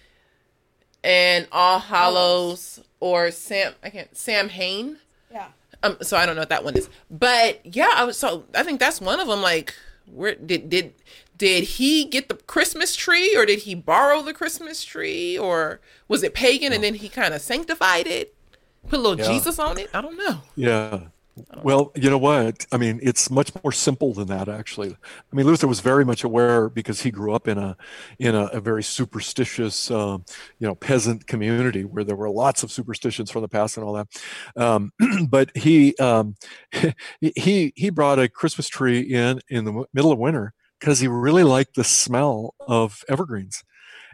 and 1.05 1.47
All 1.53 1.79
Hallows 1.79 2.81
or 2.99 3.31
Sam 3.31 3.75
I 3.83 3.91
can't 3.91 4.17
Samhain. 4.17 4.97
Yeah. 5.31 5.49
Um. 5.83 5.99
So 6.03 6.17
I 6.17 6.27
don't 6.27 6.35
know 6.35 6.43
what 6.43 6.49
that 6.49 6.65
one 6.65 6.77
is, 6.77 6.89
but 7.11 7.65
yeah, 7.65 7.91
I 7.95 8.05
was 8.05 8.19
so 8.19 8.45
I 8.55 8.65
think 8.65 8.81
that's 8.81 9.01
one 9.01 9.21
of 9.21 9.29
them. 9.29 9.43
Like, 9.43 9.75
where 10.13 10.35
did 10.35 10.71
did 10.71 10.95
did 11.37 11.65
he 11.65 12.05
get 12.05 12.29
the 12.29 12.37
Christmas 12.37 12.97
tree, 12.97 13.37
or 13.37 13.45
did 13.45 13.61
he 13.61 13.75
borrow 13.75 14.23
the 14.23 14.33
Christmas 14.33 14.83
tree, 14.83 15.39
or 15.39 15.81
was 16.09 16.23
it 16.23 16.33
pagan 16.35 16.73
and 16.73 16.83
then 16.83 16.95
he 16.95 17.09
kind 17.09 17.35
of 17.35 17.43
sanctified 17.43 18.07
it, 18.07 18.35
put 18.89 18.99
a 18.99 19.03
little 19.03 19.19
yeah. 19.19 19.33
Jesus 19.33 19.59
on 19.59 19.79
it? 19.79 19.91
I 19.93 20.01
don't 20.01 20.17
know. 20.17 20.41
Yeah. 20.57 21.01
Well, 21.63 21.91
you 21.97 22.11
know 22.11 22.19
what? 22.19 22.65
I 22.71 22.77
mean, 22.77 23.01
it's 23.03 23.29
much 23.29 23.51
more 23.63 23.73
simple 23.73 24.13
than 24.13 24.29
that, 24.29 24.49
actually. 24.49 24.91
I 24.93 25.37
mean, 25.37 25.47
Luther 25.47 25.67
was 25.67 25.81
very 25.81 26.05
much 26.05 26.23
aware 26.23 26.69
because 26.69 27.03
he 27.03 27.11
grew 27.11 27.33
up 27.33 27.49
in 27.49 27.59
a 27.59 27.77
in 28.21 28.37
a, 28.37 28.45
a 28.47 28.61
very 28.61 28.85
superstitious, 28.85 29.91
um, 29.91 30.25
you 30.61 30.67
know, 30.67 30.77
peasant 30.77 31.27
community 31.27 31.85
where 31.85 32.05
there 32.05 32.15
were 32.15 32.31
lots 32.31 32.63
of 32.63 32.71
superstitions 32.71 33.33
from 33.33 33.43
the 33.43 33.49
past 33.49 33.77
and 33.77 33.85
all 33.85 33.95
that. 33.95 34.09
Um, 34.57 34.93
but 35.29 35.51
he 35.57 35.97
um, 35.97 36.37
he 37.21 37.73
he 37.75 37.91
brought 37.91 38.21
a 38.21 38.29
Christmas 38.29 38.69
tree 38.69 39.01
in 39.01 39.41
in 39.49 39.65
the 39.65 39.85
middle 39.93 40.13
of 40.13 40.19
winter 40.19 40.53
because 40.79 41.01
he 41.01 41.09
really 41.09 41.45
liked 41.45 41.75
the 41.75 41.85
smell 41.85 42.55
of 42.61 43.03
evergreens 43.09 43.65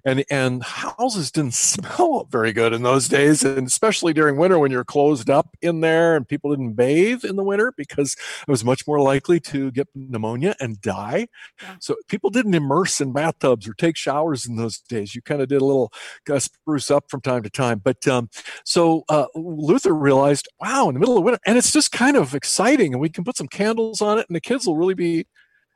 and 0.04 0.24
and 0.30 0.62
houses 0.62 1.30
didn't 1.30 1.54
smell 1.70 2.26
very 2.30 2.52
good 2.52 2.72
in 2.72 2.82
those 2.82 3.08
days 3.08 3.42
and 3.42 3.66
especially 3.66 4.12
during 4.12 4.36
winter 4.36 4.58
when 4.58 4.70
you're 4.70 4.84
closed 4.84 5.30
up 5.30 5.56
in 5.62 5.80
there 5.80 6.16
and 6.16 6.28
people 6.28 6.50
didn't 6.50 6.74
bathe 6.74 7.24
in 7.24 7.36
the 7.36 7.44
winter 7.44 7.72
because 7.76 8.16
it 8.46 8.50
was 8.50 8.64
much 8.64 8.86
more 8.86 9.00
likely 9.00 9.40
to 9.40 9.70
get 9.70 9.88
pneumonia 9.94 10.54
and 10.60 10.80
die. 10.80 11.28
Yeah. 11.62 11.76
so 11.80 11.96
people 12.08 12.30
didn't 12.30 12.54
immerse 12.54 13.00
in 13.00 13.12
bathtubs 13.12 13.68
or 13.68 13.74
take 13.74 13.96
showers 13.96 14.46
in 14.46 14.56
those 14.56 14.78
days. 14.78 15.14
You 15.14 15.22
kind 15.22 15.42
of 15.42 15.48
did 15.48 15.62
a 15.62 15.64
little 15.64 15.92
uh, 16.30 16.38
spruce 16.38 16.90
up 16.90 17.10
from 17.10 17.20
time 17.20 17.42
to 17.42 17.50
time. 17.50 17.80
But 17.82 18.06
um, 18.08 18.30
so 18.64 19.04
uh, 19.08 19.26
luther 19.34 19.94
realized 19.94 20.48
wow 20.60 20.88
in 20.88 20.94
the 20.94 21.00
middle 21.00 21.18
of 21.18 21.24
winter 21.24 21.40
and 21.46 21.58
it's 21.58 21.72
just 21.72 21.92
kind 21.92 22.16
of 22.16 22.34
exciting 22.34 22.92
and 22.92 23.00
we 23.00 23.08
can 23.08 23.24
put 23.24 23.36
some 23.36 23.48
candles 23.48 24.00
on 24.00 24.18
it 24.18 24.26
and 24.28 24.36
the 24.36 24.40
kids 24.40 24.66
will 24.66 24.76
really 24.76 24.94
be 24.94 25.26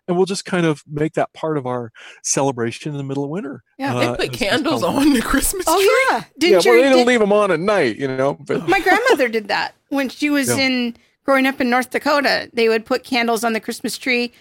and 0.07 0.17
we'll 0.17 0.27
just 0.27 0.45
kind 0.45 0.67
of 0.67 0.83
make 0.87 1.15
that 1.15 1.33
part 1.33 1.57
of 1.57 1.67
our 1.67 1.93
celebration 2.23 2.93
in 2.93 2.99
the 2.99 3.05
middle 3.05 3.25
of 3.25 3.31
winter. 3.31 3.63
Yeah, 3.79 3.95
uh, 3.95 4.17
they 4.17 4.29
put 4.29 4.37
candles 4.37 4.83
on 4.83 5.13
the 5.13 5.23
Christmas 5.23 5.65
oh, 5.69 5.77
tree. 5.77 5.87
Oh 5.89 6.09
yeah, 6.11 6.25
did 6.39 6.51
yeah, 6.51 6.71
well, 6.71 6.83
they 6.83 6.89
don't 6.89 6.99
did, 6.99 7.07
leave 7.07 7.21
them 7.21 7.33
on 7.33 7.51
at 7.51 7.61
night, 7.61 7.97
you 7.97 8.09
know. 8.09 8.35
But 8.35 8.69
my 8.69 8.81
grandmother 8.83 9.29
did 9.29 9.49
that 9.49 9.75
when 9.89 10.09
she 10.09 10.31
was 10.31 10.49
yeah. 10.49 10.65
in 10.65 10.97
growing 11.25 11.47
up 11.47 11.61
in 11.61 11.71
North 11.71 11.91
Dakota. 11.91 12.51
They 12.53 12.69
would 12.69 12.85
put 12.85 13.05
candles 13.05 13.45
on 13.45 13.53
the 13.53 13.61
Christmas 13.61 13.99
tree. 13.99 14.33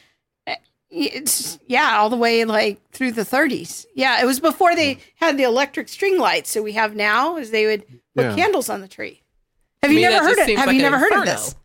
Eh, 0.48 0.56
it's 0.90 1.60
yeah, 1.68 1.98
all 1.98 2.10
the 2.10 2.18
way 2.18 2.46
like 2.46 2.80
through 2.92 3.14
the 3.14 3.24
30s. 3.24 3.86
Yeah, 3.96 4.22
it 4.22 4.26
was 4.26 4.40
before 4.40 4.76
they 4.76 5.00
had 5.16 5.38
the 5.38 5.44
electric 5.44 5.88
string 5.90 6.20
lights 6.20 6.54
that 6.54 6.64
we 6.64 6.74
have 6.74 6.96
now. 6.96 7.38
Is 7.38 7.52
they 7.52 7.66
would 7.66 7.86
put 8.16 8.26
yeah. 8.26 8.36
candles 8.36 8.70
on 8.70 8.82
the 8.82 8.88
tree. 8.88 9.22
Have 9.82 9.92
you 9.92 10.02
never 10.02 10.24
heard 10.24 10.38
it? 10.38 10.58
Have 10.58 10.68
like 10.68 10.76
you 10.76 10.82
never 10.82 10.98
heard 10.98 11.14
of 11.14 11.26
this? 11.26 11.56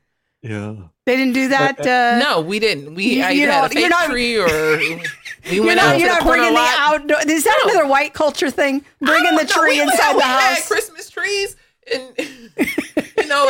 Yeah. 0.48 0.74
They 1.04 1.16
didn't 1.16 1.34
do 1.34 1.48
that. 1.48 1.78
Uh, 1.80 2.18
no, 2.18 2.40
we 2.40 2.58
didn't. 2.58 2.94
We 2.94 3.04
you, 3.04 3.26
you 3.26 3.46
know, 3.46 3.52
had 3.52 3.70
a 3.70 3.74
fake 3.74 3.90
not, 3.90 4.08
tree 4.08 4.38
or 4.38 4.46
we 5.50 5.60
went 5.60 5.76
not, 5.76 5.94
out 5.94 6.00
you're 6.00 6.08
to 6.08 6.14
not 6.14 6.22
the 6.22 6.28
bringing 6.28 6.54
the 6.54 6.74
outdoor. 6.78 7.18
Is 7.28 7.44
that 7.44 7.62
no. 7.64 7.70
another 7.70 7.86
white 7.86 8.14
culture 8.14 8.50
thing? 8.50 8.82
Bringing 9.00 9.36
the 9.36 9.44
tree 9.44 9.72
we, 9.72 9.82
inside 9.82 10.14
we 10.14 10.20
the 10.20 10.24
house. 10.24 10.58
Had 10.58 10.66
Christmas 10.66 11.10
trees, 11.10 11.56
and 11.92 12.14
you 12.18 13.26
know, 13.26 13.46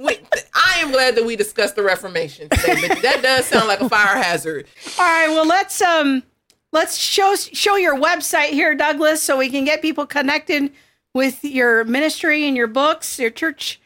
we, 0.00 0.18
I 0.54 0.78
am 0.78 0.92
glad 0.92 1.14
that 1.16 1.24
we 1.26 1.36
discussed 1.36 1.76
the 1.76 1.82
Reformation 1.82 2.48
today, 2.48 2.88
but 2.88 3.02
that 3.02 3.20
does 3.22 3.44
sound 3.44 3.68
like 3.68 3.82
a 3.82 3.88
fire 3.88 4.16
hazard. 4.16 4.66
All 4.98 5.04
right, 5.04 5.28
well 5.28 5.46
let's 5.46 5.82
um 5.82 6.22
let's 6.72 6.96
show 6.96 7.34
show 7.34 7.76
your 7.76 7.96
website 7.96 8.50
here, 8.50 8.74
Douglas, 8.74 9.22
so 9.22 9.36
we 9.36 9.50
can 9.50 9.66
get 9.66 9.82
people 9.82 10.06
connected 10.06 10.72
with 11.12 11.44
your 11.44 11.84
ministry 11.84 12.46
and 12.46 12.56
your 12.56 12.66
books, 12.66 13.18
your 13.18 13.30
church 13.30 13.78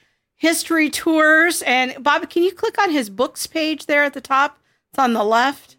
history 0.42 0.90
tours. 0.90 1.62
And 1.62 1.94
Bob, 2.02 2.28
can 2.28 2.42
you 2.42 2.50
click 2.50 2.76
on 2.76 2.90
his 2.90 3.08
books 3.08 3.46
page 3.46 3.86
there 3.86 4.02
at 4.02 4.12
the 4.12 4.20
top? 4.20 4.58
It's 4.90 4.98
on 4.98 5.12
the 5.12 5.22
left. 5.22 5.76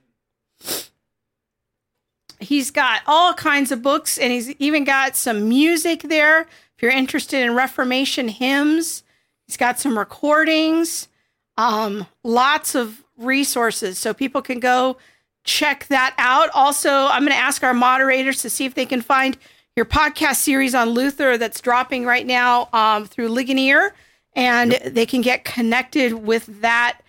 He's 2.39 2.72
got 2.72 3.01
all 3.05 3.34
kinds 3.34 3.74
of 3.74 3.82
books 3.82 4.18
and 4.18 4.32
he's 4.32 4.51
even 4.51 4.86
got 4.86 5.18
some 5.18 5.49
music 5.49 6.04
there. 6.04 6.43
If 6.78 6.82
you're 6.82 6.92
interested 6.92 7.42
in 7.42 7.55
Reformation 7.55 8.29
hymns, 8.29 9.04
he's 9.47 9.58
got 9.58 9.82
some 9.82 10.00
recordings, 10.00 11.09
um, 11.58 12.08
lots 12.24 12.74
of 12.74 13.04
resources. 13.17 14.00
So 14.00 14.13
people 14.13 14.42
can 14.42 14.62
go 14.62 14.96
check 15.43 15.88
that 15.88 16.16
out. 16.17 16.50
Also, 16.54 16.89
I'm 16.89 17.24
going 17.24 17.33
to 17.33 17.38
ask 17.38 17.66
our 17.66 17.74
moderators 17.74 18.42
to 18.43 18.50
see 18.50 18.63
if 18.63 18.75
they 18.75 18.86
can 18.86 19.01
find 19.01 19.38
your 19.75 19.86
podcast 19.86 20.36
series 20.36 20.74
on 20.74 20.92
Luther 20.92 21.38
that's 21.38 21.59
dropping 21.59 22.05
right 22.05 22.25
now 22.25 22.70
um, 22.71 23.05
through 23.05 23.28
Ligonier 23.28 23.93
and 24.36 24.72
yep. 24.72 24.93
they 24.93 25.05
can 25.05 25.22
get 25.22 25.43
connected 25.43 26.14
with 26.14 26.62
that 26.62 27.00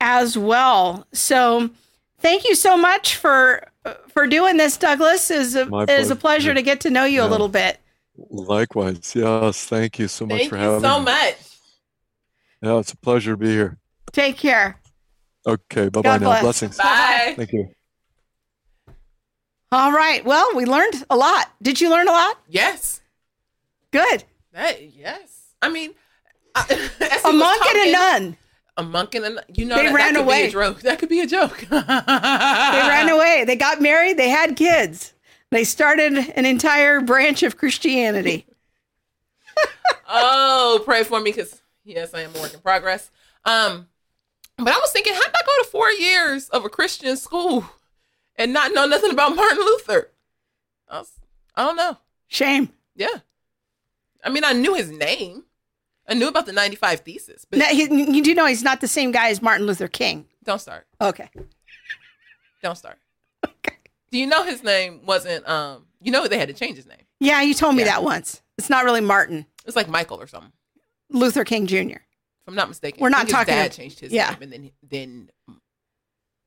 as 0.00 0.36
well. 0.36 1.06
So, 1.12 1.70
thank 2.18 2.44
you 2.44 2.54
so 2.54 2.76
much 2.76 3.16
for 3.16 3.68
for 4.08 4.26
doing 4.26 4.56
this, 4.56 4.76
Douglas. 4.76 5.30
It 5.30 5.38
is 5.38 5.56
a, 5.56 5.74
it 5.82 5.90
is 5.90 6.10
a 6.10 6.16
pleasure 6.16 6.54
to 6.54 6.62
get 6.62 6.80
to 6.82 6.90
know 6.90 7.04
you 7.04 7.20
yeah. 7.20 7.26
a 7.26 7.30
little 7.30 7.48
bit. 7.48 7.78
Likewise, 8.16 9.14
yes. 9.14 9.64
Thank 9.66 9.98
you 9.98 10.08
so 10.08 10.26
much 10.26 10.38
thank 10.38 10.50
for 10.50 10.56
having 10.56 10.80
so 10.80 11.00
me. 11.00 11.06
so 11.06 11.12
much. 11.12 11.34
Yeah, 12.62 12.78
it's 12.78 12.92
a 12.92 12.96
pleasure 12.96 13.32
to 13.32 13.36
be 13.36 13.48
here. 13.48 13.78
Take 14.12 14.36
care. 14.36 14.78
Okay, 15.46 15.88
bye 15.88 16.02
bye 16.02 16.18
now. 16.18 16.26
Bless. 16.26 16.42
Blessings. 16.42 16.76
Bye. 16.76 17.34
Thank 17.36 17.52
you. 17.52 17.68
All 19.72 19.90
right. 19.90 20.24
Well, 20.24 20.54
we 20.54 20.66
learned 20.66 21.04
a 21.08 21.16
lot. 21.16 21.50
Did 21.62 21.80
you 21.80 21.90
learn 21.90 22.06
a 22.06 22.12
lot? 22.12 22.38
Yes. 22.46 23.00
Good. 23.90 24.24
That 24.52 24.94
yes. 24.94 25.54
I 25.62 25.70
mean, 25.70 25.94
a 27.24 27.32
monk 27.32 27.62
talking, 27.62 27.80
and 27.80 27.88
a 27.88 27.92
nun. 27.92 28.36
A 28.76 28.82
monk 28.82 29.14
and 29.14 29.24
a 29.24 29.30
nun. 29.30 29.44
You 29.54 29.64
know, 29.66 29.76
they 29.76 29.86
that, 29.86 29.94
ran 29.94 30.14
that 30.14 30.22
away. 30.22 30.50
That 30.82 30.98
could 30.98 31.08
be 31.08 31.20
a 31.20 31.26
joke. 31.26 31.58
they 31.70 31.76
ran 31.76 33.08
away. 33.08 33.44
They 33.46 33.56
got 33.56 33.80
married. 33.80 34.18
They 34.18 34.28
had 34.28 34.56
kids. 34.56 35.12
They 35.50 35.64
started 35.64 36.16
an 36.34 36.46
entire 36.46 37.00
branch 37.00 37.42
of 37.42 37.56
Christianity. 37.58 38.46
oh, 40.08 40.80
pray 40.84 41.04
for 41.04 41.20
me 41.20 41.30
because 41.30 41.60
yes, 41.84 42.14
I 42.14 42.22
am 42.22 42.34
a 42.34 42.40
work 42.40 42.54
in 42.54 42.60
progress. 42.60 43.10
Um, 43.44 43.88
but 44.56 44.68
I 44.68 44.78
was 44.78 44.90
thinking, 44.92 45.14
how 45.14 45.22
did 45.22 45.34
I 45.34 45.42
go 45.44 45.62
to 45.62 45.68
four 45.70 45.90
years 45.90 46.48
of 46.50 46.64
a 46.64 46.68
Christian 46.68 47.16
school 47.16 47.64
and 48.36 48.52
not 48.52 48.72
know 48.72 48.86
nothing 48.86 49.10
about 49.10 49.36
Martin 49.36 49.58
Luther? 49.58 50.10
I, 50.88 50.98
was, 51.00 51.10
I 51.54 51.64
don't 51.64 51.76
know. 51.76 51.98
Shame. 52.28 52.70
Yeah. 52.94 53.18
I 54.24 54.30
mean, 54.30 54.44
I 54.44 54.52
knew 54.52 54.74
his 54.74 54.90
name. 54.90 55.44
I 56.08 56.14
knew 56.14 56.28
about 56.28 56.46
the 56.46 56.52
95 56.52 57.00
thesis, 57.00 57.44
but 57.48 57.58
Now, 57.60 57.66
he, 57.66 57.82
you 57.84 58.22
do 58.22 58.34
know 58.34 58.46
he's 58.46 58.62
not 58.64 58.80
the 58.80 58.88
same 58.88 59.12
guy 59.12 59.28
as 59.30 59.40
Martin 59.40 59.66
Luther 59.66 59.88
King. 59.88 60.26
don't 60.44 60.60
start. 60.60 60.86
Okay. 61.00 61.28
Don't 62.62 62.76
start. 62.76 62.98
Okay. 63.44 63.76
Do 64.10 64.18
you 64.18 64.26
know 64.26 64.44
his 64.44 64.62
name 64.62 65.00
wasn't 65.04 65.48
um 65.48 65.86
you 66.00 66.10
know 66.12 66.26
they 66.28 66.38
had 66.38 66.48
to 66.48 66.54
change 66.54 66.76
his 66.76 66.86
name. 66.86 66.98
Yeah, 67.20 67.40
you 67.42 67.54
told 67.54 67.74
me 67.76 67.82
Yeah. 67.82 67.90
that 67.90 68.02
once. 68.04 68.42
It's 68.58 68.68
not 68.70 68.84
really 68.84 69.00
Martin 69.00 69.46
It's 69.66 69.76
like 69.76 69.88
Michael 69.88 70.20
or 70.20 70.26
something. 70.26 70.52
Luther 71.10 71.44
King 71.44 71.66
Jr. 71.66 71.76
If 71.98 72.48
I'm 72.48 72.54
not 72.54 72.68
mistaken. 72.68 73.00
We're 73.00 73.08
not 73.08 73.26
think 73.26 73.38
his 73.38 73.46
dad 73.46 73.72
changed 73.72 74.00
his 74.00 74.12
yeah. 74.12 74.30
name 74.30 74.42
and 74.42 74.52
then 74.52 74.70
then 74.88 75.30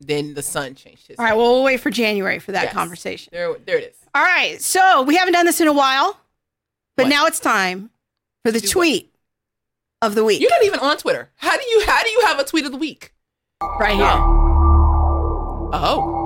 then 0.01 0.33
the 0.33 0.43
son 0.43 0.75
changed 0.75 1.07
his 1.07 1.17
All 1.17 1.23
right, 1.25 1.31
name. 1.31 1.39
well, 1.39 1.53
we'll 1.53 1.63
wait 1.63 1.79
for 1.79 1.89
January 1.89 2.39
for 2.39 2.51
that 2.51 2.65
Yes. 2.65 2.73
conversation. 2.73 3.29
There 3.31 3.55
there 3.65 3.77
it 3.77 3.91
is. 3.91 3.97
All 4.13 4.23
right, 4.23 4.61
so 4.61 5.01
we 5.03 5.15
haven't 5.15 5.33
done 5.33 5.45
this 5.45 5.61
in 5.61 5.67
a 5.67 5.73
while, 5.73 6.19
but 6.97 7.03
What? 7.03 7.09
now 7.09 7.25
it's 7.25 7.39
time 7.39 7.89
for 8.43 8.51
the 8.51 8.59
Do 8.59 8.67
tweet 8.67 9.14
of 10.01 10.15
the 10.15 10.23
week. 10.23 10.41
You're 10.41 10.49
not 10.51 10.63
even 10.63 10.79
on 10.79 10.97
Twitter. 10.97 11.31
How 11.37 11.55
do 11.57 11.63
you 11.67 11.83
how 11.85 12.03
do 12.03 12.09
you 12.09 12.21
have 12.25 12.39
a 12.39 12.43
tweet 12.43 12.65
of 12.65 12.71
the 12.71 12.77
week? 12.77 13.11
right 13.79 13.95
here. 13.95 14.05
Oh. 15.77 16.21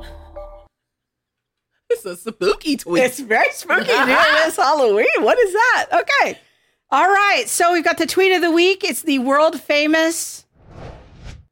It's 1.90 2.04
a 2.04 2.16
spooky 2.16 2.76
tweet. 2.76 3.02
It's 3.04 3.20
very 3.20 3.50
spooky 3.52 3.84
this 3.84 4.56
Halloween. 4.64 5.06
What 5.20 5.38
is 5.38 5.52
that? 5.52 5.86
Okay. 5.92 6.38
All 6.90 7.06
right. 7.06 7.44
So 7.46 7.72
we've 7.72 7.84
got 7.84 7.98
the 7.98 8.06
tweet 8.06 8.34
of 8.34 8.42
the 8.42 8.50
week. 8.50 8.82
It's 8.84 9.02
the 9.02 9.18
world 9.20 9.60
famous 9.60 10.44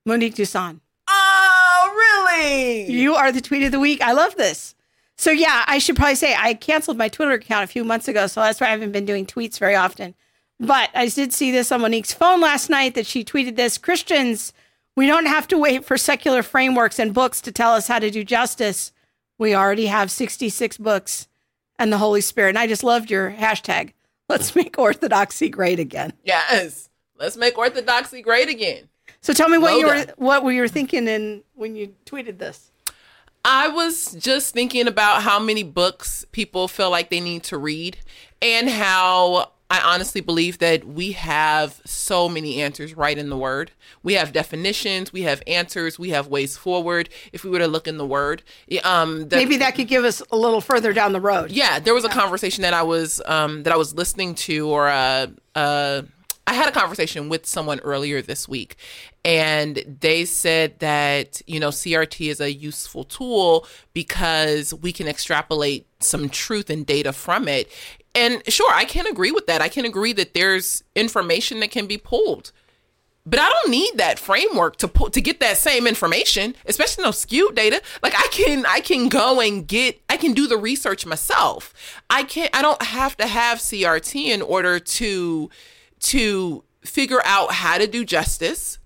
Monique 0.04 0.34
Dusan. 0.34 0.80
oh, 1.08 2.24
really? 2.34 2.90
You 2.90 3.14
are 3.14 3.30
the 3.30 3.40
tweet 3.40 3.62
of 3.62 3.72
the 3.72 3.80
week. 3.80 4.00
I 4.02 4.12
love 4.12 4.34
this. 4.36 4.74
So 5.16 5.30
yeah, 5.30 5.64
I 5.66 5.78
should 5.78 5.96
probably 5.96 6.14
say 6.14 6.34
I 6.36 6.54
canceled 6.54 6.96
my 6.96 7.08
Twitter 7.08 7.32
account 7.32 7.64
a 7.64 7.72
few 7.72 7.84
months 7.84 8.08
ago, 8.08 8.26
so 8.26 8.40
that's 8.40 8.60
why 8.60 8.68
I 8.68 8.70
haven't 8.70 8.92
been 8.92 9.04
doing 9.04 9.26
tweets 9.26 9.58
very 9.58 9.74
often. 9.74 10.14
But 10.58 10.90
I 10.94 11.08
did 11.08 11.32
see 11.32 11.50
this 11.50 11.72
on 11.72 11.80
Monique's 11.80 12.12
phone 12.12 12.40
last 12.40 12.70
night 12.70 12.94
that 12.94 13.06
she 13.06 13.24
tweeted 13.24 13.56
this 13.56 13.78
Christians, 13.78 14.52
we 14.94 15.06
don't 15.06 15.26
have 15.26 15.48
to 15.48 15.58
wait 15.58 15.84
for 15.84 15.96
secular 15.96 16.42
frameworks 16.42 16.98
and 16.98 17.14
books 17.14 17.40
to 17.42 17.52
tell 17.52 17.72
us 17.72 17.88
how 17.88 17.98
to 17.98 18.10
do 18.10 18.24
justice. 18.24 18.92
We 19.38 19.54
already 19.54 19.86
have 19.86 20.10
66 20.10 20.76
books 20.78 21.28
and 21.78 21.92
the 21.92 21.98
Holy 21.98 22.20
Spirit. 22.20 22.50
And 22.50 22.58
I 22.58 22.66
just 22.66 22.84
loved 22.84 23.10
your 23.10 23.30
hashtag. 23.30 23.92
Let's 24.28 24.54
make 24.54 24.78
orthodoxy 24.78 25.48
great 25.48 25.78
again. 25.78 26.12
Yes. 26.24 26.90
Let's 27.18 27.36
make 27.36 27.56
orthodoxy 27.56 28.22
great 28.22 28.48
again. 28.48 28.88
So 29.20 29.32
tell 29.32 29.48
me 29.48 29.58
what 29.58 29.78
you 29.78 29.86
were 29.86 30.06
what 30.16 30.42
were 30.42 30.52
you 30.52 30.66
thinking 30.68 31.06
in 31.06 31.42
when 31.54 31.76
you 31.76 31.94
tweeted 32.06 32.38
this. 32.38 32.71
I 33.44 33.68
was 33.68 34.12
just 34.12 34.54
thinking 34.54 34.86
about 34.86 35.22
how 35.22 35.38
many 35.40 35.62
books 35.62 36.24
people 36.32 36.68
feel 36.68 36.90
like 36.90 37.10
they 37.10 37.20
need 37.20 37.42
to 37.44 37.58
read 37.58 37.98
and 38.40 38.68
how 38.68 39.50
I 39.68 39.80
honestly 39.80 40.20
believe 40.20 40.58
that 40.58 40.84
we 40.84 41.12
have 41.12 41.80
so 41.86 42.28
many 42.28 42.60
answers 42.60 42.94
right 42.94 43.16
in 43.16 43.30
the 43.30 43.38
word. 43.38 43.70
We 44.02 44.14
have 44.14 44.32
definitions, 44.32 45.12
we 45.12 45.22
have 45.22 45.42
answers, 45.46 45.98
we 45.98 46.10
have 46.10 46.28
ways 46.28 46.58
forward. 46.58 47.08
If 47.32 47.42
we 47.42 47.50
were 47.50 47.58
to 47.58 47.66
look 47.66 47.88
in 47.88 47.96
the 47.96 48.06
word, 48.06 48.42
um, 48.84 49.28
the, 49.28 49.36
Maybe 49.36 49.56
that 49.56 49.74
could 49.74 49.88
give 49.88 50.04
us 50.04 50.22
a 50.30 50.36
little 50.36 50.60
further 50.60 50.92
down 50.92 51.12
the 51.12 51.22
road. 51.22 51.50
yeah, 51.50 51.78
there 51.78 51.94
was 51.94 52.04
a 52.04 52.10
conversation 52.10 52.62
that 52.62 52.74
I 52.74 52.82
was 52.82 53.22
um, 53.24 53.62
that 53.62 53.72
I 53.72 53.76
was 53.76 53.94
listening 53.94 54.34
to, 54.36 54.68
or 54.68 54.88
uh, 54.88 55.28
uh, 55.54 56.02
I 56.46 56.54
had 56.54 56.68
a 56.68 56.72
conversation 56.72 57.28
with 57.28 57.46
someone 57.46 57.78
earlier 57.80 58.20
this 58.20 58.48
week, 58.48 58.76
and 59.24 59.76
they 60.00 60.24
said 60.24 60.80
that 60.80 61.40
you 61.46 61.60
know 61.60 61.68
CRT 61.68 62.30
is 62.30 62.40
a 62.40 62.52
useful 62.52 63.04
tool 63.04 63.66
because 63.92 64.74
we 64.74 64.92
can 64.92 65.06
extrapolate 65.06 65.86
some 66.00 66.28
truth 66.28 66.68
and 66.68 66.84
data 66.84 67.12
from 67.12 67.46
it. 67.46 67.70
And 68.14 68.42
sure, 68.48 68.72
I 68.72 68.84
can 68.84 69.06
agree 69.06 69.30
with 69.30 69.46
that. 69.46 69.62
I 69.62 69.68
can 69.68 69.84
agree 69.84 70.12
that 70.14 70.34
there's 70.34 70.82
information 70.94 71.60
that 71.60 71.70
can 71.70 71.86
be 71.86 71.96
pulled. 71.96 72.52
But 73.24 73.38
I 73.38 73.48
don't 73.48 73.70
need 73.70 73.98
that 73.98 74.18
framework 74.18 74.76
to 74.78 74.88
put 74.88 75.12
to 75.12 75.20
get 75.20 75.38
that 75.38 75.56
same 75.56 75.86
information, 75.86 76.56
especially 76.66 77.04
no 77.04 77.12
skewed 77.12 77.54
data. 77.54 77.80
Like 78.02 78.14
I 78.16 78.26
can 78.32 78.66
I 78.66 78.80
can 78.80 79.08
go 79.08 79.40
and 79.40 79.66
get 79.66 80.02
I 80.08 80.16
can 80.16 80.32
do 80.32 80.48
the 80.48 80.56
research 80.56 81.06
myself. 81.06 81.72
I 82.10 82.24
can't 82.24 82.54
I 82.54 82.62
don't 82.62 82.82
have 82.82 83.16
to 83.18 83.28
have 83.28 83.58
CRT 83.58 84.26
in 84.26 84.42
order 84.42 84.80
to 84.80 85.50
to 86.02 86.64
figure 86.82 87.22
out 87.24 87.52
how 87.52 87.78
to 87.78 87.86
do 87.86 88.04
justice 88.04 88.78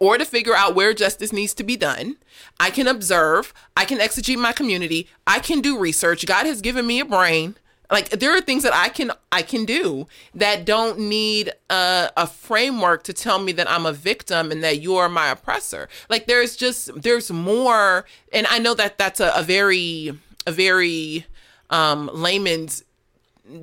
or 0.00 0.18
to 0.18 0.24
figure 0.24 0.54
out 0.54 0.74
where 0.74 0.92
justice 0.92 1.32
needs 1.32 1.54
to 1.54 1.64
be 1.64 1.76
done. 1.76 2.16
I 2.60 2.70
can 2.70 2.86
observe, 2.86 3.54
I 3.76 3.84
can 3.84 3.98
exegete 3.98 4.38
my 4.38 4.52
community, 4.52 5.08
I 5.26 5.38
can 5.40 5.60
do 5.60 5.78
research. 5.78 6.26
God 6.26 6.46
has 6.46 6.60
given 6.60 6.86
me 6.86 7.00
a 7.00 7.04
brain. 7.04 7.56
Like 7.90 8.10
there 8.10 8.36
are 8.36 8.42
things 8.42 8.64
that 8.64 8.74
I 8.74 8.90
can 8.90 9.12
I 9.32 9.40
can 9.40 9.64
do 9.64 10.06
that 10.34 10.66
don't 10.66 10.98
need 10.98 11.52
a, 11.70 12.10
a 12.18 12.26
framework 12.26 13.02
to 13.04 13.14
tell 13.14 13.38
me 13.38 13.52
that 13.52 13.70
I'm 13.70 13.86
a 13.86 13.92
victim 13.92 14.52
and 14.52 14.62
that 14.62 14.82
you're 14.82 15.08
my 15.08 15.30
oppressor. 15.30 15.88
Like 16.10 16.26
there's 16.26 16.54
just 16.54 17.00
there's 17.00 17.30
more, 17.30 18.04
and 18.30 18.46
I 18.50 18.58
know 18.58 18.74
that 18.74 18.98
that's 18.98 19.20
a, 19.20 19.32
a 19.34 19.42
very 19.42 20.12
a 20.46 20.52
very 20.52 21.24
um, 21.70 22.10
layman's 22.12 22.84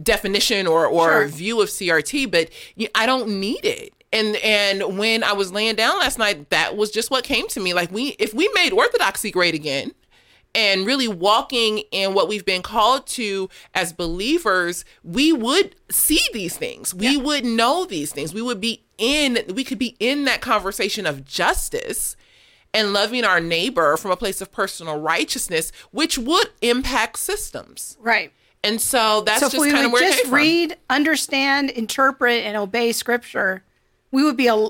definition 0.04 0.68
or 0.68 0.86
or 0.86 1.10
Sure. 1.10 1.28
view 1.28 1.62
of 1.62 1.70
CRT, 1.70 2.30
but 2.32 2.50
I 2.96 3.06
don't 3.06 3.40
need 3.40 3.66
it. 3.66 3.94
And 4.14 4.36
and 4.38 4.98
when 4.98 5.24
I 5.24 5.34
was 5.34 5.52
laying 5.52 5.76
down 5.76 6.00
last 6.00 6.18
night, 6.18 6.50
that 6.50 6.78
was 6.78 6.92
just 6.92 7.12
what 7.12 7.24
came 7.24 7.48
to 7.50 7.60
me. 7.60 7.74
Like 7.74 7.92
we, 7.92 8.10
if 8.20 8.34
we 8.34 8.50
made 8.54 8.72
orthodoxy 8.72 9.32
great 9.32 9.54
again, 9.56 9.92
and 10.54 10.86
really 10.86 11.08
walking 11.10 11.80
in 11.92 12.14
what 12.14 12.30
we've 12.30 12.46
been 12.46 12.62
called 12.62 13.06
to 13.08 13.50
as 13.74 13.92
believers, 13.92 14.86
we 15.04 15.34
would 15.34 15.76
see 15.92 16.22
these 16.34 16.56
things. 16.58 16.94
We 16.94 17.18
would 17.18 17.44
know 17.44 17.84
these 17.86 18.14
things. 18.14 18.34
We 18.34 18.42
would 18.42 18.62
be 18.62 18.84
in. 18.98 19.40
We 19.54 19.64
could 19.66 19.80
be 19.80 19.98
in 20.00 20.24
that 20.26 20.40
conversation 20.40 21.06
of 21.06 21.26
justice 21.26 22.16
and 22.74 22.94
loving 22.94 23.24
our 23.26 23.40
neighbor 23.42 23.98
from 23.98 24.12
a 24.12 24.18
place 24.18 24.40
of 24.42 24.52
personal 24.52 25.00
righteousness, 25.00 25.72
which 25.92 26.18
would 26.18 26.50
impact 26.62 27.20
systems. 27.20 27.98
Right. 28.00 28.32
And 28.66 28.82
so 28.82 29.22
that's 29.22 29.40
so 29.42 29.46
if 29.48 29.52
just 29.54 29.62
we 29.62 29.72
kind 29.72 29.86
of 29.86 29.92
where 29.92 30.04
it 30.04 30.08
just 30.08 30.18
came 30.24 30.30
from. 30.30 30.36
read, 30.36 30.78
understand, 30.90 31.70
interpret, 31.70 32.44
and 32.44 32.58
obey 32.58 32.92
Scripture, 32.92 33.64
we 34.12 34.24
would 34.24 34.38
be 34.38 34.48
a, 34.48 34.68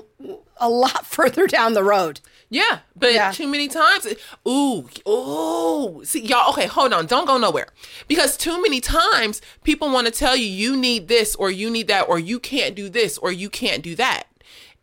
a 0.58 0.68
lot 0.68 1.06
further 1.16 1.46
down 1.46 1.72
the 1.74 1.82
road. 1.84 2.20
Yeah, 2.48 2.78
but 2.94 3.12
Yeah. 3.12 3.32
too 3.32 3.48
many 3.48 3.66
times. 3.66 4.06
Ooh, 4.46 4.88
ooh. 5.08 6.02
See, 6.04 6.20
y'all. 6.24 6.50
Okay, 6.50 6.66
hold 6.66 6.92
on. 6.92 7.06
Don't 7.06 7.26
go 7.26 7.38
nowhere 7.38 7.68
because 8.06 8.36
too 8.36 8.62
many 8.62 8.80
times 8.80 9.42
people 9.64 9.90
want 9.90 10.06
to 10.06 10.12
tell 10.12 10.36
you 10.36 10.46
you 10.46 10.76
need 10.76 11.08
this 11.08 11.34
or 11.34 11.50
you 11.50 11.70
need 11.70 11.88
that 11.88 12.08
or 12.08 12.18
you 12.20 12.38
can't 12.38 12.76
do 12.76 12.88
this 12.88 13.18
or 13.18 13.32
you 13.32 13.50
can't 13.50 13.82
do 13.82 13.96
that, 13.96 14.24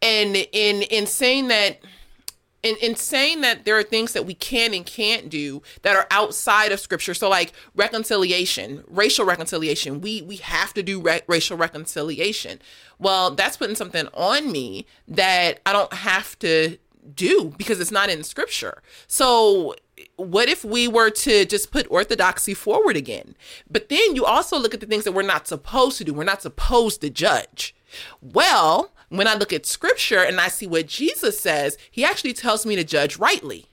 and 0.02 0.35
in 0.35 0.81
in 0.84 1.06
saying 1.07 1.48
that. 1.48 1.80
In, 2.64 2.77
in 2.81 2.95
saying 2.95 3.41
that 3.41 3.65
there 3.65 3.77
are 3.77 3.84
things 3.84 4.14
that 4.14 4.26
we 4.26 4.34
can 4.34 4.73
and 4.73 4.85
can't 4.85 5.30
do 5.30 5.61
that 5.81 5.95
are 5.98 6.07
outside 6.10 6.72
of 6.72 6.80
scripture. 6.80 7.14
So 7.14 7.30
like 7.30 7.52
reconciliation 7.76 8.84
racial 8.88 9.26
reconciliation. 9.26 10.02
We 10.02 10.22
we 10.22 10.38
have 10.38 10.73
to 10.76 10.84
do 10.84 11.02
ra- 11.02 11.19
racial 11.27 11.57
reconciliation. 11.57 12.60
Well 12.99 13.31
that's 13.31 13.57
putting 13.57 13.76
something 13.76 14.07
on 14.14 14.52
me 14.52 14.85
that 15.07 15.60
i 15.65 15.73
don't 15.73 15.94
have 15.94 16.38
to 16.40 16.77
do 17.15 17.53
because 17.57 17.80
it's 17.80 17.91
not 17.91 18.10
in 18.10 18.23
scripture. 18.23 18.81
So 19.07 19.76
what 20.15 20.49
if 20.49 20.64
we 20.64 20.88
were 20.88 21.10
to 21.10 21.45
just 21.45 21.72
put 21.72 21.90
orthodoxy 21.90 22.53
forward 22.53 22.95
again? 22.95 23.35
But 23.69 23.90
then 23.90 24.15
you 24.15 24.26
also 24.26 24.57
look 24.57 24.73
at 24.73 24.80
the 24.80 24.85
things 24.85 25.03
that 25.03 25.11
we're 25.11 25.23
not 25.23 25.48
supposed 25.48 25.98
to 25.98 26.03
do. 26.03 26.14
We're 26.14 26.23
not 26.23 26.41
supposed 26.41 27.02
to 27.02 27.10
judge. 27.10 27.76
Well 28.22 28.91
when 29.15 29.27
i 29.27 29.34
look 29.34 29.53
at 29.53 29.65
scripture 29.65 30.23
and 30.23 30.40
i 30.40 30.48
see 30.48 30.68
what 30.68 30.88
jesus 30.88 31.40
says 31.40 31.77
he 31.90 32.03
actually 32.03 32.34
tells 32.34 32.65
me 32.65 32.76
to 32.76 32.84
judge 32.84 33.18
rightly 33.18 33.68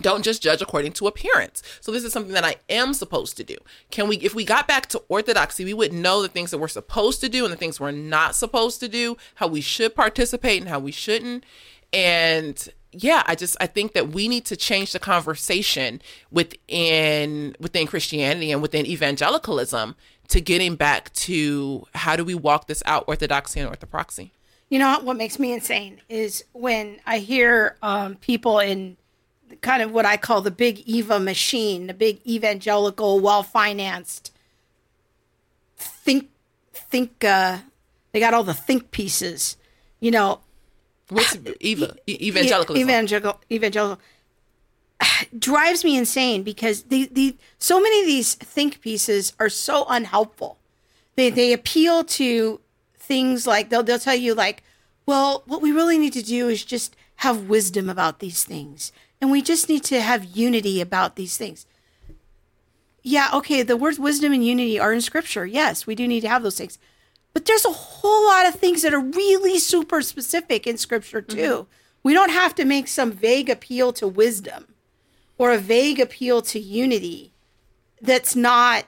don't 0.00 0.24
just 0.24 0.42
judge 0.42 0.60
according 0.60 0.92
to 0.92 1.06
appearance. 1.06 1.62
So 1.80 1.90
this 1.90 2.04
is 2.04 2.12
something 2.12 2.34
that 2.34 2.44
I 2.44 2.56
am 2.68 2.92
supposed 2.92 3.36
to 3.38 3.44
do. 3.44 3.56
Can 3.90 4.08
we 4.08 4.16
if 4.18 4.34
we 4.34 4.44
got 4.44 4.68
back 4.68 4.86
to 4.88 5.02
orthodoxy, 5.08 5.64
we 5.64 5.74
would 5.74 5.92
know 5.92 6.22
the 6.22 6.28
things 6.28 6.50
that 6.50 6.58
we're 6.58 6.68
supposed 6.68 7.20
to 7.22 7.28
do 7.28 7.44
and 7.44 7.52
the 7.52 7.56
things 7.56 7.80
we're 7.80 7.92
not 7.92 8.34
supposed 8.34 8.80
to 8.80 8.88
do, 8.88 9.16
how 9.36 9.46
we 9.46 9.60
should 9.60 9.94
participate 9.94 10.60
and 10.60 10.68
how 10.68 10.78
we 10.78 10.92
shouldn't. 10.92 11.44
And 11.92 12.68
yeah, 12.92 13.22
I 13.26 13.34
just 13.34 13.56
I 13.60 13.66
think 13.66 13.92
that 13.92 14.08
we 14.08 14.28
need 14.28 14.44
to 14.46 14.56
change 14.56 14.92
the 14.92 14.98
conversation 14.98 16.02
within 16.30 17.56
within 17.58 17.86
Christianity 17.86 18.52
and 18.52 18.60
within 18.60 18.84
evangelicalism 18.86 19.96
to 20.28 20.40
getting 20.40 20.76
back 20.76 21.12
to 21.14 21.86
how 21.94 22.16
do 22.16 22.24
we 22.24 22.34
walk 22.34 22.66
this 22.66 22.82
out 22.86 23.04
orthodoxy 23.06 23.60
and 23.60 23.70
orthopraxy. 23.70 24.30
You 24.68 24.78
know 24.78 24.98
what 25.00 25.16
makes 25.16 25.38
me 25.38 25.52
insane 25.52 26.00
is 26.08 26.44
when 26.52 26.98
I 27.06 27.18
hear 27.18 27.76
um, 27.82 28.16
people 28.16 28.58
in 28.58 28.96
kind 29.60 29.82
of 29.82 29.92
what 29.92 30.04
I 30.04 30.16
call 30.16 30.40
the 30.40 30.50
big 30.50 30.80
Eva 30.80 31.20
machine, 31.20 31.86
the 31.86 31.94
big 31.94 32.20
evangelical, 32.26 33.20
well 33.20 33.42
financed 33.44 34.32
think 36.06 36.30
think 36.72 37.24
uh, 37.24 37.58
they 38.12 38.20
got 38.20 38.34
all 38.34 38.44
the 38.44 38.54
think 38.54 38.90
pieces. 38.90 39.56
You 40.00 40.10
know, 40.10 40.40
What's 41.08 41.36
Eva 41.60 41.96
e- 42.06 42.28
evangelicalism? 42.28 42.88
evangelical 42.88 43.40
evangelical 43.50 44.00
drives 45.38 45.84
me 45.84 45.96
insane 45.96 46.42
because 46.42 46.84
the, 46.84 47.08
the 47.12 47.36
so 47.58 47.80
many 47.80 48.00
of 48.00 48.06
these 48.06 48.34
think 48.34 48.80
pieces 48.80 49.32
are 49.38 49.48
so 49.48 49.86
unhelpful. 49.88 50.58
They 51.16 51.30
they 51.30 51.52
appeal 51.52 52.04
to 52.04 52.60
things 52.96 53.46
like 53.46 53.70
they'll 53.70 53.82
they'll 53.82 53.98
tell 53.98 54.14
you 54.14 54.34
like, 54.34 54.62
well, 55.06 55.42
what 55.46 55.62
we 55.62 55.72
really 55.72 55.98
need 55.98 56.12
to 56.14 56.22
do 56.22 56.48
is 56.48 56.64
just 56.64 56.96
have 57.16 57.48
wisdom 57.48 57.88
about 57.88 58.18
these 58.18 58.44
things. 58.44 58.92
And 59.20 59.30
we 59.30 59.40
just 59.40 59.68
need 59.68 59.84
to 59.84 60.02
have 60.02 60.24
unity 60.24 60.80
about 60.80 61.16
these 61.16 61.36
things. 61.36 61.66
Yeah, 63.02 63.30
okay, 63.32 63.62
the 63.62 63.76
words 63.76 63.98
wisdom 63.98 64.32
and 64.32 64.44
unity 64.44 64.78
are 64.78 64.92
in 64.92 65.00
scripture. 65.00 65.46
Yes, 65.46 65.86
we 65.86 65.94
do 65.94 66.06
need 66.06 66.20
to 66.22 66.28
have 66.28 66.42
those 66.42 66.58
things. 66.58 66.78
But 67.32 67.44
there's 67.44 67.64
a 67.64 67.70
whole 67.70 68.26
lot 68.26 68.46
of 68.46 68.56
things 68.56 68.82
that 68.82 68.92
are 68.92 69.00
really 69.00 69.58
super 69.58 70.02
specific 70.02 70.66
in 70.66 70.76
scripture 70.76 71.22
mm-hmm. 71.22 71.38
too. 71.38 71.66
We 72.02 72.14
don't 72.14 72.30
have 72.30 72.54
to 72.56 72.64
make 72.64 72.88
some 72.88 73.12
vague 73.12 73.48
appeal 73.48 73.92
to 73.94 74.08
wisdom 74.08 74.66
or 75.38 75.52
a 75.52 75.58
vague 75.58 76.00
appeal 76.00 76.42
to 76.42 76.58
unity 76.58 77.32
that's 78.00 78.36
not 78.36 78.84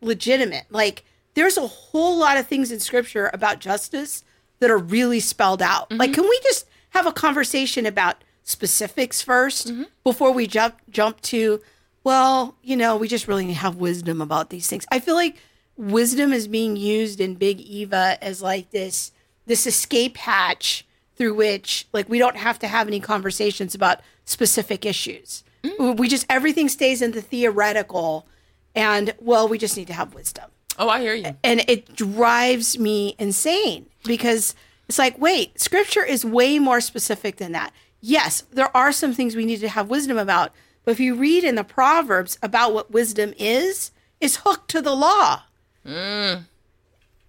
legitimate. 0.00 0.66
Like 0.70 1.04
there's 1.34 1.56
a 1.56 1.66
whole 1.66 2.18
lot 2.18 2.36
of 2.36 2.46
things 2.46 2.70
in 2.70 2.80
scripture 2.80 3.30
about 3.32 3.60
justice 3.60 4.24
that 4.60 4.70
are 4.70 4.78
really 4.78 5.20
spelled 5.20 5.62
out. 5.62 5.90
Mm-hmm. 5.90 6.00
Like 6.00 6.12
can 6.12 6.24
we 6.24 6.40
just 6.42 6.66
have 6.90 7.06
a 7.06 7.12
conversation 7.12 7.86
about 7.86 8.22
specifics 8.42 9.24
1st 9.24 9.70
mm-hmm. 9.70 9.82
before 10.04 10.32
we 10.32 10.46
jump 10.46 10.76
jump 10.90 11.20
to 11.22 11.60
well, 12.04 12.56
you 12.62 12.76
know, 12.76 12.96
we 12.96 13.06
just 13.06 13.28
really 13.28 13.52
have 13.52 13.76
wisdom 13.76 14.20
about 14.20 14.50
these 14.50 14.66
things. 14.66 14.84
I 14.90 14.98
feel 14.98 15.14
like 15.14 15.36
wisdom 15.76 16.32
is 16.32 16.48
being 16.48 16.76
used 16.76 17.20
in 17.20 17.36
Big 17.36 17.60
Eva 17.60 18.18
as 18.20 18.42
like 18.42 18.70
this 18.70 19.12
this 19.46 19.66
escape 19.66 20.16
hatch 20.16 20.86
through 21.16 21.34
which 21.34 21.86
like 21.92 22.08
we 22.08 22.18
don't 22.18 22.36
have 22.36 22.58
to 22.60 22.68
have 22.68 22.88
any 22.88 23.00
conversations 23.00 23.74
about 23.74 24.00
specific 24.24 24.84
issues. 24.84 25.44
Mm. 25.62 25.96
We 25.96 26.08
just 26.08 26.26
everything 26.28 26.68
stays 26.68 27.02
in 27.02 27.12
the 27.12 27.22
theoretical 27.22 28.26
and 28.74 29.14
well, 29.20 29.48
we 29.48 29.58
just 29.58 29.76
need 29.76 29.86
to 29.88 29.92
have 29.92 30.14
wisdom. 30.14 30.50
Oh, 30.78 30.88
I 30.88 31.00
hear 31.00 31.14
you. 31.14 31.36
And 31.44 31.64
it 31.68 31.94
drives 31.94 32.78
me 32.78 33.14
insane 33.18 33.86
because 34.04 34.54
it's 34.88 34.98
like, 34.98 35.18
wait, 35.18 35.60
scripture 35.60 36.04
is 36.04 36.24
way 36.24 36.58
more 36.58 36.80
specific 36.80 37.36
than 37.36 37.52
that. 37.52 37.72
Yes, 38.00 38.42
there 38.52 38.74
are 38.76 38.90
some 38.90 39.12
things 39.12 39.36
we 39.36 39.44
need 39.44 39.60
to 39.60 39.68
have 39.68 39.90
wisdom 39.90 40.18
about, 40.18 40.52
but 40.84 40.92
if 40.92 41.00
you 41.00 41.14
read 41.14 41.44
in 41.44 41.54
the 41.54 41.64
Proverbs 41.64 42.38
about 42.42 42.72
what 42.72 42.90
wisdom 42.90 43.34
is, 43.38 43.90
it's 44.20 44.36
hooked 44.36 44.70
to 44.70 44.82
the 44.82 44.94
law. 44.94 45.42
Mm. 45.86 46.44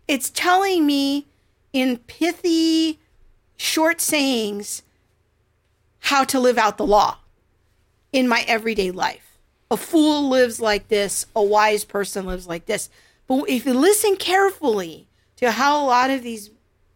It's 0.07 0.29
telling 0.29 0.85
me 0.85 1.27
in 1.73 1.97
pithy, 1.97 2.99
short 3.57 4.01
sayings 4.01 4.81
how 5.99 6.23
to 6.23 6.39
live 6.39 6.57
out 6.57 6.77
the 6.77 6.85
law 6.85 7.17
in 8.13 8.27
my 8.27 8.45
everyday 8.47 8.91
life. 8.91 9.37
A 9.69 9.75
fool 9.75 10.29
lives 10.29 10.61
like 10.61 10.87
this, 10.87 11.25
a 11.35 11.43
wise 11.43 11.83
person 11.83 12.25
lives 12.25 12.47
like 12.47 12.67
this. 12.67 12.89
But 13.27 13.49
if 13.49 13.65
you 13.65 13.73
listen 13.73 14.15
carefully 14.15 15.07
to 15.37 15.51
how 15.51 15.83
a 15.83 15.87
lot 15.87 16.11
of 16.11 16.21
these, 16.21 16.51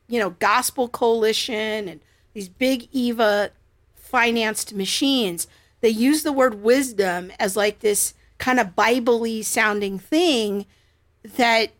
you 0.07 0.19
know, 0.19 0.29
gospel 0.29 0.87
coalition 0.87 1.87
and 1.89 1.99
these 2.33 2.47
big 2.47 2.87
Eva 2.91 3.51
financed 3.95 4.73
machines, 4.75 5.47
they 5.81 5.89
use 5.89 6.23
the 6.23 6.31
word 6.31 6.61
wisdom 6.61 7.31
as 7.39 7.57
like 7.57 7.79
this 7.79 8.13
kind 8.37 8.59
of 8.59 8.75
Bible-y 8.75 9.41
sounding 9.41 9.97
thing 9.97 10.67
that 11.23 11.71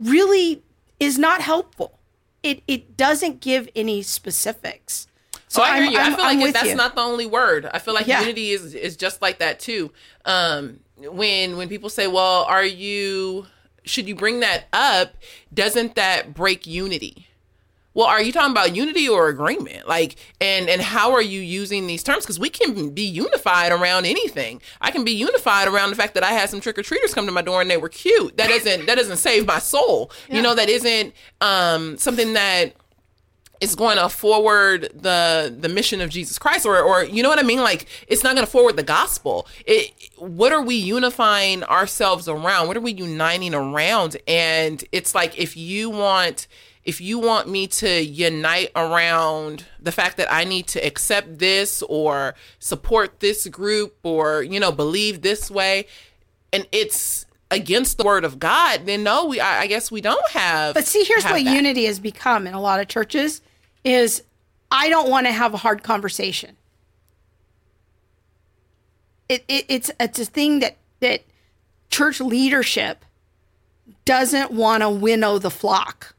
really 0.00 0.62
is 0.98 1.18
not 1.18 1.42
helpful. 1.42 1.98
It 2.42 2.62
it 2.66 2.96
doesn't 2.96 3.40
give 3.40 3.68
any 3.76 4.02
specifics. 4.02 5.06
So 5.52 5.62
I 5.62 5.74
hear 5.76 5.82
I'm- 5.84 5.92
you. 5.92 5.98
i 5.98 6.04
feel 6.16 6.24
I'm 6.24 6.40
like 6.40 6.54
that's 6.54 6.68
you. 6.70 6.74
not 6.74 6.94
the 6.94 7.02
only 7.02 7.26
word. 7.26 7.68
I 7.72 7.78
feel 7.78 7.92
like 7.94 8.06
Yeah. 8.06 8.20
unity 8.20 8.50
is 8.52 8.74
is 8.74 8.96
just 8.96 9.20
like 9.20 9.38
that 9.40 9.60
too. 9.60 9.92
Um, 10.24 10.80
when 10.96 11.56
when 11.58 11.68
people 11.68 11.90
say, 11.90 12.06
"Well, 12.06 12.44
are 12.44 12.64
you? 12.64 13.46
Should 13.84 14.08
you 14.08 14.14
bring 14.14 14.40
that 14.40 14.64
up? 14.72 15.14
Doesn't 15.52 15.94
that 15.96 16.32
break 16.32 16.66
unity?" 16.66 17.26
Well, 17.94 18.06
are 18.06 18.22
you 18.22 18.32
talking 18.32 18.52
about 18.52 18.74
unity 18.74 19.06
or 19.06 19.28
agreement? 19.28 19.86
Like, 19.86 20.16
and 20.40 20.70
and 20.70 20.80
how 20.80 21.12
are 21.12 21.20
you 21.20 21.40
using 21.42 21.86
these 21.86 22.02
terms? 22.02 22.24
Because 22.24 22.38
we 22.38 22.48
can 22.48 22.88
be 22.90 23.02
unified 23.02 23.70
around 23.72 24.06
anything. 24.06 24.62
I 24.80 24.90
can 24.90 25.04
be 25.04 25.12
unified 25.12 25.68
around 25.68 25.90
the 25.90 25.96
fact 25.96 26.14
that 26.14 26.22
I 26.24 26.30
had 26.32 26.48
some 26.48 26.62
trick 26.62 26.78
or 26.78 26.82
treaters 26.82 27.12
come 27.12 27.26
to 27.26 27.32
my 27.32 27.42
door 27.42 27.60
and 27.60 27.70
they 27.70 27.76
were 27.76 27.90
cute. 27.90 28.38
That 28.38 28.48
doesn't 28.48 28.86
that 28.86 28.94
doesn't 28.94 29.18
save 29.18 29.44
my 29.46 29.58
soul. 29.58 30.10
You 30.30 30.40
know, 30.40 30.54
that 30.54 30.70
isn't 30.70 31.12
um 31.42 31.98
something 31.98 32.32
that 32.32 32.72
is 33.62 33.76
going 33.76 33.96
to 33.96 34.08
forward 34.08 34.90
the 34.92 35.54
the 35.56 35.68
mission 35.68 36.00
of 36.00 36.10
Jesus 36.10 36.36
Christ 36.38 36.66
or 36.66 36.78
or 36.80 37.04
you 37.04 37.22
know 37.22 37.28
what 37.28 37.38
I 37.38 37.44
mean? 37.44 37.60
Like 37.60 37.86
it's 38.08 38.24
not 38.24 38.34
going 38.34 38.44
to 38.44 38.50
forward 38.50 38.76
the 38.76 38.82
gospel. 38.82 39.46
It 39.64 39.92
what 40.18 40.52
are 40.52 40.60
we 40.62 40.74
unifying 40.74 41.62
ourselves 41.64 42.28
around? 42.28 42.66
What 42.66 42.76
are 42.76 42.80
we 42.80 42.92
uniting 42.92 43.54
around? 43.54 44.16
And 44.26 44.84
it's 44.90 45.14
like 45.14 45.38
if 45.38 45.56
you 45.56 45.88
want 45.88 46.48
if 46.84 47.00
you 47.00 47.20
want 47.20 47.48
me 47.48 47.68
to 47.68 48.02
unite 48.02 48.72
around 48.74 49.64
the 49.80 49.92
fact 49.92 50.16
that 50.16 50.26
I 50.32 50.42
need 50.42 50.66
to 50.68 50.84
accept 50.84 51.38
this 51.38 51.82
or 51.82 52.34
support 52.58 53.20
this 53.20 53.46
group 53.46 53.94
or 54.02 54.42
you 54.42 54.58
know 54.58 54.72
believe 54.72 55.22
this 55.22 55.48
way 55.52 55.86
and 56.52 56.66
it's 56.72 57.26
against 57.52 57.98
the 57.98 58.04
word 58.04 58.24
of 58.24 58.40
God 58.40 58.86
then 58.86 59.04
no 59.04 59.26
we 59.26 59.38
I, 59.38 59.60
I 59.60 59.66
guess 59.68 59.92
we 59.92 60.00
don't 60.00 60.28
have 60.30 60.74
But 60.74 60.86
see, 60.86 61.04
here's 61.04 61.22
have 61.22 61.32
what 61.32 61.44
that. 61.44 61.54
unity 61.54 61.84
has 61.84 62.00
become 62.00 62.48
in 62.48 62.54
a 62.54 62.60
lot 62.60 62.80
of 62.80 62.88
churches 62.88 63.40
is 63.84 64.22
I 64.70 64.88
don't 64.88 65.10
want 65.10 65.26
to 65.26 65.32
have 65.32 65.54
a 65.54 65.58
hard 65.58 65.82
conversation. 65.82 66.56
It, 69.28 69.44
it 69.48 69.64
it's 69.68 69.90
it's 69.98 70.18
a 70.18 70.24
thing 70.24 70.60
that 70.60 70.76
that 71.00 71.22
church 71.90 72.20
leadership 72.20 73.04
doesn't 74.04 74.50
want 74.50 74.82
to 74.82 74.90
winnow 74.90 75.38
the 75.38 75.50
flock. 75.50 76.14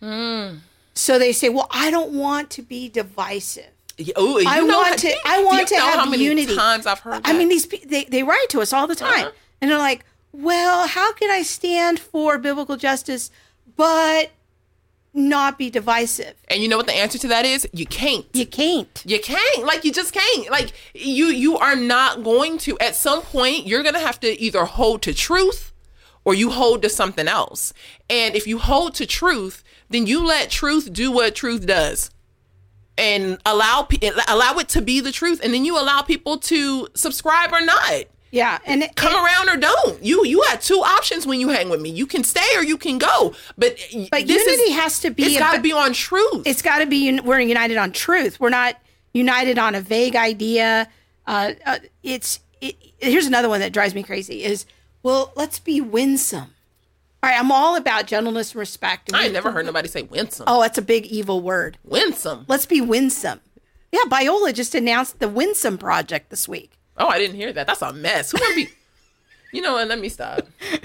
Hmm. 0.00 0.56
So 0.94 1.18
they 1.18 1.32
say, 1.32 1.48
"Well, 1.48 1.68
I 1.70 1.90
don't 1.90 2.12
want 2.12 2.50
to 2.50 2.62
be 2.62 2.88
divisive." 2.88 3.70
Oh, 4.14 4.38
you 4.38 4.44
I 4.48 4.60
want 4.62 4.88
how- 4.88 4.94
to. 4.96 5.14
I 5.24 5.42
want 5.44 5.68
to 5.68 5.74
have 5.76 5.94
how 6.00 6.04
many 6.10 6.24
unity. 6.24 6.54
Times 6.54 6.86
I've 6.86 6.98
heard. 7.00 7.22
I 7.24 7.32
mean, 7.32 7.48
these 7.48 7.66
they 7.66 8.04
they 8.04 8.22
write 8.22 8.46
to 8.50 8.60
us 8.60 8.72
all 8.72 8.86
the 8.86 8.94
time, 8.94 9.26
Uh-huh. 9.26 9.32
and 9.62 9.70
they're 9.70 9.78
like, 9.78 10.04
"Well, 10.32 10.86
how 10.86 11.12
can 11.14 11.30
I 11.30 11.42
stand 11.42 11.98
for 11.98 12.36
biblical 12.36 12.76
justice, 12.76 13.30
but 13.76 14.32
not 15.16 15.58
be 15.58 15.70
divisive?" 15.70 16.34
and 16.48 16.62
you 16.62 16.68
know 16.68 16.76
what 16.76 16.86
the 16.86 16.94
answer 16.94 17.18
to 17.18 17.28
that 17.28 17.44
is? 17.44 17.66
You 17.72 17.86
can't. 17.86 18.26
You 18.32 18.46
can't. 18.46 19.02
You 19.04 19.18
can't. 19.20 19.64
Like 19.64 19.84
you 19.84 19.92
just 19.92 20.12
can't. 20.12 20.50
Like 20.50 20.72
you 20.94 21.26
you 21.26 21.58
are 21.58 21.76
not 21.76 22.22
going 22.22 22.58
to. 22.58 22.78
At 22.78 22.94
some 22.94 23.22
point, 23.22 23.66
you're 23.66 23.82
gonna 23.82 23.98
have 23.98 24.20
to 24.20 24.40
either 24.40 24.64
hold 24.64 25.02
to 25.02 25.14
truth 25.14 25.72
or 26.26 26.34
you 26.34 26.50
hold 26.50 26.82
to 26.82 26.88
something 26.88 27.28
else. 27.28 27.72
And 28.10 28.34
if 28.34 28.48
you 28.48 28.58
hold 28.58 28.94
to 28.96 29.06
truth, 29.06 29.62
then 29.88 30.08
you 30.08 30.26
let 30.26 30.50
truth 30.50 30.92
do 30.92 31.12
what 31.12 31.36
truth 31.36 31.64
does. 31.66 32.10
And 32.98 33.38
allow 33.46 33.86
allow 34.28 34.54
it 34.58 34.68
to 34.70 34.82
be 34.82 35.00
the 35.00 35.12
truth, 35.12 35.40
and 35.44 35.54
then 35.54 35.64
you 35.64 35.78
allow 35.78 36.02
people 36.02 36.38
to 36.38 36.88
subscribe 36.94 37.52
or 37.52 37.60
not. 37.60 38.06
Yeah, 38.36 38.58
and 38.66 38.82
it, 38.82 38.96
come 38.96 39.14
around 39.14 39.48
or 39.48 39.56
don't. 39.56 40.04
You 40.04 40.26
you 40.26 40.42
had 40.42 40.60
two 40.60 40.80
options 40.80 41.26
when 41.26 41.40
you 41.40 41.48
hang 41.48 41.70
with 41.70 41.80
me. 41.80 41.88
You 41.88 42.06
can 42.06 42.22
stay 42.22 42.46
or 42.54 42.62
you 42.62 42.76
can 42.76 42.98
go. 42.98 43.34
But 43.56 43.78
But 44.10 44.26
this 44.26 44.44
unity 44.46 44.72
is, 44.72 44.78
has 44.78 45.00
to 45.00 45.10
be 45.10 45.22
It's 45.24 45.38
got 45.38 45.54
to 45.54 45.62
be 45.62 45.72
on 45.72 45.94
truth. 45.94 46.46
it's 46.46 46.60
got 46.60 46.80
to 46.80 46.86
be. 46.86 47.18
We're 47.20 47.40
united 47.40 47.78
on 47.78 47.92
truth. 47.92 48.38
We're 48.38 48.50
not 48.50 48.76
united 49.14 49.58
on 49.58 49.74
a 49.74 49.80
vague 49.80 50.16
idea. 50.16 50.86
Uh, 51.26 51.52
uh, 51.64 51.78
it's 52.02 52.40
it, 52.60 52.76
here's 52.98 53.26
another 53.26 53.48
one 53.48 53.60
that 53.60 53.72
drives 53.72 53.94
me 53.94 54.02
crazy. 54.02 54.44
Is 54.44 54.66
well, 55.02 55.32
let's 55.34 55.58
be 55.58 55.80
winsome. 55.80 56.52
All 57.22 57.30
right, 57.30 57.40
I'm 57.40 57.50
all 57.50 57.76
about 57.76 58.06
gentleness 58.06 58.52
and 58.52 58.58
respect. 58.58 59.10
I 59.14 59.28
never 59.28 59.50
heard 59.50 59.64
nobody 59.64 59.88
say 59.88 60.02
winsome. 60.02 60.44
Oh, 60.46 60.60
that's 60.60 60.76
a 60.76 60.82
big 60.82 61.06
Eva 61.06 61.34
word. 61.34 61.78
Winsome. 61.84 62.44
Let's 62.48 62.66
be 62.66 62.82
winsome. 62.82 63.40
Yeah, 63.90 64.02
Biola 64.08 64.52
just 64.52 64.74
announced 64.74 65.20
the 65.20 65.28
Winsome 65.28 65.78
Project 65.78 66.28
this 66.28 66.46
week. 66.46 66.75
Oh, 66.98 67.08
I 67.08 67.18
didn't 67.18 67.36
hear 67.36 67.52
that. 67.52 67.66
That's 67.66 67.82
a 67.82 67.92
mess. 67.92 68.30
Who 68.32 68.38
gonna 68.38 68.54
be? 68.54 68.68
You 69.52 69.62
know 69.62 69.74
what? 69.74 69.88
Let 69.88 70.00
me 70.00 70.08
stop. 70.10 70.40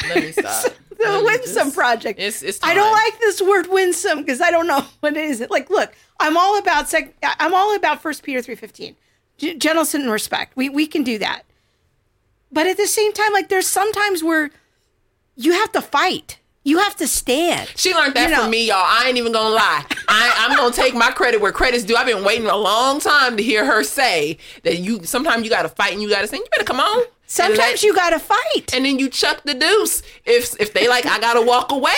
Let 0.08 0.24
me 0.24 0.32
stop. 0.32 0.66
The 0.98 1.10
Let 1.10 1.24
Winsome 1.24 1.66
just- 1.68 1.76
Project. 1.76 2.20
It's 2.20 2.44
it's. 2.44 2.60
I 2.62 2.76
don't 2.76 2.92
like 2.92 3.20
this 3.20 3.42
word 3.42 3.66
winsome 3.70 4.20
because 4.20 4.40
I 4.40 4.52
don't 4.52 4.68
know 4.68 4.86
what 5.00 5.18
it 5.18 5.26
is. 5.26 5.44
Like, 5.50 5.70
look, 5.72 5.92
I'm 6.20 6.38
all 6.38 6.60
about 6.60 6.88
sec- 6.90 7.16
I'm 7.24 7.56
all 7.56 7.76
about 7.76 8.04
First 8.04 8.22
Peter 8.22 8.40
three 8.44 8.54
fifteen, 8.56 8.96
G- 9.40 9.58
gentleness 9.58 9.96
and 9.96 10.12
respect. 10.12 10.56
We 10.56 10.70
we 10.70 10.86
can 10.86 11.02
do 11.04 11.18
that, 11.18 11.42
but 12.52 12.68
at 12.68 12.78
the 12.78 12.86
same 12.86 13.14
time, 13.14 13.34
like 13.34 13.50
there's 13.50 13.66
sometimes 13.68 14.24
where 14.24 14.52
you 15.36 15.54
have 15.54 15.72
to 15.72 15.82
fight. 15.82 16.38
You 16.64 16.78
have 16.78 16.96
to 16.98 17.08
stand. 17.08 17.72
She 17.76 17.94
learned 17.94 18.14
that 18.14 18.30
You 18.30 18.36
know- 18.36 18.42
from 18.44 18.52
me, 18.52 18.68
y'all. 18.68 18.78
I 18.86 19.06
ain't 19.08 19.18
even 19.18 19.32
gonna 19.32 19.50
lie. 19.56 19.84
I, 20.08 20.46
I'm 20.48 20.56
gonna 20.56 20.74
take 20.74 20.94
my 20.94 21.10
credit 21.12 21.42
where 21.42 21.52
credit's 21.52 21.84
due. 21.84 21.96
I've 21.96 22.06
been 22.06 22.24
waiting 22.24 22.46
a 22.48 22.56
long 22.56 23.00
time 23.00 23.36
to 23.38 23.44
hear 23.44 23.66
her 23.66 23.84
say 23.84 24.38
that 24.64 24.78
you. 24.78 25.04
Sometimes 25.04 25.44
you 25.44 25.50
gotta 25.50 25.70
fight 25.70 25.94
and 25.94 26.02
you 26.04 26.10
gotta 26.10 26.28
say, 26.28 26.38
"You 26.38 26.46
better 26.52 26.64
come 26.64 26.80
on." 26.80 27.04
Sometimes 27.26 27.58
let- 27.58 27.84
you 27.84 27.96
got 27.96 28.10
to 28.12 28.20
fight. 28.20 28.74
and 28.74 28.84
then 28.86 29.00
you 29.00 29.10
chuck 29.10 29.42
the 29.44 29.54
deuce. 29.56 30.04
If 30.26 30.60
if 30.60 30.74
they 30.74 30.88
like, 30.88 31.06
I 31.06 31.20
gotta 31.20 31.42
walk 31.42 31.72
away. 31.72 31.96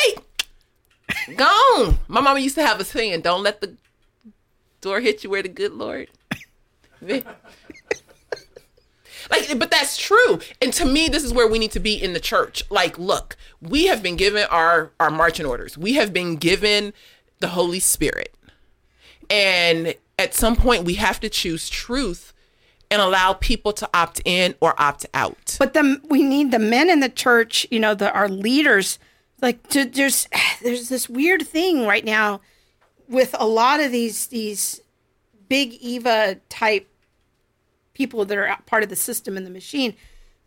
Gone. 1.35 1.99
My 2.07 2.21
mama 2.21 2.39
used 2.39 2.55
to 2.55 2.65
have 2.65 2.79
a 2.79 2.85
saying: 2.85 3.21
"Don't 3.21 3.43
let 3.43 3.59
the 3.59 3.75
door 4.79 5.01
hit 5.01 5.23
you 5.23 5.29
where 5.29 5.43
the 5.43 5.49
good 5.49 5.73
Lord." 5.73 6.07
Like, 9.33 9.57
but 9.57 9.71
that's 9.71 9.97
true. 9.97 10.39
And 10.61 10.71
to 10.73 10.85
me, 10.85 11.07
this 11.07 11.23
is 11.23 11.33
where 11.33 11.47
we 11.47 11.57
need 11.57 11.71
to 11.71 11.79
be 11.79 11.95
in 11.95 12.13
the 12.13 12.19
church. 12.19 12.63
Like, 12.69 12.99
look, 12.99 13.35
we 13.61 13.87
have 13.87 14.03
been 14.03 14.15
given 14.15 14.45
our 14.51 14.91
our 14.99 15.09
marching 15.09 15.45
orders. 15.45 15.77
We 15.77 15.93
have 15.93 16.13
been 16.13 16.35
given 16.35 16.93
the 17.39 17.47
Holy 17.49 17.79
Spirit. 17.79 18.35
And 19.29 19.95
at 20.19 20.35
some 20.35 20.55
point 20.55 20.85
we 20.85 20.95
have 20.95 21.19
to 21.21 21.29
choose 21.29 21.69
truth 21.69 22.33
and 22.91 23.01
allow 23.01 23.33
people 23.33 23.73
to 23.73 23.89
opt 23.93 24.21
in 24.23 24.53
or 24.61 24.79
opt 24.79 25.07
out. 25.15 25.55
But 25.57 25.73
the 25.73 25.99
we 26.07 26.21
need 26.21 26.51
the 26.51 26.59
men 26.59 26.89
in 26.89 26.99
the 26.99 27.09
church, 27.09 27.65
you 27.71 27.79
know, 27.79 27.95
the 27.95 28.11
our 28.13 28.29
leaders. 28.29 28.99
Like 29.41 29.67
to, 29.69 29.85
there's 29.85 30.27
there's 30.61 30.89
this 30.89 31.09
weird 31.09 31.47
thing 31.47 31.87
right 31.87 32.05
now 32.05 32.41
with 33.07 33.35
a 33.39 33.47
lot 33.47 33.79
of 33.79 33.91
these 33.91 34.27
these 34.27 34.79
big 35.49 35.73
Eva 35.73 36.39
type 36.49 36.87
people 37.93 38.25
that 38.25 38.37
are 38.37 38.57
part 38.65 38.83
of 38.83 38.89
the 38.89 38.95
system 38.95 39.37
and 39.37 39.45
the 39.45 39.49
machine 39.51 39.95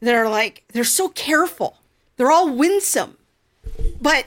that 0.01 0.14
are 0.14 0.28
like 0.28 0.64
they're 0.73 0.85
so 0.85 1.09
careful. 1.09 1.78
They're 2.16 2.31
all 2.31 2.48
winsome, 2.51 3.16
but 4.01 4.27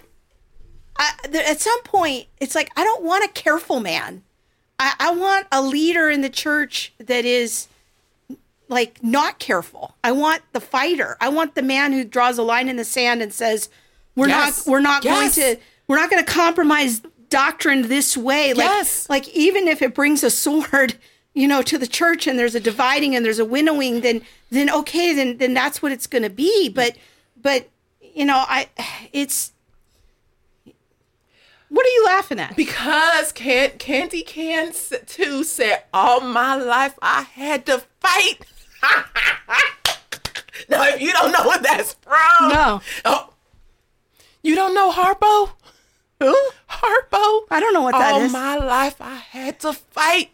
I, 0.98 1.12
at 1.34 1.60
some 1.60 1.82
point 1.84 2.28
it's 2.40 2.56
like 2.56 2.70
I 2.76 2.84
don't 2.84 3.04
want 3.04 3.24
a 3.24 3.30
careful 3.30 3.80
man. 3.80 4.24
I, 4.80 4.94
I 5.00 5.12
want 5.12 5.48
a 5.52 5.62
leader 5.62 6.10
in 6.10 6.22
the 6.22 6.30
church 6.30 6.94
that 7.00 7.26
is 7.26 7.68
like 8.68 9.04
not 9.04 9.40
careful. 9.40 9.96
I 10.04 10.12
want 10.12 10.44
the 10.54 10.62
fighter. 10.62 11.18
I 11.20 11.30
want 11.30 11.56
the 11.56 11.62
man 11.64 11.92
who 11.94 12.04
draws 12.04 12.38
a 12.38 12.44
line 12.44 12.70
in 12.70 12.76
the 12.76 12.86
sand 12.86 13.22
and 13.22 13.34
says, 13.34 13.70
"We're 14.16 14.28
Yes. 14.28 14.66
not. 14.66 14.72
We're 14.72 14.80
not 14.82 15.04
Yes. 15.04 15.36
going 15.36 15.56
to. 15.56 15.62
We're 15.88 15.98
not 15.98 16.12
going 16.12 16.24
to 16.24 16.32
compromise 16.32 17.02
doctrine 17.30 17.88
this 17.88 18.16
way." 18.16 18.54
Like, 18.54 18.66
Yes. 18.68 19.10
like 19.10 19.28
even 19.30 19.68
if 19.68 19.82
it 19.82 19.96
brings 19.96 20.24
a 20.24 20.30
sword, 20.30 20.96
you 21.40 21.48
know, 21.48 21.62
to 21.62 21.78
the 21.78 21.88
church 21.88 22.28
and 22.28 22.38
there's 22.38 22.56
a 22.56 22.60
dividing 22.60 23.16
and 23.16 23.24
there's 23.24 23.40
a 23.40 23.46
winnowing, 23.46 24.02
then 24.02 24.22
then 24.50 24.70
okay, 24.70 25.14
then 25.14 25.38
then 25.38 25.54
that's 25.54 25.82
what 25.82 25.92
it's 25.92 26.08
going 26.08 26.24
to 26.24 26.30
be. 26.30 26.68
But 26.70 26.98
but 27.42 27.70
you 28.02 28.26
know, 28.26 28.44
I 28.48 28.68
it's. 29.14 29.54
What 31.70 31.86
are 31.86 31.90
you 31.90 32.06
laughing 32.06 32.40
at? 32.40 32.56
Because 32.56 33.32
can 33.32 33.72
Candy 33.78 34.24
Can 34.24 34.74
too 35.06 35.44
said, 35.44 35.84
all 35.94 36.20
my 36.20 36.56
life 36.56 36.98
I 37.02 37.22
had 37.22 37.66
to 37.68 37.84
fight. 38.00 38.40
now, 40.70 40.84
if 40.88 41.00
you 41.00 41.14
don't 41.14 41.32
know 41.32 41.44
what 41.44 41.62
that's 41.62 41.94
from, 41.94 42.50
No. 42.50 42.82
Oh, 43.06 43.34
you 44.42 44.56
don't 44.56 44.74
know 44.74 44.92
Harpo? 44.92 45.52
Who? 46.20 46.36
Harpo? 46.70 47.44
I 47.52 47.60
don't 47.60 47.74
know 47.74 47.84
what 47.84 47.92
that 47.92 48.14
all 48.14 48.22
is. 48.22 48.32
my 48.32 48.58
life 48.58 49.00
I 49.00 49.16
had 49.16 49.60
to 49.62 49.74
fight. 49.74 50.32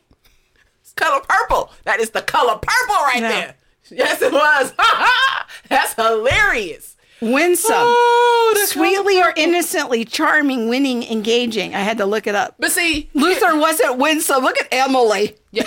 Color 0.96 1.22
purple. 1.28 1.72
That 1.84 2.00
is 2.00 2.12
the 2.12 2.22
color 2.22 2.56
purple 2.62 2.96
right 3.04 3.22
No. 3.22 3.30
there. 3.30 3.56
Yes, 3.92 4.22
it 4.22 4.32
was. 4.32 4.74
That's 5.70 5.94
hilarious. 5.94 6.96
Winsome. 7.22 7.74
Oh, 7.78 8.66
Sweetly 8.68 9.22
or 9.22 9.32
innocently 9.36 10.06
charming, 10.06 10.70
winning, 10.70 11.04
engaging. 11.04 11.76
I 11.76 11.80
had 11.80 11.98
to 12.00 12.06
look 12.06 12.28
it 12.28 12.36
up. 12.36 12.56
But 12.60 12.72
see, 12.72 13.10
Luther 13.14 13.58
wasn't 13.58 13.98
winsome. 13.98 14.44
Look 14.44 14.58
at 14.60 14.68
Emily. 14.72 15.36
Yeah. 15.52 15.64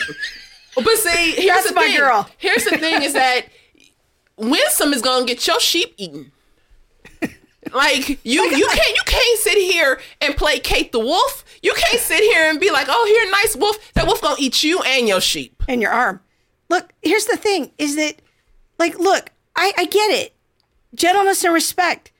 But 0.74 0.96
see, 0.98 1.32
here's 1.36 1.46
That's 1.46 1.68
the 1.70 1.74
my 1.74 1.82
thing. 1.86 1.96
girl. 1.98 2.28
Here's 2.38 2.64
the 2.64 2.76
thing 2.78 3.02
is 3.02 3.12
that 3.14 3.42
Winsome 4.36 4.92
is 4.92 5.02
gonna 5.02 5.26
get 5.26 5.46
your 5.46 5.58
sheep 5.60 5.94
eaten. 5.96 6.32
Like 7.72 8.08
you, 8.08 8.42
you 8.44 8.66
can't 8.68 8.96
you 8.96 9.02
can't 9.04 9.38
sit 9.40 9.58
here 9.58 10.00
and 10.22 10.34
play 10.36 10.58
Kate 10.58 10.90
the 10.92 11.00
Wolf. 11.00 11.44
You 11.62 11.74
can't 11.76 12.00
sit 12.00 12.20
here 12.20 12.48
and 12.48 12.60
be 12.60 12.70
like, 12.70 12.86
oh, 12.88 13.06
here, 13.06 13.30
nice 13.30 13.56
wolf. 13.56 13.92
That 13.94 14.06
wolf 14.06 14.20
gonna 14.20 14.36
eat 14.38 14.62
you 14.62 14.80
and 14.82 15.08
your 15.08 15.20
sheep. 15.20 15.62
and 15.68 15.82
your 15.82 15.90
arm. 15.90 16.20
Look, 16.68 16.92
here's 17.02 17.26
the 17.26 17.36
thing 17.36 17.72
is 17.78 17.96
that, 17.96 18.16
like, 18.78 18.98
look, 18.98 19.30
I, 19.56 19.72
I 19.76 19.84
get 19.86 20.10
it. 20.10 20.34
Gentleness 20.94 21.44
and 21.44 21.54
respect. 21.54 22.10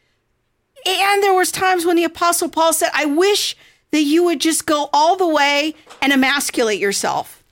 And 0.86 1.22
there 1.22 1.34
was 1.34 1.50
times 1.50 1.84
when 1.84 1.96
the 1.96 2.04
apostle 2.04 2.48
Paul 2.48 2.72
said, 2.72 2.90
I 2.94 3.04
wish 3.04 3.56
that 3.90 4.02
you 4.02 4.24
would 4.24 4.40
just 4.40 4.66
go 4.66 4.90
all 4.92 5.16
the 5.16 5.26
way 5.26 5.74
and 6.00 6.12
emasculate 6.12 6.78
yourself 6.78 7.42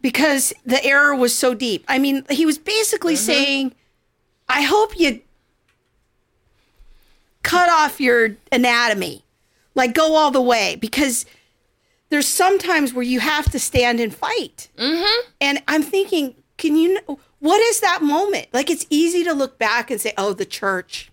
because 0.00 0.52
the 0.64 0.84
error 0.84 1.14
was 1.14 1.36
so 1.36 1.54
deep. 1.54 1.84
I 1.88 1.98
mean, 1.98 2.24
he 2.30 2.46
was 2.46 2.58
basically 2.58 3.14
mm-hmm. 3.14 3.24
saying, 3.24 3.74
I 4.48 4.62
hope 4.62 4.98
you 4.98 5.20
cut 7.42 7.70
off 7.70 8.00
your 8.00 8.36
anatomy, 8.52 9.23
like 9.74 9.94
go 9.94 10.14
all 10.16 10.30
the 10.30 10.42
way 10.42 10.76
because 10.76 11.26
there's 12.10 12.28
sometimes 12.28 12.92
where 12.94 13.04
you 13.04 13.20
have 13.20 13.50
to 13.50 13.58
stand 13.58 14.00
and 14.00 14.14
fight. 14.14 14.68
Mm-hmm. 14.78 15.28
And 15.40 15.62
I'm 15.66 15.82
thinking, 15.82 16.34
can 16.56 16.76
you, 16.76 17.00
what 17.40 17.60
is 17.60 17.80
that 17.80 18.02
moment? 18.02 18.48
Like, 18.52 18.70
it's 18.70 18.86
easy 18.90 19.24
to 19.24 19.32
look 19.32 19.58
back 19.58 19.90
and 19.90 20.00
say, 20.00 20.12
oh, 20.16 20.32
the 20.32 20.44
church, 20.44 21.10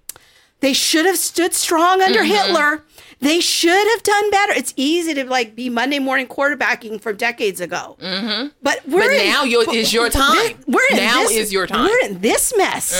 they 0.59 0.73
should 0.73 1.05
have 1.07 1.17
stood 1.17 1.53
strong 1.53 2.01
under 2.01 2.23
Hitler. 2.23 2.83
They 3.19 3.39
should 3.39 3.88
have 3.88 4.03
done 4.03 4.31
better. 4.31 4.53
It's 4.53 4.73
easy 4.75 5.13
to 5.15 5.25
like 5.25 5.55
be 5.55 5.69
Monday 5.69 5.99
morning 5.99 6.27
quarterbacking 6.27 7.01
from 7.01 7.17
decades 7.17 7.61
ago. 7.61 7.97
Mm-hmm. 7.99 8.49
But 8.61 8.81
we're 8.88 8.99
But 9.01 9.11
in- 9.11 9.27
now 9.27 9.43
is 9.73 9.93
your 9.93 10.09
time. 10.09 10.57
We're 10.67 10.88
in 10.91 10.97
Now 10.97 11.23
this, 11.23 11.31
is 11.31 11.53
your 11.53 11.67
time. 11.67 11.85
We're 11.85 11.99
in 12.05 12.21
this 12.21 12.53
mess. 12.57 12.93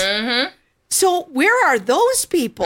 So 0.90 1.24
where 1.32 1.68
are 1.68 1.78
those 1.80 2.26
people? 2.26 2.66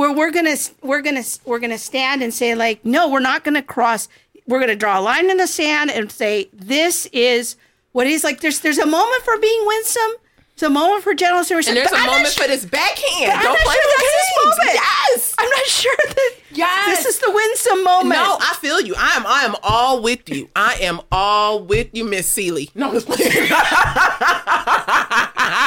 Where 0.00 0.14
we're 0.14 0.30
gonna 0.30 0.56
we're 0.80 1.02
gonna 1.02 1.24
we're 1.44 1.58
gonna 1.58 1.76
stand 1.76 2.22
and 2.22 2.32
say 2.32 2.54
like, 2.54 2.82
no, 2.86 3.10
we're 3.10 3.20
not 3.20 3.44
gonna 3.44 3.62
cross. 3.62 4.08
We're 4.46 4.58
gonna 4.58 4.74
draw 4.74 4.98
a 4.98 5.02
line 5.02 5.28
in 5.28 5.36
the 5.36 5.46
sand 5.46 5.90
and 5.90 6.10
say 6.10 6.48
this 6.54 7.04
is 7.12 7.56
what 7.92 8.06
is 8.06 8.24
like. 8.24 8.40
There's 8.40 8.60
there's 8.60 8.78
a 8.78 8.86
moment 8.86 9.22
for 9.24 9.36
being 9.36 9.62
winsome. 9.66 10.12
There's 10.60 10.70
a 10.70 10.72
moment 10.72 11.02
for 11.02 11.14
gentleness 11.14 11.50
and 11.50 11.56
respect. 11.56 11.76
And 11.78 11.86
there's 11.86 11.90
but 11.90 11.98
a 11.98 12.02
I'm 12.02 12.06
moment 12.18 12.28
sure- 12.34 12.44
for 12.44 12.48
this 12.50 12.64
backhand. 12.66 13.32
but 13.32 13.42
Don't 13.42 13.54
not 13.54 13.64
play 13.64 13.74
sure 13.74 13.84
with 13.86 13.96
that's 13.96 14.12
this 14.12 14.28
games. 14.28 14.44
moment. 14.44 14.74
Yes. 14.74 15.34
I'm 15.38 15.48
not 15.48 15.66
sure 15.66 15.96
that 16.06 16.30
Yes. 16.52 16.96
this 16.98 17.06
is 17.14 17.18
the 17.20 17.30
winsome 17.30 17.82
moment. 17.84 18.20
No, 18.20 18.36
I 18.40 18.54
feel 18.60 18.80
you. 18.80 18.94
I 18.98 19.14
am. 19.16 19.26
I 19.26 19.42
am 19.44 19.54
all 19.62 20.02
with 20.02 20.28
you. 20.28 20.48
I 20.54 20.74
am 20.82 21.00
all 21.10 21.62
with 21.62 21.88
you, 21.92 22.04
Miss 22.04 22.26
Celie. 22.26 22.70
No, 22.74 22.88
I'm 22.88 22.92
just 22.94 23.06
playing. 23.06 23.30
This 23.30 23.40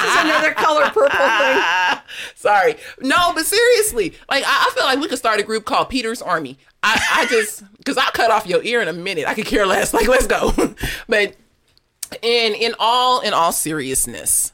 is 0.09 0.15
another 0.23 0.53
color 0.53 0.85
purple 0.89 1.09
thing. 1.17 1.99
Sorry. 2.35 2.75
No, 2.99 3.33
but 3.33 3.45
seriously, 3.45 4.13
like 4.29 4.43
I, 4.45 4.67
I 4.69 4.71
feel 4.75 4.83
like 4.83 4.99
we 4.99 5.07
could 5.07 5.17
start 5.17 5.39
a 5.39 5.43
group 5.43 5.65
called 5.65 5.89
Peter's 5.89 6.21
Army. 6.21 6.57
I, 6.83 6.99
I 7.13 7.25
just 7.27 7.63
because 7.77 7.97
I'll 7.97 8.11
cut 8.11 8.29
off 8.31 8.45
your 8.45 8.61
ear 8.63 8.81
in 8.81 8.87
a 8.87 8.93
minute. 8.93 9.25
I 9.27 9.33
could 9.33 9.45
care 9.45 9.65
less. 9.65 9.93
Like, 9.93 10.07
let's 10.07 10.27
go. 10.27 10.51
but 11.07 11.35
in 12.21 12.53
in 12.53 12.75
all 12.79 13.21
in 13.21 13.33
all 13.33 13.51
seriousness, 13.51 14.52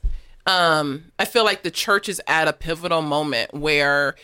um, 0.50 1.12
I 1.20 1.26
feel 1.26 1.46
like 1.46 1.62
the 1.62 1.70
church 1.70 2.10
is 2.10 2.20
at 2.26 2.48
a 2.48 2.54
pivotal 2.54 3.04
moment 3.04 3.54
where 3.54 4.16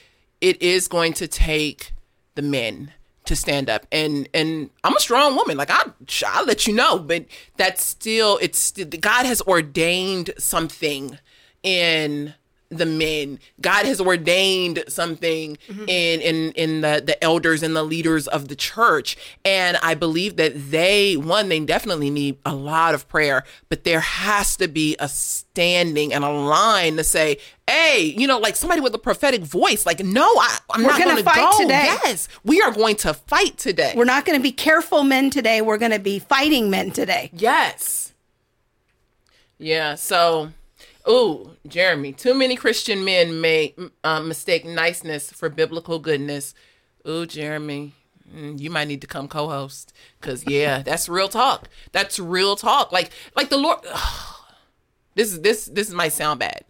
it 0.41 0.59
is 0.59 0.87
going 0.87 1.13
to 1.13 1.27
take 1.27 1.93
the 2.33 2.41
men 2.41 2.91
to 3.25 3.35
stand 3.35 3.69
up. 3.69 3.85
And 3.91 4.27
and 4.33 4.71
I'm 4.83 4.95
a 4.95 4.99
strong 4.99 5.35
woman. 5.35 5.55
Like 5.55 5.69
I 5.69 5.83
I'll 6.27 6.45
let 6.45 6.65
you 6.65 6.73
know 6.73 6.97
but 6.97 7.25
that's 7.57 7.83
still 7.83 8.39
it's 8.41 8.71
God 8.71 9.25
has 9.25 9.41
ordained 9.43 10.31
something 10.37 11.19
in 11.61 12.33
the 12.69 12.85
men 12.85 13.39
God 13.61 13.85
has 13.85 14.01
ordained 14.01 14.83
something 14.87 15.57
mm-hmm. 15.67 15.85
in 15.87 16.21
in 16.21 16.51
in 16.53 16.81
the 16.81 17.01
the 17.05 17.21
elders 17.23 17.63
and 17.63 17.75
the 17.75 17.83
leaders 17.83 18.27
of 18.27 18.47
the 18.47 18.55
church 18.55 19.17
and 19.43 19.77
I 19.81 19.93
believe 19.95 20.35
that 20.37 20.71
they 20.71 21.15
one 21.15 21.49
they 21.49 21.59
definitely 21.59 22.09
need 22.09 22.37
a 22.45 22.53
lot 22.55 22.93
of 22.93 23.07
prayer 23.07 23.43
but 23.69 23.83
there 23.83 24.01
has 24.01 24.57
to 24.57 24.67
be 24.67 24.95
a 24.99 25.07
standing 25.07 26.13
and 26.13 26.23
a 26.23 26.29
line 26.29 26.97
to 26.97 27.03
say 27.03 27.37
hey 27.69 28.13
you 28.17 28.27
know 28.27 28.39
like 28.39 28.55
somebody 28.55 28.81
with 28.81 28.93
a 28.93 28.99
prophetic 28.99 29.41
voice 29.41 29.85
like 29.85 30.03
no 30.03 30.25
I, 30.25 30.57
I'm 30.71 30.83
not 30.83 30.99
gonna 30.99 31.11
going 31.11 31.17
to 31.17 31.23
fight 31.23 31.51
go 31.51 31.61
today. 31.61 31.85
yes 32.03 32.27
we 32.43 32.61
are 32.61 32.71
going 32.71 32.95
to 32.97 33.13
fight 33.13 33.57
today 33.57 33.93
We're 33.95 34.05
not 34.05 34.25
going 34.25 34.37
to 34.37 34.43
be 34.43 34.51
careful 34.51 35.03
men 35.03 35.29
today. 35.29 35.61
We're 35.61 35.77
going 35.77 35.91
to 35.91 35.99
be 35.99 36.19
fighting 36.19 36.69
men 36.69 36.91
today. 36.91 37.29
Yes. 37.33 38.13
Yeah. 39.57 39.95
So, 39.95 40.51
ooh, 41.09 41.51
Jeremy, 41.67 42.13
too 42.13 42.33
many 42.33 42.55
Christian 42.55 43.03
men 43.03 43.41
may 43.41 43.75
uh, 44.03 44.21
mistake 44.21 44.65
niceness 44.65 45.31
for 45.31 45.49
biblical 45.49 45.99
goodness. 45.99 46.53
Ooh, 47.07 47.25
Jeremy, 47.25 47.93
mm, 48.33 48.59
you 48.59 48.69
might 48.69 48.87
need 48.87 49.01
to 49.01 49.07
come 49.07 49.27
co-host 49.27 49.93
because 50.19 50.45
yeah, 50.47 50.81
that's 50.81 51.07
real 51.09 51.29
talk. 51.29 51.69
That's 51.91 52.19
real 52.19 52.55
talk. 52.55 52.91
Like, 52.91 53.11
like 53.35 53.49
the 53.49 53.57
Lord. 53.57 53.79
this 55.15 55.31
is 55.31 55.41
this 55.41 55.65
this 55.65 55.91
might 55.91 56.11
sound 56.11 56.39
bad 56.39 56.65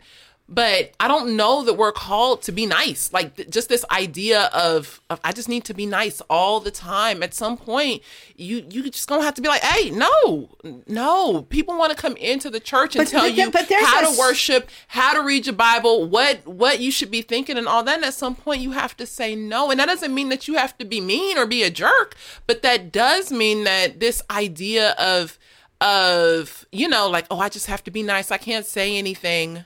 but 0.47 0.91
i 0.99 1.07
don't 1.07 1.35
know 1.35 1.63
that 1.63 1.73
we're 1.73 1.91
called 1.91 2.41
to 2.43 2.51
be 2.51 2.65
nice. 2.65 3.11
Like 3.11 3.35
th- 3.35 3.49
just 3.49 3.67
this 3.69 3.83
idea 3.89 4.43
of, 4.53 5.01
of 5.09 5.19
i 5.23 5.31
just 5.31 5.49
need 5.49 5.63
to 5.65 5.73
be 5.73 5.85
nice 5.85 6.21
all 6.29 6.59
the 6.59 6.71
time. 6.71 7.23
At 7.23 7.33
some 7.33 7.57
point 7.57 8.01
you 8.35 8.63
you 8.69 8.83
just 8.89 9.07
gonna 9.07 9.23
have 9.23 9.33
to 9.35 9.41
be 9.41 9.47
like 9.47 9.63
hey 9.63 9.89
no 9.89 10.49
no. 10.87 11.41
People 11.49 11.77
want 11.77 11.91
to 11.91 11.97
come 11.97 12.15
into 12.17 12.49
the 12.49 12.59
church 12.59 12.95
and 12.95 13.05
But- 13.05 13.11
tell 13.11 13.21
but- 13.23 13.35
you 13.35 13.49
but 13.49 13.71
how 13.71 14.03
a 14.03 14.13
to 14.13 14.19
worship 14.19 14.69
how 14.87 15.13
to 15.13 15.21
read 15.25 15.47
your 15.47 15.55
bible 15.55 16.05
what 16.07 16.45
what 16.45 16.79
you 16.79 16.91
should 16.91 17.09
be 17.11 17.21
thinking 17.23 17.57
and 17.57 17.67
all 17.67 17.83
that. 17.83 17.95
And 17.95 18.05
at 18.05 18.13
some 18.13 18.35
point 18.35 18.61
you 18.61 18.71
have 18.73 18.95
to 18.97 19.05
say 19.05 19.35
no. 19.35 19.71
And 19.71 19.79
that 19.79 19.87
doesn't 19.87 20.13
mean 20.13 20.29
that 20.29 20.47
you 20.47 20.55
have 20.55 20.77
to 20.77 20.85
be 20.85 21.01
mean 21.01 21.37
or 21.37 21.45
be 21.47 21.63
a 21.63 21.69
jerk 21.71 22.15
but 22.45 22.61
that 22.61 22.91
does 22.91 23.31
mean 23.31 23.63
that 23.63 23.99
this 23.99 24.21
idea 24.29 24.91
of 24.99 25.39
of 25.81 26.65
you 26.71 26.87
know 26.87 27.09
like 27.09 27.25
oh 27.31 27.39
I 27.39 27.49
just 27.49 27.65
have 27.67 27.83
to 27.85 27.91
be 27.91 28.03
nice. 28.03 28.31
I 28.31 28.37
can't 28.37 28.65
say 28.65 28.97
anything. 28.97 29.65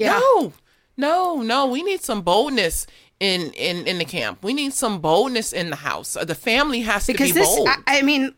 Yeah. 0.00 0.18
No, 0.18 0.52
no, 0.96 1.42
no. 1.42 1.66
We 1.66 1.82
need 1.82 2.02
some 2.02 2.22
boldness 2.22 2.86
in 3.20 3.52
in 3.52 3.86
in 3.86 3.98
the 3.98 4.04
camp. 4.04 4.42
We 4.42 4.52
need 4.54 4.72
some 4.72 5.00
boldness 5.00 5.52
in 5.52 5.70
the 5.70 5.76
house. 5.76 6.16
The 6.20 6.34
family 6.34 6.80
has 6.80 7.06
because 7.06 7.28
to 7.28 7.34
be 7.34 7.40
this 7.40 7.48
bold. 7.48 7.68
I, 7.68 7.98
I 7.98 8.02
mean 8.02 8.34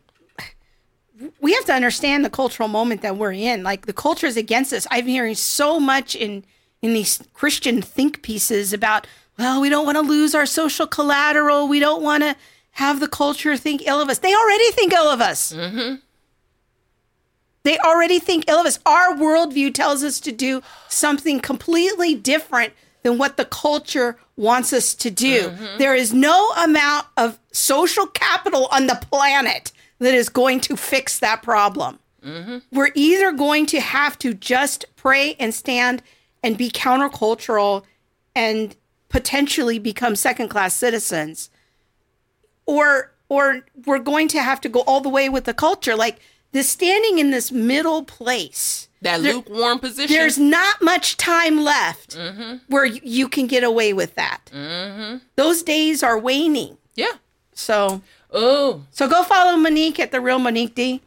we 1.39 1.53
have 1.53 1.65
to 1.65 1.73
understand 1.73 2.25
the 2.25 2.29
cultural 2.29 2.67
moment 2.67 3.01
that 3.01 3.17
we're 3.17 3.31
in 3.31 3.63
like 3.63 3.85
the 3.85 3.93
culture 3.93 4.25
is 4.27 4.35
against 4.35 4.73
us 4.73 4.87
i'm 4.91 5.05
hearing 5.05 5.35
so 5.35 5.79
much 5.79 6.15
in 6.15 6.43
in 6.81 6.93
these 6.93 7.21
christian 7.33 7.81
think 7.81 8.21
pieces 8.23 8.73
about 8.73 9.05
well 9.37 9.61
we 9.61 9.69
don't 9.69 9.85
want 9.85 9.95
to 9.95 10.01
lose 10.01 10.33
our 10.35 10.45
social 10.45 10.87
collateral 10.87 11.67
we 11.67 11.79
don't 11.79 12.01
want 12.01 12.23
to 12.23 12.35
have 12.71 12.99
the 12.99 13.07
culture 13.07 13.55
think 13.55 13.83
ill 13.85 14.01
of 14.01 14.09
us 14.09 14.17
they 14.19 14.33
already 14.35 14.71
think 14.71 14.91
ill 14.91 15.07
of 15.07 15.21
us 15.21 15.53
Mm-hmm. 15.53 15.95
They 17.63 17.77
already 17.79 18.19
think 18.19 18.45
ill 18.47 18.59
of 18.59 18.65
us 18.65 18.79
our 18.85 19.13
worldview 19.15 19.73
tells 19.73 20.03
us 20.03 20.19
to 20.19 20.31
do 20.31 20.61
something 20.87 21.39
completely 21.39 22.15
different 22.15 22.73
than 23.03 23.17
what 23.17 23.37
the 23.37 23.45
culture 23.45 24.17
wants 24.35 24.73
us 24.73 24.93
to 24.95 25.09
do 25.11 25.49
Mm-hmm. 25.49 25.77
There 25.77 25.95
is 25.95 26.13
no 26.13 26.49
amount 26.51 27.07
of 27.17 27.39
social 27.51 28.07
capital 28.07 28.67
on 28.71 28.87
the 28.87 28.95
planet 29.09 29.71
that 29.99 30.13
is 30.13 30.29
going 30.29 30.59
to 30.61 30.75
fix 30.75 31.19
that 31.19 31.41
problem. 31.43 31.99
Mm-hmm. 32.23 32.59
We're 32.71 32.91
either 32.95 33.31
going 33.31 33.65
to 33.67 33.79
have 33.79 34.17
to 34.19 34.33
just 34.33 34.85
pray 34.95 35.35
and 35.39 35.53
stand 35.53 36.01
and 36.41 36.57
be 36.57 36.69
countercultural 36.69 37.83
and 38.35 38.75
potentially 39.09 39.79
become 39.79 40.15
second 40.15 40.49
class 40.49 40.75
citizens 40.75 41.49
or 42.65 43.11
or 43.29 43.65
we're 43.85 43.99
going 43.99 44.27
to 44.27 44.41
have 44.41 44.59
to 44.61 44.69
go 44.69 44.81
all 44.81 45.01
the 45.01 45.09
way 45.09 45.29
with 45.29 45.45
the 45.45 45.53
culture 45.53 45.95
like 45.95 46.19
this 46.53 46.69
standing 46.69 47.19
in 47.19 47.31
this 47.31 47.51
middle 47.51 48.03
place 48.03 48.87
that 49.01 49.21
there- 49.21 49.33
lukewarm 49.33 49.79
position. 49.79 50.15
there's 50.15 50.37
not 50.39 50.81
much 50.81 51.17
time 51.17 51.61
left 51.63 52.15
Mm-hmm. 52.15 52.57
where 52.69 52.85
you, 52.85 53.27
can 53.27 53.47
get 53.47 53.63
away 53.63 53.91
with 53.91 54.15
that 54.15 54.49
those 55.35 55.61
days 55.63 56.01
are 56.03 56.17
waning 56.17 56.77
yeah. 56.95 57.11
so 57.53 58.01
Oh, 58.35 58.83
so 58.89 59.07
go 59.07 59.21
follow 59.23 59.57
monique 59.57 59.99
at 59.99 60.11
the 60.11 60.19
real 60.21 60.39
monique 60.39 60.73
d 60.75 61.01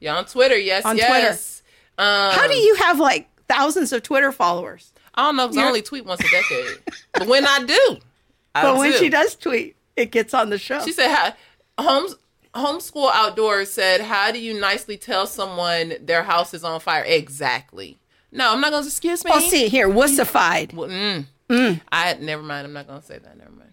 yeah. 0.00 0.16
On 0.16 0.24
Twitter, 0.26 0.58
yes, 0.58 0.84
On 0.84 0.96
yes. 0.98 1.62
Um, 1.96 2.32
how 2.32 2.46
do 2.48 2.54
you 2.54 2.74
have 2.76 2.98
like 2.98 3.28
thousands 3.48 3.92
of 3.92 4.02
twitter 4.02 4.32
followers 4.32 4.92
I 5.14 5.22
don't 5.26 5.36
know 5.36 5.46
because 5.46 5.58
I 5.62 5.66
only 5.68 5.82
tweet 5.82 6.04
once 6.04 6.20
a 6.20 6.28
decade. 6.30 6.78
but 7.12 7.28
when 7.28 7.46
I 7.46 7.60
do, 7.64 7.98
I 8.56 8.62
but 8.62 8.76
when 8.78 8.92
she 8.94 9.08
does 9.08 9.36
tweet 9.36 9.76
it 9.96 10.10
gets 10.10 10.34
on 10.34 10.50
the 10.50 10.58
show 10.58 10.80
She 10.84 10.90
said, 10.92 11.08
"How 11.14 11.34
homes 11.78 12.16
homeschool 12.54 13.10
outdoors 13.12 13.70
said, 13.72 14.00
how 14.00 14.30
do 14.30 14.38
you 14.38 14.58
nicely 14.58 14.96
tell 14.96 15.26
someone 15.26 15.94
their 16.00 16.22
house 16.22 16.54
is 16.54 16.64
on 16.64 16.80
fire? 16.80 17.04
Exactly. 17.04 17.98
No, 18.30 18.52
I'm 18.52 18.60
not 18.60 18.70
going 18.70 18.82
to. 18.82 18.88
Excuse 18.88 19.24
me. 19.24 19.30
oh 19.32 19.40
see 19.40 19.68
here 19.68 19.88
wussified 19.88 20.74
Well, 20.74 20.88
mm. 20.88 21.24
mm. 21.48 21.80
I 21.92 22.14
never 22.14 22.42
mind. 22.42 22.66
I'm 22.66 22.72
not 22.72 22.86
going 22.88 23.00
to 23.00 23.06
say 23.06 23.18
that. 23.18 23.38
Never 23.38 23.52
mind. 23.52 23.72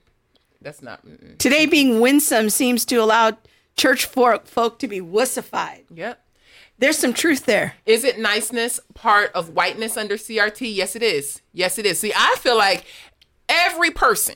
That's 0.62 0.82
not. 0.84 1.06
Mm-mm. 1.06 1.38
today 1.40 1.66
being 1.66 2.00
winsome 2.00 2.50
seems 2.52 2.86
to 2.86 2.98
allow 2.98 3.38
church 3.76 4.06
folk, 4.06 4.46
folk 4.46 4.78
to 4.80 4.88
be 4.88 5.00
wussified 5.02 5.84
Yep. 5.94 6.24
there's 6.78 6.98
some 6.98 7.14
truth 7.14 7.46
there 7.46 7.74
Is 7.86 8.04
it 8.04 8.20
niceness 8.20 8.80
part 8.94 9.32
of 9.34 9.50
whiteness 9.50 9.98
under 9.98 10.16
CRT? 10.18 10.76
Yes, 10.76 10.96
it 10.96 11.02
is. 11.02 11.42
Yes, 11.54 11.80
it 11.80 11.86
is. 11.88 12.00
See, 12.00 12.14
I 12.16 12.36
feel 12.40 12.58
like 12.58 12.86
every 13.50 13.90
person 13.90 14.36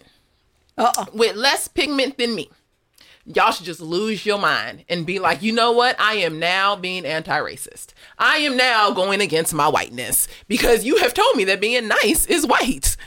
uh-oh 0.78 1.08
with 1.14 1.36
less 1.36 1.68
pigment 1.68 2.18
than 2.18 2.34
me, 2.34 2.50
y'all 3.26 3.52
should 3.52 3.66
just 3.66 3.82
lose 3.82 4.26
your 4.26 4.40
mind 4.40 4.86
and 4.90 5.06
be 5.06 5.20
like, 5.20 5.42
you 5.42 5.52
know 5.52 5.72
what? 5.72 6.00
I 6.00 6.16
am 6.16 6.40
now 6.40 6.76
being 6.76 7.06
anti 7.06 7.38
racist. 7.40 7.94
I 8.18 8.38
am 8.38 8.56
now 8.58 8.92
going 8.92 9.22
against 9.22 9.54
my 9.54 9.68
whiteness 9.68 10.28
because 10.48 10.86
you 10.86 10.98
have 10.98 11.14
told 11.14 11.36
me 11.36 11.44
that 11.46 11.62
being 11.62 11.88
nice 11.88 12.26
is 12.26 12.46
white. 12.46 12.98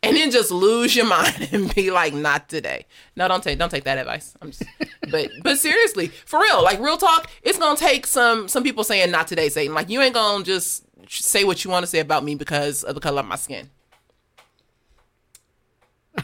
And 0.00 0.16
then 0.16 0.30
just 0.30 0.52
lose 0.52 0.94
your 0.94 1.06
mind 1.08 1.48
and 1.52 1.74
be 1.74 1.90
like, 1.90 2.14
not 2.14 2.48
today. 2.48 2.86
No, 3.16 3.26
don't 3.26 3.42
take 3.42 3.58
don't 3.58 3.70
take 3.70 3.84
that 3.84 3.98
advice. 3.98 4.34
I'm 4.40 4.52
just 4.52 4.64
but 5.10 5.30
but 5.42 5.58
seriously, 5.58 6.08
for 6.08 6.40
real, 6.40 6.62
like 6.62 6.80
real 6.80 6.98
talk, 6.98 7.28
it's 7.42 7.58
gonna 7.58 7.76
take 7.76 8.06
some 8.06 8.46
some 8.48 8.62
people 8.62 8.84
saying 8.84 9.10
not 9.10 9.26
today, 9.26 9.48
Satan. 9.48 9.74
Like 9.74 9.90
you 9.90 10.00
ain't 10.00 10.14
gonna 10.14 10.44
just 10.44 10.84
say 11.08 11.42
what 11.44 11.64
you 11.64 11.70
want 11.70 11.82
to 11.82 11.86
say 11.88 11.98
about 12.00 12.22
me 12.22 12.34
because 12.34 12.84
of 12.84 12.94
the 12.94 13.00
color 13.00 13.20
of 13.20 13.26
my 13.26 13.36
skin. 13.36 13.70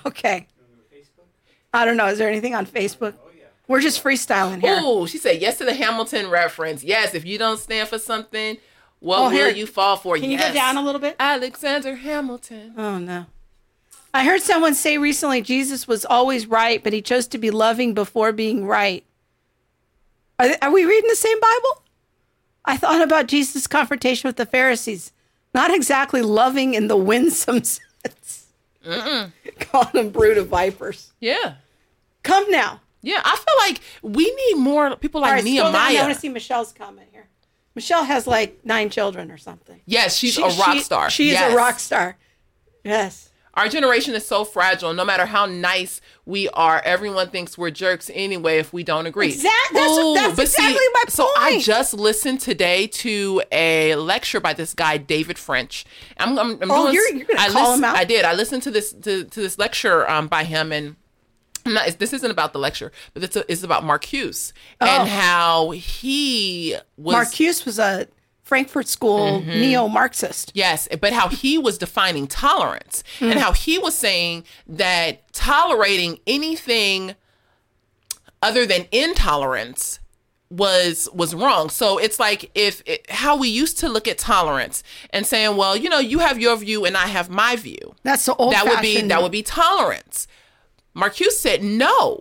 okay 0.06 0.46
i 1.72 1.84
don't 1.84 1.96
know 1.96 2.06
is 2.06 2.18
there 2.18 2.28
anything 2.28 2.54
on 2.54 2.66
facebook 2.66 3.14
we're 3.68 3.80
just 3.80 4.02
freestyling 4.02 4.60
here 4.60 4.78
Oh, 4.80 5.06
she 5.06 5.18
said 5.18 5.40
yes 5.40 5.58
to 5.58 5.64
the 5.64 5.74
Hamilton 5.74 6.28
reference. 6.30 6.82
Yes, 6.84 7.14
if 7.14 7.24
you 7.24 7.38
don't 7.38 7.58
stand 7.58 7.88
for 7.88 7.98
something, 7.98 8.58
what 9.00 9.18
Oh, 9.18 9.22
will 9.24 9.30
here. 9.30 9.48
you 9.48 9.66
fall 9.66 9.96
for? 9.96 10.16
Can 10.16 10.30
you 10.30 10.38
go 10.38 10.52
down 10.52 10.76
a 10.76 10.82
little 10.82 11.00
bit? 11.00 11.16
Alexander 11.18 11.96
Hamilton. 11.96 12.74
Oh 12.76 12.98
no. 12.98 13.26
I 14.12 14.24
heard 14.24 14.42
someone 14.42 14.74
say 14.74 14.96
recently 14.98 15.42
Jesus 15.42 15.88
was 15.88 16.04
always 16.04 16.46
right, 16.46 16.82
but 16.84 16.92
he 16.92 17.02
chose 17.02 17.26
to 17.28 17.38
be 17.38 17.50
loving 17.50 17.94
before 17.94 18.32
being 18.32 18.64
right. 18.66 19.04
Are, 20.38 20.50
are 20.62 20.72
we 20.72 20.84
reading 20.84 21.08
the 21.10 21.16
same 21.16 21.38
Bible? 21.40 21.82
I 22.64 22.76
thought 22.76 23.02
about 23.02 23.26
Jesus' 23.26 23.66
confrontation 23.66 24.28
with 24.28 24.36
the 24.36 24.46
Pharisees. 24.46 25.12
Not 25.52 25.72
exactly 25.74 26.22
loving 26.22 26.74
in 26.74 26.86
the 26.88 26.96
winsome 26.96 27.62
sense. 27.64 28.46
Calling 28.84 29.88
them 29.92 30.10
brood 30.10 30.38
of 30.38 30.48
vipers. 30.48 31.12
Yeah. 31.20 31.54
Come 32.22 32.50
now. 32.50 32.80
Yeah, 33.04 33.20
I 33.24 33.36
feel 33.36 33.68
like 33.68 33.80
we 34.02 34.24
need 34.34 34.56
more 34.58 34.96
people 34.96 35.20
like 35.20 35.28
All 35.30 35.34
right, 35.36 35.44
down. 35.44 35.74
I 35.74 35.94
want 36.00 36.14
to 36.14 36.18
see 36.20 36.28
Michelle's 36.28 36.72
comment 36.72 37.08
here. 37.12 37.28
Michelle 37.74 38.04
has 38.04 38.26
like 38.26 38.64
nine 38.64 38.88
children 38.90 39.30
or 39.30 39.36
something. 39.38 39.80
yes, 39.86 40.16
she's 40.16 40.34
She- 40.34 40.42
a 40.42 40.48
rock 40.48 40.78
star. 40.82 41.10
She 41.10 41.28
is 41.28 41.34
Yes. 41.34 41.52
a 41.52 41.56
rock 41.56 41.78
star. 41.80 42.16
Yes. 42.84 43.30
Our 43.54 43.68
generation 43.68 44.14
is 44.14 44.26
so 44.26 44.44
fragile. 44.44 44.92
No 44.94 45.04
matter 45.04 45.26
how 45.26 45.46
nice 45.46 46.00
we 46.26 46.48
are, 46.50 46.82
everyone 46.84 47.30
thinks 47.30 47.56
we're 47.56 47.70
jerks 47.70 48.10
anyway 48.12 48.58
if 48.58 48.72
we 48.72 48.82
don't 48.82 49.06
agree. 49.06 49.28
Exact- 49.28 49.72
that's- 49.72 50.14
that's 50.36 50.38
exactly 50.40 50.74
my 50.92 51.02
point. 51.04 51.12
So 51.12 51.28
I 51.36 51.60
just 51.60 51.94
listened 51.94 52.40
today 52.40 52.88
to 52.88 53.42
a 53.52 53.94
lecture 53.94 54.40
by 54.40 54.54
this 54.54 54.74
guy 54.74 54.96
David 54.96 55.38
French. 55.38 55.84
I'm, 56.18 56.36
I'm, 56.36 56.58
I'm 56.62 56.70
Oh, 56.70 56.82
doing, 56.84 56.94
you're- 56.94 57.18
you're 57.18 57.26
gonna 57.26 57.40
I 57.40 57.48
call 57.50 57.74
him 57.74 57.84
out? 57.84 57.96
I 57.96 58.02
did. 58.04 58.24
I 58.24 58.34
listened 58.34 58.64
to 58.64 58.72
this 58.72 58.92
to, 58.92 59.22
to 59.24 59.40
this 59.40 59.56
lecture 59.58 60.08
um, 60.10 60.26
by 60.28 60.44
him 60.44 60.72
and. 60.72 60.96
Not, 61.66 61.98
this 61.98 62.12
isn't 62.12 62.30
about 62.30 62.52
the 62.52 62.58
lecture, 62.58 62.92
but 63.14 63.22
it's, 63.24 63.36
a, 63.36 63.50
it's 63.50 63.62
about 63.62 63.82
Marcuse 63.84 64.52
Oh. 64.80 64.86
and 64.86 65.08
how 65.08 65.70
he 65.70 66.76
was 66.96 67.14
Marcuse 67.16 67.64
was 67.64 67.78
a 67.78 68.06
Frankfurt 68.42 68.86
School 68.88 69.40
Mm-hmm. 69.40 69.50
neo 69.50 69.88
Marxist. 69.88 70.52
Yes, 70.54 70.86
but 71.00 71.12
how 71.14 71.28
he 71.28 71.56
was 71.56 71.78
defining 71.78 72.26
tolerance 72.26 73.02
and 73.20 73.38
how 73.38 73.52
he 73.52 73.78
was 73.78 73.96
saying 73.96 74.44
that 74.66 75.32
tolerating 75.32 76.18
anything 76.26 77.14
other 78.42 78.66
than 78.66 78.86
intolerance 78.92 80.00
was 80.50 81.08
was 81.14 81.34
wrong. 81.34 81.70
So 81.70 81.98
it's 81.98 82.20
like 82.20 82.50
if 82.54 82.82
it, 82.86 83.10
how 83.10 83.36
we 83.36 83.48
used 83.48 83.78
to 83.78 83.88
look 83.88 84.06
at 84.06 84.18
tolerance 84.18 84.82
and 85.10 85.26
saying, 85.26 85.56
well, 85.56 85.74
you 85.76 85.88
know, 85.88 85.98
you 85.98 86.18
have 86.18 86.38
your 86.38 86.54
view 86.56 86.84
and 86.84 86.96
I 86.96 87.06
have 87.06 87.30
my 87.30 87.56
view. 87.56 87.94
That's 88.02 88.26
the 88.26 88.34
old 88.36 88.52
That 88.52 88.66
would 88.66 88.80
be 88.82 89.00
that 89.00 89.22
would 89.22 89.32
be 89.32 89.42
tolerance. 89.42 90.28
Marcuse 90.96 91.32
said 91.32 91.62
no. 91.62 92.20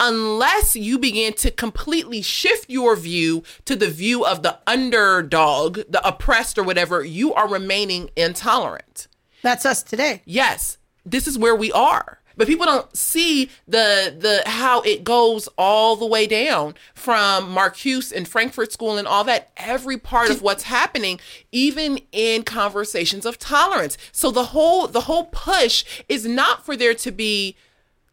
Unless 0.00 0.74
you 0.74 0.98
begin 0.98 1.34
to 1.34 1.50
completely 1.50 2.20
shift 2.20 2.68
your 2.68 2.96
view 2.96 3.44
to 3.64 3.76
the 3.76 3.88
view 3.88 4.24
of 4.26 4.42
the 4.42 4.58
underdog, 4.66 5.80
the 5.88 6.06
oppressed, 6.06 6.58
or 6.58 6.64
whatever, 6.64 7.04
you 7.04 7.32
are 7.32 7.48
remaining 7.48 8.10
intolerant. 8.16 9.06
That's 9.42 9.64
us 9.64 9.82
today. 9.82 10.22
Yes, 10.24 10.78
this 11.06 11.28
is 11.28 11.38
where 11.38 11.54
we 11.54 11.70
are. 11.70 12.18
But 12.36 12.48
people 12.48 12.66
don't 12.66 12.96
see 12.96 13.50
the 13.68 14.14
the 14.18 14.42
how 14.48 14.80
it 14.82 15.04
goes 15.04 15.48
all 15.56 15.96
the 15.96 16.06
way 16.06 16.26
down 16.26 16.74
from 16.94 17.54
Marcuse 17.54 18.12
and 18.12 18.26
Frankfurt 18.26 18.72
School 18.72 18.98
and 18.98 19.06
all 19.06 19.24
that. 19.24 19.50
Every 19.56 19.96
part 19.96 20.30
of 20.30 20.42
what's 20.42 20.64
happening, 20.64 21.20
even 21.52 22.00
in 22.10 22.42
conversations 22.42 23.24
of 23.24 23.38
tolerance. 23.38 23.96
So 24.10 24.30
the 24.30 24.46
whole 24.46 24.88
the 24.88 25.02
whole 25.02 25.26
push 25.26 25.84
is 26.08 26.26
not 26.26 26.64
for 26.64 26.76
there 26.76 26.94
to 26.94 27.12
be 27.12 27.56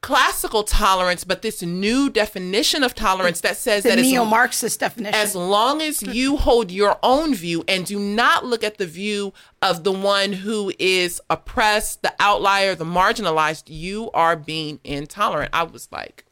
classical 0.02 0.64
tolerance, 0.64 1.24
but 1.24 1.44
this 1.44 1.62
new 1.62 2.10
definition 2.10 2.84
of 2.84 2.96
tolerance 2.96 3.42
that 3.42 3.56
says 3.56 3.84
The 3.84 3.90
that 3.90 4.00
it's 4.00 4.08
neo 4.08 4.26
Marxist 4.26 4.80
definition. 4.80 5.14
as 5.14 5.36
long 5.36 5.82
as 5.82 6.02
you 6.02 6.38
hold 6.38 6.72
your 6.72 6.98
own 7.04 7.36
view 7.36 7.64
and 7.68 7.86
do 7.86 8.00
not 8.00 8.44
look 8.44 8.64
at 8.64 8.78
the 8.80 8.88
view 8.88 9.32
of 9.62 9.84
the 9.84 9.92
one 9.92 10.34
who 10.34 10.74
is 10.80 11.22
oppressed, 11.30 12.02
the 12.02 12.14
outlier, 12.20 12.74
the 12.74 12.84
marginalized, 12.86 13.64
you 13.68 14.10
are 14.12 14.36
being 14.36 14.80
intolerant. 14.84 15.52
I 15.54 15.64
was 15.64 15.88
like, 15.92 16.26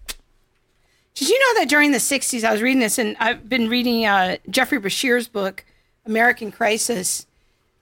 Did 1.13 1.29
you 1.29 1.37
know 1.39 1.59
that 1.59 1.69
during 1.69 1.91
the 1.91 1.99
60s, 1.99 2.43
I 2.43 2.51
was 2.51 2.63
reading 2.63 2.79
this, 2.79 2.97
and 2.97 3.15
I've 3.19 3.47
been 3.47 3.69
reading 3.69 4.05
uh, 4.05 4.37
Jeffrey 4.49 4.79
Bashir's 4.79 5.27
book, 5.27 5.63
American 6.07 6.51
Crisis. 6.51 7.27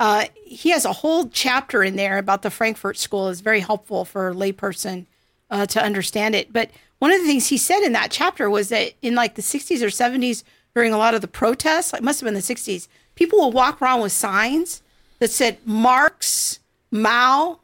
Uh, 0.02 0.26
he 0.44 0.72
has 0.72 0.84
a 0.84 0.94
whole 0.94 1.30
chapter 1.30 1.82
in 1.82 1.96
there 1.96 2.18
about 2.18 2.42
the 2.42 2.52
Frankfurt 2.52 2.98
School. 2.98 3.30
is 3.30 3.40
very 3.40 3.62
helpful 3.62 4.04
for 4.04 4.30
a 4.30 4.34
layperson 4.34 5.06
uh, 5.50 5.66
to 5.68 5.82
understand 5.84 6.36
it. 6.36 6.52
But 6.52 6.72
one 7.00 7.12
of 7.12 7.20
the 7.22 7.28
things 7.28 7.48
he 7.48 7.58
said 7.58 7.82
in 7.84 7.94
that 7.94 8.12
chapter 8.12 8.50
was 8.50 8.70
that 8.70 8.94
in 9.02 9.16
like 9.16 9.36
the 9.36 9.42
60s 9.42 9.82
or 9.82 9.88
70s 9.88 10.44
during 10.76 10.94
a 10.94 10.98
lot 10.98 11.14
of 11.14 11.22
the 11.22 11.28
protests. 11.28 11.94
It 11.94 12.04
must 12.04 12.20
have 12.22 12.28
been 12.28 12.34
the 12.34 12.40
60s. 12.40 12.88
People 13.16 13.40
will 13.40 13.52
walk 13.52 13.82
around 13.82 14.02
with 14.02 14.12
signs 14.12 14.82
that 15.20 15.32
said 15.32 15.58
Marx, 15.66 16.60
Mao, 16.92 17.60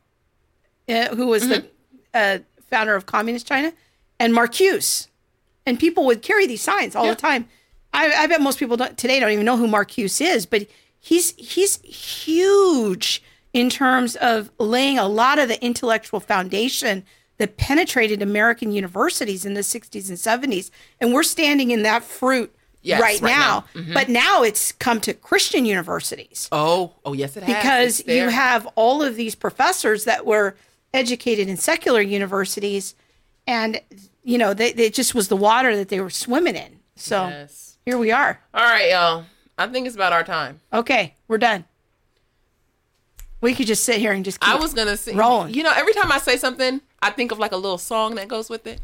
uh, 0.89 1.15
who 1.15 1.27
was 1.27 1.47
the 1.47 1.65
uh, 2.13 2.39
founder 2.69 2.95
of 2.95 3.05
communist 3.05 3.45
China, 3.47 3.71
and 4.19 4.33
Marcuse. 4.33 5.07
And 5.65 5.79
people 5.79 6.05
would 6.05 6.21
carry 6.21 6.47
these 6.47 6.61
signs 6.61 6.95
all 6.95 7.05
Yeah. 7.05 7.13
the 7.13 7.21
time. 7.21 7.47
I, 7.93 8.11
I 8.11 8.27
bet 8.27 8.41
most 8.41 8.57
people 8.59 8.75
don't, 8.77 8.97
today 8.97 9.19
don't 9.19 9.31
even 9.31 9.45
know 9.45 9.57
who 9.57 9.67
Marcuse 9.67 10.19
is, 10.19 10.45
but 10.47 10.65
he's 10.99 11.31
he's 11.37 11.77
huge 11.83 13.21
in 13.53 13.69
terms 13.69 14.15
of 14.15 14.49
laying 14.57 14.97
a 14.97 15.07
lot 15.07 15.37
of 15.37 15.47
the 15.47 15.63
intellectual 15.63 16.19
foundation 16.19 17.03
that 17.37 17.57
penetrated 17.57 18.21
American 18.21 18.71
universities 18.71 19.45
in 19.45 19.53
the 19.55 19.61
60s 19.61 20.09
and 20.09 20.17
70s. 20.17 20.69
And 21.01 21.13
we're 21.13 21.23
standing 21.23 21.71
in 21.71 21.83
that 21.83 22.03
fruit 22.03 22.53
Yes, 22.85 23.01
right, 23.01 23.21
right 23.21 23.31
now. 23.31 23.65
now. 23.75 23.81
Mm-hmm. 23.81 23.93
But 23.93 24.09
now 24.09 24.43
it's 24.43 24.73
come 24.73 24.99
to 25.01 25.13
Christian 25.13 25.65
universities 25.65 26.49
Oh, 26.51 26.91
oh 27.05 27.13
yes, 27.13 27.37
it 27.37 27.43
has. 27.43 28.01
because 28.01 28.07
you 28.13 28.27
have 28.27 28.67
all 28.75 29.01
of 29.01 29.15
these 29.15 29.35
professors 29.35 30.03
that 30.03 30.25
were 30.25 30.55
educated 30.93 31.47
in 31.47 31.55
secular 31.55 32.01
universities 32.01 32.93
and 33.47 33.79
you 34.23 34.37
know 34.37 34.53
they, 34.53 34.73
they 34.73 34.87
it 34.87 34.93
just 34.93 35.15
was 35.15 35.27
the 35.29 35.35
water 35.37 35.75
that 35.77 35.87
they 35.89 35.99
were 36.01 36.09
swimming 36.09 36.55
in 36.55 36.79
so 36.95 37.27
Yes. 37.27 37.77
here 37.85 37.97
we 37.97 38.11
are 38.11 38.39
All 38.53 38.63
right, 38.63 38.91
y'all. 38.91 39.25
I 39.57 39.67
think 39.67 39.87
it's 39.87 39.95
about 39.95 40.11
our 40.13 40.23
time. 40.23 40.59
okay 40.73 41.15
we're 41.29 41.37
done 41.39 41.63
we 43.43 43.53
could 43.53 43.67
just 43.67 43.83
sit 43.83 43.97
here 43.97 44.13
and 44.13 44.23
just 44.23 44.39
keep 44.39 44.49
I 44.49 44.55
was 44.55 44.73
gonna 44.73 44.97
say, 44.97 45.13
rolling. 45.13 45.53
You 45.53 45.63
know, 45.63 45.73
every 45.75 45.93
time 45.93 46.11
I 46.11 46.17
say 46.17 46.37
something, 46.37 46.81
I 47.01 47.11
think 47.11 47.31
of 47.31 47.37
like 47.37 47.51
a 47.51 47.57
little 47.57 47.77
song 47.77 48.15
that 48.15 48.29
goes 48.29 48.49
with 48.49 48.65
it. 48.65 48.79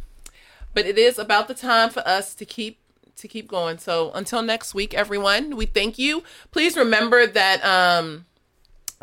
But 0.73 0.85
it 0.85 0.97
is 0.97 1.17
about 1.17 1.47
the 1.47 1.53
time 1.53 1.89
for 1.89 2.05
us 2.07 2.35
to 2.35 2.45
keep 2.45 2.77
to 3.15 3.27
keep 3.27 3.47
going. 3.47 3.77
So 3.77 4.11
until 4.11 4.41
next 4.41 4.75
week, 4.75 4.93
everyone, 4.93 5.55
we 5.55 5.65
thank 5.65 5.97
you. 5.97 6.23
Please 6.51 6.75
remember 6.75 7.25
that 7.25 7.63
um, 7.65 8.25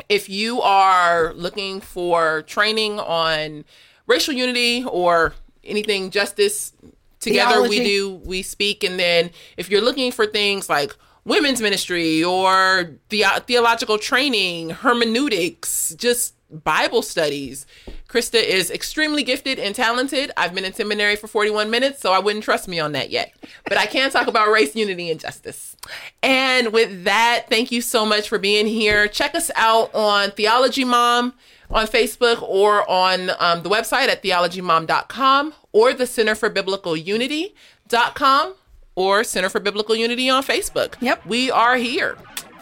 if 0.09 0.29
you 0.29 0.61
are 0.61 1.33
looking 1.33 1.81
for 1.81 2.43
training 2.43 2.99
on 2.99 3.65
racial 4.05 4.33
unity 4.33 4.85
or 4.85 5.33
anything 5.63 6.11
justice 6.11 6.71
together 7.19 7.67
we 7.67 7.83
do 7.83 8.21
we 8.23 8.41
speak 8.41 8.83
and 8.83 8.97
then 8.99 9.29
if 9.57 9.69
you're 9.69 9.81
looking 9.81 10.11
for 10.11 10.25
things 10.25 10.69
like 10.69 10.95
women's 11.27 11.61
ministry 11.61 12.23
or 12.23 12.89
the 13.09 13.25
theological 13.45 13.97
training 13.97 14.69
hermeneutics 14.69 15.93
just 15.95 16.33
bible 16.49 17.01
studies. 17.01 17.65
Krista 18.07 18.41
is 18.41 18.71
extremely 18.71 19.21
gifted 19.21 19.59
and 19.59 19.75
talented. 19.75 20.31
I've 20.37 20.55
been 20.55 20.63
in 20.63 20.73
seminary 20.73 21.17
for 21.17 21.27
41 21.27 21.69
minutes 21.69 21.99
so 21.99 22.13
i 22.13 22.19
wouldn't 22.19 22.45
trust 22.45 22.69
me 22.69 22.79
on 22.79 22.93
that 22.93 23.09
yet. 23.09 23.33
But 23.65 23.77
i 23.77 23.85
can 23.85 24.09
talk 24.09 24.27
about 24.27 24.49
race 24.49 24.73
unity 24.73 25.11
and 25.11 25.19
justice. 25.19 25.75
And 26.23 26.71
with 26.71 27.03
that 27.03 27.47
thank 27.49 27.71
you 27.73 27.81
so 27.81 28.05
much 28.05 28.29
for 28.29 28.39
being 28.39 28.65
here. 28.65 29.09
Check 29.09 29.35
us 29.35 29.51
out 29.55 29.93
on 29.93 30.31
theology 30.31 30.85
mom 30.85 31.33
on 31.69 31.87
Facebook 31.87 32.41
or 32.41 32.89
on 32.89 33.31
um, 33.39 33.63
the 33.63 33.69
website 33.69 34.07
at 34.07 34.23
theologymom.com 34.23 35.53
or 35.73 35.91
the 35.91 36.07
Center 36.07 36.35
for 36.35 36.49
Biblical 36.49 36.95
Unity.com 36.95 38.55
or 38.97 39.23
Center 39.23 39.47
for 39.47 39.61
Biblical 39.61 39.95
Unity 39.95 40.29
on 40.29 40.43
Facebook. 40.43 40.95
Yep. 40.99 41.25
We 41.25 41.49
are 41.51 41.77
here. 41.77 42.17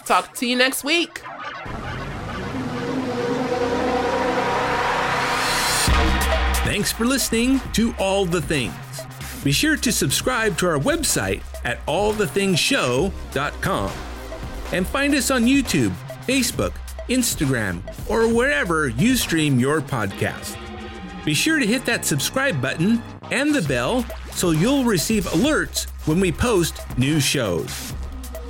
Talk 0.05 0.35
to 0.35 0.45
you 0.45 0.55
next 0.55 0.83
week. 0.83 1.23
Thanks 6.65 6.91
for 6.91 7.05
listening 7.05 7.61
to 7.73 7.95
All 7.97 8.25
the 8.25 8.41
Things. 8.41 8.75
Be 9.43 9.53
sure 9.53 9.77
to 9.77 9.91
subscribe 9.91 10.57
to 10.57 10.67
our 10.67 10.77
website 10.77 11.41
at 11.63 11.83
allthethingshow.com 11.85 13.91
and 14.73 14.87
find 14.87 15.15
us 15.15 15.31
on 15.31 15.45
YouTube, 15.45 15.93
Facebook, 16.27 16.73
Instagram, 17.07 17.81
or 18.09 18.27
wherever 18.27 18.89
you 18.89 19.15
stream 19.15 19.57
your 19.59 19.79
podcast. 19.79 20.57
Be 21.25 21.33
sure 21.33 21.57
to 21.57 21.65
hit 21.65 21.85
that 21.85 22.05
subscribe 22.05 22.61
button 22.61 23.01
and 23.31 23.53
the 23.53 23.63
bell 23.63 24.05
so 24.31 24.51
you'll 24.51 24.83
receive 24.83 25.25
alerts 25.25 25.89
when 26.05 26.19
we 26.19 26.31
post 26.31 26.79
new 26.99 27.19
shows. 27.19 27.93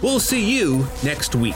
We'll 0.02 0.19
see 0.19 0.43
you 0.43 0.85
next 1.02 1.35
week. 1.35 1.56